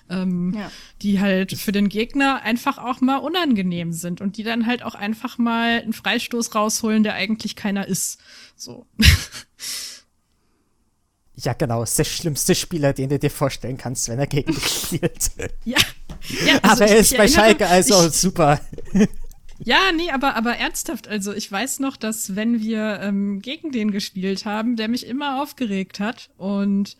ähm, 0.09 0.55
ja. 0.56 0.70
die 1.02 1.18
halt 1.18 1.52
für 1.52 1.72
den 1.72 1.88
Gegner 1.88 2.43
einfach 2.43 2.78
auch 2.78 3.01
mal 3.01 3.16
unangenehm 3.16 3.93
sind 3.93 4.20
und 4.20 4.36
die 4.36 4.44
dann 4.44 4.66
halt 4.66 4.84
auch 4.84 4.94
einfach 4.94 5.36
mal 5.36 5.80
einen 5.80 5.93
Freistoß 5.93 6.55
rausholen, 6.55 7.02
der 7.02 7.14
eigentlich 7.14 7.56
keiner 7.56 7.88
ist. 7.88 8.20
So. 8.55 8.86
Ja, 11.36 11.52
genau, 11.52 11.82
ist 11.82 11.98
der 11.98 12.04
schlimmste 12.04 12.54
Spieler, 12.54 12.94
den 12.94 13.10
du 13.10 13.18
dir 13.18 13.30
vorstellen 13.30 13.76
kannst, 13.76 14.08
wenn 14.08 14.18
er 14.18 14.26
gegen 14.26 14.54
dich 14.54 14.66
spielt. 14.66 15.30
ja. 15.64 15.78
ja 16.46 16.58
also 16.62 16.84
aber 16.84 16.90
er 16.90 16.96
ist 16.96 17.16
bei 17.16 17.28
Schalke 17.28 17.66
also 17.66 18.06
ich, 18.06 18.12
super. 18.14 18.60
Ja, 19.58 19.90
nee, 19.90 20.10
aber, 20.10 20.36
aber 20.36 20.56
ernsthaft, 20.56 21.08
also 21.08 21.32
ich 21.32 21.50
weiß 21.50 21.80
noch, 21.80 21.96
dass 21.96 22.36
wenn 22.36 22.60
wir 22.60 23.00
ähm, 23.00 23.40
gegen 23.40 23.72
den 23.72 23.90
gespielt 23.90 24.44
haben, 24.44 24.76
der 24.76 24.88
mich 24.88 25.06
immer 25.06 25.42
aufgeregt 25.42 25.98
hat 25.98 26.28
und 26.36 26.96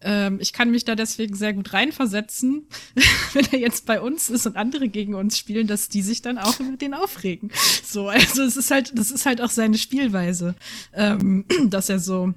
ähm, 0.00 0.38
ich 0.40 0.52
kann 0.52 0.70
mich 0.70 0.84
da 0.84 0.94
deswegen 0.94 1.34
sehr 1.34 1.52
gut 1.52 1.72
reinversetzen, 1.72 2.68
wenn 3.32 3.46
er 3.50 3.58
jetzt 3.58 3.84
bei 3.84 4.00
uns 4.00 4.30
ist 4.30 4.46
und 4.46 4.56
andere 4.56 4.88
gegen 4.88 5.14
uns 5.14 5.36
spielen, 5.36 5.66
dass 5.66 5.88
die 5.88 6.02
sich 6.02 6.22
dann 6.22 6.38
auch 6.38 6.60
über 6.60 6.76
den 6.76 6.94
aufregen. 6.94 7.50
So, 7.84 8.08
also 8.08 8.42
es 8.42 8.56
ist 8.56 8.70
halt, 8.70 8.96
das 8.96 9.10
ist 9.10 9.26
halt 9.26 9.40
auch 9.40 9.50
seine 9.50 9.76
Spielweise, 9.76 10.54
ähm, 10.94 11.46
dass 11.66 11.88
er 11.88 11.98
so 11.98 12.32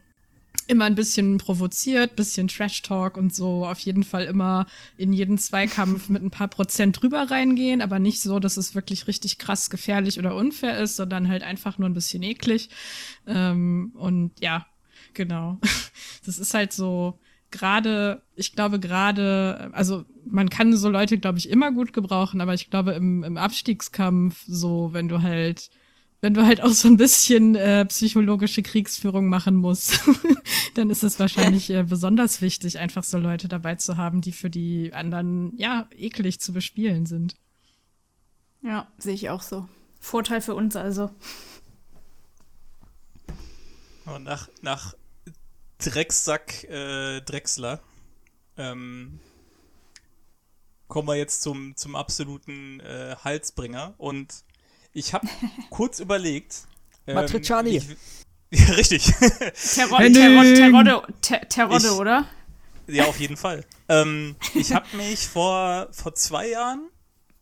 immer 0.72 0.86
ein 0.86 0.96
bisschen 0.96 1.38
provoziert, 1.38 2.16
bisschen 2.16 2.48
Trash-Talk 2.48 3.18
und 3.18 3.36
so. 3.36 3.66
Auf 3.66 3.80
jeden 3.80 4.04
Fall 4.04 4.24
immer 4.24 4.66
in 4.98 5.12
jeden 5.12 5.38
Zweikampf 5.38 6.08
mit 6.08 6.24
ein 6.24 6.32
paar 6.32 6.48
Prozent 6.48 7.02
drüber 7.02 7.30
reingehen, 7.30 7.82
aber 7.82 8.00
nicht 8.00 8.22
so, 8.22 8.40
dass 8.40 8.56
es 8.56 8.74
wirklich 8.74 9.08
richtig 9.08 9.38
krass 9.38 9.70
gefährlich 9.70 10.18
oder 10.18 10.34
unfair 10.34 10.80
ist, 10.80 10.96
sondern 10.96 11.28
halt 11.28 11.44
einfach 11.44 11.78
nur 11.78 11.90
ein 11.90 11.94
bisschen 11.94 12.24
eklig. 12.24 12.70
Ähm, 13.28 13.92
und 13.96 14.40
ja, 14.40 14.66
genau. 15.14 15.60
Das 16.24 16.38
ist 16.38 16.54
halt 16.54 16.72
so, 16.72 17.20
gerade, 17.50 18.22
ich 18.36 18.54
glaube 18.54 18.80
gerade, 18.80 19.72
also 19.74 20.06
man 20.26 20.50
kann 20.50 20.76
so 20.76 20.88
Leute, 20.90 21.18
glaube 21.18 21.40
ich, 21.40 21.50
immer 21.50 21.72
gut 21.72 21.94
gebrauchen, 21.94 22.42
aber 22.42 22.54
ich 22.54 22.70
glaube 22.70 22.92
im, 22.92 23.24
im 23.24 23.38
Abstiegskampf, 23.38 24.44
so 24.48 24.94
wenn 24.94 25.08
du 25.08 25.24
halt 25.24 25.72
wenn 26.22 26.36
du 26.36 26.46
halt 26.46 26.62
auch 26.62 26.70
so 26.70 26.88
ein 26.88 26.98
bisschen 26.98 27.56
äh, 27.56 27.84
psychologische 27.86 28.62
Kriegsführung 28.62 29.28
machen 29.28 29.56
musst, 29.56 30.00
dann 30.76 30.92
ist 30.92 31.04
es 31.04 31.20
wahrscheinlich 31.20 31.72
äh, 31.72 31.84
besonders 31.84 32.42
wichtig, 32.42 32.78
einfach 32.78 33.04
so 33.04 33.18
Leute 33.18 33.48
dabei 33.48 33.76
zu 33.76 33.98
haben, 33.98 34.22
die 34.22 34.32
für 34.32 34.52
die 34.52 34.94
anderen, 34.94 35.58
ja, 35.58 35.90
eklig 35.98 36.40
zu 36.40 36.54
bespielen 36.54 37.08
sind. 37.08 37.36
Ja, 38.62 38.88
sehe 39.00 39.16
ich 39.16 39.30
auch 39.32 39.42
so. 39.42 39.68
Vorteil 40.00 40.42
für 40.42 40.54
uns 40.54 40.76
also. 40.76 41.10
Und 44.06 44.24
nach, 44.24 44.48
nach 44.62 44.94
Drecksack 45.80 46.64
äh, 46.66 47.22
Drechsler 47.22 47.80
ähm, 48.58 49.20
kommen 50.88 51.08
wir 51.08 51.16
jetzt 51.16 51.42
zum, 51.42 51.76
zum 51.76 51.96
absoluten 51.96 52.80
äh, 52.82 53.16
Halsbringer 53.24 53.96
und 53.98 54.44
ich 54.94 55.14
habe 55.14 55.28
kurz 55.70 56.00
überlegt. 56.00 56.68
Ähm, 57.08 57.16
Matriciani. 57.16 57.78
Ich, 57.78 57.88
ja, 58.60 58.74
richtig. 58.74 59.06
Terodde, 60.56 61.04
Terodde, 61.50 61.96
oder? 61.96 62.26
Ja, 62.88 63.06
auf 63.06 63.20
jeden 63.20 63.38
Fall. 63.38 63.66
ähm, 63.90 64.36
ich 64.54 64.74
habe 64.74 64.86
mich 64.98 65.28
vor, 65.28 65.88
vor 65.92 66.16
zwei 66.16 66.50
Jahren 66.50 66.90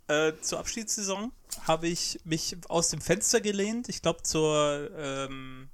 äh, 0.07 0.33
zur 0.41 0.59
Abschiedssaison 0.59 1.31
habe 1.63 1.87
ich 1.87 2.19
mich 2.23 2.57
aus 2.67 2.89
dem 2.89 3.01
Fenster 3.01 3.41
gelehnt. 3.41 3.89
Ich 3.89 4.01
glaube 4.01 4.23
zur 4.23 4.91
ähm, 4.97 5.69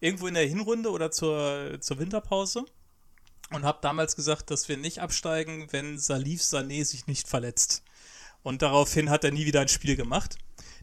irgendwo 0.00 0.26
in 0.26 0.34
der 0.34 0.46
Hinrunde 0.46 0.90
oder 0.90 1.10
zur, 1.10 1.78
zur 1.80 1.98
Winterpause 1.98 2.64
und 3.50 3.64
habe 3.64 3.78
damals 3.82 4.16
gesagt, 4.16 4.50
dass 4.50 4.68
wir 4.68 4.76
nicht 4.76 5.00
absteigen, 5.00 5.68
wenn 5.70 5.98
Salif 5.98 6.42
Sané 6.42 6.84
sich 6.84 7.06
nicht 7.06 7.28
verletzt. 7.28 7.82
Und 8.42 8.62
daraufhin 8.62 9.10
hat 9.10 9.24
er 9.24 9.32
nie 9.32 9.46
wieder 9.46 9.60
ein 9.60 9.68
Spiel 9.68 9.96
gemacht. 9.96 10.38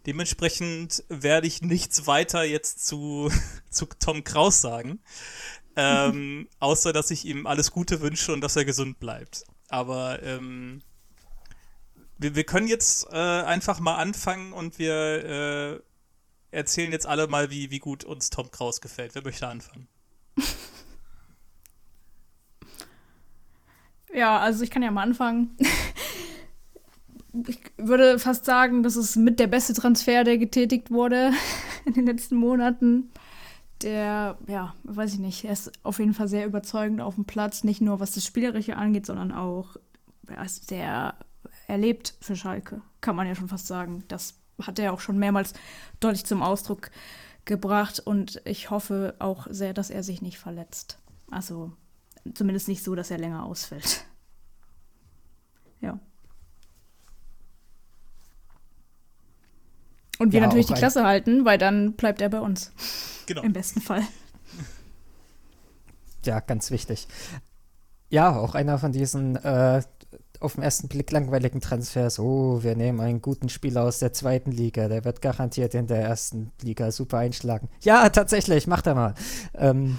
Dementsprechend 0.06 1.04
werde 1.08 1.48
ich 1.48 1.62
nichts 1.62 2.08
weiter 2.08 2.44
jetzt 2.44 2.86
zu, 2.86 3.32
zu 3.70 3.86
Tom 4.00 4.24
Kraus 4.24 4.62
sagen. 4.62 5.00
Ähm, 5.76 6.48
außer, 6.60 6.94
dass 6.94 7.12
ich 7.12 7.26
ihm 7.26 7.48
alles 7.48 7.72
Gute 7.72 8.02
wünsche 8.02 8.34
und 8.34 8.42
dass 8.42 8.56
er 8.56 8.66
gesund 8.66 9.00
bleibt. 9.00 9.46
Aber 9.70 10.22
ähm, 10.24 10.82
wir, 12.18 12.36
wir, 12.36 12.44
können 12.44 12.68
jetzt 12.68 13.08
äh, 13.12 13.18
einfach 13.18 13.80
mal 13.80 13.96
anfangen 13.96 14.54
und 14.54 14.78
wir 14.78 15.82
äh, 16.52 16.56
erzählen 16.56 16.92
jetzt 16.92 17.08
alle 17.08 17.28
mal, 17.28 17.50
wie, 17.50 17.72
wie 17.72 17.80
gut 17.80 18.04
uns 18.04 18.30
Tom 18.30 18.52
Kraus 18.52 18.82
gefällt. 18.82 19.16
Wer 19.16 19.24
möchte 19.24 19.48
anfangen? 19.48 19.88
Ja, 24.14 24.40
also 24.40 24.64
ich 24.64 24.70
kann 24.70 24.84
ja 24.84 24.92
mal 24.92 25.02
anfangen. 25.02 25.58
Ich 27.48 27.60
würde 27.78 28.20
fast 28.20 28.46
sagen, 28.46 28.84
das 28.84 28.96
ist 28.96 29.16
mit 29.16 29.40
der 29.40 29.48
beste 29.48 29.74
Transfer, 29.74 30.24
der 30.24 30.38
getätigt 30.38 30.92
wurde 30.92 31.32
in 31.86 31.94
den 31.94 32.06
letzten 32.06 32.36
Monaten. 32.36 33.12
Der, 33.82 34.38
ja, 34.48 34.76
weiß 34.84 35.14
ich 35.14 35.20
nicht, 35.20 35.44
er 35.44 35.54
ist 35.54 35.72
auf 35.84 36.00
jeden 36.00 36.14
Fall 36.14 36.28
sehr 36.28 36.46
überzeugend 36.46 37.02
auf 37.02 37.16
dem 37.16 37.26
Platz, 37.26 37.64
nicht 37.64 37.82
nur 37.82 38.00
was 38.00 38.12
das 38.12 38.26
Spielerische 38.26 38.78
angeht, 38.78 39.06
sondern 39.06 39.32
auch 39.32 39.76
er 40.28 40.46
ist 40.46 40.70
sehr 40.70 41.16
erlebt 41.68 42.16
für 42.22 42.36
Schalke, 42.36 42.82
kann 43.02 43.16
man 43.16 43.28
ja 43.28 43.36
schon 43.36 43.50
fast 43.50 43.68
sagen. 43.68 44.06
Das 44.08 44.36
hat 44.62 44.80
er 44.80 44.94
auch 44.94 45.02
schon 45.02 45.18
mehrmals 45.18 45.54
deutlich 46.00 46.26
zum 46.26 46.42
Ausdruck 46.42 46.92
gebracht 47.46 48.00
und 48.00 48.42
ich 48.46 48.70
hoffe 48.70 49.16
auch 49.20 49.48
sehr, 49.50 49.74
dass 49.74 49.90
er 49.90 50.04
sich 50.04 50.22
nicht 50.22 50.38
verletzt. 50.38 51.00
Also 51.30 51.74
zumindest 52.34 52.68
nicht 52.68 52.84
so, 52.84 52.96
dass 52.96 53.12
er 53.12 53.18
länger 53.18 53.46
ausfällt. 53.46 54.06
Ja. 55.82 56.00
Und 60.24 60.32
wir 60.32 60.40
ja, 60.40 60.46
natürlich 60.48 60.68
die 60.68 60.74
Klasse 60.74 61.06
halten, 61.06 61.46
weil 61.46 61.58
dann 61.58 61.94
bleibt 61.94 62.22
er 62.22 62.30
bei 62.30 62.40
uns. 62.40 62.72
Genau. 63.26 63.42
Im 63.42 63.54
besten 63.54 63.82
Fall. 63.82 64.02
Ja, 66.26 66.40
ganz 66.40 66.72
wichtig. 66.72 67.10
Ja, 68.10 68.38
auch 68.38 68.56
einer 68.56 68.80
von 68.80 68.94
diesen 68.94 69.36
äh, 69.36 69.82
auf 70.40 70.56
den 70.56 70.64
ersten 70.64 70.88
Blick 70.88 71.12
langweiligen 71.12 71.62
Transfers. 71.62 72.20
Oh, 72.20 72.64
wir 72.64 72.76
nehmen 72.76 73.00
einen 73.02 73.22
guten 73.22 73.50
Spieler 73.50 73.84
aus 73.84 74.00
der 74.00 74.14
zweiten 74.14 74.52
Liga, 74.52 74.88
der 74.88 75.04
wird 75.06 75.22
garantiert 75.22 75.74
in 75.74 75.88
der 75.88 76.02
ersten 76.02 76.52
Liga 76.62 76.92
super 76.92 77.18
einschlagen. 77.18 77.70
Ja, 77.82 78.08
tatsächlich, 78.10 78.68
macht 78.68 78.88
er 78.88 78.96
mal. 78.96 79.16
Ähm, 79.56 79.98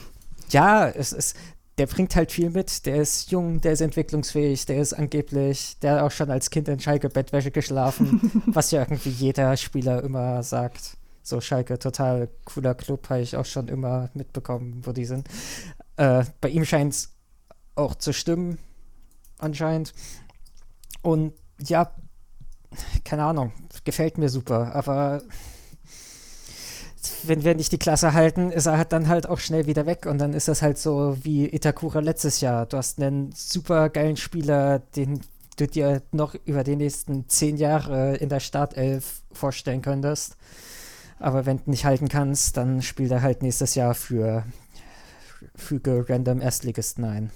ja, 0.51 0.89
es 0.89 1.13
ist, 1.13 1.37
der 1.79 1.87
bringt 1.87 2.15
halt 2.15 2.31
viel 2.31 2.51
mit. 2.51 2.87
Der 2.87 2.97
ist 2.97 3.31
jung, 3.31 3.61
der 3.61 3.73
ist 3.73 3.81
entwicklungsfähig, 3.81 4.67
der 4.67 4.81
ist 4.81 4.93
angeblich, 4.93 5.79
der 5.81 5.95
hat 5.95 6.03
auch 6.03 6.11
schon 6.11 6.31
als 6.31 6.51
Kind 6.51 6.69
in 6.69 6.81
Schalke 6.81 7.09
Bettwäsche 7.09 7.51
geschlafen, 7.51 8.43
was 8.47 8.71
ja 8.71 8.83
irgendwie 8.83 9.11
jeder 9.11 9.57
Spieler 9.57 10.03
immer 10.03 10.43
sagt. 10.43 10.97
So, 11.23 11.41
Schalke, 11.41 11.79
total 11.79 12.29
cooler 12.45 12.75
Club, 12.75 13.09
habe 13.09 13.23
ich 13.23 13.37
auch 13.37 13.47
schon 13.47 13.69
immer 13.69 14.11
mitbekommen, 14.15 14.83
wo 14.85 14.93
die 14.93 15.07
sind. 15.07 15.27
Äh, 15.97 16.25
bei 16.41 16.51
ihm 16.51 16.65
scheint 16.65 16.93
es 16.93 17.15
auch 17.75 17.95
zu 17.95 18.13
stimmen, 18.13 18.59
anscheinend. 19.39 19.95
Und 21.03 21.33
ja, 21.61 21.93
keine 23.05 23.25
Ahnung, 23.25 23.53
gefällt 23.85 24.19
mir 24.19 24.29
super, 24.29 24.75
aber 24.75 25.23
wenn 27.25 27.45
wir 27.45 27.55
nicht 27.55 27.73
die 27.73 27.79
Klasse 27.79 28.13
halten, 28.13 28.51
ist 28.51 28.67
er 28.67 28.79
halt 28.79 28.93
dann 28.93 29.09
halt 29.09 29.29
auch 29.29 29.39
schnell 29.39 29.67
wieder 29.67 29.87
weg 29.87 30.07
und 30.07 30.19
dann 30.19 30.33
ist 30.33 30.49
das 30.49 30.63
halt 30.63 30.79
so 30.79 31.17
wie 31.23 31.47
Itakura 31.47 32.01
letztes 32.01 32.41
Jahr. 32.41 32.67
Du 32.67 32.77
hast 32.77 33.01
einen 33.01 33.33
super 33.33 33.89
geilen 33.89 34.17
Spieler, 34.17 34.79
den 34.79 35.21
du 35.57 35.67
dir 35.67 36.03
noch 36.13 36.35
über 36.45 36.65
die 36.65 36.77
nächsten 36.77 37.29
zehn 37.29 37.57
Jahre 37.57 38.17
in 38.17 38.29
der 38.29 38.41
Startelf 38.41 39.23
vorstellen 39.33 39.83
könntest. 39.83 40.37
Aber 41.19 41.47
wenn 41.47 41.59
du 41.59 41.71
nicht 41.71 41.85
halten 41.85 42.09
kannst, 42.09 42.57
dann 42.57 42.83
spielt 42.83 43.11
er 43.11 43.23
halt 43.23 43.43
nächstes 43.43 43.75
Jahr 43.75 43.95
für 43.95 44.45
füge 45.55 46.09
random 46.09 46.41
Erstligisten 46.41 47.05
ein. 47.05 47.31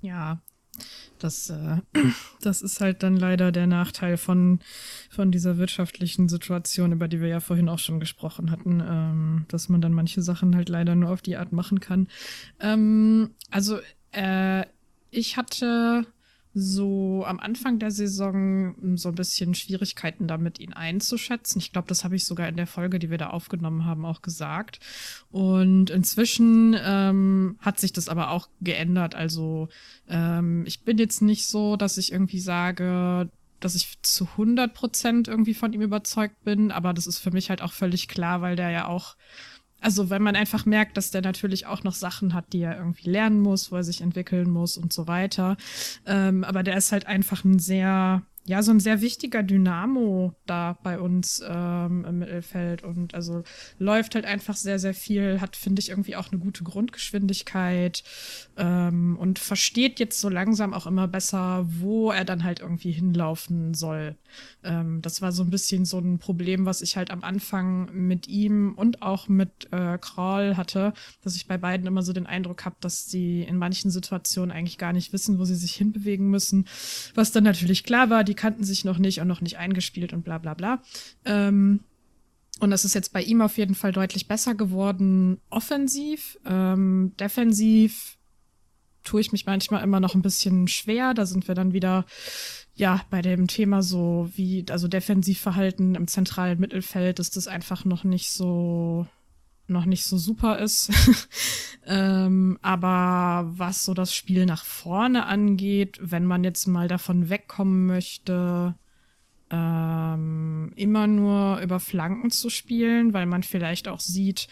Ja, 0.00 0.40
das, 1.22 1.50
äh, 1.50 1.78
das 2.42 2.62
ist 2.62 2.80
halt 2.80 3.02
dann 3.02 3.16
leider 3.16 3.52
der 3.52 3.66
Nachteil 3.66 4.16
von, 4.16 4.60
von 5.10 5.30
dieser 5.30 5.58
wirtschaftlichen 5.58 6.28
Situation, 6.28 6.92
über 6.92 7.08
die 7.08 7.20
wir 7.20 7.28
ja 7.28 7.40
vorhin 7.40 7.68
auch 7.68 7.78
schon 7.78 8.00
gesprochen 8.00 8.50
hatten, 8.50 8.82
ähm, 8.86 9.44
dass 9.48 9.68
man 9.68 9.80
dann 9.80 9.92
manche 9.92 10.22
Sachen 10.22 10.56
halt 10.56 10.68
leider 10.68 10.94
nur 10.94 11.10
auf 11.10 11.22
die 11.22 11.36
Art 11.36 11.52
machen 11.52 11.80
kann. 11.80 12.08
Ähm, 12.60 13.30
also, 13.50 13.78
äh, 14.12 14.64
ich 15.10 15.36
hatte 15.36 16.06
so 16.52 17.24
am 17.26 17.38
Anfang 17.38 17.78
der 17.78 17.90
Saison 17.90 18.74
so 18.96 19.10
ein 19.10 19.14
bisschen 19.14 19.54
Schwierigkeiten 19.54 20.26
damit, 20.26 20.58
ihn 20.58 20.72
einzuschätzen. 20.72 21.60
Ich 21.60 21.72
glaube, 21.72 21.88
das 21.88 22.02
habe 22.02 22.16
ich 22.16 22.24
sogar 22.24 22.48
in 22.48 22.56
der 22.56 22.66
Folge, 22.66 22.98
die 22.98 23.10
wir 23.10 23.18
da 23.18 23.30
aufgenommen 23.30 23.84
haben, 23.84 24.04
auch 24.04 24.20
gesagt. 24.20 24.80
Und 25.30 25.90
inzwischen 25.90 26.76
ähm, 26.82 27.56
hat 27.60 27.78
sich 27.78 27.92
das 27.92 28.08
aber 28.08 28.30
auch 28.30 28.48
geändert. 28.60 29.14
Also 29.14 29.68
ähm, 30.08 30.64
ich 30.66 30.82
bin 30.82 30.98
jetzt 30.98 31.22
nicht 31.22 31.46
so, 31.46 31.76
dass 31.76 31.98
ich 31.98 32.10
irgendwie 32.10 32.40
sage, 32.40 33.30
dass 33.60 33.74
ich 33.74 34.02
zu 34.02 34.24
100 34.24 34.74
Prozent 34.74 35.28
irgendwie 35.28 35.54
von 35.54 35.72
ihm 35.72 35.82
überzeugt 35.82 36.42
bin, 36.42 36.72
aber 36.72 36.94
das 36.94 37.06
ist 37.06 37.18
für 37.18 37.30
mich 37.30 37.50
halt 37.50 37.62
auch 37.62 37.72
völlig 37.72 38.08
klar, 38.08 38.40
weil 38.40 38.56
der 38.56 38.70
ja 38.70 38.86
auch 38.86 39.16
also 39.80 40.10
wenn 40.10 40.22
man 40.22 40.36
einfach 40.36 40.66
merkt, 40.66 40.96
dass 40.96 41.10
der 41.10 41.22
natürlich 41.22 41.66
auch 41.66 41.82
noch 41.82 41.94
Sachen 41.94 42.34
hat, 42.34 42.52
die 42.52 42.62
er 42.62 42.76
irgendwie 42.76 43.10
lernen 43.10 43.40
muss, 43.40 43.72
wo 43.72 43.76
er 43.76 43.84
sich 43.84 44.00
entwickeln 44.00 44.50
muss 44.50 44.76
und 44.76 44.92
so 44.92 45.06
weiter. 45.06 45.56
Ähm, 46.06 46.44
aber 46.44 46.62
der 46.62 46.76
ist 46.76 46.92
halt 46.92 47.06
einfach 47.06 47.44
ein 47.44 47.58
sehr 47.58 48.22
ja, 48.46 48.62
so 48.62 48.70
ein 48.70 48.80
sehr 48.80 49.00
wichtiger 49.00 49.42
Dynamo 49.42 50.34
da 50.46 50.78
bei 50.82 50.98
uns 50.98 51.42
ähm, 51.46 52.04
im 52.06 52.18
Mittelfeld 52.18 52.82
und 52.82 53.14
also 53.14 53.42
läuft 53.78 54.14
halt 54.14 54.24
einfach 54.24 54.56
sehr, 54.56 54.78
sehr 54.78 54.94
viel, 54.94 55.40
hat, 55.40 55.56
finde 55.56 55.80
ich, 55.80 55.90
irgendwie 55.90 56.16
auch 56.16 56.32
eine 56.32 56.40
gute 56.40 56.64
Grundgeschwindigkeit 56.64 58.02
ähm, 58.56 59.16
und 59.18 59.38
versteht 59.38 60.00
jetzt 60.00 60.20
so 60.20 60.28
langsam 60.28 60.72
auch 60.72 60.86
immer 60.86 61.06
besser, 61.06 61.66
wo 61.68 62.10
er 62.10 62.24
dann 62.24 62.42
halt 62.42 62.60
irgendwie 62.60 62.92
hinlaufen 62.92 63.74
soll. 63.74 64.16
Ähm, 64.64 65.02
das 65.02 65.20
war 65.20 65.32
so 65.32 65.42
ein 65.42 65.50
bisschen 65.50 65.84
so 65.84 65.98
ein 65.98 66.18
Problem, 66.18 66.64
was 66.64 66.80
ich 66.82 66.96
halt 66.96 67.10
am 67.10 67.22
Anfang 67.22 67.90
mit 67.92 68.26
ihm 68.26 68.72
und 68.74 69.02
auch 69.02 69.28
mit 69.28 69.68
äh, 69.70 69.98
Kral 69.98 70.56
hatte, 70.56 70.94
dass 71.22 71.36
ich 71.36 71.46
bei 71.46 71.58
beiden 71.58 71.86
immer 71.86 72.02
so 72.02 72.12
den 72.12 72.26
Eindruck 72.26 72.64
habe, 72.64 72.76
dass 72.80 73.06
sie 73.06 73.42
in 73.42 73.58
manchen 73.58 73.90
Situationen 73.90 74.50
eigentlich 74.50 74.78
gar 74.78 74.92
nicht 74.92 75.12
wissen, 75.12 75.38
wo 75.38 75.44
sie 75.44 75.56
sich 75.56 75.74
hinbewegen 75.74 76.28
müssen, 76.28 76.66
was 77.14 77.32
dann 77.32 77.44
natürlich 77.44 77.84
klar 77.84 78.08
war, 78.10 78.24
die 78.30 78.34
kannten 78.34 78.64
sich 78.64 78.84
noch 78.84 78.98
nicht 78.98 79.20
und 79.20 79.28
noch 79.28 79.40
nicht 79.40 79.58
eingespielt 79.58 80.12
und 80.12 80.22
bla 80.22 80.38
bla 80.38 80.54
bla. 80.54 80.82
Ähm, 81.24 81.80
und 82.60 82.70
das 82.70 82.84
ist 82.84 82.94
jetzt 82.94 83.12
bei 83.12 83.22
ihm 83.22 83.40
auf 83.40 83.58
jeden 83.58 83.74
Fall 83.74 83.92
deutlich 83.92 84.28
besser 84.28 84.54
geworden, 84.54 85.40
offensiv. 85.50 86.38
Ähm, 86.44 87.12
defensiv 87.18 88.18
tue 89.02 89.20
ich 89.20 89.32
mich 89.32 89.46
manchmal 89.46 89.82
immer 89.82 89.98
noch 89.98 90.14
ein 90.14 90.22
bisschen 90.22 90.68
schwer. 90.68 91.14
Da 91.14 91.26
sind 91.26 91.48
wir 91.48 91.54
dann 91.54 91.72
wieder 91.72 92.04
ja 92.74 93.00
bei 93.10 93.22
dem 93.22 93.46
Thema 93.46 93.82
so 93.82 94.30
wie, 94.34 94.64
also 94.70 94.88
Defensivverhalten 94.88 95.94
im 95.94 96.06
zentralen 96.06 96.60
Mittelfeld, 96.60 97.18
dass 97.18 97.30
das 97.30 97.48
einfach 97.48 97.84
noch 97.84 98.04
nicht 98.04 98.30
so 98.30 99.06
noch 99.70 99.86
nicht 99.86 100.04
so 100.04 100.18
super 100.18 100.58
ist. 100.58 100.90
ähm, 101.86 102.58
aber 102.62 103.50
was 103.56 103.84
so 103.84 103.94
das 103.94 104.14
Spiel 104.14 104.46
nach 104.46 104.64
vorne 104.64 105.26
angeht, 105.26 105.98
wenn 106.02 106.26
man 106.26 106.44
jetzt 106.44 106.66
mal 106.66 106.88
davon 106.88 107.30
wegkommen 107.30 107.86
möchte, 107.86 108.74
ähm, 109.50 110.72
immer 110.76 111.06
nur 111.06 111.60
über 111.60 111.80
Flanken 111.80 112.30
zu 112.30 112.50
spielen, 112.50 113.12
weil 113.12 113.26
man 113.26 113.42
vielleicht 113.42 113.88
auch 113.88 114.00
sieht, 114.00 114.48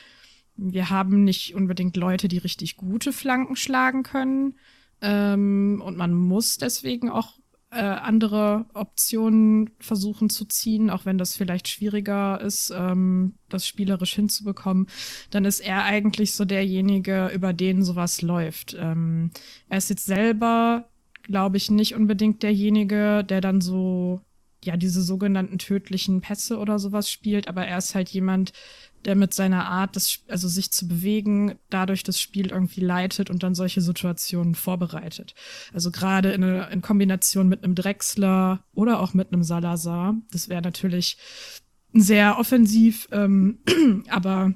wir 0.57 0.90
haben 0.90 1.23
nicht 1.23 1.55
unbedingt 1.55 1.97
Leute, 1.97 2.27
die 2.27 2.39
richtig 2.39 2.77
gute 2.77 3.12
Flanken 3.12 3.55
schlagen 3.55 4.03
können. 4.03 4.57
Ähm, 5.01 5.81
und 5.85 5.97
man 5.97 6.12
muss 6.12 6.59
deswegen 6.59 7.11
auch 7.11 7.38
äh, 7.70 7.81
andere 7.81 8.66
Optionen 8.73 9.70
versuchen 9.78 10.31
zu 10.31 10.47
ziehen, 10.47 10.89
auch 10.90 11.05
wenn 11.05 11.19
das 11.19 11.36
vielleicht 11.36 11.69
schwieriger 11.69 12.40
ist, 12.40 12.73
ähm, 12.74 13.35
das 13.49 13.66
spielerisch 13.66 14.15
hinzubekommen, 14.15 14.86
dann 15.31 15.45
ist 15.45 15.61
er 15.61 15.85
eigentlich 15.85 16.32
so 16.32 16.45
derjenige, 16.45 17.31
über 17.35 17.53
den 17.53 17.82
sowas 17.82 18.23
läuft. 18.23 18.74
Ähm, 18.78 19.31
er 19.69 19.78
ist 19.78 19.90
jetzt 19.90 20.07
selber, 20.07 20.89
glaube 21.24 21.59
ich, 21.59 21.70
nicht 21.70 21.95
unbedingt 21.95 22.43
derjenige, 22.43 23.23
der 23.24 23.40
dann 23.40 23.61
so 23.61 24.23
ja 24.65 24.77
diese 24.77 25.03
sogenannten 25.03 25.59
tödlichen 25.59 26.20
Pässe 26.20 26.59
oder 26.59 26.78
sowas 26.78 27.11
spielt, 27.11 27.49
aber 27.49 27.66
er 27.66 27.78
ist 27.78 27.95
halt 27.95 28.09
jemand, 28.09 28.53
der 29.09 29.16
mit 29.16 29.32
seiner 29.32 29.66
Art, 29.66 29.97
das, 29.97 30.20
also 30.28 30.48
sich 30.48 30.70
zu 30.70 30.86
bewegen, 30.86 31.59
dadurch 31.70 32.02
das 32.02 32.20
Spiel 32.20 32.51
irgendwie 32.51 32.82
leitet 32.82 33.30
und 33.30 33.43
dann 33.43 33.55
solche 33.55 33.80
Situationen 33.80 34.55
vorbereitet. 34.55 35.35
Also 35.72 35.90
gerade 35.90 36.32
in, 36.32 36.43
in 36.43 36.82
Kombination 36.82 37.48
mit 37.48 37.64
einem 37.64 37.74
Drechsler 37.74 38.62
oder 38.74 39.01
auch 39.01 39.14
mit 39.14 39.32
einem 39.32 39.43
Salazar. 39.43 40.14
Das 40.30 40.51
wäre 40.51 40.60
natürlich 40.60 41.16
sehr 41.94 42.39
offensiv, 42.39 43.09
ähm, 43.10 43.60
aber 44.10 44.52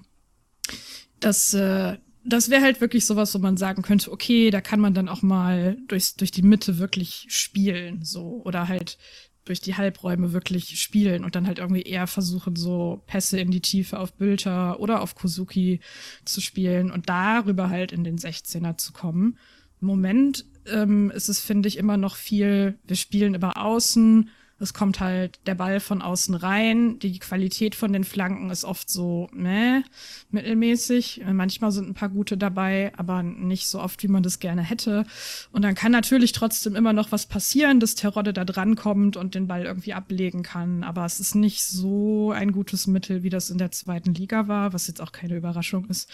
das, 1.18 1.54
äh, 1.54 1.96
das 2.22 2.50
wäre 2.50 2.62
halt 2.62 2.82
wirklich 2.82 3.06
sowas, 3.06 3.34
wo 3.34 3.38
man 3.38 3.56
sagen 3.56 3.82
könnte, 3.82 4.12
okay, 4.12 4.50
da 4.50 4.60
kann 4.60 4.80
man 4.80 4.92
dann 4.92 5.08
auch 5.08 5.22
mal 5.22 5.78
durchs, 5.88 6.14
durch 6.14 6.30
die 6.30 6.42
Mitte 6.42 6.78
wirklich 6.78 7.24
spielen, 7.28 8.04
so. 8.04 8.42
Oder 8.44 8.68
halt 8.68 8.98
durch 9.44 9.60
die 9.60 9.76
Halbräume 9.76 10.32
wirklich 10.32 10.80
spielen 10.80 11.24
und 11.24 11.34
dann 11.34 11.46
halt 11.46 11.58
irgendwie 11.58 11.82
eher 11.82 12.06
versuchen, 12.06 12.56
so 12.56 13.02
Pässe 13.06 13.40
in 13.40 13.50
die 13.50 13.60
Tiefe 13.60 13.98
auf 13.98 14.12
Bülter 14.14 14.78
oder 14.80 15.02
auf 15.02 15.14
Kozuki 15.14 15.80
zu 16.24 16.40
spielen 16.40 16.90
und 16.90 17.08
darüber 17.08 17.68
halt 17.68 17.92
in 17.92 18.04
den 18.04 18.18
16er 18.18 18.76
zu 18.76 18.92
kommen. 18.92 19.38
Im 19.80 19.88
Moment 19.88 20.44
ähm, 20.66 21.10
ist 21.10 21.28
es, 21.28 21.40
finde 21.40 21.68
ich, 21.68 21.76
immer 21.76 21.96
noch 21.96 22.16
viel, 22.16 22.78
wir 22.86 22.96
spielen 22.96 23.34
über 23.34 23.56
Außen, 23.56 24.30
Es 24.62 24.74
kommt 24.74 25.00
halt 25.00 25.40
der 25.46 25.56
Ball 25.56 25.80
von 25.80 26.02
außen 26.02 26.36
rein. 26.36 27.00
Die 27.00 27.18
Qualität 27.18 27.74
von 27.74 27.92
den 27.92 28.04
Flanken 28.04 28.48
ist 28.50 28.64
oft 28.64 28.88
so, 28.88 29.28
ne, 29.34 29.82
mittelmäßig. 30.30 31.22
Manchmal 31.32 31.72
sind 31.72 31.88
ein 31.88 31.94
paar 31.94 32.10
gute 32.10 32.36
dabei, 32.36 32.92
aber 32.96 33.24
nicht 33.24 33.66
so 33.66 33.80
oft, 33.80 34.02
wie 34.04 34.08
man 34.08 34.22
das 34.22 34.38
gerne 34.38 34.62
hätte. 34.62 35.04
Und 35.50 35.62
dann 35.62 35.74
kann 35.74 35.90
natürlich 35.90 36.30
trotzdem 36.30 36.76
immer 36.76 36.92
noch 36.92 37.10
was 37.10 37.26
passieren, 37.26 37.80
dass 37.80 37.96
Terodde 37.96 38.32
da 38.32 38.44
dran 38.44 38.76
kommt 38.76 39.16
und 39.16 39.34
den 39.34 39.48
Ball 39.48 39.64
irgendwie 39.64 39.94
ablegen 39.94 40.44
kann. 40.44 40.84
Aber 40.84 41.04
es 41.04 41.18
ist 41.18 41.34
nicht 41.34 41.64
so 41.64 42.30
ein 42.30 42.52
gutes 42.52 42.86
Mittel, 42.86 43.24
wie 43.24 43.30
das 43.30 43.50
in 43.50 43.58
der 43.58 43.72
zweiten 43.72 44.14
Liga 44.14 44.46
war, 44.46 44.72
was 44.72 44.86
jetzt 44.86 45.00
auch 45.00 45.10
keine 45.10 45.36
Überraschung 45.36 45.86
ist. 45.86 46.08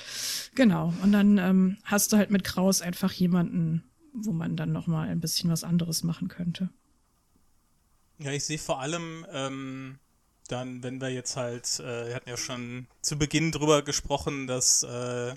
Genau. 0.55 0.95
Und 1.03 1.13
dann 1.13 1.37
ähm, 1.37 1.77
hast 1.85 2.13
du 2.13 2.17
halt 2.17 2.31
mit 2.31 2.45
Kraus 2.45 2.81
einfach 2.81 3.13
jemanden, 3.13 3.85
wo 4.15 4.33
man 4.33 4.57
dann 4.57 4.73
noch 4.73 4.87
mal 4.87 5.09
ein 5.09 5.21
bisschen 5.21 5.51
was 5.51 5.65
anderes 5.65 6.03
machen 6.03 6.29
könnte. 6.29 6.71
Ja, 8.19 8.33
ich 8.33 8.45
sehe 8.45 8.59
vor 8.59 8.81
allem 8.81 9.25
ähm, 9.33 9.99
dann, 10.49 10.83
wenn 10.83 11.01
wir 11.01 11.11
jetzt 11.11 11.37
halt, 11.37 11.79
äh, 11.81 12.09
wir 12.09 12.15
hatten 12.17 12.29
ja 12.29 12.37
schon 12.37 12.89
zu 13.01 13.17
Beginn 13.17 13.53
drüber 13.53 13.83
gesprochen, 13.83 14.47
dass 14.47 14.83
äh, 14.83 15.35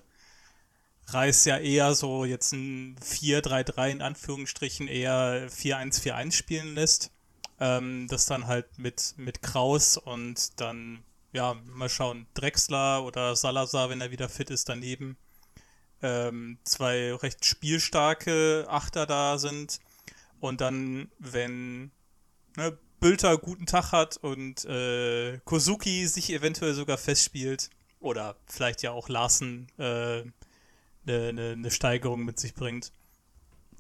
Reis 1.07 1.45
ja 1.45 1.57
eher 1.57 1.93
so 1.93 2.25
jetzt 2.25 2.53
ein 2.53 2.95
4-3-3 2.97 3.89
in 3.91 4.01
Anführungsstrichen 4.01 4.87
eher 4.87 5.49
4-1-4-1 5.49 6.31
spielen 6.31 6.75
lässt. 6.75 7.11
Ähm, 7.59 8.07
das 8.09 8.25
dann 8.25 8.47
halt 8.47 8.79
mit, 8.79 9.13
mit 9.17 9.43
Kraus 9.43 9.97
und 9.97 10.59
dann, 10.59 11.03
ja, 11.33 11.55
mal 11.65 11.89
schauen, 11.89 12.25
Drexler 12.33 13.03
oder 13.03 13.35
Salazar, 13.35 13.89
wenn 13.89 14.01
er 14.01 14.11
wieder 14.11 14.29
fit 14.29 14.49
ist, 14.49 14.69
daneben. 14.69 15.17
Ähm, 16.01 16.57
zwei 16.63 17.13
recht 17.13 17.45
spielstarke 17.45 18.65
Achter 18.67 19.05
da 19.05 19.37
sind. 19.37 19.79
Und 20.39 20.61
dann, 20.61 21.11
wenn 21.19 21.91
ne, 22.57 22.77
Bülter 22.99 23.37
guten 23.37 23.65
Tag 23.65 23.91
hat 23.91 24.17
und 24.17 24.63
äh, 24.65 25.39
Kozuki 25.45 26.07
sich 26.07 26.31
eventuell 26.31 26.73
sogar 26.73 26.97
festspielt 26.97 27.69
oder 27.99 28.35
vielleicht 28.45 28.83
ja 28.83 28.91
auch 28.91 29.09
Larsen 29.09 29.67
eine 29.77 30.33
äh, 31.07 31.11
ne, 31.11 31.33
ne, 31.33 31.57
ne 31.57 31.71
Steigerung 31.71 32.23
mit 32.23 32.39
sich 32.39 32.53
bringt. 32.53 32.91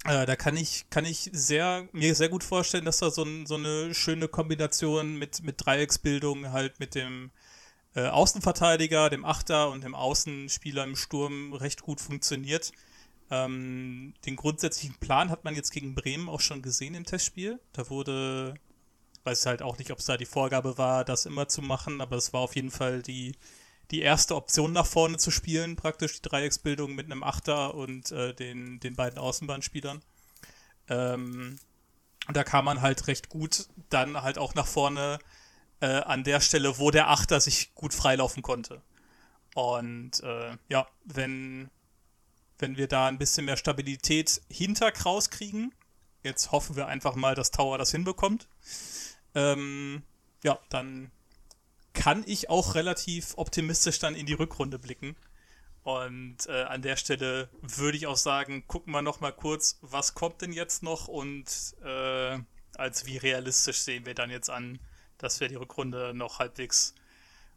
Äh, 0.05 0.25
da 0.25 0.35
kann 0.35 0.57
ich, 0.57 0.89
kann 0.89 1.05
ich 1.05 1.29
sehr, 1.33 1.87
mir 1.91 2.15
sehr 2.15 2.29
gut 2.29 2.43
vorstellen, 2.43 2.85
dass 2.85 2.97
da 2.97 3.11
so, 3.11 3.23
ein, 3.23 3.45
so 3.45 3.55
eine 3.55 3.93
schöne 3.93 4.27
Kombination 4.27 5.17
mit, 5.17 5.43
mit 5.43 5.63
Dreiecksbildung 5.63 6.51
halt 6.51 6.79
mit 6.79 6.95
dem 6.95 7.29
äh, 7.93 8.07
Außenverteidiger, 8.07 9.11
dem 9.11 9.25
Achter 9.25 9.69
und 9.69 9.83
dem 9.83 9.93
Außenspieler 9.93 10.83
im 10.83 10.95
Sturm 10.95 11.53
recht 11.53 11.81
gut 11.81 12.01
funktioniert. 12.01 12.71
Ähm, 13.31 14.13
den 14.25 14.35
grundsätzlichen 14.35 14.95
Plan 14.99 15.29
hat 15.29 15.45
man 15.45 15.55
jetzt 15.55 15.71
gegen 15.71 15.95
Bremen 15.95 16.27
auch 16.27 16.41
schon 16.41 16.61
gesehen 16.61 16.95
im 16.95 17.05
Testspiel. 17.05 17.59
Da 17.71 17.89
wurde, 17.89 18.55
weiß 19.23 19.45
halt 19.45 19.61
auch 19.61 19.77
nicht, 19.77 19.91
ob 19.91 19.99
es 19.99 20.05
da 20.05 20.17
die 20.17 20.25
Vorgabe 20.25 20.77
war, 20.77 21.05
das 21.05 21.25
immer 21.25 21.47
zu 21.47 21.61
machen, 21.61 22.01
aber 22.01 22.17
es 22.17 22.33
war 22.33 22.41
auf 22.41 22.55
jeden 22.55 22.71
Fall 22.71 23.01
die, 23.01 23.31
die 23.89 24.01
erste 24.01 24.35
Option 24.35 24.73
nach 24.73 24.85
vorne 24.85 25.17
zu 25.17 25.31
spielen, 25.31 25.77
praktisch 25.77 26.21
die 26.21 26.29
Dreiecksbildung 26.29 26.93
mit 26.93 27.05
einem 27.05 27.23
Achter 27.23 27.73
und 27.73 28.11
äh, 28.11 28.33
den, 28.33 28.81
den 28.81 28.95
beiden 28.95 29.17
Außenbahnspielern. 29.17 30.01
Ähm, 30.89 31.57
und 32.27 32.37
da 32.37 32.43
kam 32.43 32.65
man 32.65 32.81
halt 32.81 33.07
recht 33.07 33.29
gut 33.29 33.67
dann 33.89 34.21
halt 34.21 34.37
auch 34.37 34.55
nach 34.55 34.67
vorne 34.67 35.19
äh, 35.79 35.87
an 36.01 36.25
der 36.25 36.41
Stelle, 36.41 36.79
wo 36.79 36.91
der 36.91 37.09
Achter 37.09 37.39
sich 37.39 37.73
gut 37.75 37.93
freilaufen 37.93 38.43
konnte. 38.43 38.81
Und 39.55 40.21
äh, 40.21 40.57
ja, 40.69 40.87
wenn, 41.05 41.69
wenn 42.61 42.77
wir 42.77 42.87
da 42.87 43.07
ein 43.07 43.17
bisschen 43.17 43.45
mehr 43.45 43.57
Stabilität 43.57 44.41
hinter 44.49 44.91
Kraus 44.91 45.29
kriegen. 45.29 45.73
Jetzt 46.23 46.51
hoffen 46.51 46.75
wir 46.75 46.87
einfach 46.87 47.15
mal, 47.15 47.35
dass 47.35 47.51
Tower 47.51 47.77
das 47.77 47.91
hinbekommt. 47.91 48.47
Ähm, 49.33 50.03
ja, 50.43 50.59
dann 50.69 51.11
kann 51.93 52.23
ich 52.25 52.49
auch 52.49 52.75
relativ 52.75 53.33
optimistisch 53.37 53.99
dann 53.99 54.15
in 54.15 54.25
die 54.25 54.33
Rückrunde 54.33 54.79
blicken. 54.79 55.15
Und 55.83 56.47
äh, 56.47 56.63
an 56.63 56.83
der 56.83 56.95
Stelle 56.95 57.49
würde 57.61 57.97
ich 57.97 58.05
auch 58.05 58.17
sagen, 58.17 58.67
gucken 58.67 58.93
wir 58.93 59.01
noch 59.01 59.19
mal 59.19 59.31
kurz, 59.31 59.79
was 59.81 60.13
kommt 60.13 60.41
denn 60.41 60.53
jetzt 60.53 60.83
noch 60.83 61.07
und 61.07 61.45
äh, 61.83 62.37
als 62.75 63.05
wie 63.07 63.17
realistisch 63.17 63.79
sehen 63.79 64.05
wir 64.05 64.13
dann 64.13 64.29
jetzt 64.29 64.49
an, 64.49 64.79
dass 65.17 65.39
wir 65.39 65.47
die 65.47 65.55
Rückrunde 65.55 66.13
noch 66.13 66.39
halbwegs 66.39 66.93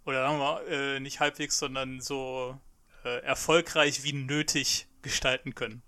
oder 0.06 0.26
sagen 0.26 0.38
wir 0.38 0.68
äh, 0.68 1.00
nicht 1.00 1.20
halbwegs, 1.20 1.58
sondern 1.58 2.00
so 2.00 2.58
äh, 3.04 3.22
erfolgreich 3.22 4.02
wie 4.04 4.12
nötig 4.12 4.86
gestalten 5.04 5.54
können. 5.54 5.82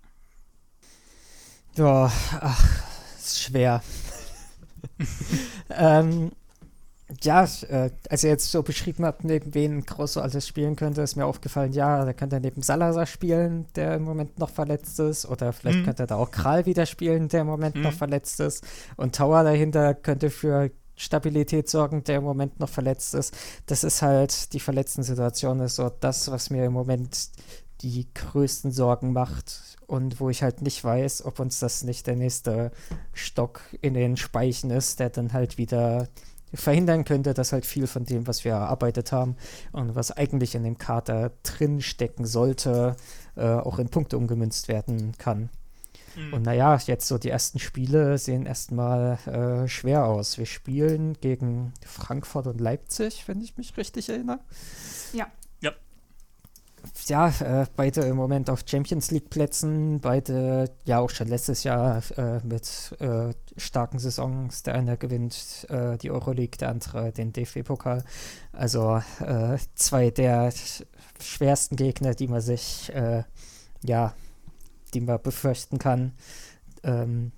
Ja, 1.75 2.11
ach, 2.39 2.83
ist 3.17 3.41
schwer. 3.41 3.83
ähm, 5.69 6.31
ja, 7.21 7.47
äh, 7.69 7.89
als 8.09 8.23
ihr 8.23 8.29
jetzt 8.29 8.51
so 8.51 8.63
beschrieben 8.63 9.05
habt, 9.05 9.23
neben 9.23 9.53
wen 9.53 9.85
Grosso 9.85 10.19
alles 10.19 10.47
spielen 10.47 10.75
könnte, 10.75 11.01
ist 11.01 11.15
mir 11.15 11.25
aufgefallen, 11.25 11.71
ja, 11.71 12.03
da 12.03 12.13
könnte 12.13 12.37
er 12.37 12.39
neben 12.39 12.61
Salazar 12.61 13.05
spielen, 13.05 13.65
der 13.75 13.95
im 13.95 14.03
Moment 14.03 14.39
noch 14.39 14.49
verletzt 14.49 14.99
ist. 14.99 15.25
Oder 15.25 15.53
vielleicht 15.53 15.79
mhm. 15.79 15.85
könnte 15.85 16.03
er 16.03 16.07
da 16.07 16.15
auch 16.15 16.31
Kral 16.31 16.65
wieder 16.65 16.85
spielen, 16.85 17.29
der 17.29 17.41
im 17.41 17.47
Moment 17.47 17.75
mhm. 17.75 17.83
noch 17.83 17.93
verletzt 17.93 18.39
ist. 18.39 18.65
Und 18.97 19.15
Tower 19.15 19.43
dahinter 19.43 19.93
könnte 19.93 20.29
für 20.29 20.71
Stabilität 20.97 21.69
sorgen, 21.69 22.03
der 22.03 22.17
im 22.17 22.23
Moment 22.23 22.59
noch 22.59 22.69
verletzt 22.69 23.13
ist. 23.13 23.35
Das 23.67 23.83
ist 23.83 24.01
halt, 24.01 24.51
die 24.53 24.59
verletzten 24.59 25.03
Situation 25.03 25.59
ist 25.59 25.75
so 25.75 25.89
das, 25.89 26.29
was 26.29 26.49
mir 26.49 26.65
im 26.65 26.73
Moment 26.73 27.29
die 27.81 28.07
größten 28.13 28.71
Sorgen 28.71 29.13
macht 29.13 29.77
und 29.85 30.19
wo 30.19 30.29
ich 30.29 30.43
halt 30.43 30.61
nicht 30.61 30.83
weiß, 30.83 31.25
ob 31.25 31.39
uns 31.39 31.59
das 31.59 31.83
nicht 31.83 32.07
der 32.07 32.15
nächste 32.15 32.71
Stock 33.13 33.61
in 33.81 33.93
den 33.93 34.17
Speichen 34.17 34.69
ist, 34.69 34.99
der 34.99 35.09
dann 35.09 35.33
halt 35.33 35.57
wieder 35.57 36.07
verhindern 36.53 37.03
könnte, 37.03 37.33
dass 37.33 37.51
halt 37.51 37.65
viel 37.65 37.87
von 37.87 38.05
dem, 38.05 38.25
was 38.25 38.45
wir 38.45 38.53
erarbeitet 38.53 39.11
haben 39.11 39.35
und 39.71 39.95
was 39.95 40.11
eigentlich 40.11 40.55
in 40.55 40.63
dem 40.63 40.77
Kater 40.77 41.31
drin 41.43 41.81
stecken 41.81 42.25
sollte, 42.25 42.95
äh, 43.35 43.45
auch 43.45 43.79
in 43.79 43.89
Punkte 43.89 44.17
umgemünzt 44.17 44.67
werden 44.67 45.13
kann. 45.17 45.49
Mhm. 46.15 46.33
Und 46.33 46.41
naja, 46.43 46.77
jetzt 46.85 47.07
so 47.07 47.17
die 47.17 47.29
ersten 47.29 47.59
Spiele 47.59 48.17
sehen 48.17 48.45
erstmal 48.45 49.19
äh, 49.27 49.67
schwer 49.67 50.05
aus. 50.05 50.37
Wir 50.37 50.45
spielen 50.45 51.17
gegen 51.19 51.73
Frankfurt 51.85 52.47
und 52.47 52.61
Leipzig, 52.61 53.27
wenn 53.27 53.41
ich 53.41 53.57
mich 53.57 53.75
richtig 53.77 54.09
erinnere. 54.09 54.39
Ja 55.13 55.27
ja, 57.07 57.29
äh, 57.39 57.65
beide 57.75 58.01
im 58.01 58.15
Moment 58.15 58.49
auf 58.49 58.63
Champions 58.65 59.11
League 59.11 59.29
Plätzen, 59.29 59.99
beide 59.99 60.69
ja 60.85 60.99
auch 60.99 61.09
schon 61.09 61.27
letztes 61.27 61.63
Jahr 61.63 62.01
äh, 62.17 62.39
mit 62.43 62.95
äh, 62.99 63.33
starken 63.57 63.99
Saisons. 63.99 64.63
Der 64.63 64.75
eine 64.75 64.97
gewinnt 64.97 65.65
äh, 65.69 65.97
die 65.97 66.11
Euroleague, 66.11 66.57
der 66.57 66.69
andere 66.69 67.11
den 67.11 67.33
DFB-Pokal. 67.33 68.03
Also 68.51 69.01
äh, 69.19 69.57
zwei 69.75 70.09
der 70.09 70.51
schwersten 71.21 71.75
Gegner, 71.75 72.13
die 72.13 72.27
man 72.27 72.41
sich, 72.41 72.93
äh, 72.93 73.23
ja, 73.83 74.13
die 74.93 75.01
man 75.01 75.21
befürchten 75.21 75.79
kann. 75.79 76.13
Ähm, 76.83 77.31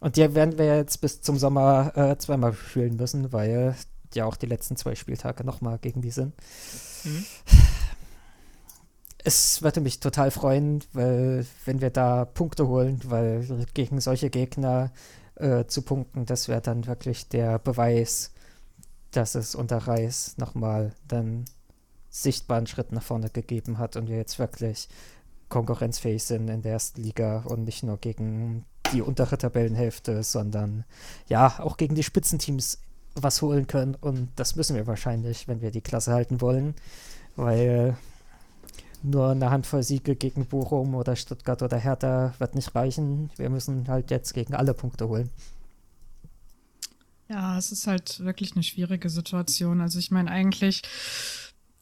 und 0.00 0.16
die 0.16 0.34
werden 0.34 0.58
wir 0.58 0.76
jetzt 0.76 1.00
bis 1.00 1.22
zum 1.22 1.38
Sommer 1.38 2.16
zweimal 2.18 2.52
fühlen 2.52 2.96
müssen, 2.96 3.32
weil 3.32 3.76
ja 4.14 4.24
auch 4.24 4.34
die 4.34 4.46
letzten 4.46 4.76
zwei 4.76 4.96
Spieltage 4.96 5.44
nochmal 5.44 5.78
gegen 5.78 6.02
die 6.02 6.10
sind. 6.10 6.34
Mhm 7.04 7.24
es 9.24 9.62
würde 9.62 9.80
mich 9.80 10.00
total 10.00 10.30
freuen, 10.30 10.82
weil 10.92 11.46
wenn 11.64 11.80
wir 11.80 11.90
da 11.90 12.24
Punkte 12.24 12.68
holen, 12.68 13.00
weil 13.04 13.66
gegen 13.74 14.00
solche 14.00 14.30
Gegner 14.30 14.90
äh, 15.36 15.64
zu 15.66 15.82
punkten, 15.82 16.26
das 16.26 16.48
wäre 16.48 16.60
dann 16.60 16.86
wirklich 16.86 17.28
der 17.28 17.58
Beweis, 17.58 18.32
dass 19.10 19.34
es 19.34 19.54
unter 19.54 19.78
Reis 19.78 20.36
nochmal 20.38 20.92
dann 21.06 21.44
sichtbaren 22.10 22.66
Schritt 22.66 22.92
nach 22.92 23.02
vorne 23.02 23.30
gegeben 23.30 23.78
hat 23.78 23.96
und 23.96 24.08
wir 24.08 24.16
jetzt 24.16 24.38
wirklich 24.38 24.88
konkurrenzfähig 25.48 26.22
sind 26.24 26.48
in 26.48 26.62
der 26.62 26.72
ersten 26.72 27.02
Liga 27.02 27.42
und 27.46 27.64
nicht 27.64 27.82
nur 27.82 27.98
gegen 27.98 28.64
die 28.92 29.02
untere 29.02 29.38
Tabellenhälfte, 29.38 30.22
sondern 30.22 30.84
ja, 31.28 31.60
auch 31.60 31.76
gegen 31.76 31.94
die 31.94 32.02
Spitzenteams 32.02 32.78
was 33.14 33.42
holen 33.42 33.66
können. 33.66 33.94
Und 33.94 34.30
das 34.36 34.56
müssen 34.56 34.76
wir 34.76 34.86
wahrscheinlich, 34.86 35.48
wenn 35.48 35.60
wir 35.60 35.70
die 35.70 35.80
Klasse 35.80 36.12
halten 36.12 36.40
wollen, 36.40 36.74
weil 37.36 37.96
nur 39.04 39.30
eine 39.30 39.50
Handvoll 39.50 39.82
Siege 39.82 40.16
gegen 40.16 40.46
Bochum 40.46 40.94
oder 40.94 41.16
Stuttgart 41.16 41.62
oder 41.62 41.76
Hertha 41.76 42.34
wird 42.38 42.54
nicht 42.54 42.74
reichen. 42.74 43.30
Wir 43.36 43.50
müssen 43.50 43.88
halt 43.88 44.10
jetzt 44.10 44.32
gegen 44.34 44.54
alle 44.54 44.74
Punkte 44.74 45.08
holen. 45.08 45.30
Ja, 47.28 47.56
es 47.56 47.72
ist 47.72 47.86
halt 47.86 48.20
wirklich 48.20 48.54
eine 48.54 48.62
schwierige 48.62 49.08
Situation. 49.08 49.80
Also 49.80 49.98
ich 49.98 50.10
meine, 50.10 50.30
eigentlich, 50.30 50.82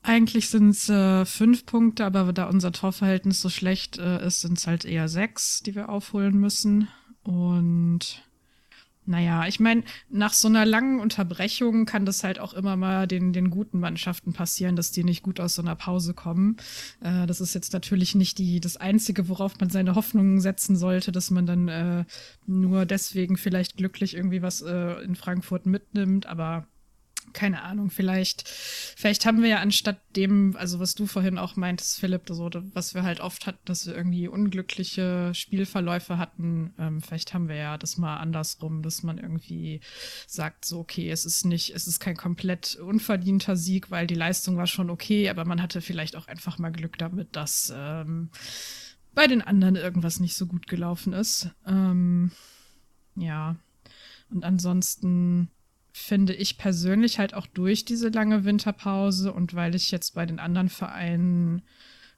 eigentlich 0.02 0.48
sind 0.48 0.70
es 0.70 0.88
äh, 0.88 1.24
fünf 1.24 1.66
Punkte, 1.66 2.04
aber 2.04 2.32
da 2.32 2.48
unser 2.48 2.72
Torverhältnis 2.72 3.40
so 3.40 3.48
schlecht 3.48 3.98
äh, 3.98 4.24
ist, 4.24 4.42
sind 4.42 4.58
es 4.58 4.66
halt 4.66 4.84
eher 4.84 5.08
sechs, 5.08 5.60
die 5.62 5.74
wir 5.74 5.88
aufholen 5.88 6.38
müssen. 6.38 6.88
Und 7.24 8.22
Naja, 9.06 9.46
ich 9.46 9.58
meine, 9.58 9.82
nach 10.08 10.32
so 10.32 10.46
einer 10.46 10.64
langen 10.66 11.00
Unterbrechung 11.00 11.86
kann 11.86 12.04
das 12.04 12.22
halt 12.22 12.38
auch 12.38 12.52
immer 12.54 12.76
mal 12.76 13.06
den, 13.06 13.32
den 13.32 13.50
guten 13.50 13.80
Mannschaften 13.80 14.32
passieren, 14.32 14.76
dass 14.76 14.92
die 14.92 15.04
nicht 15.04 15.22
gut 15.22 15.40
aus 15.40 15.54
so 15.54 15.62
einer 15.62 15.74
Pause 15.74 16.14
kommen. 16.14 16.58
Äh, 17.00 17.26
das 17.26 17.40
ist 17.40 17.54
jetzt 17.54 17.72
natürlich 17.72 18.14
nicht 18.14 18.38
die, 18.38 18.60
das 18.60 18.76
Einzige, 18.76 19.28
worauf 19.28 19.58
man 19.58 19.70
seine 19.70 19.94
Hoffnungen 19.94 20.40
setzen 20.40 20.76
sollte, 20.76 21.12
dass 21.12 21.30
man 21.30 21.46
dann 21.46 21.68
äh, 21.68 22.04
nur 22.46 22.86
deswegen 22.86 23.36
vielleicht 23.36 23.76
glücklich 23.76 24.14
irgendwie 24.14 24.42
was 24.42 24.60
äh, 24.62 25.02
in 25.02 25.16
Frankfurt 25.16 25.66
mitnimmt, 25.66 26.26
aber 26.26 26.66
keine 27.32 27.62
Ahnung, 27.62 27.90
vielleicht, 27.90 28.48
vielleicht 28.48 29.26
haben 29.26 29.42
wir 29.42 29.48
ja 29.48 29.58
anstatt 29.58 29.98
dem, 30.16 30.56
also 30.56 30.80
was 30.80 30.94
du 30.94 31.06
vorhin 31.06 31.38
auch 31.38 31.56
meintest, 31.56 32.00
Philipp, 32.00 32.22
so, 32.28 32.50
was 32.72 32.94
wir 32.94 33.02
halt 33.02 33.20
oft 33.20 33.46
hatten, 33.46 33.60
dass 33.64 33.86
wir 33.86 33.94
irgendwie 33.94 34.28
unglückliche 34.28 35.32
Spielverläufe 35.34 36.18
hatten, 36.18 36.74
ähm, 36.78 37.00
vielleicht 37.00 37.34
haben 37.34 37.48
wir 37.48 37.56
ja 37.56 37.78
das 37.78 37.96
mal 37.96 38.16
andersrum, 38.18 38.82
dass 38.82 39.02
man 39.02 39.18
irgendwie 39.18 39.80
sagt, 40.26 40.64
so, 40.64 40.80
okay, 40.80 41.10
es 41.10 41.24
ist 41.24 41.44
nicht, 41.44 41.74
es 41.74 41.86
ist 41.86 42.00
kein 42.00 42.16
komplett 42.16 42.76
unverdienter 42.76 43.56
Sieg, 43.56 43.90
weil 43.90 44.06
die 44.06 44.14
Leistung 44.14 44.56
war 44.56 44.66
schon 44.66 44.90
okay, 44.90 45.28
aber 45.28 45.44
man 45.44 45.62
hatte 45.62 45.80
vielleicht 45.80 46.16
auch 46.16 46.28
einfach 46.28 46.58
mal 46.58 46.70
Glück 46.70 46.98
damit, 46.98 47.36
dass 47.36 47.72
ähm, 47.74 48.30
bei 49.14 49.26
den 49.26 49.42
anderen 49.42 49.76
irgendwas 49.76 50.20
nicht 50.20 50.36
so 50.36 50.46
gut 50.46 50.66
gelaufen 50.66 51.12
ist. 51.12 51.50
Ähm, 51.66 52.30
ja. 53.16 53.56
Und 54.30 54.44
ansonsten 54.44 55.50
finde 56.00 56.34
ich 56.34 56.58
persönlich 56.58 57.18
halt 57.18 57.34
auch 57.34 57.46
durch 57.46 57.84
diese 57.84 58.08
lange 58.08 58.44
Winterpause 58.44 59.32
und 59.32 59.54
weil 59.54 59.74
ich 59.74 59.90
jetzt 59.90 60.14
bei 60.14 60.26
den 60.26 60.38
anderen 60.38 60.68
Vereinen 60.68 61.62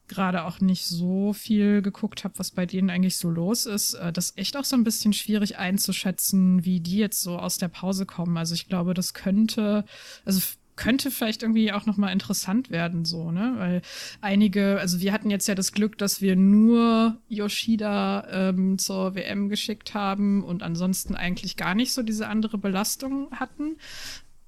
gerade 0.09 0.45
auch 0.45 0.61
nicht 0.61 0.87
so 0.87 1.33
viel 1.33 1.81
geguckt 1.81 2.25
habe, 2.25 2.39
was 2.39 2.51
bei 2.51 2.67
denen 2.67 2.91
eigentlich 2.91 3.17
so 3.17 3.31
los 3.31 3.67
ist, 3.67 3.95
äh, 3.95 4.13
das 4.13 4.37
echt 4.37 4.57
auch 4.57 4.65
so 4.65 4.77
ein 4.77 4.85
bisschen 4.85 5.13
schwierig 5.13 5.59
einzuschätzen, 5.59 6.65
wie 6.65 6.81
die 6.81 6.99
jetzt 6.99 7.23
so 7.23 7.39
aus 7.39 7.59
der 7.59 7.69
Pause 7.69 8.05
kommen. 8.05 8.37
Also 8.37 8.55
ich 8.55 8.69
glaube, 8.69 8.95
das 8.95 9.15
könnte, 9.15 9.85
also 10.25 10.41
könnte 10.83 11.13
vielleicht 11.13 11.43
irgendwie 11.45 11.71
auch 11.71 11.87
nochmal 11.87 12.13
interessant 12.13 12.71
werden, 12.71 13.05
so, 13.05 13.31
ne? 13.31 13.55
Weil 13.57 13.83
einige, 14.21 14.81
also 14.81 15.01
wir 15.01 15.13
hatten 15.13 15.31
jetzt 15.31 15.47
ja 15.47 15.55
das 15.55 15.73
Glück, 15.73 15.97
dass 15.97 16.21
wir 16.21 16.35
nur 16.35 17.21
Yoshida 17.29 18.27
ähm, 18.49 18.79
zur 18.79 19.15
WM 19.15 19.49
geschickt 19.49 19.95
haben 19.95 20.43
und 20.43 20.65
ansonsten 20.65 21.15
eigentlich 21.15 21.57
gar 21.57 21.77
nicht 21.77 21.93
so 21.93 22.03
diese 22.03 22.27
andere 22.27 22.59
Belastung 22.59 23.29
hatten. 23.31 23.77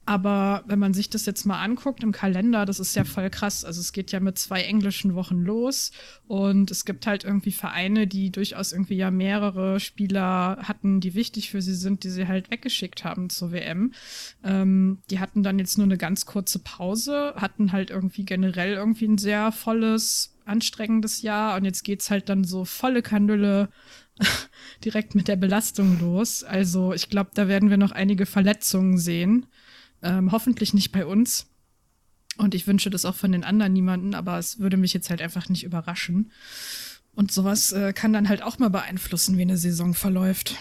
Aber 0.06 0.64
wenn 0.66 0.78
man 0.78 0.92
sich 0.92 1.08
das 1.08 1.24
jetzt 1.24 1.46
mal 1.46 1.62
anguckt 1.62 2.02
im 2.02 2.12
Kalender, 2.12 2.66
das 2.66 2.78
ist 2.78 2.94
ja 2.94 3.04
voll 3.04 3.30
krass. 3.30 3.64
Also 3.64 3.80
es 3.80 3.92
geht 3.92 4.12
ja 4.12 4.20
mit 4.20 4.38
zwei 4.38 4.62
englischen 4.62 5.14
Wochen 5.14 5.38
los 5.38 5.92
und 6.26 6.70
es 6.70 6.84
gibt 6.84 7.06
halt 7.06 7.24
irgendwie 7.24 7.52
Vereine, 7.52 8.06
die 8.06 8.30
durchaus 8.30 8.72
irgendwie 8.72 8.96
ja 8.96 9.10
mehrere 9.10 9.80
Spieler 9.80 10.58
hatten, 10.62 11.00
die 11.00 11.14
wichtig 11.14 11.50
für 11.50 11.62
sie 11.62 11.74
sind, 11.74 12.04
die 12.04 12.10
sie 12.10 12.28
halt 12.28 12.50
weggeschickt 12.50 13.04
haben 13.04 13.30
zur 13.30 13.52
WM. 13.52 13.92
Ähm, 14.42 14.98
die 15.08 15.20
hatten 15.20 15.42
dann 15.42 15.58
jetzt 15.58 15.78
nur 15.78 15.86
eine 15.86 15.96
ganz 15.96 16.26
kurze 16.26 16.58
Pause, 16.58 17.32
hatten 17.36 17.72
halt 17.72 17.90
irgendwie 17.90 18.24
generell 18.24 18.74
irgendwie 18.74 19.06
ein 19.06 19.18
sehr 19.18 19.52
volles, 19.52 20.36
anstrengendes 20.44 21.22
Jahr 21.22 21.56
und 21.56 21.64
jetzt 21.64 21.82
geht's 21.82 22.10
halt 22.10 22.28
dann 22.28 22.44
so 22.44 22.66
volle 22.66 23.00
Kanüle 23.00 23.70
direkt 24.84 25.14
mit 25.14 25.28
der 25.28 25.36
Belastung 25.36 25.98
los. 25.98 26.44
Also 26.44 26.92
ich 26.92 27.08
glaube, 27.08 27.30
da 27.32 27.48
werden 27.48 27.70
wir 27.70 27.78
noch 27.78 27.92
einige 27.92 28.26
Verletzungen 28.26 28.98
sehen. 28.98 29.46
Ähm, 30.04 30.30
hoffentlich 30.30 30.74
nicht 30.74 30.92
bei 30.92 31.04
uns. 31.04 31.46
Und 32.36 32.54
ich 32.54 32.66
wünsche 32.66 32.90
das 32.90 33.04
auch 33.04 33.14
von 33.14 33.32
den 33.32 33.42
anderen 33.42 33.72
niemanden, 33.72 34.14
aber 34.14 34.38
es 34.38 34.58
würde 34.58 34.76
mich 34.76 34.92
jetzt 34.92 35.08
halt 35.10 35.22
einfach 35.22 35.48
nicht 35.48 35.64
überraschen. 35.64 36.30
Und 37.14 37.32
sowas 37.32 37.72
äh, 37.72 37.92
kann 37.92 38.12
dann 38.12 38.28
halt 38.28 38.42
auch 38.42 38.58
mal 38.58 38.70
beeinflussen, 38.70 39.38
wie 39.38 39.42
eine 39.42 39.56
Saison 39.56 39.94
verläuft. 39.94 40.56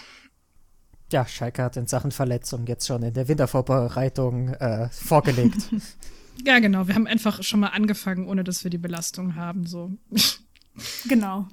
Ja, 1.12 1.26
Schalke 1.26 1.62
hat 1.62 1.76
in 1.76 1.86
Sachen 1.86 2.10
Verletzung 2.10 2.66
jetzt 2.66 2.86
schon 2.86 3.02
in 3.02 3.12
der 3.12 3.28
Wintervorbereitung 3.28 4.48
äh, 4.48 4.88
vorgelegt. 4.90 5.70
ja, 6.44 6.58
genau. 6.60 6.88
Wir 6.88 6.94
haben 6.94 7.06
einfach 7.06 7.42
schon 7.42 7.60
mal 7.60 7.68
angefangen, 7.68 8.26
ohne 8.26 8.44
dass 8.44 8.64
wir 8.64 8.70
die 8.70 8.78
Belastung 8.78 9.34
haben. 9.34 9.66
So. 9.66 9.92
genau. 11.08 11.48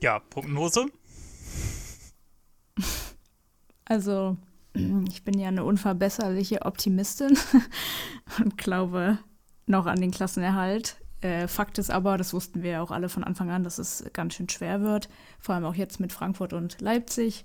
Ja, 0.00 0.20
Prognose? 0.20 0.86
Also, 3.86 4.36
ich 4.72 5.24
bin 5.24 5.38
ja 5.38 5.48
eine 5.48 5.64
unverbesserliche 5.64 6.62
Optimistin 6.62 7.36
und 8.38 8.56
glaube 8.56 9.18
noch 9.66 9.86
an 9.86 10.00
den 10.00 10.10
Klassenerhalt. 10.10 10.96
Äh, 11.20 11.48
Fakt 11.48 11.78
ist 11.78 11.90
aber, 11.90 12.16
das 12.16 12.32
wussten 12.32 12.62
wir 12.62 12.70
ja 12.70 12.82
auch 12.82 12.90
alle 12.90 13.08
von 13.08 13.24
Anfang 13.24 13.50
an, 13.50 13.64
dass 13.64 13.78
es 13.78 14.04
ganz 14.12 14.34
schön 14.34 14.48
schwer 14.48 14.80
wird, 14.80 15.08
vor 15.38 15.54
allem 15.54 15.64
auch 15.64 15.74
jetzt 15.74 16.00
mit 16.00 16.12
Frankfurt 16.12 16.52
und 16.52 16.80
Leipzig. 16.80 17.44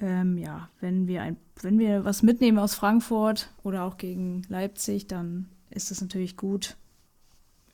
Ähm, 0.00 0.38
ja, 0.38 0.68
wenn 0.80 1.06
wir, 1.06 1.22
ein, 1.22 1.36
wenn 1.60 1.78
wir 1.78 2.04
was 2.04 2.22
mitnehmen 2.22 2.58
aus 2.58 2.74
Frankfurt 2.74 3.52
oder 3.62 3.84
auch 3.84 3.98
gegen 3.98 4.42
Leipzig, 4.48 5.06
dann 5.06 5.48
ist 5.70 5.90
das 5.90 6.00
natürlich 6.00 6.36
gut. 6.36 6.76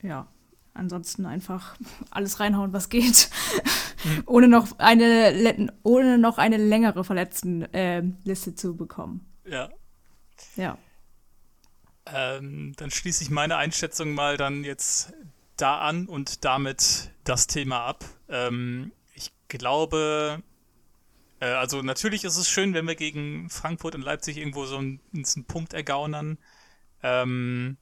Ja, 0.01 0.27
ansonsten 0.73 1.25
einfach 1.25 1.75
alles 2.11 2.39
reinhauen, 2.39 2.73
was 2.73 2.89
geht. 2.89 3.29
Mhm. 4.03 4.23
ohne, 4.25 4.47
noch 4.47 4.79
eine, 4.79 5.73
ohne 5.83 6.17
noch 6.17 6.37
eine 6.37 6.57
längere 6.57 7.03
Verletztenliste 7.03 8.49
äh, 8.49 8.55
zu 8.55 8.75
bekommen. 8.75 9.25
Ja. 9.45 9.69
Ja. 10.55 10.77
Ähm, 12.05 12.73
dann 12.77 12.91
schließe 12.91 13.23
ich 13.23 13.29
meine 13.29 13.57
Einschätzung 13.57 14.13
mal 14.13 14.37
dann 14.37 14.63
jetzt 14.63 15.13
da 15.57 15.79
an 15.79 16.07
und 16.07 16.45
damit 16.45 17.11
das 17.23 17.47
Thema 17.47 17.85
ab. 17.85 18.05
Ähm, 18.29 18.91
ich 19.13 19.31
glaube, 19.47 20.41
äh, 21.39 21.45
also 21.45 21.81
natürlich 21.81 22.23
ist 22.23 22.37
es 22.37 22.49
schön, 22.49 22.73
wenn 22.73 22.87
wir 22.87 22.95
gegen 22.95 23.49
Frankfurt 23.49 23.95
und 23.95 24.01
Leipzig 24.01 24.37
irgendwo 24.37 24.65
so 24.65 24.77
einen, 24.77 25.01
einen 25.13 25.45
Punkt 25.45 25.73
ergaunern. 25.73 26.37
Ähm, 27.03 27.77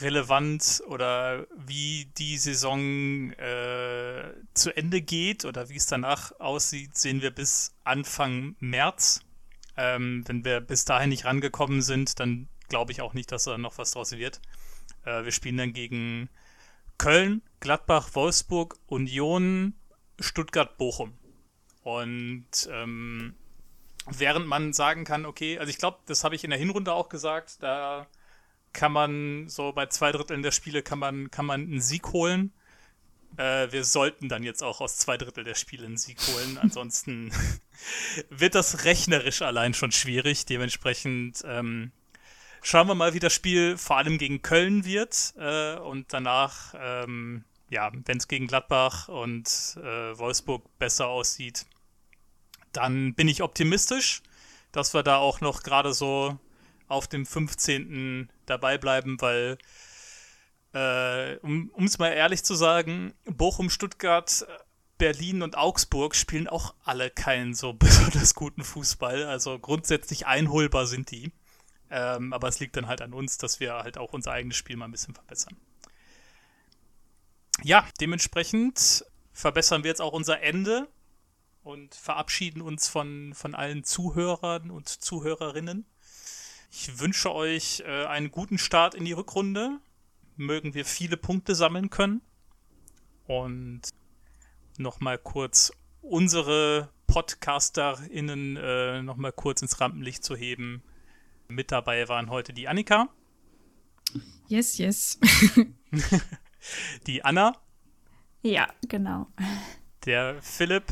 relevant 0.00 0.82
oder 0.86 1.46
wie 1.56 2.06
die 2.18 2.36
Saison 2.38 3.30
äh, 3.32 4.32
zu 4.54 4.76
Ende 4.76 5.00
geht 5.00 5.44
oder 5.44 5.68
wie 5.68 5.76
es 5.76 5.86
danach 5.86 6.38
aussieht, 6.40 6.96
sehen 6.96 7.22
wir 7.22 7.30
bis 7.30 7.74
Anfang 7.84 8.56
März. 8.60 9.20
Ähm, 9.76 10.24
wenn 10.26 10.44
wir 10.44 10.60
bis 10.60 10.84
dahin 10.84 11.10
nicht 11.10 11.24
rangekommen 11.24 11.82
sind, 11.82 12.20
dann 12.20 12.48
glaube 12.68 12.92
ich 12.92 13.02
auch 13.02 13.14
nicht, 13.14 13.32
dass 13.32 13.44
da 13.44 13.58
noch 13.58 13.78
was 13.78 13.92
draus 13.92 14.12
wird. 14.12 14.40
Äh, 15.04 15.24
wir 15.24 15.32
spielen 15.32 15.56
dann 15.56 15.72
gegen 15.72 16.28
Köln, 16.98 17.42
Gladbach, 17.60 18.10
Wolfsburg, 18.14 18.76
Union, 18.86 19.74
Stuttgart, 20.20 20.76
Bochum. 20.76 21.12
Und 21.82 22.46
ähm, 22.70 23.34
während 24.06 24.46
man 24.46 24.72
sagen 24.72 25.04
kann, 25.04 25.26
okay, 25.26 25.58
also 25.58 25.70
ich 25.70 25.78
glaube, 25.78 25.98
das 26.06 26.24
habe 26.24 26.34
ich 26.34 26.44
in 26.44 26.50
der 26.50 26.58
Hinrunde 26.58 26.92
auch 26.92 27.08
gesagt, 27.08 27.62
da 27.62 28.06
kann 28.74 28.92
man 28.92 29.48
so 29.48 29.72
bei 29.72 29.86
zwei 29.86 30.12
Dritteln 30.12 30.42
der 30.42 30.50
Spiele 30.50 30.82
kann 30.82 30.98
man, 30.98 31.30
kann 31.30 31.46
man 31.46 31.62
einen 31.62 31.80
Sieg 31.80 32.12
holen. 32.12 32.52
Äh, 33.36 33.72
wir 33.72 33.84
sollten 33.84 34.28
dann 34.28 34.42
jetzt 34.42 34.62
auch 34.62 34.80
aus 34.80 34.98
zwei 34.98 35.16
Drittel 35.16 35.44
der 35.44 35.54
Spiele 35.54 35.86
einen 35.86 35.96
Sieg 35.96 36.18
holen. 36.20 36.58
Ansonsten 36.62 37.32
wird 38.28 38.54
das 38.54 38.84
rechnerisch 38.84 39.40
allein 39.42 39.72
schon 39.72 39.92
schwierig. 39.92 40.44
Dementsprechend 40.44 41.42
ähm, 41.46 41.92
schauen 42.62 42.88
wir 42.88 42.94
mal, 42.94 43.14
wie 43.14 43.20
das 43.20 43.32
Spiel 43.32 43.78
vor 43.78 43.96
allem 43.96 44.18
gegen 44.18 44.42
Köln 44.42 44.84
wird. 44.84 45.34
Äh, 45.38 45.76
und 45.76 46.12
danach, 46.12 46.74
ähm, 46.76 47.44
ja, 47.70 47.90
wenn 48.04 48.18
es 48.18 48.28
gegen 48.28 48.46
Gladbach 48.46 49.08
und 49.08 49.78
äh, 49.78 50.18
Wolfsburg 50.18 50.62
besser 50.78 51.06
aussieht, 51.06 51.66
dann 52.72 53.14
bin 53.14 53.28
ich 53.28 53.42
optimistisch, 53.42 54.22
dass 54.72 54.94
wir 54.94 55.04
da 55.04 55.16
auch 55.16 55.40
noch 55.40 55.62
gerade 55.62 55.94
so 55.94 56.38
auf 56.88 57.06
dem 57.06 57.24
15. 57.24 58.28
dabei 58.46 58.78
bleiben, 58.78 59.20
weil, 59.20 59.58
äh, 60.72 61.36
um 61.38 61.84
es 61.84 61.98
mal 61.98 62.08
ehrlich 62.12 62.44
zu 62.44 62.54
sagen, 62.54 63.14
Bochum, 63.24 63.70
Stuttgart, 63.70 64.46
Berlin 64.98 65.42
und 65.42 65.56
Augsburg 65.56 66.14
spielen 66.14 66.48
auch 66.48 66.74
alle 66.84 67.10
keinen 67.10 67.54
so 67.54 67.72
besonders 67.74 68.34
guten 68.34 68.64
Fußball. 68.64 69.24
Also 69.24 69.58
grundsätzlich 69.58 70.26
einholbar 70.26 70.86
sind 70.86 71.10
die. 71.10 71.32
Ähm, 71.90 72.32
aber 72.32 72.48
es 72.48 72.60
liegt 72.60 72.76
dann 72.76 72.88
halt 72.88 73.02
an 73.02 73.12
uns, 73.12 73.38
dass 73.38 73.60
wir 73.60 73.74
halt 73.74 73.98
auch 73.98 74.12
unser 74.12 74.32
eigenes 74.32 74.56
Spiel 74.56 74.76
mal 74.76 74.86
ein 74.86 74.92
bisschen 74.92 75.14
verbessern. 75.14 75.56
Ja, 77.62 77.86
dementsprechend 78.00 79.04
verbessern 79.32 79.84
wir 79.84 79.88
jetzt 79.88 80.00
auch 80.00 80.12
unser 80.12 80.40
Ende 80.42 80.88
und 81.62 81.94
verabschieden 81.94 82.62
uns 82.62 82.88
von, 82.88 83.32
von 83.34 83.54
allen 83.54 83.84
Zuhörern 83.84 84.70
und 84.70 84.88
Zuhörerinnen. 84.88 85.86
Ich 86.76 86.98
wünsche 86.98 87.32
euch 87.32 87.84
äh, 87.86 88.06
einen 88.06 88.32
guten 88.32 88.58
Start 88.58 88.96
in 88.96 89.04
die 89.04 89.12
Rückrunde. 89.12 89.78
Mögen 90.34 90.74
wir 90.74 90.84
viele 90.84 91.16
Punkte 91.16 91.54
sammeln 91.54 91.88
können. 91.88 92.20
Und 93.28 93.82
nochmal 94.76 95.18
kurz 95.18 95.70
unsere 96.02 96.90
PodcasterInnen 97.06 98.56
äh, 98.56 99.02
nochmal 99.02 99.30
kurz 99.30 99.62
ins 99.62 99.80
Rampenlicht 99.80 100.24
zu 100.24 100.34
heben. 100.34 100.82
Mit 101.46 101.70
dabei 101.70 102.08
waren 102.08 102.28
heute 102.28 102.52
die 102.52 102.66
Annika. 102.66 103.08
Yes, 104.48 104.76
yes. 104.76 105.20
die 107.06 107.24
Anna. 107.24 107.56
Ja, 108.42 108.66
genau. 108.88 109.28
Der 110.06 110.42
Philipp. 110.42 110.86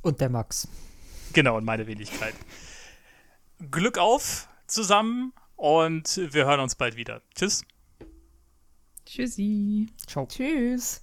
Und 0.00 0.22
der 0.22 0.30
Max. 0.30 0.66
Genau, 1.34 1.58
und 1.58 1.66
meine 1.66 1.86
Wenigkeit. 1.86 2.34
Glück 3.70 3.98
auf 3.98 4.48
zusammen 4.66 5.32
und 5.56 6.16
wir 6.32 6.46
hören 6.46 6.60
uns 6.60 6.74
bald 6.74 6.96
wieder. 6.96 7.22
Tschüss. 7.34 7.64
Tschüssi. 9.04 9.88
Ciao. 10.06 10.26
Tschüss. 10.26 11.00